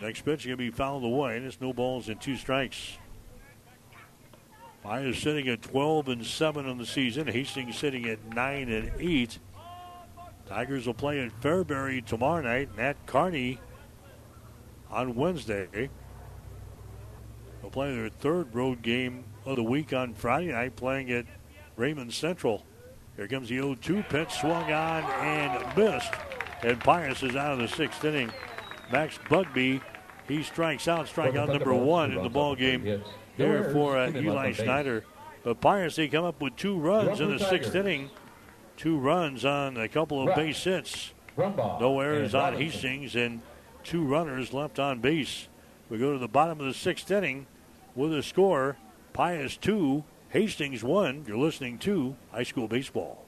Next 0.00 0.22
pitch 0.22 0.44
going 0.44 0.56
to 0.56 0.56
be 0.56 0.70
fouled 0.70 1.04
away, 1.04 1.36
and 1.36 1.46
it's 1.46 1.60
no 1.60 1.72
balls 1.72 2.08
and 2.08 2.20
two 2.20 2.36
strikes. 2.36 2.98
Pius 4.82 5.18
sitting 5.18 5.48
at 5.48 5.60
12 5.60 6.08
and 6.08 6.24
7 6.24 6.66
on 6.66 6.78
the 6.78 6.86
season. 6.86 7.26
Hastings 7.26 7.76
sitting 7.76 8.08
at 8.08 8.34
9 8.34 8.70
and 8.70 8.92
8. 8.98 9.38
Tigers 10.46 10.86
will 10.86 10.94
play 10.94 11.20
at 11.20 11.38
Fairbury 11.42 12.04
tomorrow 12.04 12.42
night 12.42 12.70
and 12.70 12.80
at 12.80 13.06
Kearney 13.06 13.60
on 14.90 15.14
Wednesday. 15.14 15.90
They'll 17.60 17.70
play 17.70 17.94
their 17.94 18.08
third 18.08 18.54
road 18.54 18.80
game 18.80 19.24
of 19.44 19.56
the 19.56 19.62
week 19.62 19.92
on 19.92 20.14
Friday 20.14 20.52
night, 20.52 20.76
playing 20.76 21.12
at 21.12 21.26
Raymond 21.76 22.12
Central. 22.12 22.64
Here 23.16 23.28
comes 23.28 23.50
the 23.50 23.56
0 23.56 23.74
2 23.74 24.02
pitch, 24.04 24.32
swung 24.32 24.72
on 24.72 25.04
and 25.04 25.76
missed. 25.76 26.14
And 26.62 26.80
Pius 26.80 27.22
is 27.22 27.36
out 27.36 27.52
of 27.52 27.58
the 27.58 27.68
sixth 27.68 28.04
inning. 28.04 28.30
Max 28.90 29.18
Bugby, 29.28 29.80
he 30.28 30.42
strikes 30.42 30.88
out, 30.88 31.06
strikeout 31.06 31.48
number 31.48 31.74
one 31.74 32.12
in 32.12 32.22
the 32.22 32.28
ball 32.28 32.54
game 32.54 32.82
here 33.36 33.70
for 33.72 33.96
uh, 33.98 34.10
Eli 34.10 34.52
Schneider. 34.52 35.04
But 35.42 35.60
Pius, 35.60 35.96
they 35.96 36.08
come 36.08 36.24
up 36.24 36.40
with 36.40 36.56
two 36.56 36.78
runs 36.78 37.20
in 37.20 37.30
the 37.30 37.38
sixth 37.38 37.74
inning. 37.74 38.10
Two 38.76 38.98
runs 38.98 39.44
on 39.44 39.76
a 39.76 39.88
couple 39.88 40.26
of 40.28 40.34
base 40.34 40.62
hits. 40.64 41.12
No 41.80 42.00
errors 42.00 42.34
on 42.34 42.54
Hastings 42.56 43.14
and 43.16 43.40
two 43.84 44.04
runners 44.04 44.52
left 44.52 44.78
on 44.78 45.00
base. 45.00 45.48
We 45.88 45.98
go 45.98 46.12
to 46.12 46.18
the 46.18 46.28
bottom 46.28 46.60
of 46.60 46.66
the 46.66 46.74
sixth 46.74 47.10
inning 47.10 47.46
with 47.94 48.12
a 48.14 48.22
score 48.22 48.76
Pius 49.12 49.56
2, 49.56 50.04
Hastings 50.30 50.84
1. 50.84 51.24
You're 51.26 51.36
listening 51.38 51.78
to 51.78 52.16
High 52.32 52.44
School 52.44 52.68
Baseball. 52.68 53.24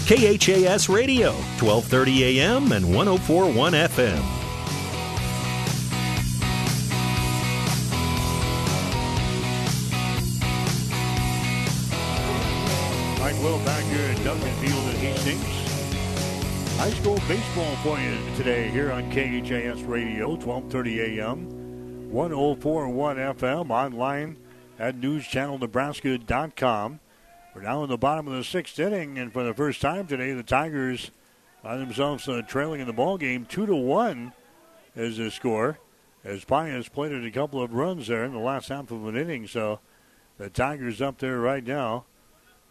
KHAS 0.07 0.89
Radio, 0.89 1.31
1230 1.61 2.41
AM 2.41 2.73
and 2.73 2.95
1041 2.95 3.73
FM. 3.73 4.43
Mike 13.19 13.43
Will 13.43 13.59
back 13.65 13.85
here 13.85 14.11
at 14.11 14.25
Duncan 14.25 14.53
Field 14.57 14.89
at 14.89 14.97
Hastings. 14.97 15.63
High 16.79 16.91
school 16.91 17.19
baseball 17.29 17.77
for 17.77 17.99
you 18.01 18.19
today 18.37 18.69
here 18.71 18.91
on 18.91 19.09
KHAS 19.11 19.83
Radio, 19.83 20.31
1230 20.31 21.21
AM, 21.21 21.52
1041 22.13 23.17
FM, 23.17 23.71
online 23.71 24.37
at 24.79 25.01
newschannelnebraska.com. 25.01 27.01
We're 27.55 27.63
now 27.63 27.85
in 27.85 27.89
the 27.89 27.97
bottom 27.97 28.29
of 28.29 28.35
the 28.35 28.45
sixth 28.45 28.79
inning, 28.79 29.17
and 29.17 29.33
for 29.33 29.43
the 29.43 29.55
first 29.55 29.81
time 29.81 30.07
today, 30.07 30.33
the 30.33 30.43
Tigers 30.43 31.11
find 31.63 31.81
themselves 31.81 32.29
uh, 32.29 32.43
trailing 32.47 32.83
in 32.83 32.87
the 32.87 32.93
ball 32.93 33.17
game. 33.17 33.47
Two 33.47 33.65
to 33.65 33.75
one 33.75 34.35
is 34.95 35.17
the 35.17 35.31
score, 35.31 35.79
as 36.23 36.45
Pius 36.45 36.91
played 36.91 37.13
a 37.13 37.31
couple 37.31 37.63
of 37.63 37.73
runs 37.73 38.09
there 38.09 38.25
in 38.25 38.33
the 38.33 38.39
last 38.39 38.69
half 38.69 38.91
of 38.91 39.07
an 39.07 39.17
inning. 39.17 39.47
So 39.47 39.81
the 40.37 40.51
Tigers 40.51 41.01
up 41.01 41.17
there 41.17 41.41
right 41.41 41.65
now. 41.65 42.05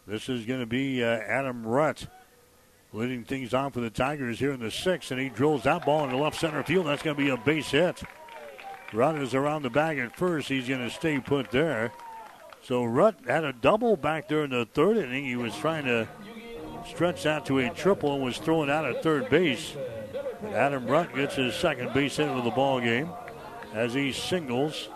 This 0.06 0.28
is 0.28 0.46
going 0.46 0.60
to 0.60 0.66
be 0.66 1.02
uh, 1.02 1.18
Adam 1.18 1.64
Rutt 1.64 2.06
leading 2.92 3.24
things 3.24 3.54
on 3.54 3.72
for 3.72 3.80
the 3.80 3.90
Tigers 3.90 4.38
here 4.38 4.52
in 4.52 4.60
the 4.60 4.70
sixth, 4.70 5.10
and 5.10 5.20
he 5.20 5.28
drills 5.28 5.64
that 5.64 5.84
ball 5.84 6.04
into 6.04 6.16
left 6.16 6.38
center 6.38 6.62
field. 6.62 6.86
That's 6.86 7.02
going 7.02 7.16
to 7.16 7.22
be 7.22 7.30
a 7.30 7.36
base 7.36 7.72
hit. 7.72 8.04
Is 8.94 9.34
around 9.34 9.62
the 9.62 9.70
bag 9.70 9.98
at 9.98 10.14
first. 10.14 10.48
He's 10.48 10.68
going 10.68 10.86
to 10.86 10.90
stay 10.90 11.18
put 11.18 11.50
there. 11.50 11.92
So 12.62 12.82
Rutt 12.82 13.26
had 13.26 13.42
a 13.42 13.54
double 13.54 13.96
back 13.96 14.28
there 14.28 14.44
in 14.44 14.50
the 14.50 14.66
third 14.66 14.98
inning. 14.98 15.24
He 15.24 15.34
was 15.34 15.56
trying 15.56 15.86
to 15.86 16.06
stretch 16.86 17.22
that 17.22 17.46
to 17.46 17.60
a 17.60 17.70
triple 17.70 18.14
and 18.14 18.22
was 18.22 18.36
thrown 18.36 18.68
out 18.68 18.84
at 18.84 19.02
third 19.02 19.30
base. 19.30 19.74
And 20.42 20.54
Adam 20.54 20.86
Rutt 20.86 21.14
gets 21.14 21.36
his 21.36 21.54
second 21.54 21.94
base 21.94 22.18
hit 22.18 22.28
of 22.28 22.44
the 22.44 22.50
ball 22.50 22.80
game 22.80 23.08
as 23.72 23.94
he 23.94 24.12
singles 24.12 24.90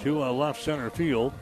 to 0.00 0.24
a 0.24 0.32
left 0.32 0.62
center 0.62 0.88
field. 0.88 1.34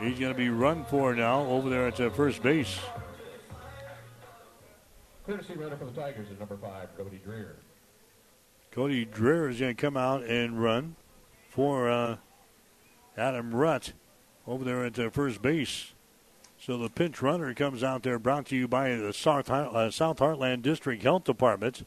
He's 0.00 0.18
going 0.18 0.32
to 0.32 0.38
be 0.38 0.48
run 0.48 0.86
for 0.86 1.14
now 1.14 1.42
over 1.42 1.68
there 1.68 1.86
at 1.86 1.96
the 1.96 2.08
first 2.08 2.42
base. 2.42 2.78
Courtesy 5.26 5.52
runner 5.54 5.76
for 5.76 5.84
the 5.84 5.92
Tigers 5.92 6.30
is 6.30 6.38
number 6.38 6.56
five, 6.56 6.88
Cody 6.96 7.20
Dreer. 7.22 7.56
Cody 8.80 9.04
Dreer 9.04 9.50
is 9.50 9.60
going 9.60 9.76
to 9.76 9.78
come 9.78 9.98
out 9.98 10.24
and 10.24 10.58
run 10.58 10.96
for 11.50 11.90
uh, 11.90 12.16
Adam 13.14 13.52
Rutt 13.52 13.92
over 14.46 14.64
there 14.64 14.86
at 14.86 14.94
the 14.94 15.10
first 15.10 15.42
base. 15.42 15.92
So 16.58 16.78
the 16.78 16.88
pinch 16.88 17.20
runner 17.20 17.52
comes 17.52 17.84
out 17.84 18.02
there, 18.04 18.18
brought 18.18 18.46
to 18.46 18.56
you 18.56 18.66
by 18.66 18.94
the 18.94 19.12
South, 19.12 19.50
uh, 19.50 19.90
South 19.90 20.16
Heartland 20.16 20.62
District 20.62 21.02
Health 21.02 21.24
Department, 21.24 21.86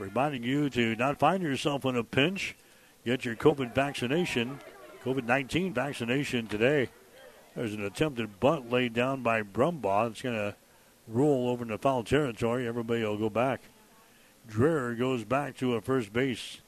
reminding 0.00 0.42
you 0.42 0.68
to 0.70 0.96
not 0.96 1.20
find 1.20 1.44
yourself 1.44 1.84
in 1.84 1.94
a 1.94 2.02
pinch. 2.02 2.56
Get 3.04 3.24
your 3.24 3.36
COVID 3.36 3.72
vaccination, 3.72 4.58
COVID 5.04 5.26
19 5.26 5.72
vaccination 5.72 6.48
today. 6.48 6.88
There's 7.54 7.74
an 7.74 7.84
attempted 7.84 8.40
bunt 8.40 8.68
laid 8.68 8.94
down 8.94 9.22
by 9.22 9.42
Brumbaugh. 9.42 10.10
It's 10.10 10.22
going 10.22 10.34
to 10.34 10.56
roll 11.06 11.48
over 11.48 11.62
into 11.62 11.78
foul 11.78 12.02
territory. 12.02 12.66
Everybody 12.66 13.04
will 13.04 13.16
go 13.16 13.30
back. 13.30 13.60
Dreher 14.50 14.98
goes 14.98 15.24
back 15.24 15.56
to 15.58 15.74
a 15.74 15.80
first 15.80 16.12
base. 16.12 16.60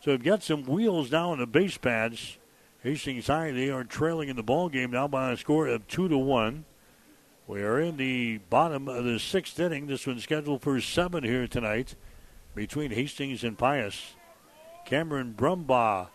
So 0.00 0.12
we've 0.12 0.22
got 0.22 0.42
some 0.42 0.64
wheels 0.64 1.10
now 1.10 1.30
on 1.30 1.38
the 1.38 1.46
base 1.46 1.76
pads. 1.76 2.38
Hastings 2.82 3.28
High, 3.28 3.52
they 3.52 3.70
are 3.70 3.84
trailing 3.84 4.28
in 4.28 4.36
the 4.36 4.42
ball 4.42 4.68
game 4.68 4.90
now 4.90 5.06
by 5.06 5.30
a 5.30 5.36
score 5.36 5.68
of 5.68 5.86
two 5.86 6.08
to 6.08 6.18
one. 6.18 6.64
We 7.46 7.62
are 7.62 7.80
in 7.80 7.96
the 7.96 8.38
bottom 8.50 8.88
of 8.88 9.04
the 9.04 9.18
sixth 9.18 9.58
inning. 9.60 9.86
This 9.86 10.06
one's 10.06 10.22
scheduled 10.22 10.62
for 10.62 10.80
seven 10.80 11.22
here 11.22 11.46
tonight 11.46 11.94
between 12.54 12.90
Hastings 12.90 13.44
and 13.44 13.58
Pius. 13.58 14.14
Cameron 14.84 15.34
Brumbaugh 15.36 16.08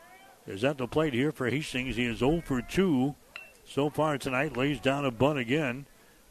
is 0.46 0.64
at 0.64 0.78
the 0.78 0.88
plate 0.88 1.14
here 1.14 1.32
for 1.32 1.50
Hastings. 1.50 1.96
He 1.96 2.06
is 2.06 2.20
0 2.20 2.42
for 2.46 2.62
2 2.62 3.16
so 3.66 3.90
far 3.90 4.18
tonight. 4.18 4.58
Lays 4.58 4.80
down 4.80 5.06
a 5.06 5.12
bunt 5.12 5.40
again. 5.40 5.86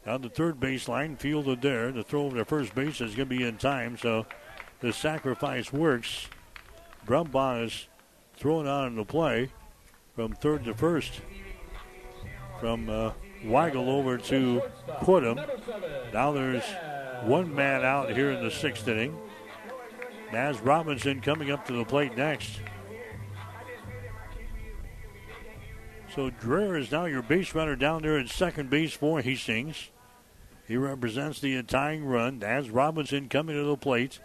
Down 0.07 0.21
the 0.21 0.29
third 0.29 0.57
baseline, 0.57 1.19
fielded 1.19 1.61
there. 1.61 1.91
The 1.91 2.01
throw 2.01 2.27
over 2.27 2.37
to 2.37 2.45
first 2.45 2.73
base 2.73 3.01
is 3.01 3.13
going 3.13 3.27
to 3.27 3.37
be 3.37 3.43
in 3.43 3.57
time, 3.57 3.97
so 3.97 4.25
the 4.79 4.93
sacrifice 4.93 5.73
works. 5.73 6.29
Brumbaugh 7.05 7.65
is 7.65 7.87
thrown 8.37 8.69
out 8.69 8.87
in 8.87 8.95
the 8.95 9.03
play 9.03 9.51
from 10.15 10.31
third 10.31 10.63
to 10.63 10.73
first 10.73 11.11
from 12.61 12.89
uh, 12.89 13.11
Weigel 13.43 13.89
over 13.89 14.17
to 14.17 14.61
put 15.01 15.25
him. 15.25 15.41
Now 16.13 16.31
there's 16.31 16.63
one 17.23 17.53
man 17.53 17.83
out 17.83 18.09
here 18.09 18.31
in 18.31 18.41
the 18.41 18.49
sixth 18.49 18.87
inning. 18.87 19.13
Naz 20.31 20.61
Robinson 20.61 21.19
coming 21.19 21.51
up 21.51 21.67
to 21.67 21.73
the 21.73 21.83
plate 21.83 22.15
next. 22.15 22.61
So 26.15 26.31
Dreher 26.31 26.79
is 26.79 26.93
now 26.93 27.07
your 27.07 27.23
base 27.23 27.53
runner 27.53 27.75
down 27.75 28.03
there 28.03 28.17
at 28.17 28.29
second 28.29 28.69
base 28.69 28.93
for 28.93 29.19
Hastings. 29.19 29.89
He 30.67 30.75
represents 30.75 31.39
the 31.39 31.61
tying 31.63 32.05
run. 32.05 32.39
Naz 32.39 32.69
Robinson 32.69 33.29
coming 33.29 33.55
to 33.55 33.63
the 33.63 33.77
plate. 33.77 34.19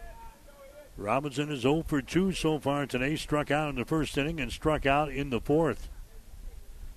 Robinson 0.97 1.51
is 1.51 1.61
0 1.61 1.85
for 1.87 2.03
2 2.03 2.33
so 2.33 2.59
far 2.59 2.85
today. 2.87 3.15
Struck 3.15 3.51
out 3.51 3.71
in 3.71 3.77
the 3.77 3.85
first 3.85 4.19
inning 4.19 4.41
and 4.41 4.51
struck 4.51 4.85
out 4.85 5.09
in 5.09 5.31
the 5.31 5.41
fourth. 5.41 5.89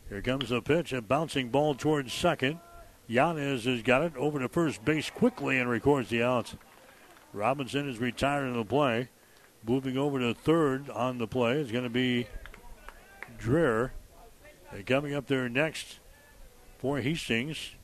Here 0.09 0.21
comes 0.21 0.49
the 0.49 0.61
pitch, 0.61 0.93
a 0.93 1.01
bouncing 1.01 1.49
ball 1.49 1.75
towards 1.75 2.11
second. 2.11 2.59
Yanez 3.07 3.65
has 3.65 3.83
got 3.83 4.01
it 4.01 4.15
over 4.17 4.39
to 4.39 4.49
first 4.49 4.83
base 4.83 5.11
quickly 5.11 5.59
and 5.59 5.69
records 5.69 6.09
the 6.09 6.23
out. 6.23 6.55
Robinson 7.31 7.87
is 7.87 7.99
retired 7.99 8.47
in 8.47 8.53
the 8.53 8.65
play. 8.65 9.09
Moving 9.67 9.97
over 9.97 10.19
to 10.19 10.33
third 10.33 10.89
on 10.89 11.17
the 11.17 11.27
play 11.27 11.59
is 11.59 11.71
going 11.71 11.83
to 11.83 11.89
be 11.89 12.27
Dreer. 13.37 13.93
And 14.71 14.85
coming 14.85 15.13
up 15.13 15.27
there 15.27 15.49
next 15.49 15.99
for 16.79 16.99
Hastings 16.99 17.75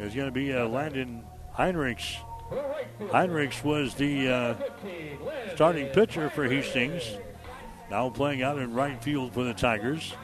is 0.00 0.14
going 0.14 0.28
to 0.28 0.32
be 0.32 0.52
uh, 0.52 0.66
Landon 0.66 1.24
Heinrichs. 1.56 2.16
Heinrichs 3.00 3.62
was 3.62 3.94
the 3.94 4.28
uh, 4.28 4.54
starting 5.54 5.86
pitcher 5.88 6.30
for 6.30 6.48
Hastings. 6.48 7.18
Now 7.90 8.08
playing 8.10 8.42
out 8.42 8.58
in 8.58 8.72
right 8.72 9.02
field 9.02 9.34
for 9.34 9.44
the 9.44 9.54
Tigers. 9.54 10.14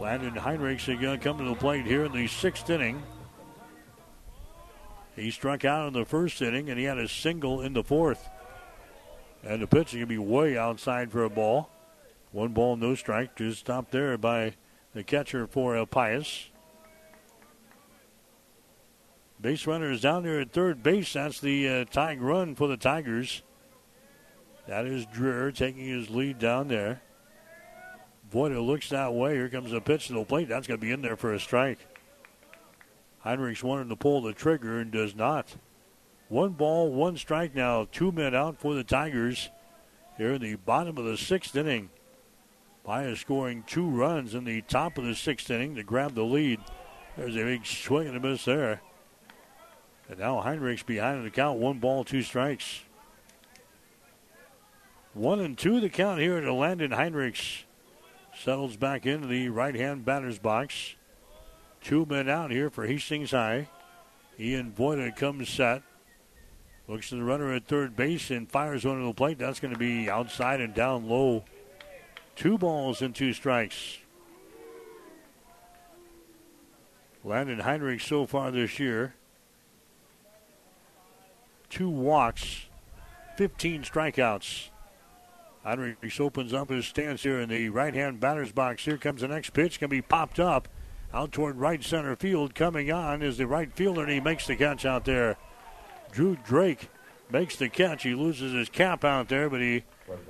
Landon 0.00 0.34
Heinrichs 0.34 0.88
is 0.88 1.00
going 1.00 1.18
to 1.18 1.24
come 1.24 1.38
to 1.38 1.44
the 1.44 1.54
plate 1.54 1.86
here 1.86 2.04
in 2.04 2.12
the 2.12 2.26
sixth 2.26 2.68
inning. 2.68 3.02
He 5.14 5.30
struck 5.30 5.64
out 5.64 5.88
in 5.88 5.94
the 5.94 6.04
first 6.04 6.42
inning 6.42 6.68
and 6.68 6.78
he 6.78 6.84
had 6.84 6.98
a 6.98 7.08
single 7.08 7.62
in 7.62 7.72
the 7.72 7.82
fourth. 7.82 8.28
And 9.42 9.62
the 9.62 9.66
pitch 9.66 9.88
is 9.88 9.94
going 9.94 10.00
to 10.02 10.06
be 10.06 10.18
way 10.18 10.58
outside 10.58 11.10
for 11.10 11.24
a 11.24 11.30
ball. 11.30 11.70
One 12.32 12.52
ball, 12.52 12.76
no 12.76 12.94
strike. 12.94 13.36
Just 13.36 13.60
stopped 13.60 13.92
there 13.92 14.18
by 14.18 14.54
the 14.92 15.02
catcher 15.02 15.46
for 15.46 15.76
El 15.76 15.86
Pius. 15.86 16.50
Base 19.40 19.66
runner 19.66 19.90
is 19.90 20.00
down 20.00 20.22
there 20.22 20.40
at 20.40 20.52
third 20.52 20.82
base. 20.82 21.12
That's 21.12 21.40
the 21.40 21.68
uh, 21.68 21.84
tying 21.84 22.20
run 22.20 22.54
for 22.54 22.68
the 22.68 22.76
Tigers. 22.76 23.42
That 24.66 24.86
is 24.86 25.06
Dreher 25.06 25.54
taking 25.54 25.86
his 25.86 26.10
lead 26.10 26.38
down 26.38 26.68
there. 26.68 27.02
Boy, 28.30 28.50
it 28.50 28.58
looks 28.58 28.88
that 28.88 29.14
way. 29.14 29.34
Here 29.34 29.48
comes 29.48 29.72
a 29.72 29.80
pitch 29.80 30.08
to 30.08 30.14
the 30.14 30.24
plate. 30.24 30.48
That's 30.48 30.66
going 30.66 30.80
to 30.80 30.84
be 30.84 30.92
in 30.92 31.02
there 31.02 31.16
for 31.16 31.32
a 31.32 31.38
strike. 31.38 31.78
Heinrichs 33.24 33.62
wanted 33.62 33.88
to 33.88 33.96
pull 33.96 34.22
the 34.22 34.32
trigger 34.32 34.78
and 34.78 34.90
does 34.90 35.14
not. 35.14 35.56
One 36.28 36.52
ball, 36.52 36.90
one 36.90 37.16
strike 37.16 37.54
now. 37.54 37.86
Two 37.92 38.10
men 38.10 38.34
out 38.34 38.58
for 38.58 38.74
the 38.74 38.82
Tigers 38.82 39.50
here 40.16 40.34
in 40.34 40.42
the 40.42 40.56
bottom 40.56 40.96
of 40.96 41.04
the 41.04 41.16
sixth 41.16 41.54
inning. 41.54 41.90
Pius 42.84 43.20
scoring 43.20 43.64
two 43.66 43.88
runs 43.88 44.34
in 44.34 44.44
the 44.44 44.62
top 44.62 44.96
of 44.98 45.04
the 45.04 45.14
sixth 45.14 45.50
inning 45.50 45.74
to 45.76 45.82
grab 45.82 46.14
the 46.14 46.24
lead. 46.24 46.60
There's 47.16 47.36
a 47.36 47.44
big 47.44 47.66
swing 47.66 48.08
and 48.08 48.16
a 48.16 48.20
miss 48.20 48.44
there. 48.44 48.80
And 50.08 50.18
now 50.18 50.40
Heinrichs 50.40 50.86
behind 50.86 51.18
in 51.18 51.24
the 51.24 51.30
count. 51.30 51.58
One 51.58 51.78
ball, 51.78 52.04
two 52.04 52.22
strikes. 52.22 52.80
One 55.14 55.40
and 55.40 55.56
two 55.56 55.80
the 55.80 55.88
count 55.88 56.20
here 56.20 56.40
to 56.40 56.52
Landon 56.52 56.92
Heinrichs. 56.92 57.64
Settles 58.38 58.76
back 58.76 59.06
into 59.06 59.26
the 59.26 59.48
right 59.48 59.74
hand 59.74 60.04
batter's 60.04 60.38
box. 60.38 60.94
Two 61.80 62.06
men 62.06 62.28
out 62.28 62.50
here 62.50 62.68
for 62.68 62.86
Hastings 62.86 63.30
High. 63.30 63.68
Ian 64.38 64.72
Voida 64.72 65.14
comes 65.16 65.48
set. 65.48 65.82
Looks 66.86 67.08
to 67.08 67.16
the 67.16 67.24
runner 67.24 67.52
at 67.52 67.66
third 67.66 67.96
base 67.96 68.30
and 68.30 68.48
fires 68.48 68.84
one 68.84 69.00
to 69.00 69.06
the 69.06 69.14
plate. 69.14 69.38
That's 69.38 69.58
going 69.58 69.72
to 69.72 69.78
be 69.78 70.08
outside 70.08 70.60
and 70.60 70.74
down 70.74 71.08
low. 71.08 71.44
Two 72.36 72.58
balls 72.58 73.02
and 73.02 73.14
two 73.14 73.32
strikes. 73.32 73.98
Landon 77.24 77.58
Heinrich 77.58 78.02
so 78.02 78.24
far 78.24 78.52
this 78.52 78.78
year. 78.78 79.14
Two 81.70 81.90
walks, 81.90 82.66
15 83.36 83.82
strikeouts. 83.82 84.68
Heinrich 85.64 86.20
opens 86.20 86.52
up 86.52 86.70
his 86.70 86.86
stance 86.86 87.24
here 87.24 87.40
in 87.40 87.48
the 87.48 87.68
right 87.70 87.92
hand 87.92 88.20
batter's 88.20 88.52
box. 88.52 88.84
Here 88.84 88.96
comes 88.96 89.20
the 89.20 89.28
next 89.28 89.50
pitch. 89.50 89.80
Can 89.80 89.90
be 89.90 90.00
popped 90.00 90.38
up 90.38 90.68
out 91.12 91.32
toward 91.32 91.56
right 91.56 91.82
center 91.82 92.14
field. 92.14 92.54
Coming 92.54 92.92
on 92.92 93.20
is 93.20 93.36
the 93.36 93.48
right 93.48 93.72
fielder, 93.72 94.02
and 94.02 94.12
he 94.12 94.20
makes 94.20 94.46
the 94.46 94.54
catch 94.54 94.84
out 94.84 95.04
there. 95.04 95.36
Drew 96.12 96.36
Drake 96.36 96.88
makes 97.30 97.56
the 97.56 97.68
catch. 97.68 98.04
He 98.04 98.14
loses 98.14 98.52
his 98.52 98.68
cap 98.68 99.04
out 99.04 99.28
there, 99.28 99.50
but 99.50 99.60
he 99.60 99.82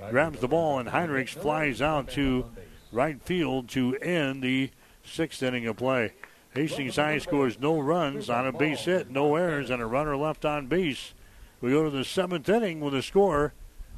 grabs 0.09 0.39
the 0.39 0.47
ball, 0.47 0.79
and 0.79 0.89
Heinrichs 0.89 1.29
flies 1.29 1.81
out 1.81 2.09
to 2.11 2.45
right 2.91 3.21
field 3.21 3.69
to 3.69 3.95
end 3.97 4.41
the 4.41 4.71
sixth 5.03 5.43
inning 5.43 5.67
of 5.67 5.77
play. 5.77 6.13
Hastings 6.55 6.95
High 6.95 7.19
scores 7.19 7.59
no 7.59 7.79
runs 7.79 8.29
on 8.29 8.47
a 8.47 8.51
base 8.51 8.85
hit, 8.85 9.11
no 9.11 9.35
errors, 9.35 9.69
and 9.69 9.81
a 9.81 9.85
runner 9.85 10.17
left 10.17 10.45
on 10.45 10.65
base. 10.65 11.13
We 11.59 11.71
go 11.71 11.83
to 11.83 11.89
the 11.89 12.05
seventh 12.05 12.47
inning 12.49 12.81
with 12.81 12.93
a 12.93 13.01
score 13.01 13.53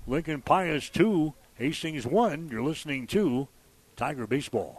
Lincoln 0.07 0.41
Pius 0.41 0.89
2, 0.89 1.33
Hastings 1.55 2.07
1. 2.07 2.49
You're 2.49 2.63
listening 2.63 3.05
to 3.07 3.49
Tiger 3.97 4.25
Baseball. 4.25 4.78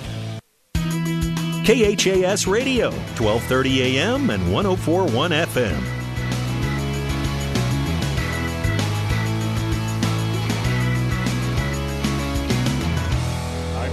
KHAS 1.63 2.47
Radio, 2.47 2.89
1230 2.89 3.99
AM 3.99 4.31
and 4.31 4.51
1041 4.51 5.29
FM. 5.29 5.79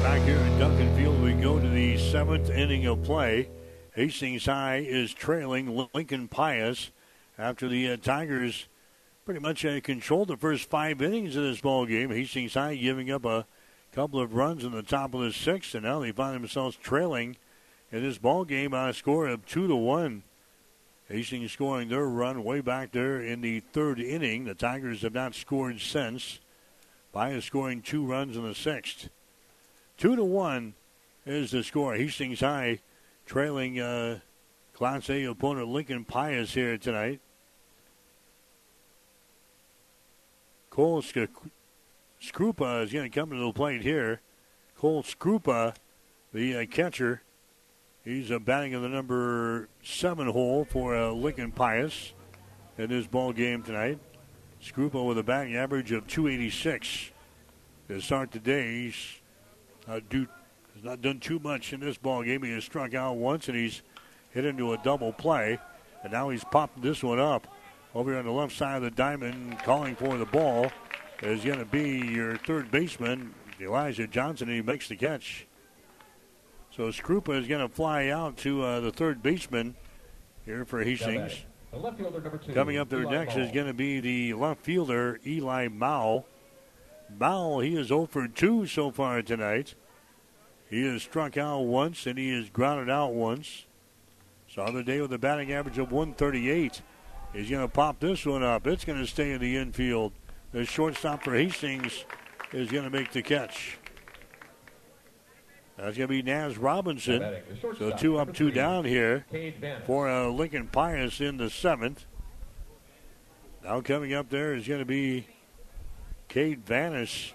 Back 0.02 0.22
here 0.22 0.38
in 0.38 0.58
Duncan 0.58 0.96
Field, 0.96 1.22
we 1.22 1.34
go 1.34 1.60
to 1.60 1.68
the 1.68 1.98
seventh 1.98 2.48
inning 2.48 2.86
of 2.86 3.02
play. 3.02 3.50
Hastings 3.94 4.46
High 4.46 4.78
is 4.78 5.12
trailing 5.12 5.86
Lincoln 5.92 6.26
Pius 6.28 6.90
after 7.36 7.68
the 7.68 7.90
uh, 7.90 7.96
Tigers 7.98 8.66
pretty 9.26 9.40
much 9.40 9.66
uh, 9.66 9.78
controlled 9.82 10.28
the 10.28 10.38
first 10.38 10.70
five 10.70 11.02
innings 11.02 11.36
of 11.36 11.42
this 11.42 11.60
ball 11.60 11.84
game. 11.84 12.08
Hastings 12.08 12.54
High 12.54 12.76
giving 12.76 13.10
up 13.10 13.26
a 13.26 13.46
couple 13.92 14.20
of 14.20 14.32
runs 14.32 14.64
in 14.64 14.72
the 14.72 14.82
top 14.82 15.12
of 15.12 15.20
the 15.20 15.32
sixth, 15.32 15.74
and 15.74 15.84
now 15.84 16.00
they 16.00 16.12
find 16.12 16.34
themselves 16.34 16.74
trailing 16.76 17.36
in 17.90 18.02
this 18.02 18.18
ball 18.18 18.44
game 18.44 18.74
on 18.74 18.88
a 18.88 18.94
score 18.94 19.28
of 19.28 19.46
two 19.46 19.66
to 19.66 19.76
one. 19.76 20.22
Hastings 21.08 21.52
scoring 21.52 21.88
their 21.88 22.06
run 22.06 22.44
way 22.44 22.60
back 22.60 22.92
there 22.92 23.20
in 23.20 23.40
the 23.40 23.60
third 23.60 23.98
inning. 23.98 24.44
The 24.44 24.54
Tigers 24.54 25.02
have 25.02 25.14
not 25.14 25.34
scored 25.34 25.80
since. 25.80 26.38
Pius 27.12 27.46
scoring 27.46 27.80
two 27.80 28.04
runs 28.04 28.36
in 28.36 28.42
the 28.46 28.54
sixth. 28.54 29.08
Two 29.96 30.16
to 30.16 30.24
one 30.24 30.74
is 31.24 31.50
the 31.50 31.64
score. 31.64 31.94
Hastings 31.94 32.40
High 32.40 32.80
trailing 33.24 33.80
uh, 33.80 34.18
Class 34.74 35.08
A 35.10 35.24
opponent 35.24 35.68
Lincoln 35.68 36.04
Pius 36.04 36.54
here 36.54 36.76
tonight. 36.76 37.20
Cole 40.70 41.02
Skrupa 41.02 42.84
is 42.84 42.92
going 42.92 43.10
to 43.10 43.20
come 43.20 43.30
to 43.30 43.36
the 43.36 43.52
plate 43.52 43.82
here. 43.82 44.20
Cole 44.76 45.02
Skrupa, 45.02 45.74
the 46.32 46.58
uh, 46.58 46.66
catcher, 46.66 47.22
He's 48.08 48.30
uh, 48.30 48.38
batting 48.38 48.72
in 48.72 48.80
the 48.80 48.88
number 48.88 49.68
seven 49.82 50.28
hole 50.28 50.64
for 50.64 50.96
uh, 50.96 51.10
Lincoln 51.10 51.52
Pius 51.52 52.14
in 52.78 52.88
this 52.88 53.06
ball 53.06 53.34
game 53.34 53.62
tonight. 53.62 53.98
Skrupa 54.64 55.06
with 55.06 55.18
a 55.18 55.22
batting 55.22 55.56
average 55.56 55.92
of 55.92 56.06
286 56.06 57.10
to 57.88 58.00
start 58.00 58.30
the 58.30 58.38
day. 58.38 58.84
He's 58.84 59.20
uh, 59.86 60.00
do, 60.08 60.26
has 60.74 60.84
not 60.84 61.02
done 61.02 61.20
too 61.20 61.38
much 61.38 61.74
in 61.74 61.80
this 61.80 61.98
ball 61.98 62.22
game. 62.22 62.42
He 62.42 62.52
has 62.52 62.64
struck 62.64 62.94
out 62.94 63.16
once 63.16 63.46
and 63.48 63.58
he's 63.58 63.82
hit 64.30 64.46
into 64.46 64.72
a 64.72 64.78
double 64.78 65.12
play, 65.12 65.58
and 66.02 66.10
now 66.10 66.30
he's 66.30 66.44
popped 66.44 66.80
this 66.80 67.02
one 67.02 67.20
up 67.20 67.46
over 67.94 68.16
on 68.16 68.24
the 68.24 68.32
left 68.32 68.56
side 68.56 68.76
of 68.76 68.82
the 68.84 68.90
diamond, 68.90 69.58
calling 69.58 69.94
for 69.94 70.16
the 70.16 70.24
ball. 70.24 70.72
Is 71.20 71.44
going 71.44 71.58
to 71.58 71.66
be 71.66 71.98
your 71.98 72.38
third 72.38 72.70
baseman, 72.70 73.34
Elijah 73.60 74.06
Johnson, 74.06 74.48
and 74.48 74.56
he 74.56 74.62
makes 74.62 74.88
the 74.88 74.96
catch. 74.96 75.47
So 76.78 76.90
Skrupa 76.90 77.36
is 77.36 77.48
going 77.48 77.60
to 77.60 77.68
fly 77.68 78.06
out 78.06 78.36
to 78.36 78.62
uh, 78.62 78.78
the 78.78 78.92
third 78.92 79.20
baseman 79.20 79.74
here 80.44 80.64
for 80.64 80.84
Hastings. 80.84 81.44
Two, 81.72 82.54
Coming 82.54 82.78
up 82.78 82.88
there 82.88 83.02
Eli 83.02 83.10
next 83.10 83.34
is 83.36 83.50
going 83.50 83.66
to 83.66 83.74
be 83.74 83.98
the 83.98 84.34
left 84.34 84.62
fielder, 84.62 85.18
Eli 85.26 85.66
Mao. 85.66 86.24
Mao, 87.18 87.58
he 87.58 87.74
is 87.74 87.88
0 87.88 88.06
for 88.06 88.28
2 88.28 88.66
so 88.68 88.92
far 88.92 89.22
tonight. 89.22 89.74
He 90.70 90.86
has 90.86 91.02
struck 91.02 91.36
out 91.36 91.62
once 91.62 92.06
and 92.06 92.16
he 92.16 92.32
has 92.36 92.48
grounded 92.48 92.88
out 92.88 93.12
once. 93.12 93.66
So 94.48 94.62
on 94.62 94.72
the 94.72 94.84
day 94.84 95.00
with 95.00 95.12
a 95.12 95.18
batting 95.18 95.52
average 95.52 95.78
of 95.78 95.90
138, 95.90 96.80
he's 97.32 97.50
going 97.50 97.66
to 97.66 97.68
pop 97.68 97.98
this 97.98 98.24
one 98.24 98.44
up. 98.44 98.68
It's 98.68 98.84
going 98.84 99.00
to 99.00 99.06
stay 99.08 99.32
in 99.32 99.40
the 99.40 99.56
infield. 99.56 100.12
The 100.52 100.64
shortstop 100.64 101.24
for 101.24 101.34
Hastings 101.34 102.04
is 102.52 102.70
going 102.70 102.84
to 102.84 102.90
make 102.90 103.10
the 103.10 103.22
catch. 103.22 103.77
That's 105.78 105.96
going 105.96 106.08
to 106.08 106.08
be 106.08 106.22
Naz 106.22 106.58
Robinson. 106.58 107.36
So 107.78 107.92
two 107.96 108.18
up, 108.18 108.34
two 108.34 108.50
down 108.50 108.84
here 108.84 109.24
for 109.86 110.08
uh, 110.08 110.26
Lincoln 110.26 110.66
Pius 110.66 111.20
in 111.20 111.36
the 111.36 111.48
seventh. 111.48 112.04
Now 113.62 113.80
coming 113.80 114.12
up 114.12 114.28
there 114.28 114.54
is 114.54 114.66
going 114.66 114.80
to 114.80 114.86
be 114.86 115.28
Cade 116.28 116.66
Vanis. 116.66 117.32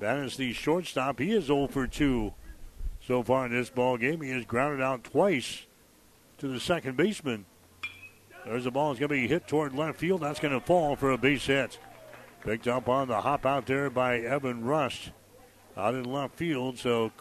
Vanis, 0.00 0.36
the 0.36 0.52
shortstop, 0.52 1.18
he 1.18 1.32
is 1.32 1.44
0 1.44 1.68
for 1.68 1.86
2 1.86 2.32
so 3.06 3.22
far 3.22 3.46
in 3.46 3.52
this 3.52 3.70
ball 3.70 3.96
game. 3.96 4.20
He 4.20 4.30
has 4.30 4.44
grounded 4.44 4.80
out 4.80 5.04
twice 5.04 5.66
to 6.38 6.48
the 6.48 6.60
second 6.60 6.96
baseman. 6.96 7.46
There's 8.44 8.64
the 8.64 8.70
ball. 8.70 8.92
It's 8.92 9.00
going 9.00 9.10
to 9.10 9.14
be 9.14 9.28
hit 9.28 9.46
toward 9.46 9.74
left 9.74 9.98
field. 9.98 10.22
That's 10.22 10.40
going 10.40 10.58
to 10.58 10.64
fall 10.64 10.96
for 10.96 11.12
a 11.12 11.18
base 11.18 11.46
hit. 11.46 11.78
Picked 12.44 12.66
up 12.66 12.88
on 12.88 13.08
the 13.08 13.20
hop 13.20 13.46
out 13.46 13.66
there 13.66 13.90
by 13.90 14.18
Evan 14.18 14.64
Rust 14.64 15.10
out 15.76 15.94
in 15.94 16.04
left 16.04 16.34
field. 16.36 16.78
So 16.78 17.12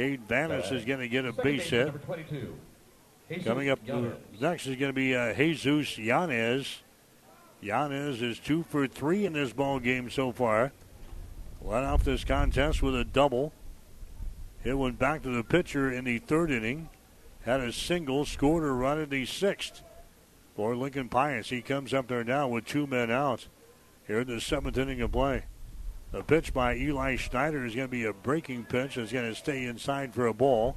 Cade 0.00 0.26
Vanis 0.26 0.72
is 0.72 0.86
going 0.86 1.00
to 1.00 1.08
get 1.08 1.26
a 1.26 1.34
Second 1.34 1.44
base 1.44 1.68
hit. 1.68 1.84
Number 1.84 1.98
22. 1.98 2.56
Coming 3.44 3.68
up 3.68 3.80
Yanez. 3.84 4.14
next 4.40 4.66
is 4.66 4.76
going 4.76 4.88
to 4.88 4.94
be 4.94 5.14
uh, 5.14 5.34
Jesus 5.34 5.98
Yanez. 5.98 6.80
Yanez 7.60 8.22
is 8.22 8.38
two 8.38 8.62
for 8.70 8.86
three 8.86 9.26
in 9.26 9.34
this 9.34 9.52
ball 9.52 9.78
game 9.78 10.08
so 10.08 10.32
far. 10.32 10.72
Led 11.60 11.84
off 11.84 12.02
this 12.02 12.24
contest 12.24 12.82
with 12.82 12.96
a 12.96 13.04
double. 13.04 13.52
Hit 14.62 14.78
one 14.78 14.92
back 14.92 15.22
to 15.24 15.28
the 15.28 15.44
pitcher 15.44 15.92
in 15.92 16.06
the 16.06 16.18
third 16.18 16.50
inning. 16.50 16.88
Had 17.42 17.60
a 17.60 17.70
single, 17.70 18.24
scored 18.24 18.64
a 18.64 18.72
run 18.72 18.98
in 18.98 19.10
the 19.10 19.26
sixth 19.26 19.82
for 20.56 20.74
Lincoln 20.74 21.10
Pius. 21.10 21.50
He 21.50 21.60
comes 21.60 21.92
up 21.92 22.08
there 22.08 22.24
now 22.24 22.48
with 22.48 22.64
two 22.64 22.86
men 22.86 23.10
out 23.10 23.48
here 24.06 24.20
in 24.20 24.28
the 24.28 24.40
seventh 24.40 24.78
inning 24.78 25.02
of 25.02 25.12
play. 25.12 25.44
The 26.12 26.24
pitch 26.24 26.52
by 26.52 26.74
Eli 26.76 27.16
Schneider 27.16 27.64
is 27.64 27.74
going 27.74 27.86
to 27.86 27.90
be 27.90 28.04
a 28.04 28.12
breaking 28.12 28.64
pitch. 28.64 28.98
It's 28.98 29.12
going 29.12 29.28
to 29.28 29.34
stay 29.34 29.64
inside 29.64 30.12
for 30.12 30.26
a 30.26 30.34
ball. 30.34 30.76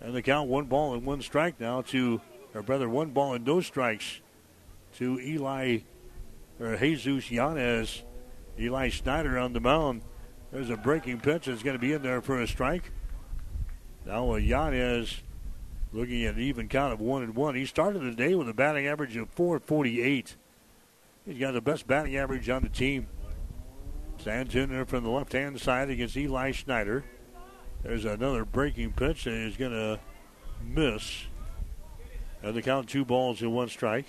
And 0.00 0.12
the 0.12 0.22
count 0.22 0.48
one 0.48 0.64
ball 0.64 0.94
and 0.94 1.04
one 1.06 1.22
strike 1.22 1.60
now 1.60 1.82
to, 1.82 2.20
or 2.54 2.62
brother, 2.62 2.88
one 2.88 3.10
ball 3.10 3.34
and 3.34 3.46
no 3.46 3.60
strikes 3.60 4.20
to 4.96 5.20
Eli, 5.20 5.78
or 6.58 6.76
Jesus 6.76 7.30
Yanez. 7.30 8.02
Eli 8.58 8.88
Schneider 8.88 9.38
on 9.38 9.52
the 9.52 9.60
mound. 9.60 10.02
There's 10.50 10.70
a 10.70 10.76
breaking 10.76 11.20
pitch 11.20 11.46
that's 11.46 11.62
going 11.62 11.76
to 11.76 11.80
be 11.80 11.92
in 11.92 12.02
there 12.02 12.20
for 12.20 12.40
a 12.40 12.48
strike. 12.48 12.90
Now 14.04 14.34
Yanez 14.34 15.22
looking 15.92 16.24
at 16.24 16.34
an 16.34 16.40
even 16.40 16.68
count 16.68 16.92
of 16.92 17.00
one 17.00 17.22
and 17.22 17.36
one. 17.36 17.54
He 17.54 17.64
started 17.64 18.02
the 18.02 18.10
day 18.10 18.34
with 18.34 18.48
a 18.48 18.54
batting 18.54 18.88
average 18.88 19.16
of 19.16 19.30
448. 19.30 20.36
He's 21.26 21.38
got 21.38 21.52
the 21.52 21.60
best 21.60 21.86
batting 21.86 22.16
average 22.16 22.48
on 22.48 22.62
the 22.62 22.68
team. 22.68 23.06
Stands 24.18 24.54
in 24.54 24.70
there 24.70 24.84
from 24.84 25.04
the 25.04 25.10
left 25.10 25.32
hand 25.32 25.60
side 25.60 25.90
against 25.90 26.16
Eli 26.16 26.52
Schneider. 26.52 27.04
There's 27.82 28.04
another 28.04 28.44
breaking 28.44 28.92
pitch 28.92 29.24
He's 29.24 29.56
going 29.56 29.72
to 29.72 29.98
miss. 30.64 31.24
And 32.42 32.54
the 32.54 32.62
count 32.62 32.88
two 32.88 33.04
balls 33.04 33.40
and 33.40 33.52
one 33.52 33.68
strike. 33.68 34.06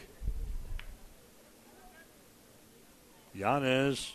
Yanez 3.33 4.13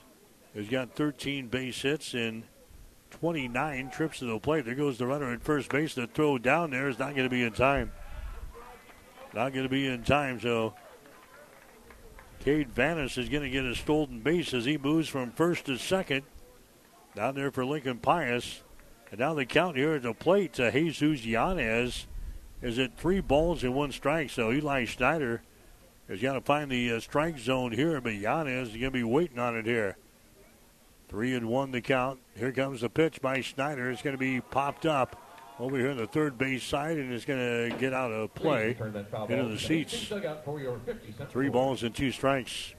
has 0.55 0.69
got 0.69 0.95
13 0.95 1.49
base 1.49 1.83
hits 1.83 2.15
and 2.15 2.45
29 3.11 3.91
trips 3.91 4.21
to 4.21 4.27
the 4.27 4.39
plate. 4.39 4.65
There 4.65 4.75
goes 4.75 4.99
the 4.99 5.07
runner 5.07 5.33
at 5.33 5.43
first 5.43 5.71
base. 5.71 5.95
The 5.95 6.07
throw 6.07 6.39
down 6.39 6.71
there 6.71 6.89
is 6.89 6.99
not 6.99 7.15
going 7.15 7.29
to 7.29 7.31
be 7.31 7.43
in 7.43 7.53
time. 7.53 7.93
Not 9.35 9.53
going 9.53 9.65
to 9.65 9.69
be 9.69 9.87
in 9.87 10.05
time, 10.05 10.41
so 10.41 10.75
Cade 12.49 12.75
Vanis 12.75 13.19
is 13.19 13.29
going 13.29 13.43
to 13.43 13.51
get 13.51 13.67
a 13.67 13.75
stolen 13.75 14.21
base 14.21 14.55
as 14.55 14.65
he 14.65 14.79
moves 14.79 15.07
from 15.07 15.33
first 15.33 15.67
to 15.67 15.77
second. 15.77 16.23
Down 17.15 17.35
there 17.35 17.51
for 17.51 17.63
Lincoln 17.63 17.99
Pius. 17.99 18.63
And 19.11 19.21
now 19.21 19.35
the 19.35 19.45
count 19.45 19.77
here 19.77 19.97
at 19.97 20.03
the 20.03 20.15
plate 20.15 20.55
to 20.55 20.71
Jesus 20.71 21.27
Yanez 21.27 22.07
is 22.63 22.79
at 22.79 22.97
three 22.97 23.21
balls 23.21 23.65
and 23.65 23.75
one 23.75 23.93
strike. 23.93 24.31
So 24.31 24.51
Eli 24.51 24.87
Schneider 24.87 25.43
has 26.09 26.23
got 26.23 26.33
to 26.33 26.41
find 26.41 26.71
the 26.71 26.91
uh, 26.91 27.01
strike 27.01 27.39
zone 27.39 27.73
here, 27.73 28.01
but 28.01 28.15
Yanez 28.15 28.69
is 28.69 28.77
going 28.77 28.85
to 28.85 28.91
be 28.93 29.05
waiting 29.05 29.39
on 29.39 29.55
it 29.55 29.67
here. 29.67 29.99
Three 31.11 31.35
and 31.35 31.51
one 31.51 31.71
the 31.71 31.83
count. 31.83 32.19
Here 32.35 32.53
comes 32.53 32.81
the 32.81 32.89
pitch 32.89 33.21
by 33.21 33.43
Schneider. 33.43 33.91
It's 33.91 34.01
going 34.01 34.17
to 34.17 34.19
be 34.19 34.41
popped 34.41 34.87
up 34.87 35.23
over 35.61 35.77
here 35.77 35.91
on 35.91 35.97
the 35.97 36.07
third 36.07 36.39
base 36.39 36.63
side, 36.63 36.99
and 36.99 37.13
it's 37.13 37.25
going 37.25 37.39
to 37.71 37.77
get 37.79 37.93
out 37.93 38.13
of 38.13 38.35
play 38.35 38.75
Please 38.75 38.81
return 38.81 38.93
that 38.93 39.11
foul 39.11 39.27
into 39.27 39.49
the 39.49 39.59
seats. 39.59 39.93
Hastings 39.93 40.09
dugout 40.09 40.45
for 40.45 40.61
your 40.61 40.79
50 40.87 41.13
cent 41.13 41.31
Three 41.31 41.49
balls 41.49 41.83
and 41.83 41.95
two 41.95 42.13
strikes. 42.13 42.75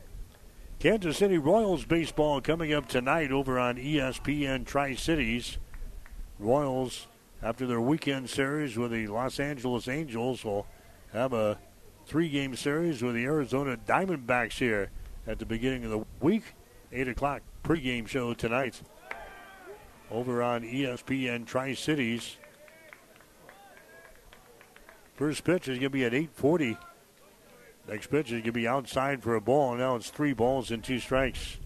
Kansas 0.80 1.18
City 1.18 1.38
Royals 1.38 1.84
baseball 1.84 2.40
coming 2.40 2.74
up 2.74 2.88
tonight 2.88 3.32
over 3.32 3.60
on 3.60 3.76
ESPN 3.76 4.66
Tri 4.66 4.96
Cities. 4.96 5.58
Royals, 6.40 7.08
after 7.44 7.68
their 7.68 7.82
weekend 7.82 8.30
series 8.30 8.78
with 8.78 8.92
the 8.92 9.08
Los 9.08 9.42
Angeles 9.42 9.90
Angels, 9.90 10.46
will 10.46 10.66
have 11.12 11.34
a 11.34 11.60
three 12.06 12.30
game 12.30 12.56
series 12.56 13.04
with 13.04 13.16
the 13.16 13.26
Arizona 13.26 13.78
Diamondbacks 13.86 14.58
here 14.58 14.90
at 15.28 15.38
the 15.38 15.46
beginning 15.46 15.84
of 15.84 15.92
the 15.92 16.06
week. 16.22 16.56
8 16.92 17.10
o'clock 17.10 17.42
pregame 17.64 18.08
show 18.08 18.34
tonight 18.34 18.82
over 20.10 20.42
on 20.42 20.64
ESPN 20.64 21.46
Tri 21.46 21.74
Cities. 21.74 22.38
First 25.20 25.44
pitch 25.44 25.68
is 25.68 25.80
going 25.80 25.82
to 25.82 25.90
be 25.90 26.06
at 26.06 26.14
840. 26.14 26.78
Next 27.90 28.08
pitch 28.08 28.28
is 28.28 28.32
going 28.32 28.44
to 28.44 28.52
be 28.54 28.70
outside 28.70 29.22
for 29.22 29.36
a 29.36 29.42
ball. 29.42 29.76
Now 29.76 29.98
it's 29.98 30.10
three 30.10 30.32
balls 30.32 30.72
and 30.72 30.82
two 30.82 30.98
strikes. 30.98 31.58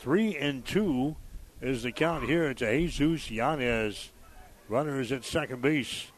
Three 0.00 0.36
and 0.36 0.64
two 0.64 1.14
is 1.60 1.84
the 1.84 1.92
count 1.92 2.24
here. 2.24 2.50
It's 2.50 2.58
Jesus 2.58 3.30
Yanez. 3.30 4.10
Runner 4.68 5.00
is 5.00 5.12
at 5.12 5.24
second 5.24 5.62
base 5.62 6.10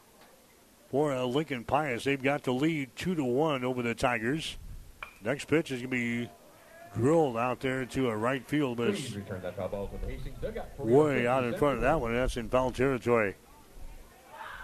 for 0.89 1.15
Lincoln 1.25 1.63
Pius. 1.63 2.05
They've 2.05 2.19
got 2.19 2.41
the 2.41 2.53
lead 2.53 2.89
two 2.95 3.13
to 3.13 3.23
one 3.23 3.63
over 3.63 3.83
the 3.83 3.93
Tigers. 3.93 4.57
Next 5.23 5.45
pitch 5.45 5.69
is 5.69 5.81
going 5.83 5.91
to 5.91 6.25
be 6.25 6.29
drilled 6.95 7.37
out 7.37 7.59
there 7.59 7.85
to 7.85 8.09
a 8.09 8.17
right 8.17 8.43
field, 8.47 8.77
but 8.77 8.87
it's 8.87 9.15
way 10.79 11.27
out 11.27 11.43
in 11.43 11.55
front 11.55 11.75
of 11.75 11.81
that 11.81 12.01
one. 12.01 12.15
That's 12.15 12.35
in 12.35 12.49
foul 12.49 12.71
territory. 12.71 13.35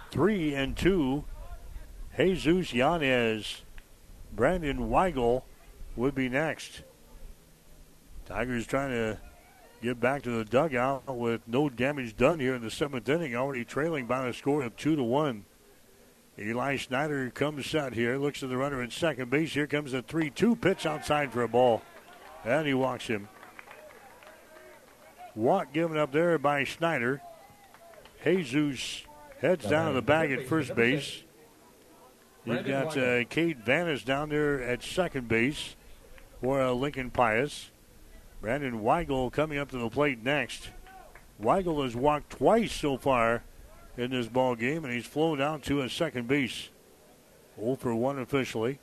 Three 0.09 0.55
and 0.55 0.75
two. 0.75 1.23
Jesus 2.17 2.73
Yanez. 2.73 3.61
Brandon 4.33 4.89
Weigel 4.89 5.43
would 5.95 6.15
be 6.15 6.29
next. 6.29 6.83
Tigers 8.25 8.65
trying 8.65 8.91
to 8.91 9.19
get 9.81 9.99
back 9.99 10.21
to 10.23 10.29
the 10.29 10.45
dugout 10.45 11.03
with 11.07 11.41
no 11.47 11.69
damage 11.69 12.15
done 12.15 12.39
here 12.39 12.55
in 12.55 12.61
the 12.61 12.71
seventh 12.71 13.09
inning, 13.09 13.35
already 13.35 13.65
trailing 13.65 14.05
by 14.05 14.27
a 14.27 14.33
score 14.33 14.63
of 14.63 14.75
two 14.77 14.95
to 14.95 15.03
one. 15.03 15.45
Eli 16.39 16.77
Schneider 16.77 17.29
comes 17.29 17.75
out 17.75 17.93
here, 17.93 18.17
looks 18.17 18.39
to 18.39 18.47
the 18.47 18.57
runner 18.57 18.81
at 18.81 18.91
second 18.91 19.29
base. 19.29 19.53
Here 19.53 19.67
comes 19.67 19.91
the 19.91 20.01
3 20.01 20.29
2 20.29 20.55
pitch 20.55 20.85
outside 20.85 21.31
for 21.31 21.43
a 21.43 21.47
ball. 21.47 21.81
And 22.45 22.65
he 22.65 22.73
walks 22.73 23.05
him. 23.05 23.27
Walk 25.35 25.73
given 25.73 25.97
up 25.97 26.11
there 26.11 26.37
by 26.37 26.63
Schneider. 26.63 27.21
Jesus 28.23 29.03
heads 29.39 29.65
down 29.65 29.89
to 29.89 29.93
the 29.93 30.01
bag 30.01 30.31
at 30.31 30.47
first 30.47 30.73
base. 30.73 31.23
You've 32.43 32.65
got 32.65 32.97
uh, 32.97 33.23
Cade 33.25 33.63
Vanis 33.63 34.03
down 34.03 34.29
there 34.29 34.63
at 34.63 34.81
second 34.81 35.27
base 35.27 35.75
for 36.41 36.61
uh, 36.61 36.71
Lincoln 36.71 37.11
Pius. 37.11 37.69
Brandon 38.41 38.81
Weigel 38.81 39.31
coming 39.31 39.59
up 39.59 39.69
to 39.71 39.77
the 39.77 39.89
plate 39.89 40.23
next. 40.23 40.69
Weigel 41.39 41.83
has 41.83 41.95
walked 41.95 42.31
twice 42.31 42.73
so 42.73 42.97
far 42.97 43.43
in 43.95 44.09
this 44.09 44.27
ball 44.27 44.55
game, 44.55 44.83
and 44.83 44.93
he's 44.93 45.05
flown 45.05 45.39
out 45.39 45.61
to 45.63 45.81
a 45.81 45.89
second 45.89 46.27
base. 46.27 46.69
0 47.59 47.75
for 47.75 47.93
1 47.93 48.17
officially. 48.17 48.79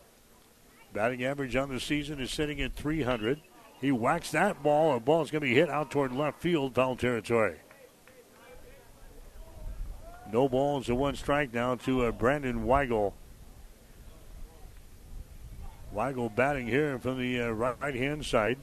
Batting 0.92 1.24
average 1.24 1.56
on 1.56 1.68
the 1.68 1.80
season 1.80 2.20
is 2.20 2.30
sitting 2.30 2.60
at 2.60 2.74
300. 2.74 3.40
He 3.80 3.90
whacks 3.90 4.30
that 4.30 4.62
ball. 4.62 4.96
A 4.96 5.00
ball's 5.00 5.30
going 5.30 5.42
to 5.42 5.48
be 5.48 5.54
hit 5.54 5.68
out 5.68 5.90
toward 5.90 6.12
left 6.12 6.40
field, 6.40 6.74
foul 6.74 6.94
territory. 6.94 7.56
No 10.32 10.48
balls 10.48 10.88
and 10.88 10.98
one 10.98 11.16
strike 11.16 11.52
now 11.52 11.74
to 11.76 12.04
uh, 12.04 12.12
Brandon 12.12 12.64
Weigel. 12.64 13.14
Weigel 15.94 16.34
batting 16.34 16.66
here 16.66 16.98
from 16.98 17.18
the 17.18 17.40
uh, 17.40 17.48
right 17.50 17.94
hand 17.94 18.24
side. 18.24 18.58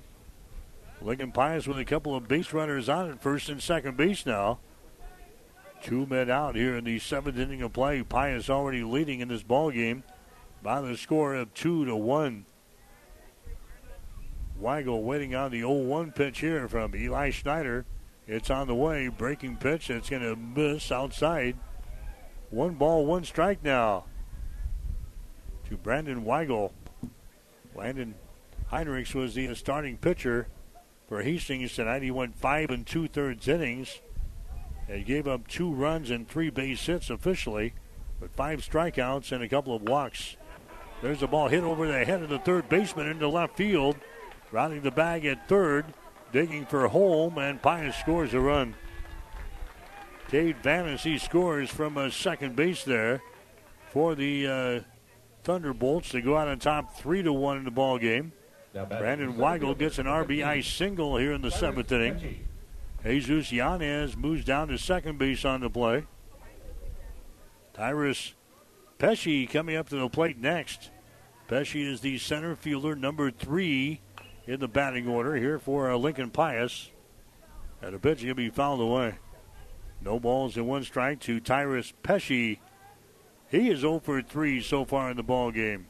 Lincoln 1.02 1.32
Pius 1.32 1.68
with 1.68 1.78
a 1.78 1.86
couple 1.86 2.16
of 2.16 2.28
base 2.28 2.54
runners 2.54 2.88
on 2.88 3.10
at 3.10 3.22
first 3.22 3.50
and 3.50 3.62
second 3.62 3.98
base 3.98 4.26
now. 4.26 4.60
Two 5.82 6.06
men 6.06 6.30
out 6.30 6.56
here 6.56 6.78
in 6.78 6.84
the 6.84 7.00
seventh 7.00 7.38
inning 7.38 7.62
of 7.62 7.74
play. 7.74 8.02
Pius 8.02 8.50
already 8.50 8.84
leading 8.84 9.20
in 9.20 9.28
this 9.28 9.44
ball 9.44 9.72
game 9.72 10.04
by 10.64 10.82
the 10.82 10.98
score 10.98 11.36
of 11.36 11.54
two 11.54 11.86
to 11.86 11.96
one. 11.96 12.46
Weigel 14.62 15.04
waiting 15.04 15.36
on 15.36 15.52
the 15.52 15.62
0-1 15.62 16.16
pitch 16.16 16.40
here 16.40 16.68
from 16.68 16.96
Eli 16.96 17.30
Schneider. 17.30 17.86
It's 18.26 18.50
on 18.50 18.68
the 18.68 18.76
way. 18.76 19.10
Breaking 19.10 19.58
pitch. 19.58 19.90
It's 19.90 20.10
going 20.10 20.22
to 20.22 20.36
miss 20.36 20.92
outside. 20.92 21.58
One 22.50 22.76
ball, 22.76 23.06
one 23.06 23.26
strike 23.26 23.64
now 23.64 24.06
to 25.70 25.78
Brandon 25.78 26.24
Weigel. 26.24 26.72
Landon 27.76 28.16
Heinrichs 28.72 29.14
was 29.14 29.36
the 29.36 29.54
starting 29.56 29.98
pitcher 29.98 30.48
for 31.08 31.22
Hastings 31.22 31.76
tonight. 31.76 32.02
He 32.02 32.12
went 32.12 32.38
five 32.38 32.70
and 32.70 32.86
two 32.86 33.08
thirds 33.08 33.48
innings. 33.48 34.02
and 34.88 35.06
gave 35.06 35.28
up 35.28 35.48
two 35.48 35.72
runs 35.74 36.10
and 36.12 36.28
three 36.28 36.50
base 36.50 36.86
hits 36.86 37.10
officially, 37.10 37.74
but 38.20 38.36
five 38.36 38.60
strikeouts 38.62 39.32
and 39.32 39.44
a 39.44 39.50
couple 39.50 39.76
of 39.76 39.82
walks. 39.82 40.38
There's 41.02 41.24
a 41.24 41.28
ball 41.28 41.50
hit 41.50 41.64
over 41.64 41.88
the 41.88 42.06
head 42.06 42.22
of 42.22 42.30
the 42.30 42.40
third 42.40 42.70
baseman 42.70 43.08
into 43.08 43.28
left 43.28 43.58
field. 43.58 43.98
Rounding 44.52 44.82
the 44.82 44.92
bag 44.92 45.26
at 45.26 45.50
third, 45.50 45.86
digging 46.32 46.66
for 46.66 46.88
home, 46.88 47.38
and 47.38 47.62
Pius 47.62 47.98
scores 47.98 48.34
a 48.34 48.40
run. 48.40 48.76
Cade 50.30 50.62
Vanessy 50.64 51.20
scores 51.20 51.70
from 51.70 51.98
a 51.98 52.10
second 52.12 52.56
base 52.56 52.84
there 52.84 53.22
for 53.92 54.16
the 54.16 54.48
uh, 54.48 54.80
Thunderbolts 55.46 56.10
to 56.10 56.22
go 56.22 56.36
out 56.36 56.48
on 56.48 56.58
top 56.58 56.98
three 56.98 57.22
to 57.22 57.32
one 57.32 57.58
in 57.58 57.66
the 57.66 57.72
ball 57.72 58.00
game. 58.00 58.34
Brandon 58.74 59.36
Weigel 59.36 59.78
gets 59.78 60.00
an 60.00 60.08
RBI 60.08 60.64
single 60.64 61.18
here 61.18 61.32
in 61.34 61.44
the 61.44 61.52
seventh 61.52 61.92
inning. 61.92 62.48
Jesus 63.04 63.52
Yanez 63.52 64.18
moves 64.18 64.44
down 64.44 64.70
to 64.70 64.78
second 64.80 65.20
base 65.20 65.46
on 65.46 65.62
the 65.62 65.70
play. 65.70 66.06
Tyrus 67.76 68.34
Pesci 68.98 69.48
coming 69.48 69.76
up 69.76 69.88
to 69.90 69.98
the 69.98 70.10
plate 70.10 70.40
next. 70.40 70.90
Pesci 71.48 71.86
is 71.86 72.02
the 72.02 72.18
center 72.18 72.56
fielder, 72.56 72.96
number 72.96 73.30
three 73.30 74.02
in 74.48 74.60
the 74.60 74.68
batting 74.68 75.08
order 75.08 75.36
here 75.36 75.60
for 75.60 75.92
uh, 75.92 75.96
Lincoln 75.96 76.32
Pius. 76.32 76.90
And 77.84 77.94
a 77.94 78.00
pitch 78.00 78.22
he'll 78.22 78.34
be 78.34 78.50
fouled 78.50 78.82
away. 78.82 79.20
No 80.02 80.20
balls 80.20 80.58
and 80.58 80.68
one 80.68 80.84
strike 80.84 81.20
to 81.22 81.40
Tyrus 81.40 81.94
Pesci. 82.04 82.58
He 83.50 83.70
is 83.70 83.80
0 83.82 84.00
for 84.00 84.22
3 84.22 84.62
so 84.62 84.86
far 84.86 85.12
in 85.12 85.18
the 85.18 85.24
ball 85.24 85.52
game. 85.52 85.88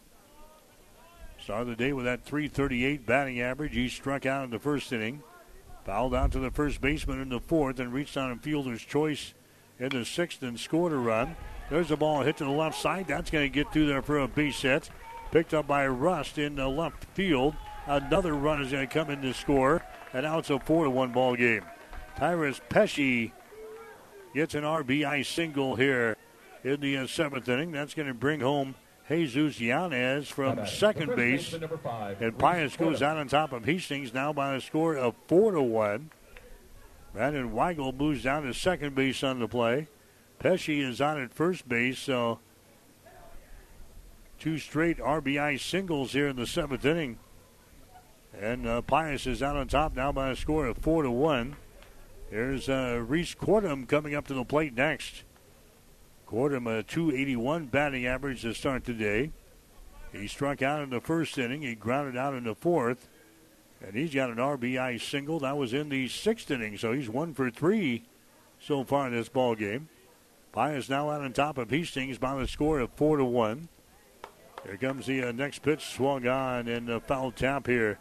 Started 1.42 1.70
the 1.70 1.76
day 1.76 1.94
with 1.94 2.06
that 2.06 2.24
338 2.24 3.06
batting 3.06 3.40
average. 3.40 3.74
He 3.74 3.88
struck 3.88 4.26
out 4.26 4.44
in 4.44 4.50
the 4.50 4.60
first 4.60 4.92
inning. 4.92 5.24
Fouled 5.86 6.16
out 6.16 6.32
to 6.32 6.40
the 6.40 6.52
first 6.52 6.82
baseman 6.82 7.22
in 7.22 7.30
the 7.30 7.40
fourth 7.40 7.80
and 7.80 7.94
reached 7.94 8.18
on 8.18 8.32
a 8.32 8.36
fielder's 8.36 8.82
choice 8.82 9.34
in 9.80 9.90
the 9.90 10.04
sixth 10.04 10.42
and 10.42 10.60
scored 10.60 10.92
a 10.92 10.98
run. 10.98 11.36
There's 11.70 11.92
a 11.92 11.98
ball 11.98 12.24
hit 12.24 12.38
to 12.38 12.44
the 12.44 12.50
left 12.50 12.80
side. 12.80 13.08
That's 13.08 13.30
going 13.30 13.46
to 13.46 13.54
get 13.54 13.72
through 13.72 13.88
there 13.88 14.02
for 14.02 14.20
a 14.20 14.28
base 14.28 14.62
hit. 14.62 14.90
Picked 15.32 15.54
up 15.54 15.68
by 15.68 15.88
Rust 15.88 16.38
in 16.38 16.56
the 16.56 16.68
left 16.68 17.06
field. 17.14 17.56
Another 17.86 18.34
run 18.34 18.62
is 18.62 18.72
going 18.72 18.88
to 18.88 18.94
come 18.94 19.10
in 19.10 19.22
to 19.22 19.34
score. 19.34 19.84
And 20.14 20.24
now 20.24 20.40
it's 20.40 20.50
a 20.50 20.60
4 20.60 20.86
to 20.86 20.90
1 20.90 21.12
ball 21.12 21.36
game. 21.36 21.64
Tyrus 22.18 22.60
Pesci 22.70 23.32
gets 24.34 24.56
an 24.56 24.64
RBI 24.64 25.26
single 25.26 25.76
here 25.76 26.18
in 26.66 26.82
the 26.82 26.98
uh, 26.98 27.08
seventh 27.08 27.48
inning. 27.48 27.72
That's 27.72 27.94
going 27.94 28.08
to 28.08 28.14
bring 28.14 28.40
home 28.40 28.74
Jesus 29.08 29.62
Yanez 29.62 30.28
from 30.28 30.66
second 30.66 31.16
base. 31.16 31.54
And 32.20 32.38
Pius 32.38 32.76
goes 32.76 33.04
out 33.04 33.18
on 33.18 33.28
top 33.28 33.54
of 33.54 33.66
Hastings 33.66 34.14
now 34.14 34.34
by 34.34 34.56
a 34.56 34.62
score 34.62 34.98
of 34.98 35.14
4 35.28 35.52
to 35.52 35.62
1. 35.62 36.10
Brandon 37.14 37.52
Weigel 37.52 37.96
moves 37.96 38.24
down 38.24 38.44
to 38.44 38.54
second 38.54 38.96
base 38.96 39.24
on 39.24 39.40
the 39.40 39.48
play. 39.48 39.88
Pesci 40.40 40.82
is 40.82 41.00
on 41.00 41.22
at 41.22 41.34
first 41.34 41.70
base, 41.70 42.00
so 42.00 42.40
two 44.40 44.58
straight 44.58 44.98
RBI 44.98 45.60
singles 45.60 46.12
here 46.12 46.28
in 46.28 46.36
the 46.36 46.48
seventh 46.48 46.84
inning. 46.84 47.20
And 48.38 48.68
uh, 48.68 48.82
Pius 48.82 49.28
is 49.28 49.42
out 49.42 49.56
on 49.56 49.68
top 49.68 49.96
now 49.96 50.12
by 50.12 50.32
a 50.32 50.36
score 50.36 50.66
of 50.66 50.78
4 50.80 51.04
to 51.04 51.12
1. 51.12 51.56
There's 52.32 52.68
uh, 52.68 53.04
Reese 53.08 53.36
Cordham 53.36 53.86
coming 53.86 54.16
up 54.16 54.28
to 54.28 54.34
the 54.34 54.44
plate 54.44 54.74
next. 54.74 55.24
Cordham 56.36 56.68
a 56.68 56.84
281 56.84 57.68
batting 57.68 58.06
average 58.06 58.42
to 58.42 58.54
start 58.54 58.84
today. 58.84 59.32
He 60.12 60.28
struck 60.28 60.62
out 60.62 60.82
in 60.82 60.90
the 60.90 61.00
first 61.00 61.38
inning. 61.38 61.62
He 61.62 61.76
grounded 61.76 62.18
out 62.18 62.34
in 62.34 62.44
the 62.44 62.54
fourth. 62.54 63.08
And 63.82 63.96
he's 63.96 64.14
got 64.14 64.30
an 64.30 64.36
RBI 64.36 65.00
single. 65.00 65.40
That 65.40 65.56
was 65.56 65.74
in 65.74 65.88
the 65.88 66.10
sixth 66.10 66.52
inning, 66.52 66.78
so 66.78 66.92
he's 66.92 67.08
one 67.08 67.34
for 67.34 67.50
three 67.50 68.04
so 68.60 68.84
far 68.84 69.08
in 69.08 69.14
this 69.14 69.30
ball 69.30 69.56
game. 69.56 69.88
Pius 70.52 70.90
now 70.90 71.10
out 71.10 71.22
on 71.22 71.32
top 71.32 71.58
of 71.58 71.70
Hastings 71.70 72.18
by 72.18 72.36
the 72.36 72.50
score 72.50 72.80
of 72.80 72.92
four 72.98 73.16
to 73.16 73.24
one. 73.24 73.70
Here 74.66 74.76
comes 74.76 75.06
the 75.06 75.30
uh, 75.30 75.32
next 75.32 75.60
pitch, 75.60 75.86
swung 75.86 76.28
on 76.28 76.68
and 76.68 76.90
a 76.90 77.00
foul 77.00 77.32
tap 77.32 77.66
here 77.66 77.98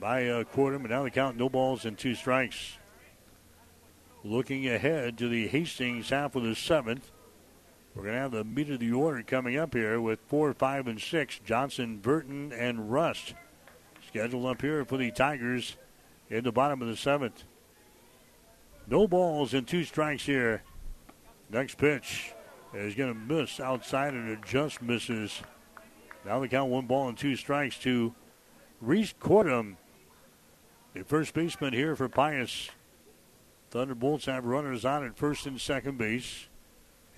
by 0.00 0.26
uh. 0.28 0.42
And 0.56 0.88
now 0.88 1.02
the 1.02 1.10
count 1.10 1.36
no 1.36 1.50
balls 1.50 1.84
and 1.84 1.98
two 1.98 2.14
strikes. 2.14 2.78
Looking 4.24 4.66
ahead 4.66 5.18
to 5.18 5.28
the 5.28 5.48
Hastings 5.48 6.08
half 6.08 6.34
of 6.34 6.44
the 6.44 6.54
seventh. 6.54 7.10
We're 7.98 8.04
going 8.04 8.14
to 8.14 8.20
have 8.20 8.30
the 8.30 8.44
meat 8.44 8.70
of 8.70 8.78
the 8.78 8.92
order 8.92 9.24
coming 9.24 9.56
up 9.56 9.74
here 9.74 10.00
with 10.00 10.20
four, 10.28 10.54
five, 10.54 10.86
and 10.86 11.00
six. 11.00 11.40
Johnson, 11.44 11.96
Burton, 11.96 12.52
and 12.52 12.92
Rust 12.92 13.34
scheduled 14.06 14.46
up 14.46 14.62
here 14.62 14.84
for 14.84 14.96
the 14.96 15.10
Tigers 15.10 15.76
in 16.30 16.44
the 16.44 16.52
bottom 16.52 16.80
of 16.80 16.86
the 16.86 16.96
seventh. 16.96 17.42
No 18.86 19.08
balls 19.08 19.52
and 19.52 19.66
two 19.66 19.82
strikes 19.82 20.24
here. 20.24 20.62
Next 21.50 21.76
pitch 21.76 22.34
is 22.72 22.94
going 22.94 23.12
to 23.12 23.18
miss 23.18 23.58
outside, 23.58 24.14
and 24.14 24.30
it 24.30 24.44
just 24.46 24.80
misses. 24.80 25.42
Now 26.24 26.38
they 26.38 26.46
count 26.46 26.70
one 26.70 26.86
ball 26.86 27.08
and 27.08 27.18
two 27.18 27.34
strikes 27.34 27.78
to 27.80 28.14
Reese 28.80 29.12
Cordham, 29.18 29.76
the 30.94 31.02
first 31.02 31.34
baseman 31.34 31.72
here 31.72 31.96
for 31.96 32.08
Pius. 32.08 32.70
Thunderbolts 33.72 34.26
have 34.26 34.44
runners 34.44 34.84
on 34.84 35.04
at 35.04 35.16
first 35.16 35.46
and 35.46 35.60
second 35.60 35.98
base. 35.98 36.47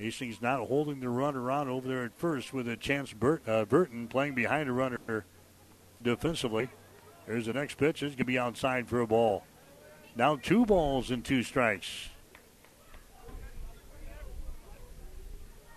Hastings 0.01 0.41
not 0.41 0.67
holding 0.67 1.01
the 1.01 1.11
runner 1.11 1.51
on 1.51 1.69
over 1.69 1.87
there 1.87 2.05
at 2.05 2.17
first 2.17 2.55
with 2.55 2.67
a 2.67 2.77
chance 2.77 3.13
Burt, 3.13 3.47
uh, 3.47 3.67
Burton 3.67 4.09
playing 4.09 4.35
behind 4.35 4.67
a 4.67 4.73
runner 4.73 5.27
defensively. 6.03 6.71
There's 7.27 7.45
the 7.45 7.53
next 7.53 7.77
pitch. 7.77 8.03
It's 8.03 8.15
going 8.15 8.17
to 8.17 8.25
be 8.25 8.39
outside 8.39 8.89
for 8.89 9.03
a 9.03 9.07
ball. 9.07 9.45
Now 10.17 10.37
two 10.37 10.65
balls 10.65 11.11
and 11.11 11.23
two 11.23 11.43
strikes. 11.43 12.09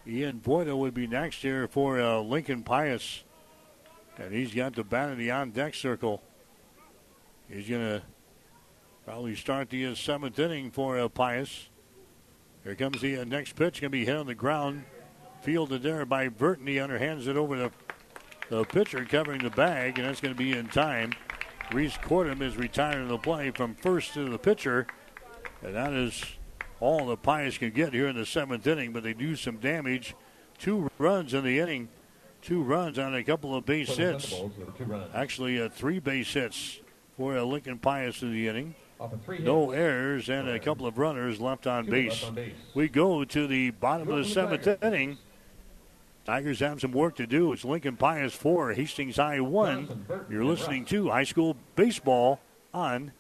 Ian 0.08 0.40
Boyda 0.40 0.78
would 0.78 0.94
be 0.94 1.06
next 1.06 1.42
here 1.42 1.68
for 1.68 2.00
uh, 2.00 2.20
Lincoln 2.20 2.64
Pius. 2.64 3.26
And 4.18 4.34
he's 4.34 4.54
got 4.54 4.74
the 4.74 4.86
bat 4.86 5.10
in 5.10 5.18
the 5.18 5.32
on 5.32 5.52
deck 5.52 5.76
circle. 5.76 6.24
He's 7.50 7.68
going 7.68 7.82
to 7.82 8.02
probably 9.06 9.36
start 9.36 9.70
the 9.70 9.88
uh, 9.88 9.96
seventh 9.96 10.40
inning 10.40 10.72
for 10.72 10.98
uh, 10.98 11.10
Pius. 11.10 11.68
Here 12.64 12.76
comes 12.76 13.02
the 13.02 13.20
uh, 13.20 13.24
next 13.26 13.56
pitch. 13.56 13.82
Going 13.82 13.92
to 13.92 13.98
be 13.98 14.06
hit 14.06 14.16
on 14.16 14.26
the 14.26 14.36
ground. 14.36 14.86
Fielded 15.42 15.84
there 15.84 16.06
by 16.06 16.30
Burton. 16.30 16.66
He 16.66 16.76
underhands 16.76 17.28
it 17.28 17.36
over 17.36 17.58
the, 17.58 17.72
the 18.50 18.64
pitcher 18.64 19.04
covering 19.04 19.44
the 19.44 19.50
bag, 19.50 20.00
and 20.00 20.08
that's 20.08 20.22
going 20.22 20.34
to 20.34 20.38
be 20.38 20.58
in 20.58 20.68
time. 20.68 21.12
Reese 21.74 21.98
Cordham 21.98 22.42
is 22.42 22.56
retiring 22.56 23.10
the 23.10 23.18
play 23.18 23.52
from 23.52 23.76
first 23.76 24.14
to 24.14 24.30
the 24.30 24.38
pitcher. 24.38 24.88
And 25.62 25.76
that 25.76 25.94
is 25.94 26.24
all 26.80 27.06
the 27.06 27.18
Pius 27.18 27.58
can 27.58 27.72
get 27.72 27.94
here 27.94 28.08
in 28.08 28.16
the 28.16 28.26
seventh 28.26 28.66
inning, 28.66 28.94
but 28.94 29.04
they 29.04 29.14
do 29.14 29.36
some 29.36 29.58
damage. 29.58 30.16
Two 30.58 30.90
runs 30.98 31.34
in 31.34 31.44
the 31.44 31.60
inning, 31.60 31.90
two 32.42 32.64
runs 32.64 32.98
on 32.98 33.16
a 33.16 33.24
couple 33.24 33.56
of 33.56 33.66
base 33.66 33.96
hits. 33.96 34.34
Actually, 35.14 35.62
uh, 35.62 35.68
three 35.68 36.00
base 36.00 36.34
hits 36.34 36.80
for 37.18 37.38
uh, 37.38 37.44
Lincoln 37.44 37.80
Pius 37.80 38.22
in 38.22 38.32
the 38.32 38.48
inning. 38.48 38.76
No 39.40 39.72
errors 39.72 40.30
and 40.30 40.48
a 40.48 40.60
couple 40.60 40.86
of 40.86 40.98
runners 40.98 41.40
left 41.40 41.68
on 41.68 41.86
base. 41.86 42.26
We 42.74 42.88
go 42.88 43.24
to 43.24 43.48
the 43.48 43.72
bottom 43.72 44.10
of 44.10 44.18
the 44.18 44.26
seventh 44.26 44.68
inning. 44.84 45.18
Tigers 46.26 46.60
have 46.62 46.80
some 46.80 46.94
work 46.94 47.16
to 47.18 47.28
do. 47.28 47.52
It's 47.52 47.66
Lincoln 47.66 47.98
Pius 47.98 48.34
4, 48.34 48.74
Hastings 48.74 49.18
High 49.18 49.42
1. 49.42 50.06
You're 50.30 50.46
listening 50.46 50.86
to 50.86 51.10
high 51.10 51.26
school 51.26 51.58
baseball 51.76 52.40
on 52.74 53.12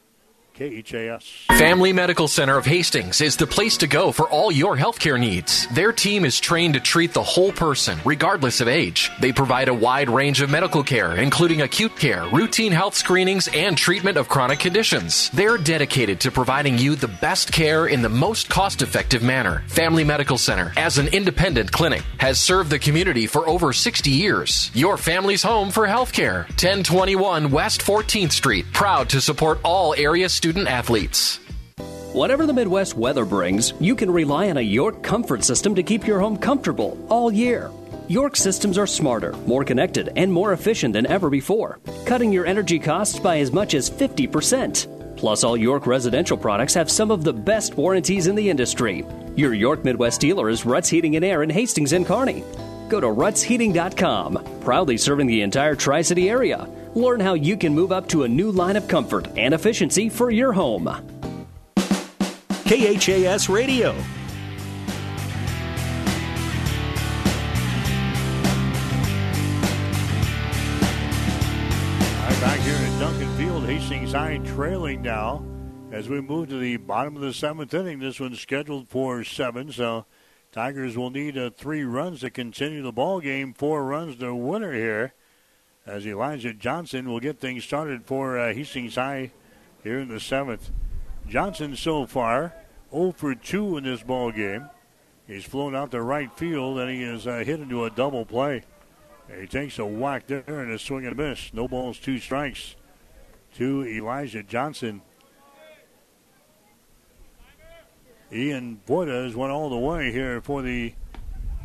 KHAS. 0.53 1.47
Family 1.57 1.93
Medical 1.93 2.27
Center 2.27 2.57
of 2.57 2.65
Hastings 2.65 3.21
is 3.21 3.35
the 3.35 3.47
place 3.47 3.75
to 3.77 3.87
go 3.87 4.11
for 4.11 4.29
all 4.29 4.51
your 4.51 4.77
healthcare 4.77 5.19
needs. 5.19 5.67
Their 5.69 5.91
team 5.91 6.25
is 6.25 6.39
trained 6.39 6.75
to 6.75 6.79
treat 6.79 7.11
the 7.11 7.23
whole 7.23 7.51
person, 7.51 7.97
regardless 8.05 8.61
of 8.61 8.67
age. 8.67 9.09
They 9.19 9.31
provide 9.31 9.67
a 9.67 9.73
wide 9.73 10.11
range 10.11 10.41
of 10.41 10.51
medical 10.51 10.83
care, 10.83 11.15
including 11.15 11.61
acute 11.61 11.95
care, 11.97 12.27
routine 12.29 12.71
health 12.71 12.93
screenings, 12.93 13.47
and 13.47 13.75
treatment 13.75 14.17
of 14.17 14.29
chronic 14.29 14.59
conditions. 14.59 15.31
They're 15.31 15.57
dedicated 15.57 16.19
to 16.21 16.31
providing 16.31 16.77
you 16.77 16.95
the 16.95 17.07
best 17.07 17.51
care 17.51 17.87
in 17.87 18.03
the 18.03 18.09
most 18.09 18.47
cost 18.49 18.83
effective 18.83 19.23
manner. 19.23 19.63
Family 19.67 20.03
Medical 20.03 20.37
Center, 20.37 20.71
as 20.77 20.99
an 20.99 21.07
independent 21.07 21.71
clinic, 21.71 22.03
has 22.19 22.39
served 22.39 22.69
the 22.69 22.77
community 22.77 23.25
for 23.25 23.47
over 23.49 23.73
60 23.73 24.11
years. 24.11 24.69
Your 24.75 24.97
family's 24.97 25.41
home 25.41 25.71
for 25.71 25.87
healthcare. 25.87 26.43
1021 26.49 27.49
West 27.49 27.81
14th 27.81 28.31
Street, 28.31 28.65
proud 28.71 29.09
to 29.09 29.19
support 29.19 29.59
all 29.63 29.95
area 29.95 30.29
student 30.43 30.67
athletes. 30.67 31.39
Whatever 32.11 32.45
the 32.45 32.51
Midwest 32.51 32.97
weather 32.97 33.23
brings, 33.23 33.71
you 33.79 33.95
can 33.95 34.11
rely 34.11 34.49
on 34.49 34.57
a 34.57 34.61
York 34.61 35.01
comfort 35.01 35.41
system 35.41 35.73
to 35.75 35.83
keep 35.83 36.05
your 36.05 36.19
home 36.19 36.35
comfortable 36.35 36.97
all 37.07 37.31
year. 37.31 37.71
York 38.09 38.35
systems 38.35 38.77
are 38.77 38.85
smarter, 38.85 39.31
more 39.47 39.63
connected, 39.63 40.11
and 40.17 40.29
more 40.29 40.51
efficient 40.51 40.91
than 40.91 41.05
ever 41.05 41.29
before, 41.29 41.79
cutting 42.05 42.33
your 42.33 42.45
energy 42.45 42.77
costs 42.77 43.17
by 43.19 43.39
as 43.39 43.53
much 43.53 43.73
as 43.73 43.89
50%. 43.89 45.15
Plus, 45.15 45.45
all 45.45 45.55
York 45.55 45.87
residential 45.87 46.35
products 46.35 46.73
have 46.73 46.91
some 46.91 47.09
of 47.09 47.23
the 47.23 47.31
best 47.31 47.75
warranties 47.75 48.27
in 48.27 48.35
the 48.35 48.49
industry. 48.49 49.05
Your 49.37 49.53
York 49.53 49.85
Midwest 49.85 50.19
dealer 50.19 50.49
is 50.49 50.65
Ruts 50.65 50.89
Heating 50.89 51.15
and 51.15 51.23
Air 51.23 51.43
in 51.43 51.49
Hastings 51.49 51.93
and 51.93 52.05
Kearney. 52.05 52.43
Go 52.89 52.99
to 52.99 53.07
rutsheating.com, 53.07 54.59
proudly 54.59 54.97
serving 54.97 55.27
the 55.27 55.41
entire 55.41 55.75
Tri 55.75 56.01
City 56.01 56.29
area. 56.29 56.67
Learn 56.95 57.19
how 57.19 57.33
you 57.33 57.57
can 57.57 57.73
move 57.73 57.91
up 57.91 58.07
to 58.09 58.21
a 58.21 58.27
new 58.27 58.51
line 58.51 58.75
of 58.75 58.87
comfort 58.87 59.27
and 59.35 59.53
efficiency 59.53 60.09
for 60.09 60.29
your 60.29 60.53
home. 60.53 60.85
KHAS 62.65 63.49
Radio. 63.49 63.89
All 63.89 63.95
right, 72.29 72.41
back 72.41 72.59
here 72.59 72.75
at 72.75 72.99
Duncan 72.99 73.37
Field, 73.37 73.65
Hastings 73.65 74.11
High 74.11 74.37
trailing 74.45 75.01
now 75.01 75.43
as 75.91 76.07
we 76.07 76.21
move 76.21 76.49
to 76.49 76.59
the 76.59 76.77
bottom 76.77 77.15
of 77.15 77.23
the 77.23 77.33
seventh 77.33 77.73
inning. 77.73 77.99
This 77.99 78.19
one's 78.19 78.39
scheduled 78.39 78.87
for 78.87 79.23
seven, 79.23 79.71
so 79.71 80.05
Tigers 80.51 80.95
will 80.95 81.09
need 81.09 81.39
uh, 81.39 81.49
three 81.49 81.83
runs 81.83 82.19
to 82.19 82.29
continue 82.29 82.83
the 82.83 82.91
ball 82.91 83.19
game. 83.19 83.53
Four 83.55 83.83
runs 83.83 84.17
to 84.17 84.35
winner 84.35 84.73
here 84.73 85.13
as 85.85 86.07
Elijah 86.07 86.53
Johnson 86.53 87.09
will 87.09 87.19
get 87.19 87.39
things 87.39 87.63
started 87.63 88.05
for 88.05 88.39
uh, 88.39 88.53
Hastings 88.53 88.95
High 88.95 89.31
here 89.83 89.99
in 89.99 90.07
the 90.07 90.19
seventh. 90.19 90.71
Johnson 91.27 91.75
so 91.75 92.05
far 92.05 92.53
0 92.91 93.13
for 93.13 93.35
2 93.35 93.77
in 93.77 93.83
this 93.83 94.03
ball 94.03 94.31
game. 94.31 94.69
He's 95.27 95.45
flown 95.45 95.75
out 95.75 95.91
to 95.91 96.01
right 96.01 96.31
field 96.37 96.79
and 96.79 96.89
he 96.89 97.03
is 97.03 97.27
uh, 97.27 97.43
hit 97.45 97.59
into 97.59 97.85
a 97.85 97.89
double 97.89 98.25
play. 98.25 98.63
He 99.39 99.47
takes 99.47 99.79
a 99.79 99.85
whack 99.85 100.27
there 100.27 100.43
and 100.47 100.71
a 100.71 100.79
swing 100.79 101.05
and 101.05 101.17
a 101.19 101.29
miss. 101.29 101.53
No 101.53 101.67
balls, 101.67 101.97
two 101.97 102.19
strikes 102.19 102.75
to 103.55 103.85
Elijah 103.87 104.43
Johnson. 104.43 105.01
Ian 108.31 108.81
Boyda 108.87 109.25
has 109.25 109.35
went 109.35 109.51
all 109.51 109.69
the 109.69 109.77
way 109.77 110.11
here 110.11 110.41
for 110.41 110.61
the 110.61 110.93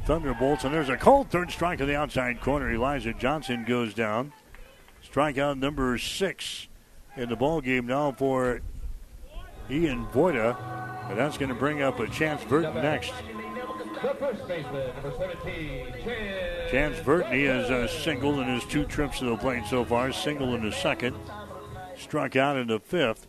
Thunderbolts. 0.08 0.64
And 0.64 0.72
there's 0.72 0.88
a 0.88 0.96
cold 0.96 1.28
third 1.28 1.50
strike 1.50 1.76
to 1.80 1.84
the 1.84 1.94
outside 1.94 2.40
corner. 2.40 2.72
Elijah 2.72 3.12
Johnson 3.12 3.66
goes 3.68 3.92
down. 3.92 4.32
Strikeout 5.06 5.58
number 5.58 5.98
six 5.98 6.66
in 7.14 7.28
the 7.28 7.36
ball 7.36 7.60
game 7.60 7.86
now 7.86 8.12
for 8.12 8.62
Ian 9.70 10.06
Boyda. 10.06 10.58
And 11.10 11.18
that's 11.18 11.36
going 11.36 11.50
to 11.50 11.54
bring 11.54 11.82
up 11.82 12.00
a 12.00 12.08
Chance 12.08 12.42
Burton 12.44 12.74
next. 12.76 13.12
Chance 16.70 17.00
Burton, 17.00 17.30
he 17.30 17.44
has 17.44 17.70
uh, 17.70 17.74
a 17.74 17.88
single 17.88 18.40
in 18.40 18.48
his 18.48 18.64
two 18.64 18.86
trips 18.86 19.18
to 19.18 19.26
the 19.26 19.36
plate 19.36 19.64
so 19.66 19.84
far. 19.84 20.10
Single 20.10 20.54
in 20.54 20.64
the 20.64 20.72
second. 20.72 21.16
Struck 21.98 22.34
out 22.34 22.56
in 22.56 22.68
the 22.68 22.80
fifth. 22.80 23.26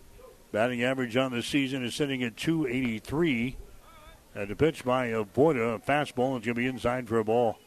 Batting 0.53 0.81
average 0.81 1.17
on 1.17 1.33
the 1.33 1.43
season 1.43 1.83
is 1.83 1.93
sitting 1.93 2.23
at 2.23 2.37
283. 2.37 3.57
And 4.35 4.47
the 4.47 4.55
pitch 4.55 4.85
by 4.85 5.07
Boyda, 5.07 5.75
a 5.75 5.79
fastball, 5.79 6.37
is 6.37 6.45
going 6.45 6.53
to 6.53 6.53
be 6.53 6.67
inside 6.67 7.07
for 7.07 7.19
a 7.19 7.23
ball. 7.23 7.57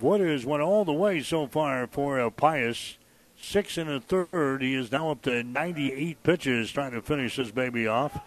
Boyda 0.00 0.30
has 0.30 0.46
went 0.46 0.62
all 0.62 0.84
the 0.84 0.92
way 0.92 1.20
so 1.20 1.46
far 1.46 1.86
for 1.86 2.20
uh, 2.20 2.30
Pius. 2.30 2.98
Six 3.36 3.78
and 3.78 3.90
a 3.90 4.00
third. 4.00 4.62
He 4.62 4.74
is 4.74 4.92
now 4.92 5.10
up 5.10 5.22
to 5.22 5.42
98 5.42 6.22
pitches 6.22 6.70
trying 6.70 6.92
to 6.92 7.02
finish 7.02 7.36
this 7.36 7.50
baby 7.50 7.86
off. 7.86 8.18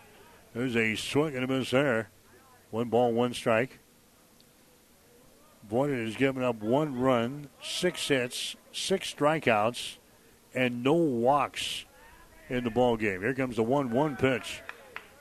There's 0.53 0.75
a 0.75 0.95
swing 0.95 1.35
and 1.35 1.43
a 1.43 1.47
miss 1.47 1.71
there. 1.71 2.09
One 2.71 2.89
ball, 2.89 3.13
one 3.13 3.33
strike. 3.33 3.79
Boyda 5.69 6.05
has 6.05 6.15
given 6.15 6.43
up 6.43 6.61
one 6.61 6.99
run, 6.99 7.49
six 7.61 8.07
hits, 8.07 8.55
six 8.71 9.13
strikeouts, 9.13 9.97
and 10.53 10.83
no 10.83 10.93
walks 10.93 11.85
in 12.49 12.63
the 12.63 12.69
ball 12.69 12.95
game. 12.97 13.21
Here 13.21 13.33
comes 13.33 13.57
the 13.57 13.63
1 13.63 13.91
1 13.91 14.15
pitch. 14.15 14.61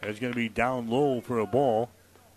It's 0.07 0.21
going 0.21 0.33
to 0.33 0.37
be 0.37 0.49
down 0.49 0.89
low 0.89 1.21
for 1.21 1.41
a 1.41 1.47
ball. 1.47 1.91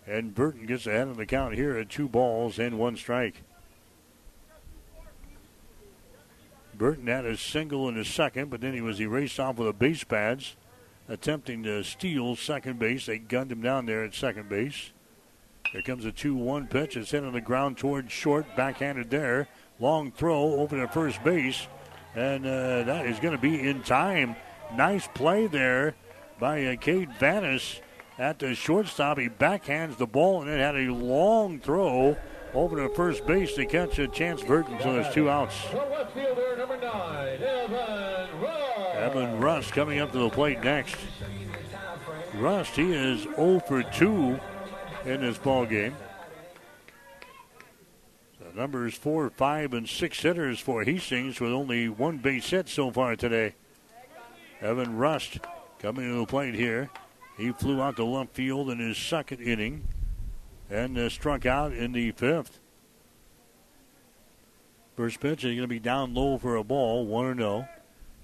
And 0.06 0.34
Burton 0.34 0.66
gets 0.66 0.86
ahead 0.86 1.06
of 1.06 1.16
the 1.16 1.26
count 1.26 1.54
here 1.54 1.76
at 1.76 1.88
two 1.88 2.08
balls 2.08 2.58
and 2.58 2.78
one 2.78 2.96
strike. 2.96 3.42
Burton 6.74 7.06
had 7.06 7.24
a 7.24 7.36
single 7.36 7.88
in 7.88 7.94
the 7.94 8.04
second, 8.04 8.50
but 8.50 8.60
then 8.60 8.74
he 8.74 8.80
was 8.80 9.00
erased 9.00 9.38
off 9.38 9.56
with 9.56 9.68
the 9.68 9.72
base 9.72 10.02
pads, 10.02 10.56
attempting 11.08 11.62
to 11.62 11.84
steal 11.84 12.34
second 12.34 12.78
base. 12.78 13.06
They 13.06 13.18
gunned 13.18 13.52
him 13.52 13.62
down 13.62 13.86
there 13.86 14.02
at 14.02 14.14
second 14.14 14.48
base. 14.48 14.90
Here 15.70 15.82
comes 15.82 16.04
a 16.04 16.10
2 16.10 16.34
1 16.34 16.66
pitch. 16.66 16.96
It's 16.96 17.10
hit 17.10 17.22
on 17.22 17.34
the 17.34 17.40
ground 17.40 17.76
towards 17.76 18.10
short, 18.10 18.46
backhanded 18.56 19.10
there. 19.10 19.46
Long 19.78 20.10
throw 20.10 20.54
over 20.54 20.80
to 20.80 20.88
first 20.88 21.22
base, 21.22 21.68
and 22.16 22.44
uh, 22.44 22.82
that 22.84 23.06
is 23.06 23.20
going 23.20 23.36
to 23.36 23.40
be 23.40 23.60
in 23.60 23.82
time. 23.82 24.34
Nice 24.74 25.06
play 25.14 25.46
there 25.46 25.94
by 26.40 26.74
Cade 26.76 27.10
Vanis 27.20 27.80
at 28.18 28.38
the 28.38 28.54
shortstop. 28.54 29.18
He 29.18 29.28
backhands 29.28 29.98
the 29.98 30.06
ball 30.06 30.40
and 30.40 30.50
then 30.50 30.58
had 30.58 30.76
a 30.76 30.92
long 30.92 31.60
throw 31.60 32.16
over 32.54 32.76
to 32.76 32.94
first 32.94 33.26
base 33.26 33.54
to 33.54 33.66
catch 33.66 33.98
a 33.98 34.08
chance 34.08 34.42
Burton. 34.42 34.78
So 34.82 34.94
there's 34.94 35.14
two 35.14 35.30
outs. 35.30 35.54
Evan 38.94 39.40
Rust 39.40 39.72
coming 39.72 40.00
up 40.00 40.12
to 40.12 40.18
the 40.18 40.30
plate 40.30 40.62
next. 40.64 40.96
Rust, 42.34 42.76
he 42.76 42.92
is 42.92 43.22
0 43.22 43.60
for 43.60 43.82
2 43.82 44.40
in 45.04 45.20
this 45.20 45.38
ball 45.38 45.66
game. 45.66 45.94
The 48.38 48.60
numbers 48.60 48.94
four, 48.94 49.30
five, 49.30 49.72
and 49.72 49.88
six 49.88 50.20
hitters 50.20 50.58
for 50.58 50.84
Hastings 50.84 51.40
with 51.40 51.52
only 51.52 51.88
one 51.88 52.18
base 52.18 52.50
hit 52.50 52.68
so 52.68 52.90
far 52.90 53.16
today. 53.16 53.54
Evan 54.60 54.96
Rust 54.96 55.38
coming 55.80 56.10
to 56.10 56.18
the 56.18 56.26
plate 56.26 56.54
here. 56.54 56.90
He 57.36 57.52
flew 57.52 57.80
out 57.80 57.96
to 57.96 58.04
left 58.04 58.34
field 58.34 58.70
in 58.70 58.78
his 58.78 58.98
second 58.98 59.40
inning 59.40 59.88
and 60.68 60.96
uh, 60.96 61.08
struck 61.08 61.46
out 61.46 61.72
in 61.72 61.92
the 61.92 62.12
fifth. 62.12 62.60
First 64.96 65.20
pitch 65.20 65.44
is 65.44 65.52
going 65.52 65.62
to 65.62 65.66
be 65.66 65.80
down 65.80 66.14
low 66.14 66.36
for 66.36 66.56
a 66.56 66.64
ball, 66.64 67.06
1 67.06 67.38
0. 67.38 67.66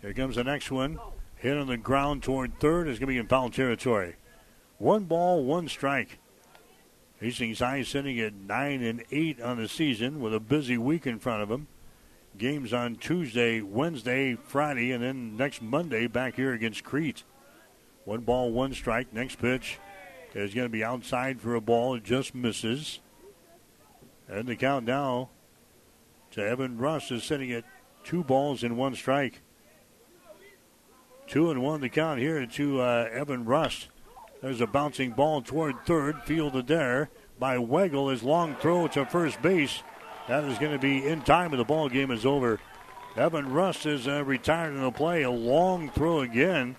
Here 0.03 0.13
comes 0.13 0.37
the 0.37 0.45
next 0.45 0.71
one. 0.71 0.99
Hit 1.37 1.57
on 1.57 1.67
the 1.67 1.79
ground 1.79 2.23
toward 2.23 2.61
third 2.61 2.89
is 2.89 2.99
going 2.99 3.09
to 3.09 3.15
be 3.15 3.19
in 3.19 3.27
foul 3.27 3.49
territory. 3.49 4.17
One 4.79 5.05
ball, 5.05 5.43
one 5.45 5.69
strike. 5.69 6.19
Hastings 7.21 7.61
High 7.61 7.83
sitting 7.83 8.21
at 8.21 8.35
9 8.35 8.83
and 8.83 9.03
8 9.11 9.41
on 9.41 9.57
the 9.57 9.69
season 9.69 10.21
with 10.21 10.35
a 10.35 10.41
busy 10.41 10.77
week 10.77 11.07
in 11.07 11.19
front 11.19 11.43
of 11.43 11.49
them. 11.49 11.67
Games 12.37 12.75
on 12.75 12.97
Tuesday, 12.97 13.63
Wednesday, 13.63 14.35
Friday, 14.35 14.93
and 14.93 15.03
then 15.03 15.39
next 15.39 15.63
Monday 15.63 16.07
back 16.07 16.37
here 16.37 16.53
against 16.53 16.85
Crete. 16.85 17.25
One 18.07 18.21
ball, 18.21 18.53
one 18.53 18.73
strike. 18.73 19.13
Next 19.13 19.41
pitch 19.41 19.79
is 20.33 20.55
going 20.55 20.65
to 20.65 20.73
be 20.73 20.85
outside 20.85 21.41
for 21.41 21.57
a 21.57 21.61
ball. 21.61 21.97
It 21.97 22.05
just 22.05 22.37
misses. 22.37 23.01
And 24.29 24.47
the 24.47 24.55
count 24.55 24.87
now 24.87 25.31
to 26.31 26.41
Evan 26.41 26.79
Rust 26.79 27.11
is 27.11 27.25
sitting 27.25 27.51
at 27.51 27.65
two 28.05 28.23
balls 28.23 28.63
and 28.63 28.79
one 28.79 28.95
strike. 28.95 29.41
Two 31.27 31.51
and 31.51 31.61
one 31.61 31.81
the 31.81 31.89
count 31.89 32.21
here 32.21 32.47
to 32.47 32.81
uh, 32.81 33.09
Evan 33.11 33.45
Rust. 33.45 33.89
There's 34.41 34.61
a 34.61 34.69
bouncing 34.69 35.11
ball 35.11 35.43
toward 35.43 35.85
third, 35.85 36.23
fielded 36.23 36.69
there 36.69 37.11
by 37.41 37.57
Weigel. 37.57 38.13
His 38.13 38.23
long 38.23 38.55
throw 38.55 38.87
to 38.87 39.05
first 39.07 39.43
base. 39.43 39.83
That 40.29 40.45
is 40.45 40.59
going 40.59 40.73
to 40.73 40.79
be 40.79 41.05
in 41.05 41.23
time, 41.23 41.51
and 41.51 41.59
the 41.59 41.65
ball 41.65 41.89
game 41.89 42.13
is 42.13 42.25
over. 42.25 42.61
Evan 43.17 43.53
Rust 43.53 43.85
is 43.85 44.07
uh, 44.07 44.23
retired 44.23 44.75
in 44.75 44.83
the 44.83 44.93
play. 44.93 45.23
A 45.23 45.31
long 45.31 45.91
throw 45.91 46.21
again 46.21 46.77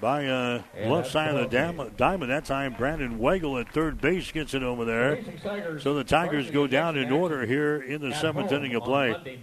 by 0.00 0.26
uh, 0.26 0.62
left 0.84 1.10
side 1.10 1.34
of 1.34 1.50
the 1.50 1.56
dam- 1.56 1.92
diamond. 1.96 2.30
That 2.30 2.44
time, 2.44 2.74
Brandon 2.74 3.18
Weigel 3.18 3.60
at 3.60 3.72
third 3.72 4.00
base 4.00 4.30
gets 4.32 4.54
it 4.54 4.62
over 4.62 4.84
there. 4.84 5.20
So 5.80 5.94
the 5.94 6.04
Tigers 6.04 6.50
go 6.50 6.66
down 6.66 6.96
in 6.96 7.10
order 7.12 7.46
here 7.46 7.76
in 7.76 8.00
the 8.00 8.14
seventh 8.14 8.52
inning 8.52 8.74
of 8.74 8.84
play. 8.84 9.38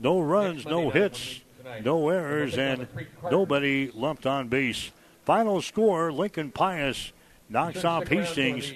No 0.00 0.20
runs, 0.20 0.64
no 0.64 0.90
hits 0.90 1.40
no 1.84 2.08
errors, 2.08 2.56
and 2.56 2.86
nobody 3.30 3.90
left 3.94 4.26
on 4.26 4.48
base. 4.48 4.90
Final 5.24 5.60
score: 5.62 6.12
Lincoln 6.12 6.50
Pius 6.50 7.12
knocks 7.48 7.84
off 7.84 8.08
Hastings 8.08 8.72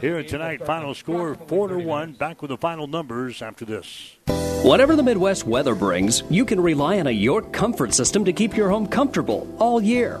here 0.00 0.22
tonight. 0.22 0.64
Final 0.64 0.94
score: 0.94 1.34
four 1.34 1.68
to 1.68 1.78
one. 1.78 2.12
Back 2.12 2.42
with 2.42 2.50
the 2.50 2.56
final 2.56 2.86
numbers 2.86 3.42
after 3.42 3.64
this. 3.64 4.16
Whatever 4.62 4.96
the 4.96 5.02
Midwest 5.02 5.44
weather 5.44 5.74
brings, 5.74 6.22
you 6.28 6.44
can 6.44 6.60
rely 6.60 6.98
on 6.98 7.06
a 7.06 7.12
York 7.12 7.52
comfort 7.52 7.94
system 7.94 8.24
to 8.24 8.32
keep 8.32 8.56
your 8.56 8.68
home 8.68 8.86
comfortable 8.86 9.46
all 9.58 9.80
year. 9.80 10.20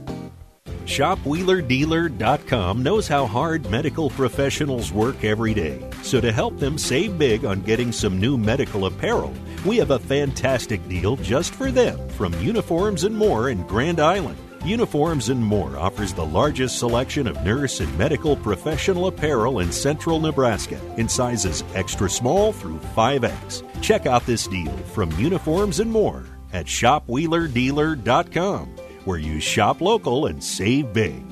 ShopWheelerDealer.com 0.85 2.83
knows 2.83 3.07
how 3.07 3.25
hard 3.25 3.69
medical 3.69 4.09
professionals 4.09 4.91
work 4.91 5.23
every 5.23 5.53
day. 5.53 5.89
So 6.01 6.19
to 6.19 6.31
help 6.31 6.57
them 6.57 6.77
save 6.77 7.17
big 7.17 7.45
on 7.45 7.61
getting 7.61 7.91
some 7.91 8.19
new 8.19 8.37
medical 8.37 8.85
apparel, 8.85 9.33
we 9.65 9.77
have 9.77 9.91
a 9.91 9.99
fantastic 9.99 10.87
deal 10.89 11.15
just 11.17 11.53
for 11.53 11.71
them 11.71 12.09
from 12.09 12.33
Uniforms 12.41 13.03
and 13.03 13.15
More 13.15 13.49
in 13.49 13.65
Grand 13.67 13.99
Island. 13.99 14.37
Uniforms 14.63 15.29
and 15.29 15.43
More 15.43 15.75
offers 15.77 16.13
the 16.13 16.25
largest 16.25 16.77
selection 16.77 17.27
of 17.27 17.43
nurse 17.43 17.79
and 17.79 17.97
medical 17.97 18.35
professional 18.35 19.07
apparel 19.07 19.59
in 19.59 19.71
central 19.71 20.19
Nebraska 20.19 20.79
in 20.97 21.09
sizes 21.09 21.63
extra 21.73 22.09
small 22.09 22.53
through 22.53 22.79
5X. 22.95 23.63
Check 23.81 24.05
out 24.05 24.25
this 24.25 24.47
deal 24.47 24.75
from 24.93 25.11
Uniforms 25.13 25.79
and 25.79 25.91
More 25.91 26.25
at 26.53 26.67
shopwheelerdealer.com 26.67 28.75
where 29.05 29.19
you 29.19 29.39
shop 29.39 29.81
local 29.81 30.25
and 30.25 30.43
save 30.43 30.93
big. 30.93 31.23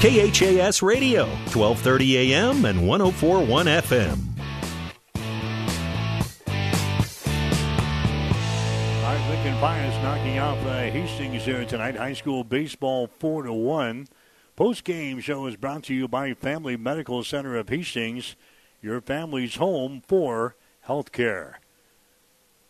KHAS 0.00 0.82
Radio, 0.82 1.24
1230 1.26 2.34
AM 2.34 2.64
and 2.64 2.86
1041 2.86 3.66
FM. 3.66 4.36
Lincoln 9.46 9.60
Pius 9.60 10.02
knocking 10.02 10.38
off 10.38 10.58
uh, 10.66 10.90
Hastings 10.90 11.44
here 11.44 11.64
tonight. 11.64 11.96
High 11.96 12.14
school 12.14 12.42
baseball 12.42 13.06
4 13.06 13.44
to 13.44 13.52
1. 13.52 14.08
Post 14.56 14.82
game 14.82 15.20
show 15.20 15.46
is 15.46 15.56
brought 15.56 15.84
to 15.84 15.94
you 15.94 16.08
by 16.08 16.34
Family 16.34 16.76
Medical 16.76 17.22
Center 17.22 17.56
of 17.56 17.68
Hastings, 17.68 18.34
your 18.82 19.00
family's 19.00 19.54
home 19.54 20.02
for 20.06 20.56
health 20.80 21.12
care. 21.12 21.60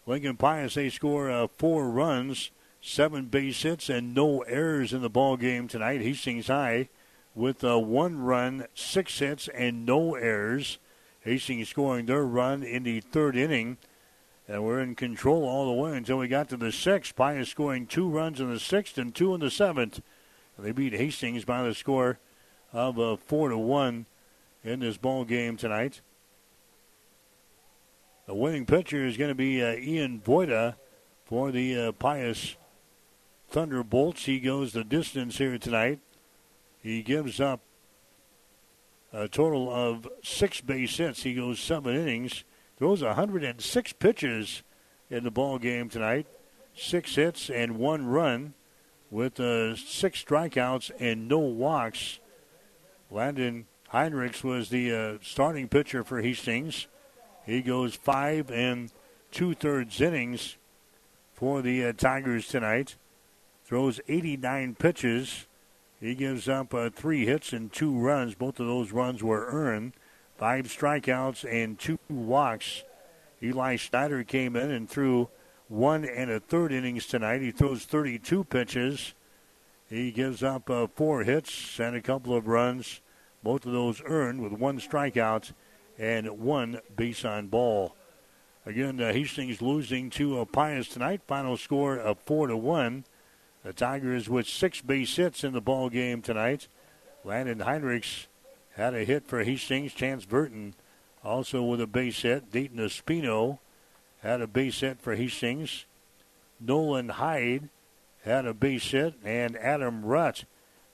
Lincoln 0.04 0.36
Pius, 0.36 0.74
they 0.74 0.90
score 0.90 1.30
uh, 1.30 1.46
four 1.46 1.88
runs 1.88 2.50
seven 2.86 3.24
base 3.24 3.62
hits 3.62 3.88
and 3.88 4.14
no 4.14 4.42
errors 4.42 4.92
in 4.92 5.02
the 5.02 5.10
ball 5.10 5.36
game 5.36 5.66
tonight. 5.66 6.00
Hastings 6.00 6.46
High 6.46 6.88
with 7.34 7.64
a 7.64 7.78
one 7.78 8.20
run, 8.20 8.66
six 8.74 9.18
hits 9.18 9.48
and 9.48 9.84
no 9.84 10.14
errors. 10.14 10.78
Hastings 11.22 11.68
scoring 11.68 12.06
their 12.06 12.24
run 12.24 12.62
in 12.62 12.84
the 12.84 13.00
third 13.00 13.36
inning. 13.36 13.76
And 14.46 14.64
we're 14.64 14.78
in 14.78 14.94
control 14.94 15.48
all 15.48 15.66
the 15.66 15.72
way 15.72 15.96
until 15.96 16.18
we 16.18 16.28
got 16.28 16.48
to 16.50 16.56
the 16.56 16.70
sixth. 16.70 17.16
Pius 17.16 17.48
scoring 17.48 17.86
two 17.86 18.08
runs 18.08 18.38
in 18.40 18.52
the 18.52 18.60
sixth 18.60 18.96
and 18.96 19.12
two 19.12 19.34
in 19.34 19.40
the 19.40 19.50
seventh. 19.50 20.00
They 20.56 20.70
beat 20.70 20.92
Hastings 20.92 21.44
by 21.44 21.64
the 21.64 21.74
score 21.74 22.20
of 22.72 23.00
uh, 23.00 23.16
four 23.16 23.48
to 23.48 23.58
one 23.58 24.06
in 24.62 24.78
this 24.78 24.96
ball 24.96 25.24
game 25.24 25.56
tonight. 25.56 26.00
The 28.28 28.34
winning 28.34 28.64
pitcher 28.64 29.04
is 29.04 29.16
going 29.16 29.30
to 29.30 29.34
be 29.34 29.60
uh, 29.60 29.74
Ian 29.74 30.22
Boyda 30.24 30.76
for 31.24 31.50
the 31.50 31.88
uh, 31.88 31.92
Pius 31.92 32.56
Thunderbolts. 33.48 34.24
He 34.24 34.40
goes 34.40 34.72
the 34.72 34.84
distance 34.84 35.38
here 35.38 35.58
tonight. 35.58 36.00
He 36.82 37.02
gives 37.02 37.40
up 37.40 37.60
a 39.12 39.28
total 39.28 39.70
of 39.72 40.08
six 40.22 40.60
base 40.60 40.96
hits. 40.96 41.22
He 41.22 41.34
goes 41.34 41.58
seven 41.58 41.96
innings, 41.96 42.44
throws 42.76 43.02
106 43.02 43.92
pitches 43.94 44.62
in 45.10 45.24
the 45.24 45.30
ball 45.30 45.58
game 45.58 45.88
tonight. 45.88 46.26
Six 46.74 47.14
hits 47.14 47.48
and 47.48 47.78
one 47.78 48.06
run 48.06 48.54
with 49.10 49.40
uh, 49.40 49.76
six 49.76 50.22
strikeouts 50.22 50.90
and 50.98 51.28
no 51.28 51.38
walks. 51.38 52.18
Landon 53.10 53.66
Heinrichs 53.92 54.42
was 54.44 54.68
the 54.68 54.94
uh, 54.94 55.18
starting 55.22 55.68
pitcher 55.68 56.04
for 56.04 56.20
Hastings. 56.20 56.86
He 57.46 57.62
goes 57.62 57.94
five 57.94 58.50
and 58.50 58.90
two 59.30 59.54
thirds 59.54 60.00
innings 60.00 60.56
for 61.32 61.62
the 61.62 61.86
uh, 61.86 61.92
Tigers 61.92 62.48
tonight 62.48 62.96
throws 63.66 64.00
89 64.08 64.76
pitches. 64.76 65.46
He 66.00 66.14
gives 66.14 66.48
up 66.48 66.72
uh, 66.72 66.90
three 66.90 67.26
hits 67.26 67.52
and 67.52 67.72
two 67.72 67.98
runs. 67.98 68.34
Both 68.34 68.60
of 68.60 68.66
those 68.66 68.92
runs 68.92 69.22
were 69.22 69.46
earned. 69.46 69.92
Five 70.38 70.66
strikeouts 70.66 71.44
and 71.50 71.78
two 71.78 71.98
walks. 72.08 72.84
Eli 73.42 73.76
Snyder 73.76 74.22
came 74.22 74.54
in 74.54 74.70
and 74.70 74.88
threw 74.88 75.28
one 75.68 76.04
and 76.04 76.30
a 76.30 76.38
third 76.38 76.72
innings 76.72 77.06
tonight. 77.06 77.42
He 77.42 77.50
throws 77.50 77.84
32 77.84 78.44
pitches. 78.44 79.14
He 79.90 80.12
gives 80.12 80.42
up 80.42 80.70
uh, 80.70 80.86
four 80.94 81.24
hits 81.24 81.80
and 81.80 81.96
a 81.96 82.02
couple 82.02 82.36
of 82.36 82.46
runs. 82.46 83.00
Both 83.42 83.66
of 83.66 83.72
those 83.72 84.00
earned 84.04 84.42
with 84.42 84.52
one 84.52 84.78
strikeout 84.78 85.52
and 85.98 86.38
one 86.38 86.80
base 86.94 87.24
on 87.24 87.48
ball. 87.48 87.96
Again, 88.64 89.00
uh, 89.00 89.12
Hastings 89.12 89.62
losing 89.62 90.10
to 90.10 90.40
uh, 90.40 90.44
Pius 90.44 90.88
tonight. 90.88 91.22
Final 91.26 91.56
score 91.56 91.96
of 91.96 92.18
four 92.26 92.46
to 92.48 92.56
one. 92.56 93.04
The 93.66 93.72
Tigers 93.72 94.28
with 94.28 94.46
six 94.46 94.80
base 94.80 95.16
hits 95.16 95.42
in 95.42 95.52
the 95.52 95.60
ball 95.60 95.90
game 95.90 96.22
tonight. 96.22 96.68
Landon 97.24 97.58
Heinrichs 97.58 98.26
had 98.76 98.94
a 98.94 99.02
hit 99.02 99.26
for 99.26 99.42
Hastings. 99.42 99.92
Chance 99.92 100.24
Burton 100.24 100.76
also 101.24 101.64
with 101.64 101.80
a 101.80 101.88
base 101.88 102.22
hit. 102.22 102.52
Dayton 102.52 102.78
Espino 102.78 103.58
had 104.22 104.40
a 104.40 104.46
base 104.46 104.78
hit 104.78 105.00
for 105.00 105.16
Hastings. 105.16 105.84
Nolan 106.60 107.08
Hyde 107.08 107.68
had 108.22 108.46
a 108.46 108.54
base 108.54 108.88
hit, 108.92 109.14
and 109.24 109.56
Adam 109.56 110.04
Rutt 110.04 110.44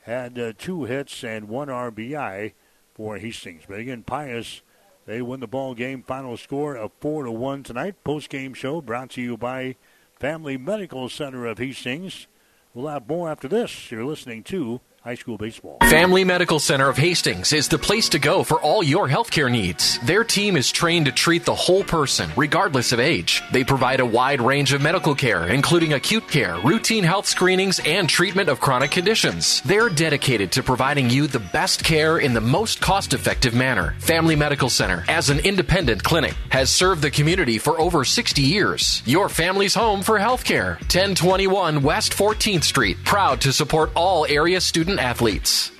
had 0.04 0.38
uh, 0.38 0.54
two 0.56 0.84
hits 0.84 1.22
and 1.22 1.50
one 1.50 1.68
RBI 1.68 2.54
for 2.94 3.18
Hastings. 3.18 3.64
But 3.68 3.80
again, 3.80 4.02
Pius, 4.02 4.62
they 5.04 5.20
win 5.20 5.40
the 5.40 5.46
ball 5.46 5.74
game. 5.74 6.02
Final 6.02 6.38
score 6.38 6.74
of 6.76 6.92
four 7.00 7.24
to 7.24 7.32
one 7.32 7.64
tonight. 7.64 8.02
Post 8.02 8.30
game 8.30 8.54
show 8.54 8.80
brought 8.80 9.10
to 9.10 9.20
you 9.20 9.36
by 9.36 9.76
Family 10.18 10.56
Medical 10.56 11.10
Center 11.10 11.44
of 11.44 11.58
Hastings. 11.58 12.28
We'll 12.74 12.88
have 12.88 13.06
more 13.06 13.28
after 13.28 13.48
this. 13.48 13.90
You're 13.90 14.04
listening 14.04 14.44
to 14.44 14.80
high 15.04 15.14
school 15.16 15.36
baseball. 15.36 15.78
Family 15.82 16.22
Medical 16.22 16.60
Center 16.60 16.88
of 16.88 16.96
Hastings 16.96 17.52
is 17.52 17.66
the 17.66 17.78
place 17.78 18.08
to 18.10 18.20
go 18.20 18.44
for 18.44 18.60
all 18.60 18.84
your 18.84 19.08
healthcare 19.08 19.50
needs. 19.50 19.98
Their 20.00 20.22
team 20.22 20.56
is 20.56 20.70
trained 20.70 21.06
to 21.06 21.12
treat 21.12 21.44
the 21.44 21.54
whole 21.54 21.82
person, 21.82 22.30
regardless 22.36 22.92
of 22.92 23.00
age. 23.00 23.42
They 23.52 23.64
provide 23.64 23.98
a 23.98 24.06
wide 24.06 24.40
range 24.40 24.72
of 24.72 24.80
medical 24.80 25.16
care, 25.16 25.48
including 25.48 25.92
acute 25.92 26.28
care, 26.28 26.56
routine 26.60 27.02
health 27.02 27.26
screenings, 27.26 27.80
and 27.80 28.08
treatment 28.08 28.48
of 28.48 28.60
chronic 28.60 28.92
conditions. 28.92 29.60
They're 29.62 29.88
dedicated 29.88 30.52
to 30.52 30.62
providing 30.62 31.10
you 31.10 31.26
the 31.26 31.40
best 31.40 31.82
care 31.82 32.18
in 32.18 32.32
the 32.32 32.40
most 32.40 32.80
cost 32.80 33.12
effective 33.12 33.54
manner. 33.54 33.96
Family 33.98 34.36
Medical 34.36 34.68
Center, 34.68 35.04
as 35.08 35.30
an 35.30 35.40
independent 35.40 36.04
clinic, 36.04 36.34
has 36.50 36.70
served 36.70 37.02
the 37.02 37.10
community 37.10 37.58
for 37.58 37.78
over 37.80 38.04
60 38.04 38.40
years. 38.40 39.02
Your 39.04 39.28
family's 39.28 39.74
home 39.74 40.02
for 40.02 40.18
healthcare. 40.18 40.78
1021 40.82 41.82
West 41.82 42.12
14th 42.12 42.62
Street. 42.62 42.96
Proud 43.04 43.40
to 43.40 43.52
support 43.52 43.90
all 43.96 44.26
area 44.26 44.60
students 44.60 44.91
student 44.92 45.08
athletes. 45.08 45.72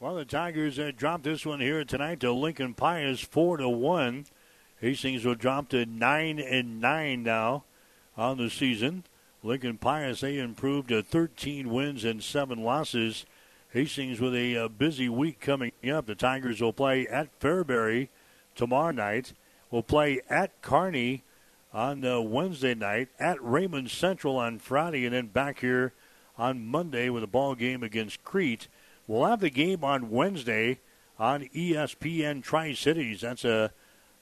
Well, 0.00 0.14
the 0.14 0.24
Tigers 0.24 0.78
uh, 0.78 0.90
dropped 0.96 1.24
this 1.24 1.44
one 1.44 1.60
here 1.60 1.84
tonight 1.84 2.20
to 2.20 2.32
Lincoln 2.32 2.72
Pius, 2.72 3.20
four 3.20 3.58
to 3.58 3.68
one. 3.68 4.24
Hastings 4.80 5.22
will 5.22 5.34
drop 5.34 5.68
to 5.70 5.84
nine 5.84 6.38
and 6.38 6.80
nine 6.80 7.24
now 7.24 7.64
on 8.16 8.38
the 8.38 8.48
season. 8.48 9.04
Lincoln 9.42 9.76
Pius 9.76 10.20
they 10.20 10.38
improved 10.38 10.88
to 10.88 11.02
13 11.02 11.68
wins 11.68 12.04
and 12.04 12.22
seven 12.22 12.64
losses. 12.64 13.26
Hastings 13.74 14.18
with 14.18 14.34
a 14.34 14.56
uh, 14.56 14.68
busy 14.68 15.10
week 15.10 15.38
coming 15.38 15.72
up. 15.92 16.06
The 16.06 16.14
Tigers 16.14 16.62
will 16.62 16.72
play 16.72 17.06
at 17.06 17.38
Fairbury 17.38 18.08
tomorrow 18.54 18.92
night. 18.92 19.34
Will 19.70 19.82
play 19.82 20.22
at 20.30 20.62
Kearney 20.62 21.22
on 21.74 22.02
uh, 22.02 22.18
Wednesday 22.18 22.74
night, 22.74 23.08
at 23.18 23.36
Raymond 23.44 23.90
Central 23.90 24.38
on 24.38 24.58
Friday, 24.58 25.04
and 25.04 25.14
then 25.14 25.26
back 25.26 25.60
here 25.60 25.92
on 26.38 26.66
Monday 26.66 27.10
with 27.10 27.22
a 27.22 27.28
ball 27.28 27.54
game 27.54 27.82
against 27.82 28.22
Crete. 28.22 28.68
We'll 29.06 29.24
have 29.24 29.40
the 29.40 29.50
game 29.50 29.82
on 29.82 30.10
Wednesday 30.10 30.78
on 31.18 31.48
ESPN 31.54 32.42
Tri 32.42 32.74
Cities. 32.74 33.22
That's 33.22 33.44
a, 33.44 33.72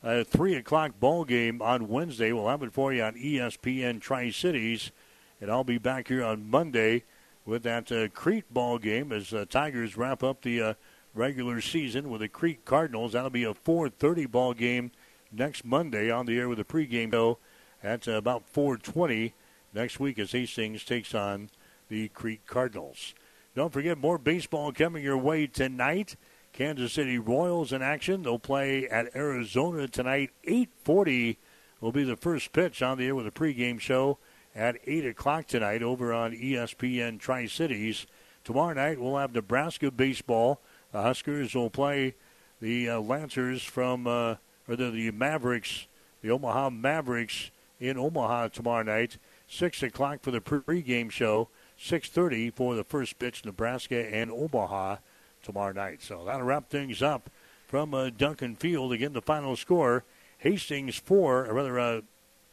a 0.02 0.24
three 0.24 0.54
o'clock 0.54 0.98
ball 0.98 1.24
game 1.24 1.60
on 1.60 1.88
Wednesday. 1.88 2.32
We'll 2.32 2.48
have 2.48 2.62
it 2.62 2.72
for 2.72 2.92
you 2.92 3.02
on 3.02 3.14
ESPN 3.14 4.00
Tri 4.00 4.30
Cities, 4.30 4.92
and 5.40 5.50
I'll 5.50 5.64
be 5.64 5.78
back 5.78 6.08
here 6.08 6.24
on 6.24 6.48
Monday 6.48 7.04
with 7.44 7.62
that 7.64 7.92
uh, 7.92 8.08
Crete 8.08 8.52
ball 8.52 8.78
game 8.78 9.12
as 9.12 9.32
uh, 9.32 9.44
Tigers 9.48 9.96
wrap 9.96 10.22
up 10.22 10.42
the 10.42 10.60
uh, 10.62 10.74
regular 11.14 11.60
season 11.60 12.10
with 12.10 12.20
the 12.20 12.28
Crete 12.28 12.64
Cardinals. 12.64 13.12
That'll 13.12 13.30
be 13.30 13.44
a 13.44 13.54
4:30 13.54 14.30
ball 14.30 14.54
game 14.54 14.90
next 15.32 15.64
Monday 15.64 16.10
on 16.10 16.26
the 16.26 16.38
air 16.38 16.48
with 16.48 16.60
a 16.60 16.64
pregame 16.64 17.12
show 17.12 17.38
at 17.82 18.08
about 18.08 18.44
4:20 18.52 19.32
next 19.74 20.00
week 20.00 20.18
as 20.18 20.32
Hastings 20.32 20.84
takes 20.84 21.14
on 21.14 21.50
the 21.88 22.08
Crete 22.08 22.46
Cardinals. 22.46 23.14
Don't 23.54 23.72
forget 23.72 23.98
more 23.98 24.18
baseball 24.18 24.72
coming 24.72 25.02
your 25.02 25.16
way 25.16 25.46
tonight. 25.46 26.16
Kansas 26.52 26.92
City 26.92 27.18
Royals 27.18 27.72
in 27.72 27.82
action. 27.82 28.22
They'll 28.22 28.38
play 28.38 28.88
at 28.88 29.14
Arizona 29.14 29.88
tonight. 29.88 30.30
8:40 30.44 31.36
will 31.80 31.92
be 31.92 32.04
the 32.04 32.16
first 32.16 32.52
pitch 32.52 32.82
on 32.82 32.98
the 32.98 33.06
air 33.06 33.14
with 33.14 33.26
a 33.26 33.30
pregame 33.30 33.78
show 33.80 34.18
at 34.54 34.78
8 34.86 35.06
o'clock 35.06 35.46
tonight 35.46 35.82
over 35.82 36.12
on 36.12 36.32
ESPN 36.32 37.20
Tri 37.20 37.46
Cities. 37.46 38.06
Tomorrow 38.42 38.74
night 38.74 38.98
we'll 38.98 39.18
have 39.18 39.34
Nebraska 39.34 39.90
baseball. 39.90 40.60
The 40.92 41.02
Huskers 41.02 41.54
will 41.54 41.68
play 41.68 42.14
the 42.60 42.88
uh, 42.88 43.00
Lancers 43.00 43.62
from, 43.62 44.06
uh, 44.06 44.36
or 44.66 44.76
the, 44.76 44.90
the 44.90 45.10
Mavericks, 45.10 45.86
the 46.22 46.30
Omaha 46.30 46.70
Mavericks 46.70 47.50
in 47.78 47.98
Omaha 47.98 48.48
tomorrow 48.48 48.82
night. 48.82 49.18
6 49.48 49.82
o'clock 49.82 50.22
for 50.22 50.30
the 50.30 50.40
pregame 50.40 51.10
show. 51.10 51.48
6.30 51.86 52.52
for 52.52 52.74
the 52.74 52.84
first 52.84 53.18
pitch, 53.18 53.44
Nebraska 53.44 54.12
and 54.14 54.30
Omaha 54.30 54.96
tomorrow 55.42 55.72
night. 55.72 56.02
So 56.02 56.24
that'll 56.24 56.42
wrap 56.42 56.68
things 56.68 57.02
up 57.02 57.30
from 57.66 57.94
uh, 57.94 58.10
Duncan 58.10 58.56
Field. 58.56 58.92
Again, 58.92 59.12
the 59.12 59.22
final 59.22 59.56
score, 59.56 60.04
Hastings 60.38 60.96
4, 60.96 61.46
or 61.46 61.54
rather 61.54 61.78
uh, 61.78 62.00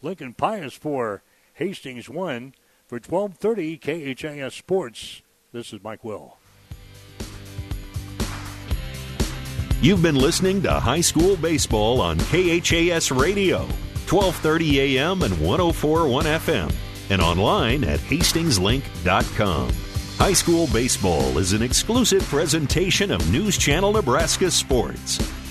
Lincoln 0.01 0.34
Pius 0.34 0.73
4, 0.73 1.22
Hastings 1.55 2.10
1. 2.10 2.53
For 2.88 2.99
1230 2.99 3.77
KHAS 4.15 4.53
Sports, 4.53 5.23
this 5.51 5.73
is 5.73 5.81
Mike 5.84 6.03
Will. 6.03 6.38
You've 9.81 10.01
been 10.01 10.15
listening 10.15 10.61
to 10.61 10.72
High 10.72 11.01
School 11.01 11.35
Baseball 11.38 11.99
on 11.99 12.18
KHAS 12.19 13.11
Radio, 13.11 13.60
1230 14.07 14.97
AM 14.97 15.23
and 15.23 15.34
1041 15.41 16.26
FM, 16.26 16.73
and 17.09 17.21
online 17.21 17.84
at 17.84 17.99
hastingslink.com. 17.99 19.73
High 20.17 20.34
School 20.34 20.67
Baseball 20.67 21.38
is 21.38 21.53
an 21.53 21.61
exclusive 21.61 22.23
presentation 22.23 23.11
of 23.11 23.31
News 23.31 23.57
Channel 23.57 23.93
Nebraska 23.93 24.49
Sports. 24.49 25.42